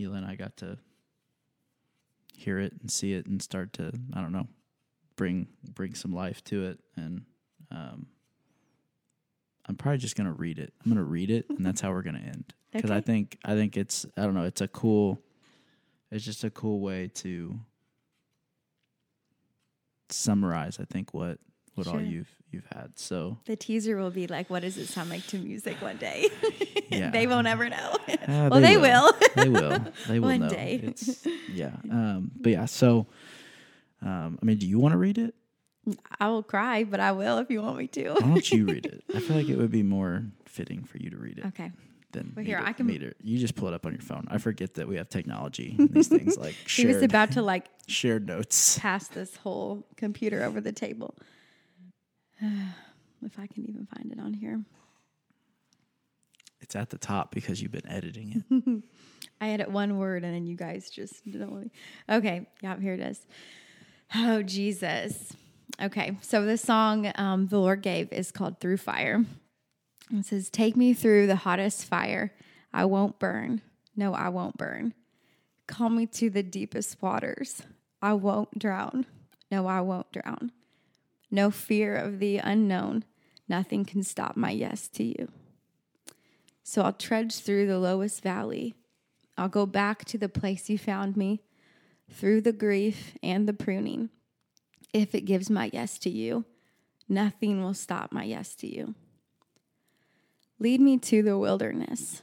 Ela 0.00 0.16
and 0.16 0.26
I 0.26 0.36
got 0.36 0.56
to 0.58 0.78
hear 2.36 2.58
it 2.58 2.72
and 2.80 2.90
see 2.90 3.12
it 3.12 3.26
and 3.26 3.42
start 3.42 3.74
to 3.74 3.92
I 4.14 4.20
don't 4.20 4.32
know 4.32 4.48
bring 5.16 5.48
bring 5.74 5.94
some 5.94 6.14
life 6.14 6.42
to 6.44 6.64
it 6.64 6.80
and 6.96 7.22
um, 7.70 8.06
I'm 9.70 9.76
probably 9.76 9.98
just 9.98 10.16
gonna 10.16 10.32
read 10.32 10.58
it. 10.58 10.72
I'm 10.84 10.90
gonna 10.90 11.04
read 11.04 11.30
it, 11.30 11.46
and 11.48 11.64
that's 11.64 11.80
how 11.80 11.92
we're 11.92 12.02
gonna 12.02 12.18
end. 12.18 12.52
Because 12.72 12.90
okay. 12.90 12.98
I 12.98 13.00
think 13.00 13.38
I 13.44 13.54
think 13.54 13.76
it's 13.76 14.04
I 14.16 14.22
don't 14.22 14.34
know. 14.34 14.42
It's 14.42 14.60
a 14.60 14.66
cool. 14.66 15.22
It's 16.10 16.24
just 16.24 16.42
a 16.42 16.50
cool 16.50 16.80
way 16.80 17.08
to 17.14 17.60
summarize. 20.08 20.80
I 20.80 20.84
think 20.86 21.14
what 21.14 21.38
what 21.76 21.86
sure. 21.86 21.94
all 21.94 22.00
you've 22.00 22.28
you've 22.50 22.66
had. 22.74 22.98
So 22.98 23.38
the 23.44 23.54
teaser 23.54 23.96
will 23.96 24.10
be 24.10 24.26
like, 24.26 24.50
"What 24.50 24.62
does 24.62 24.76
it 24.76 24.88
sound 24.88 25.08
like 25.08 25.24
to 25.28 25.38
music 25.38 25.80
one 25.80 25.98
day?" 25.98 26.28
yeah, 26.90 27.10
they 27.12 27.28
won't 27.28 27.46
ever 27.46 27.68
know. 27.68 27.96
Uh, 28.08 28.16
well, 28.50 28.60
they, 28.60 28.74
they 28.74 28.76
will. 28.76 29.12
will. 29.12 29.12
they 29.36 29.48
will. 29.48 29.78
They 30.08 30.18
will 30.18 30.28
one 30.28 30.40
know. 30.40 30.48
day. 30.48 30.80
It's, 30.82 31.24
yeah. 31.48 31.76
Um, 31.88 32.32
but 32.40 32.50
yeah. 32.50 32.64
So, 32.64 33.06
um, 34.02 34.36
I 34.42 34.44
mean, 34.44 34.58
do 34.58 34.66
you 34.66 34.80
want 34.80 34.94
to 34.94 34.98
read 34.98 35.18
it? 35.18 35.36
I 36.18 36.28
will 36.28 36.42
cry, 36.42 36.84
but 36.84 37.00
I 37.00 37.12
will 37.12 37.38
if 37.38 37.50
you 37.50 37.62
want 37.62 37.78
me 37.78 37.86
to. 37.88 38.10
Why 38.10 38.20
don't 38.20 38.52
you 38.52 38.66
read 38.66 38.86
it? 38.86 39.02
I 39.14 39.20
feel 39.20 39.36
like 39.36 39.48
it 39.48 39.56
would 39.56 39.70
be 39.70 39.82
more 39.82 40.24
fitting 40.44 40.84
for 40.84 40.98
you 40.98 41.10
to 41.10 41.16
read 41.16 41.38
it. 41.38 41.46
Okay. 41.46 41.70
Then 42.12 42.32
well, 42.34 42.44
here 42.44 42.60
I 42.62 42.72
can. 42.72 42.86
Meet 42.86 43.14
You 43.22 43.38
just 43.38 43.54
pull 43.54 43.68
it 43.68 43.74
up 43.74 43.86
on 43.86 43.92
your 43.92 44.00
phone. 44.00 44.26
I 44.30 44.38
forget 44.38 44.74
that 44.74 44.88
we 44.88 44.96
have 44.96 45.08
technology. 45.08 45.76
these 45.78 46.08
things 46.08 46.36
like 46.36 46.54
shared, 46.66 46.88
he 46.88 46.94
was 46.94 47.02
about 47.02 47.32
to 47.32 47.42
like 47.42 47.66
shared 47.86 48.26
notes. 48.26 48.78
Pass 48.78 49.08
this 49.08 49.36
whole 49.36 49.86
computer 49.96 50.42
over 50.42 50.60
the 50.60 50.72
table. 50.72 51.14
if 52.40 53.38
I 53.38 53.46
can 53.46 53.68
even 53.68 53.86
find 53.86 54.12
it 54.12 54.18
on 54.18 54.34
here. 54.34 54.60
It's 56.60 56.76
at 56.76 56.90
the 56.90 56.98
top 56.98 57.32
because 57.32 57.62
you've 57.62 57.72
been 57.72 57.88
editing 57.88 58.44
it. 58.50 58.82
I 59.40 59.50
edit 59.50 59.70
one 59.70 59.98
word 59.98 60.24
and 60.24 60.34
then 60.34 60.46
you 60.46 60.56
guys 60.56 60.90
just 60.90 61.28
don't. 61.30 61.72
Okay, 62.08 62.46
yeah, 62.62 62.78
here 62.78 62.94
it 62.94 63.00
is. 63.00 63.26
Oh, 64.14 64.42
Jesus. 64.42 65.32
Okay, 65.80 66.16
so 66.20 66.44
the 66.44 66.58
song 66.58 67.12
um, 67.16 67.48
the 67.48 67.58
Lord 67.58 67.82
gave 67.82 68.12
is 68.12 68.32
called 68.32 68.60
Through 68.60 68.78
Fire. 68.78 69.24
It 70.12 70.26
says, 70.26 70.50
Take 70.50 70.76
me 70.76 70.94
through 70.94 71.26
the 71.26 71.36
hottest 71.36 71.84
fire. 71.84 72.32
I 72.72 72.84
won't 72.84 73.18
burn. 73.18 73.62
No, 73.96 74.14
I 74.14 74.28
won't 74.28 74.56
burn. 74.56 74.94
Call 75.66 75.90
me 75.90 76.06
to 76.06 76.30
the 76.30 76.42
deepest 76.42 77.00
waters. 77.00 77.62
I 78.02 78.14
won't 78.14 78.58
drown. 78.58 79.06
No, 79.50 79.66
I 79.66 79.80
won't 79.80 80.10
drown. 80.12 80.52
No 81.30 81.50
fear 81.50 81.94
of 81.94 82.18
the 82.18 82.38
unknown. 82.38 83.04
Nothing 83.48 83.84
can 83.84 84.02
stop 84.02 84.36
my 84.36 84.50
yes 84.50 84.88
to 84.88 85.04
you. 85.04 85.28
So 86.62 86.82
I'll 86.82 86.92
trudge 86.92 87.38
through 87.38 87.66
the 87.66 87.78
lowest 87.78 88.22
valley. 88.22 88.74
I'll 89.36 89.48
go 89.48 89.66
back 89.66 90.04
to 90.06 90.18
the 90.18 90.28
place 90.28 90.68
you 90.68 90.78
found 90.78 91.16
me, 91.16 91.42
through 92.10 92.42
the 92.42 92.52
grief 92.52 93.14
and 93.22 93.48
the 93.48 93.52
pruning. 93.52 94.10
If 94.92 95.14
it 95.14 95.22
gives 95.22 95.50
my 95.50 95.70
yes 95.72 95.98
to 96.00 96.10
you, 96.10 96.44
nothing 97.08 97.62
will 97.62 97.74
stop 97.74 98.12
my 98.12 98.24
yes 98.24 98.54
to 98.56 98.66
you. 98.66 98.94
Lead 100.58 100.80
me 100.80 100.98
to 100.98 101.22
the 101.22 101.38
wilderness. 101.38 102.22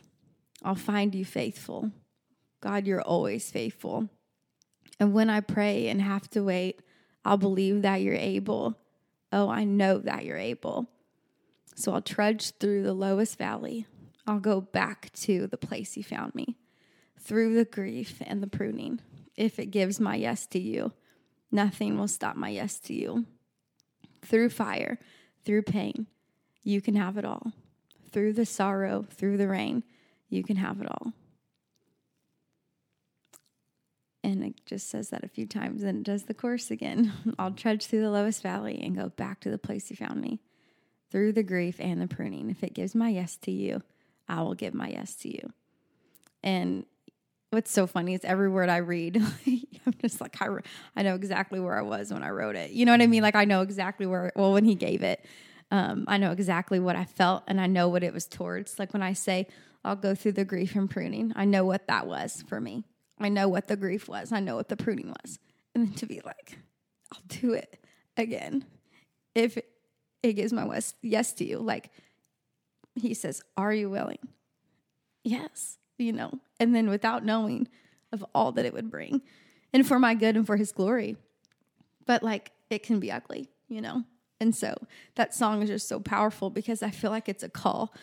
I'll 0.63 0.75
find 0.75 1.15
you 1.15 1.25
faithful. 1.25 1.91
God, 2.61 2.85
you're 2.85 3.01
always 3.01 3.49
faithful. 3.49 4.09
And 4.99 5.13
when 5.13 5.29
I 5.29 5.39
pray 5.39 5.87
and 5.87 6.01
have 6.01 6.29
to 6.31 6.43
wait, 6.43 6.81
I'll 7.23 7.37
believe 7.37 7.81
that 7.83 8.01
you're 8.01 8.15
able. 8.15 8.77
Oh, 9.31 9.49
I 9.49 9.63
know 9.63 9.99
that 9.99 10.25
you're 10.25 10.37
able. 10.37 10.87
So 11.75 11.93
I'll 11.93 12.01
trudge 12.01 12.51
through 12.51 12.83
the 12.83 12.93
lowest 12.93 13.37
valley. 13.37 13.85
I'll 14.25 14.39
go 14.39 14.61
back 14.61 15.11
to 15.21 15.47
the 15.47 15.57
place 15.57 15.95
you 15.95 16.03
found 16.03 16.35
me, 16.35 16.57
through 17.19 17.55
the 17.55 17.65
grief 17.65 18.21
and 18.25 18.41
the 18.41 18.47
pruning. 18.47 18.99
If 19.35 19.59
it 19.59 19.67
gives 19.67 19.99
my 19.99 20.15
yes 20.15 20.47
to 20.47 20.59
you, 20.59 20.93
nothing 21.51 21.97
will 21.97 22.07
stop 22.07 22.35
my 22.35 22.49
yes 22.49 22.79
to 22.79 22.93
you. 22.93 23.25
Through 24.21 24.49
fire, 24.49 24.99
through 25.45 25.63
pain, 25.63 26.07
you 26.63 26.81
can 26.81 26.95
have 26.95 27.17
it 27.17 27.25
all. 27.25 27.53
Through 28.11 28.33
the 28.33 28.45
sorrow, 28.45 29.05
through 29.09 29.37
the 29.37 29.47
rain, 29.47 29.83
you 30.29 30.43
can 30.43 30.57
have 30.57 30.81
it 30.81 30.87
all. 30.87 31.13
And 34.23 34.43
it 34.43 34.65
just 34.65 34.89
says 34.89 35.09
that 35.09 35.23
a 35.23 35.29
few 35.29 35.45
times 35.45 35.83
and 35.83 35.99
it 35.99 36.03
does 36.03 36.23
the 36.23 36.33
chorus 36.33 36.69
again. 36.69 37.13
I'll 37.39 37.51
trudge 37.51 37.85
through 37.85 38.01
the 38.01 38.11
lowest 38.11 38.43
valley 38.43 38.79
and 38.81 38.95
go 38.95 39.09
back 39.09 39.39
to 39.41 39.49
the 39.49 39.57
place 39.57 39.89
you 39.89 39.95
found 39.95 40.19
me, 40.19 40.39
through 41.09 41.31
the 41.31 41.43
grief 41.43 41.79
and 41.79 42.01
the 42.01 42.07
pruning. 42.07 42.49
If 42.49 42.63
it 42.63 42.73
gives 42.73 42.93
my 42.93 43.09
yes 43.09 43.37
to 43.43 43.51
you, 43.51 43.81
I 44.27 44.41
will 44.41 44.55
give 44.55 44.73
my 44.73 44.89
yes 44.89 45.15
to 45.17 45.29
you. 45.29 45.53
And 46.43 46.85
what's 47.51 47.71
so 47.71 47.87
funny 47.87 48.13
is 48.13 48.23
every 48.23 48.49
word 48.49 48.69
I 48.69 48.77
read, 48.77 49.17
I'm 49.45 49.93
just 50.01 50.19
like, 50.19 50.41
I, 50.41 50.47
I 50.95 51.03
know 51.03 51.15
exactly 51.15 51.59
where 51.59 51.77
I 51.77 51.81
was 51.81 52.11
when 52.11 52.23
I 52.23 52.29
wrote 52.29 52.55
it. 52.55 52.71
You 52.71 52.85
know 52.85 52.91
what 52.91 53.01
I 53.01 53.07
mean? 53.07 53.23
Like, 53.23 53.35
I 53.35 53.45
know 53.45 53.61
exactly 53.61 54.05
where, 54.05 54.31
well, 54.35 54.53
when 54.53 54.65
he 54.65 54.75
gave 54.75 55.01
it, 55.01 55.25
um, 55.71 56.05
I 56.07 56.17
know 56.17 56.31
exactly 56.31 56.79
what 56.79 56.95
I 56.95 57.05
felt 57.05 57.43
and 57.47 57.59
I 57.59 57.67
know 57.67 57.87
what 57.89 58.03
it 58.03 58.13
was 58.13 58.25
towards. 58.25 58.79
Like, 58.79 58.93
when 58.93 59.03
I 59.03 59.13
say, 59.13 59.47
I'll 59.83 59.95
go 59.95 60.15
through 60.15 60.33
the 60.33 60.45
grief 60.45 60.75
and 60.75 60.89
pruning, 60.89 61.33
I 61.35 61.45
know 61.45 61.63
what 61.65 61.87
that 61.87 62.07
was 62.07 62.43
for 62.47 62.59
me. 62.59 62.83
I 63.19 63.29
know 63.29 63.47
what 63.47 63.67
the 63.67 63.77
grief 63.77 64.07
was, 64.07 64.31
I 64.31 64.39
know 64.39 64.55
what 64.55 64.69
the 64.69 64.77
pruning 64.77 65.13
was. 65.23 65.39
And 65.73 65.87
then 65.87 65.93
to 65.95 66.05
be 66.05 66.21
like, 66.25 66.57
I'll 67.13 67.21
do 67.27 67.53
it 67.53 67.79
again 68.17 68.65
if 69.33 69.57
it 70.23 70.33
gives 70.33 70.51
my 70.51 70.79
yes 71.01 71.33
to 71.33 71.45
you. 71.45 71.59
Like, 71.59 71.91
he 72.95 73.13
says, 73.13 73.41
Are 73.55 73.73
you 73.73 73.89
willing? 73.89 74.19
Yes, 75.23 75.77
you 75.97 76.13
know, 76.13 76.39
and 76.59 76.75
then 76.75 76.89
without 76.89 77.25
knowing 77.25 77.67
of 78.11 78.25
all 78.33 78.51
that 78.53 78.65
it 78.65 78.73
would 78.73 78.89
bring 78.89 79.21
and 79.73 79.87
for 79.87 79.99
my 79.99 80.13
good 80.13 80.35
and 80.35 80.45
for 80.45 80.57
his 80.57 80.71
glory. 80.71 81.17
But 82.05 82.23
like, 82.23 82.51
it 82.69 82.83
can 82.83 82.99
be 82.99 83.11
ugly, 83.11 83.49
you 83.67 83.81
know? 83.81 84.03
And 84.39 84.55
so 84.55 84.75
that 85.15 85.33
song 85.33 85.61
is 85.61 85.69
just 85.69 85.87
so 85.87 85.99
powerful 85.99 86.49
because 86.49 86.83
I 86.83 86.89
feel 86.89 87.11
like 87.11 87.27
it's 87.27 87.43
a 87.43 87.49
call. 87.49 87.93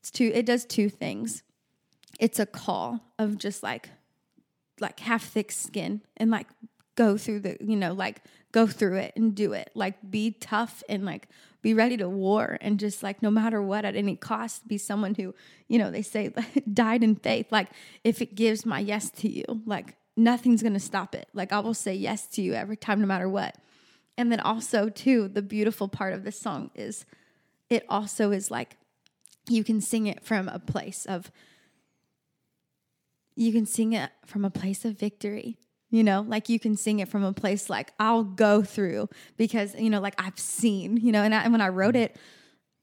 It's 0.00 0.10
two, 0.10 0.30
it 0.34 0.44
does 0.44 0.64
two 0.64 0.88
things. 0.88 1.42
It's 2.20 2.38
a 2.38 2.46
call 2.46 3.00
of 3.18 3.38
just 3.38 3.62
like, 3.62 3.90
like 4.80 5.00
have 5.00 5.22
thick 5.22 5.52
skin 5.52 6.02
and 6.16 6.30
like 6.30 6.48
go 6.96 7.16
through 7.16 7.40
the, 7.40 7.56
you 7.60 7.76
know, 7.76 7.92
like 7.92 8.22
go 8.54 8.68
through 8.68 8.98
it 8.98 9.12
and 9.16 9.34
do 9.34 9.52
it. 9.52 9.72
Like 9.74 9.96
be 10.08 10.30
tough 10.30 10.84
and 10.88 11.04
like 11.04 11.28
be 11.60 11.74
ready 11.74 11.96
to 11.96 12.08
war 12.08 12.56
and 12.60 12.78
just 12.78 13.02
like 13.02 13.20
no 13.20 13.28
matter 13.28 13.60
what 13.60 13.84
at 13.84 13.96
any 13.96 14.14
cost 14.14 14.68
be 14.68 14.78
someone 14.78 15.16
who, 15.16 15.34
you 15.66 15.76
know, 15.76 15.90
they 15.90 16.02
say 16.02 16.32
died 16.72 17.02
in 17.02 17.16
faith. 17.16 17.50
Like 17.50 17.70
if 18.04 18.22
it 18.22 18.36
gives 18.36 18.64
my 18.64 18.78
yes 18.78 19.10
to 19.10 19.28
you, 19.28 19.44
like 19.66 19.96
nothing's 20.16 20.62
going 20.62 20.74
to 20.74 20.80
stop 20.80 21.16
it. 21.16 21.28
Like 21.34 21.52
I 21.52 21.58
will 21.58 21.74
say 21.74 21.94
yes 21.94 22.28
to 22.28 22.42
you 22.42 22.54
every 22.54 22.76
time 22.76 23.00
no 23.00 23.08
matter 23.08 23.28
what. 23.28 23.56
And 24.16 24.30
then 24.30 24.38
also 24.38 24.88
too, 24.88 25.26
the 25.26 25.42
beautiful 25.42 25.88
part 25.88 26.14
of 26.14 26.22
this 26.22 26.38
song 26.38 26.70
is 26.76 27.04
it 27.68 27.84
also 27.88 28.30
is 28.30 28.52
like 28.52 28.76
you 29.48 29.64
can 29.64 29.80
sing 29.80 30.06
it 30.06 30.24
from 30.24 30.48
a 30.48 30.60
place 30.60 31.06
of 31.06 31.32
you 33.34 33.52
can 33.52 33.66
sing 33.66 33.94
it 33.94 34.12
from 34.24 34.44
a 34.44 34.50
place 34.50 34.84
of 34.84 34.96
victory 34.96 35.56
you 35.90 36.02
know 36.02 36.24
like 36.26 36.48
you 36.48 36.58
can 36.58 36.76
sing 36.76 36.98
it 36.98 37.08
from 37.08 37.22
a 37.22 37.32
place 37.32 37.70
like 37.70 37.92
i'll 38.00 38.24
go 38.24 38.62
through 38.62 39.08
because 39.36 39.74
you 39.76 39.88
know 39.88 40.00
like 40.00 40.14
i've 40.20 40.38
seen 40.38 40.96
you 40.96 41.12
know 41.12 41.22
and, 41.22 41.34
I, 41.34 41.42
and 41.42 41.52
when 41.52 41.60
i 41.60 41.68
wrote 41.68 41.96
it 41.96 42.16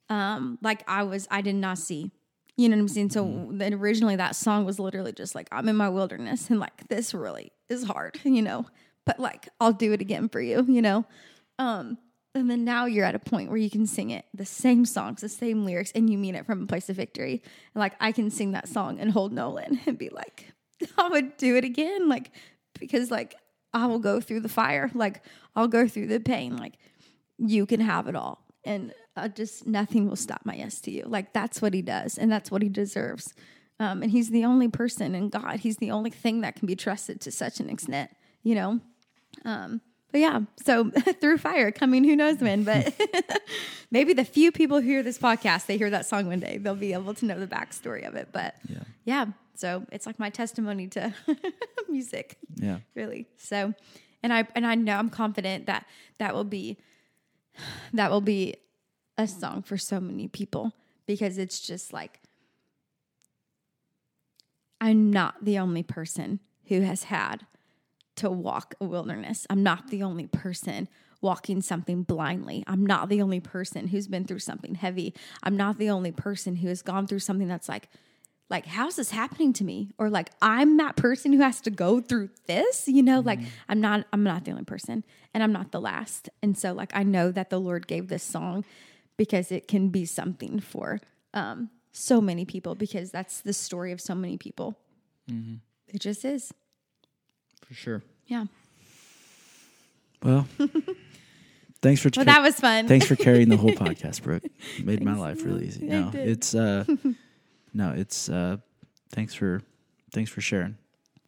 um 0.09 0.57
like 0.61 0.83
i 0.87 1.03
was 1.03 1.27
i 1.31 1.41
did 1.41 1.55
not 1.55 1.77
see. 1.77 2.11
You 2.57 2.69
know 2.69 2.75
what 2.75 2.81
i'm 2.81 2.87
saying? 2.89 3.09
So 3.11 3.25
mm-hmm. 3.25 3.57
then 3.57 3.73
originally 3.73 4.17
that 4.17 4.35
song 4.35 4.65
was 4.65 4.77
literally 4.77 5.13
just 5.13 5.33
like 5.33 5.47
i'm 5.51 5.67
in 5.67 5.75
my 5.75 5.89
wilderness 5.89 6.49
and 6.49 6.59
like 6.59 6.87
this 6.89 7.13
really 7.13 7.51
is 7.69 7.83
hard 7.83 8.19
you 8.23 8.41
know 8.41 8.65
but 9.05 9.19
like 9.19 9.49
i'll 9.59 9.73
do 9.73 9.93
it 9.93 10.01
again 10.01 10.29
for 10.29 10.41
you 10.41 10.65
you 10.67 10.81
know? 10.81 11.05
Um 11.57 11.97
and 12.33 12.49
then 12.49 12.63
now 12.63 12.85
you're 12.85 13.05
at 13.05 13.15
a 13.15 13.19
point 13.19 13.49
where 13.49 13.57
you 13.57 13.69
can 13.69 13.85
sing 13.85 14.09
it 14.09 14.25
the 14.33 14.45
same 14.45 14.85
songs 14.85 15.21
the 15.21 15.29
same 15.29 15.65
lyrics 15.65 15.91
and 15.95 16.09
you 16.09 16.17
mean 16.17 16.35
it 16.35 16.45
from 16.45 16.63
a 16.63 16.67
place 16.67 16.89
of 16.89 16.97
victory. 16.97 17.41
And 17.73 17.79
like 17.79 17.93
i 17.99 18.11
can 18.11 18.29
sing 18.29 18.51
that 18.51 18.67
song 18.67 18.99
and 18.99 19.11
hold 19.11 19.31
nolan 19.31 19.79
and 19.85 19.97
be 19.97 20.09
like 20.09 20.53
i 20.97 21.07
would 21.07 21.37
do 21.37 21.55
it 21.55 21.63
again. 21.63 22.09
Like 22.09 22.31
because 22.81 23.09
like 23.09 23.35
I 23.73 23.85
will 23.85 23.99
go 23.99 24.19
through 24.19 24.41
the 24.41 24.49
fire, 24.49 24.91
like 24.93 25.23
I'll 25.55 25.69
go 25.69 25.87
through 25.87 26.07
the 26.07 26.19
pain, 26.19 26.57
like 26.57 26.73
you 27.37 27.65
can 27.65 27.79
have 27.79 28.09
it 28.09 28.15
all. 28.17 28.43
And 28.65 28.93
uh, 29.15 29.29
just 29.29 29.65
nothing 29.65 30.09
will 30.09 30.17
stop 30.17 30.41
my 30.43 30.55
yes 30.55 30.81
to 30.81 30.91
you. 30.91 31.05
Like 31.07 31.31
that's 31.31 31.61
what 31.61 31.73
he 31.73 31.81
does, 31.81 32.17
and 32.17 32.29
that's 32.29 32.51
what 32.51 32.61
he 32.61 32.69
deserves. 32.69 33.33
Um, 33.79 34.03
and 34.03 34.11
he's 34.11 34.29
the 34.29 34.45
only 34.45 34.67
person 34.67 35.15
in 35.15 35.29
God. 35.29 35.61
He's 35.61 35.77
the 35.77 35.91
only 35.91 36.11
thing 36.11 36.41
that 36.41 36.55
can 36.55 36.67
be 36.67 36.75
trusted 36.75 37.21
to 37.21 37.31
such 37.31 37.59
an 37.59 37.69
extent, 37.69 38.11
you 38.43 38.53
know. 38.53 38.79
Um, 39.43 39.81
but 40.11 40.19
yeah, 40.19 40.41
so 40.63 40.89
through 41.21 41.37
fire 41.39 41.71
coming, 41.71 42.03
who 42.03 42.15
knows 42.15 42.37
when? 42.39 42.63
But 42.63 42.93
maybe 43.91 44.13
the 44.13 44.25
few 44.25 44.51
people 44.51 44.81
who 44.81 44.87
hear 44.87 45.03
this 45.03 45.17
podcast, 45.17 45.65
they 45.65 45.77
hear 45.77 45.89
that 45.89 46.05
song 46.05 46.27
one 46.27 46.39
day, 46.39 46.57
they'll 46.57 46.75
be 46.75 46.93
able 46.93 47.13
to 47.15 47.25
know 47.25 47.39
the 47.39 47.47
backstory 47.47 48.07
of 48.07 48.15
it. 48.15 48.29
But 48.31 48.55
yeah, 48.67 48.83
yeah 49.05 49.25
so 49.61 49.85
it's 49.91 50.07
like 50.07 50.17
my 50.17 50.31
testimony 50.31 50.87
to 50.87 51.13
music. 51.89 52.37
Yeah. 52.55 52.79
Really. 52.95 53.27
So 53.37 53.75
and 54.23 54.33
I 54.33 54.47
and 54.55 54.65
I 54.65 54.73
know 54.73 54.97
I'm 54.97 55.11
confident 55.11 55.67
that 55.67 55.85
that 56.17 56.33
will 56.33 56.43
be 56.43 56.77
that 57.93 58.09
will 58.09 58.21
be 58.21 58.55
a 59.17 59.27
song 59.27 59.61
for 59.61 59.77
so 59.77 59.99
many 59.99 60.27
people 60.27 60.73
because 61.05 61.37
it's 61.37 61.59
just 61.59 61.93
like 61.93 62.19
I'm 64.81 65.11
not 65.11 65.45
the 65.45 65.59
only 65.59 65.83
person 65.83 66.39
who 66.65 66.81
has 66.81 67.03
had 67.03 67.45
to 68.15 68.31
walk 68.31 68.73
a 68.81 68.85
wilderness. 68.85 69.45
I'm 69.47 69.61
not 69.61 69.89
the 69.89 70.01
only 70.01 70.25
person 70.25 70.89
walking 71.21 71.61
something 71.61 72.01
blindly. 72.01 72.63
I'm 72.65 72.83
not 72.83 73.09
the 73.09 73.21
only 73.21 73.39
person 73.39 73.89
who's 73.89 74.07
been 74.07 74.25
through 74.25 74.39
something 74.39 74.73
heavy. 74.73 75.13
I'm 75.43 75.55
not 75.55 75.77
the 75.77 75.91
only 75.91 76.11
person 76.11 76.55
who 76.55 76.67
has 76.67 76.81
gone 76.81 77.05
through 77.05 77.19
something 77.19 77.47
that's 77.47 77.69
like 77.69 77.89
like 78.51 78.65
how's 78.67 78.97
this 78.97 79.09
happening 79.11 79.53
to 79.53 79.63
me? 79.63 79.89
Or 79.97 80.09
like 80.09 80.29
i'm 80.41 80.77
that 80.77 80.95
person 80.97 81.33
who 81.33 81.39
has 81.39 81.61
to 81.61 81.71
go 81.71 82.01
through 82.01 82.29
this 82.45 82.87
you 82.87 83.01
know? 83.01 83.19
Mm-hmm. 83.19 83.27
like 83.27 83.39
i'm 83.69 83.81
not 83.81 84.05
i'm 84.13 84.23
not 84.23 84.45
the 84.45 84.51
only 84.51 84.65
person 84.65 85.03
and 85.33 85.41
i'm 85.41 85.53
not 85.53 85.71
the 85.71 85.81
last. 85.81 86.29
And 86.43 86.55
so 86.57 86.73
like 86.73 86.91
i 86.93 87.01
know 87.03 87.31
that 87.31 87.49
the 87.49 87.59
lord 87.59 87.87
gave 87.87 88.09
this 88.09 88.23
song 88.23 88.63
because 89.17 89.51
it 89.51 89.67
can 89.67 89.89
be 89.89 90.05
something 90.05 90.59
for 90.59 90.99
um 91.33 91.69
so 91.93 92.21
many 92.21 92.45
people 92.45 92.75
because 92.75 93.11
that's 93.11 93.41
the 93.41 93.53
story 93.53 93.91
of 93.91 93.99
so 93.99 94.13
many 94.15 94.37
people. 94.37 94.77
Mm-hmm. 95.29 95.55
it 95.87 95.99
just 95.99 96.23
is. 96.25 96.53
For 97.65 97.73
sure. 97.73 98.01
Yeah. 98.27 98.45
Well 100.23 100.47
thanks 101.81 102.01
for 102.01 102.09
well, 102.15 102.25
that 102.25 102.41
was 102.41 102.59
fun. 102.59 102.87
thanks 102.87 103.05
for 103.07 103.15
carrying 103.15 103.49
the 103.49 103.57
whole 103.57 103.71
podcast 103.85 104.21
brooke 104.23 104.43
made 104.83 104.99
thanks. 104.99 105.03
my 105.03 105.15
life 105.17 105.43
really 105.45 105.67
easy. 105.67 105.85
No 105.85 106.11
it's 106.13 106.53
uh 106.53 106.83
no, 107.73 107.91
it's 107.91 108.29
uh, 108.29 108.57
thanks 109.09 109.33
for 109.33 109.61
thanks 110.11 110.29
for 110.29 110.41
sharing. 110.41 110.77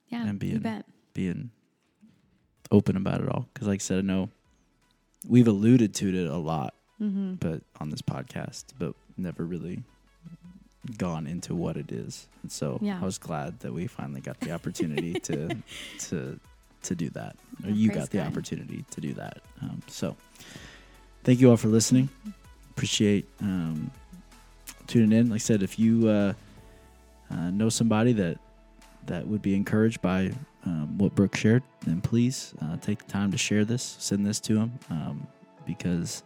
Yeah, 0.08 0.28
and 0.28 0.38
being 0.40 0.84
being 1.14 1.52
open 2.72 2.98
about 2.98 3.22
it 3.22 3.30
all. 3.30 3.48
Because, 3.54 3.68
like 3.68 3.78
I 3.78 3.84
said, 3.84 4.00
I 4.00 4.02
know 4.02 4.30
we've 5.28 5.48
alluded 5.48 5.94
to 5.96 6.10
it 6.10 6.28
a 6.28 6.38
lot, 6.38 6.74
mm-hmm. 7.02 7.34
but 7.36 7.62
on 7.80 7.90
this 7.90 8.02
podcast, 8.02 8.66
but 8.78 8.94
never 9.18 9.46
really 9.46 9.84
gone 10.98 11.28
into 11.28 11.56
what 11.56 11.78
it 11.78 11.92
is. 11.92 12.28
And 12.42 12.52
so 12.52 12.78
Yeah. 12.82 13.00
I 13.02 13.06
was 13.06 13.18
glad 13.18 13.60
that 13.62 13.74
we 13.74 13.88
finally 13.88 14.22
got 14.22 14.40
the 14.42 14.52
opportunity 14.52 15.14
to 15.22 15.58
to 16.00 16.40
to 16.84 16.96
do 16.96 17.10
that. 17.12 17.38
Or 17.64 17.70
you 17.70 17.90
got 17.90 18.10
the 18.10 18.18
God. 18.18 18.28
opportunity 18.28 18.84
to 18.92 19.02
do 19.02 19.14
that. 19.14 19.42
Um, 19.62 19.82
so 19.88 20.18
thank 21.24 21.40
you 21.40 21.50
all 21.50 21.58
for 21.58 21.70
listening. 21.70 22.10
Appreciate 22.72 23.28
um, 23.40 23.92
tuning 24.94 25.18
in. 25.18 25.30
Like 25.30 25.36
I 25.36 25.40
said, 25.40 25.64
if 25.64 25.78
you 25.80 26.08
uh, 26.08 26.34
uh, 27.32 27.50
know 27.52 27.70
somebody 27.70 28.14
that 28.14 28.38
that 29.08 29.28
would 29.28 29.42
be 29.42 29.54
encouraged 29.56 30.02
by 30.02 30.32
um, 30.66 30.98
what 30.98 31.14
Brooke 31.16 31.36
shared, 31.36 31.64
then 31.86 32.00
please 32.00 32.54
uh, 32.62 32.78
take 32.78 33.00
the 33.06 33.12
time 33.12 33.32
to 33.32 33.38
share 33.38 33.66
this, 33.66 33.98
send 34.00 34.26
this 34.26 34.40
to 34.42 34.54
them, 34.54 34.80
um, 34.90 35.28
because 35.66 36.24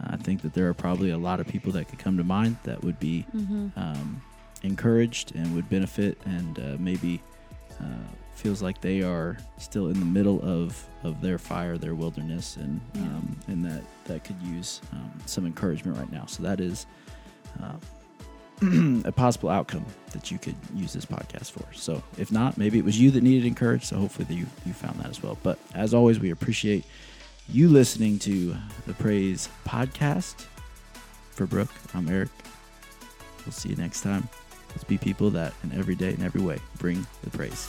I 0.00 0.16
think 0.16 0.40
that 0.42 0.54
there 0.54 0.66
are 0.68 0.74
probably 0.74 1.10
a 1.10 1.18
lot 1.18 1.40
of 1.40 1.46
people 1.46 1.72
that 1.72 1.88
could 1.88 1.98
come 1.98 2.16
to 2.16 2.24
mind 2.24 2.56
that 2.64 2.82
would 2.82 2.98
be 2.98 3.26
Mm-hmm. 3.34 3.68
um, 3.78 4.22
encouraged 4.62 5.34
and 5.36 5.54
would 5.54 5.68
benefit, 5.68 6.16
and 6.24 6.58
uh, 6.58 6.76
maybe 6.78 7.20
uh, 7.80 7.84
feels 8.34 8.62
like 8.62 8.80
they 8.80 9.02
are 9.02 9.36
still 9.58 9.88
in 9.88 9.98
the 10.00 10.06
middle 10.06 10.40
of, 10.42 10.82
of 11.04 11.20
their 11.20 11.38
fire, 11.38 11.76
their 11.76 11.94
wilderness, 11.94 12.56
and 12.56 12.80
Yeah. 12.94 13.02
um, 13.02 13.36
and 13.48 13.64
that 13.66 13.82
that 14.04 14.24
could 14.24 14.40
use 14.42 14.80
um, 14.92 15.12
some 15.26 15.44
encouragement 15.44 15.98
right 15.98 16.10
now. 16.10 16.24
So 16.26 16.42
that 16.44 16.60
is 16.60 16.86
uh, 17.62 17.74
a 18.62 19.12
possible 19.12 19.48
outcome 19.48 19.84
that 20.12 20.30
you 20.30 20.38
could 20.38 20.56
use 20.74 20.92
this 20.92 21.04
podcast 21.04 21.50
for. 21.50 21.64
So 21.74 22.02
if 22.16 22.32
not, 22.32 22.56
maybe 22.56 22.78
it 22.78 22.84
was 22.84 22.98
you 22.98 23.10
that 23.12 23.22
needed 23.22 23.46
encouraged. 23.46 23.84
So 23.84 23.96
hopefully 23.96 24.34
you 24.34 24.46
you 24.64 24.72
found 24.72 24.98
that 25.00 25.10
as 25.10 25.22
well. 25.22 25.36
But 25.42 25.58
as 25.74 25.92
always, 25.92 26.18
we 26.18 26.30
appreciate 26.30 26.84
you 27.48 27.68
listening 27.68 28.18
to 28.20 28.56
the 28.86 28.94
Praise 28.94 29.48
Podcast. 29.66 30.46
For 31.30 31.44
Brooke, 31.44 31.68
I'm 31.92 32.08
Eric. 32.08 32.30
We'll 33.44 33.52
see 33.52 33.68
you 33.68 33.76
next 33.76 34.00
time. 34.00 34.26
Let's 34.70 34.84
be 34.84 34.96
people 34.96 35.28
that 35.30 35.52
in 35.62 35.72
every 35.72 35.94
day 35.94 36.14
and 36.14 36.22
every 36.22 36.40
way 36.40 36.58
bring 36.78 37.06
the 37.22 37.30
praise. 37.30 37.68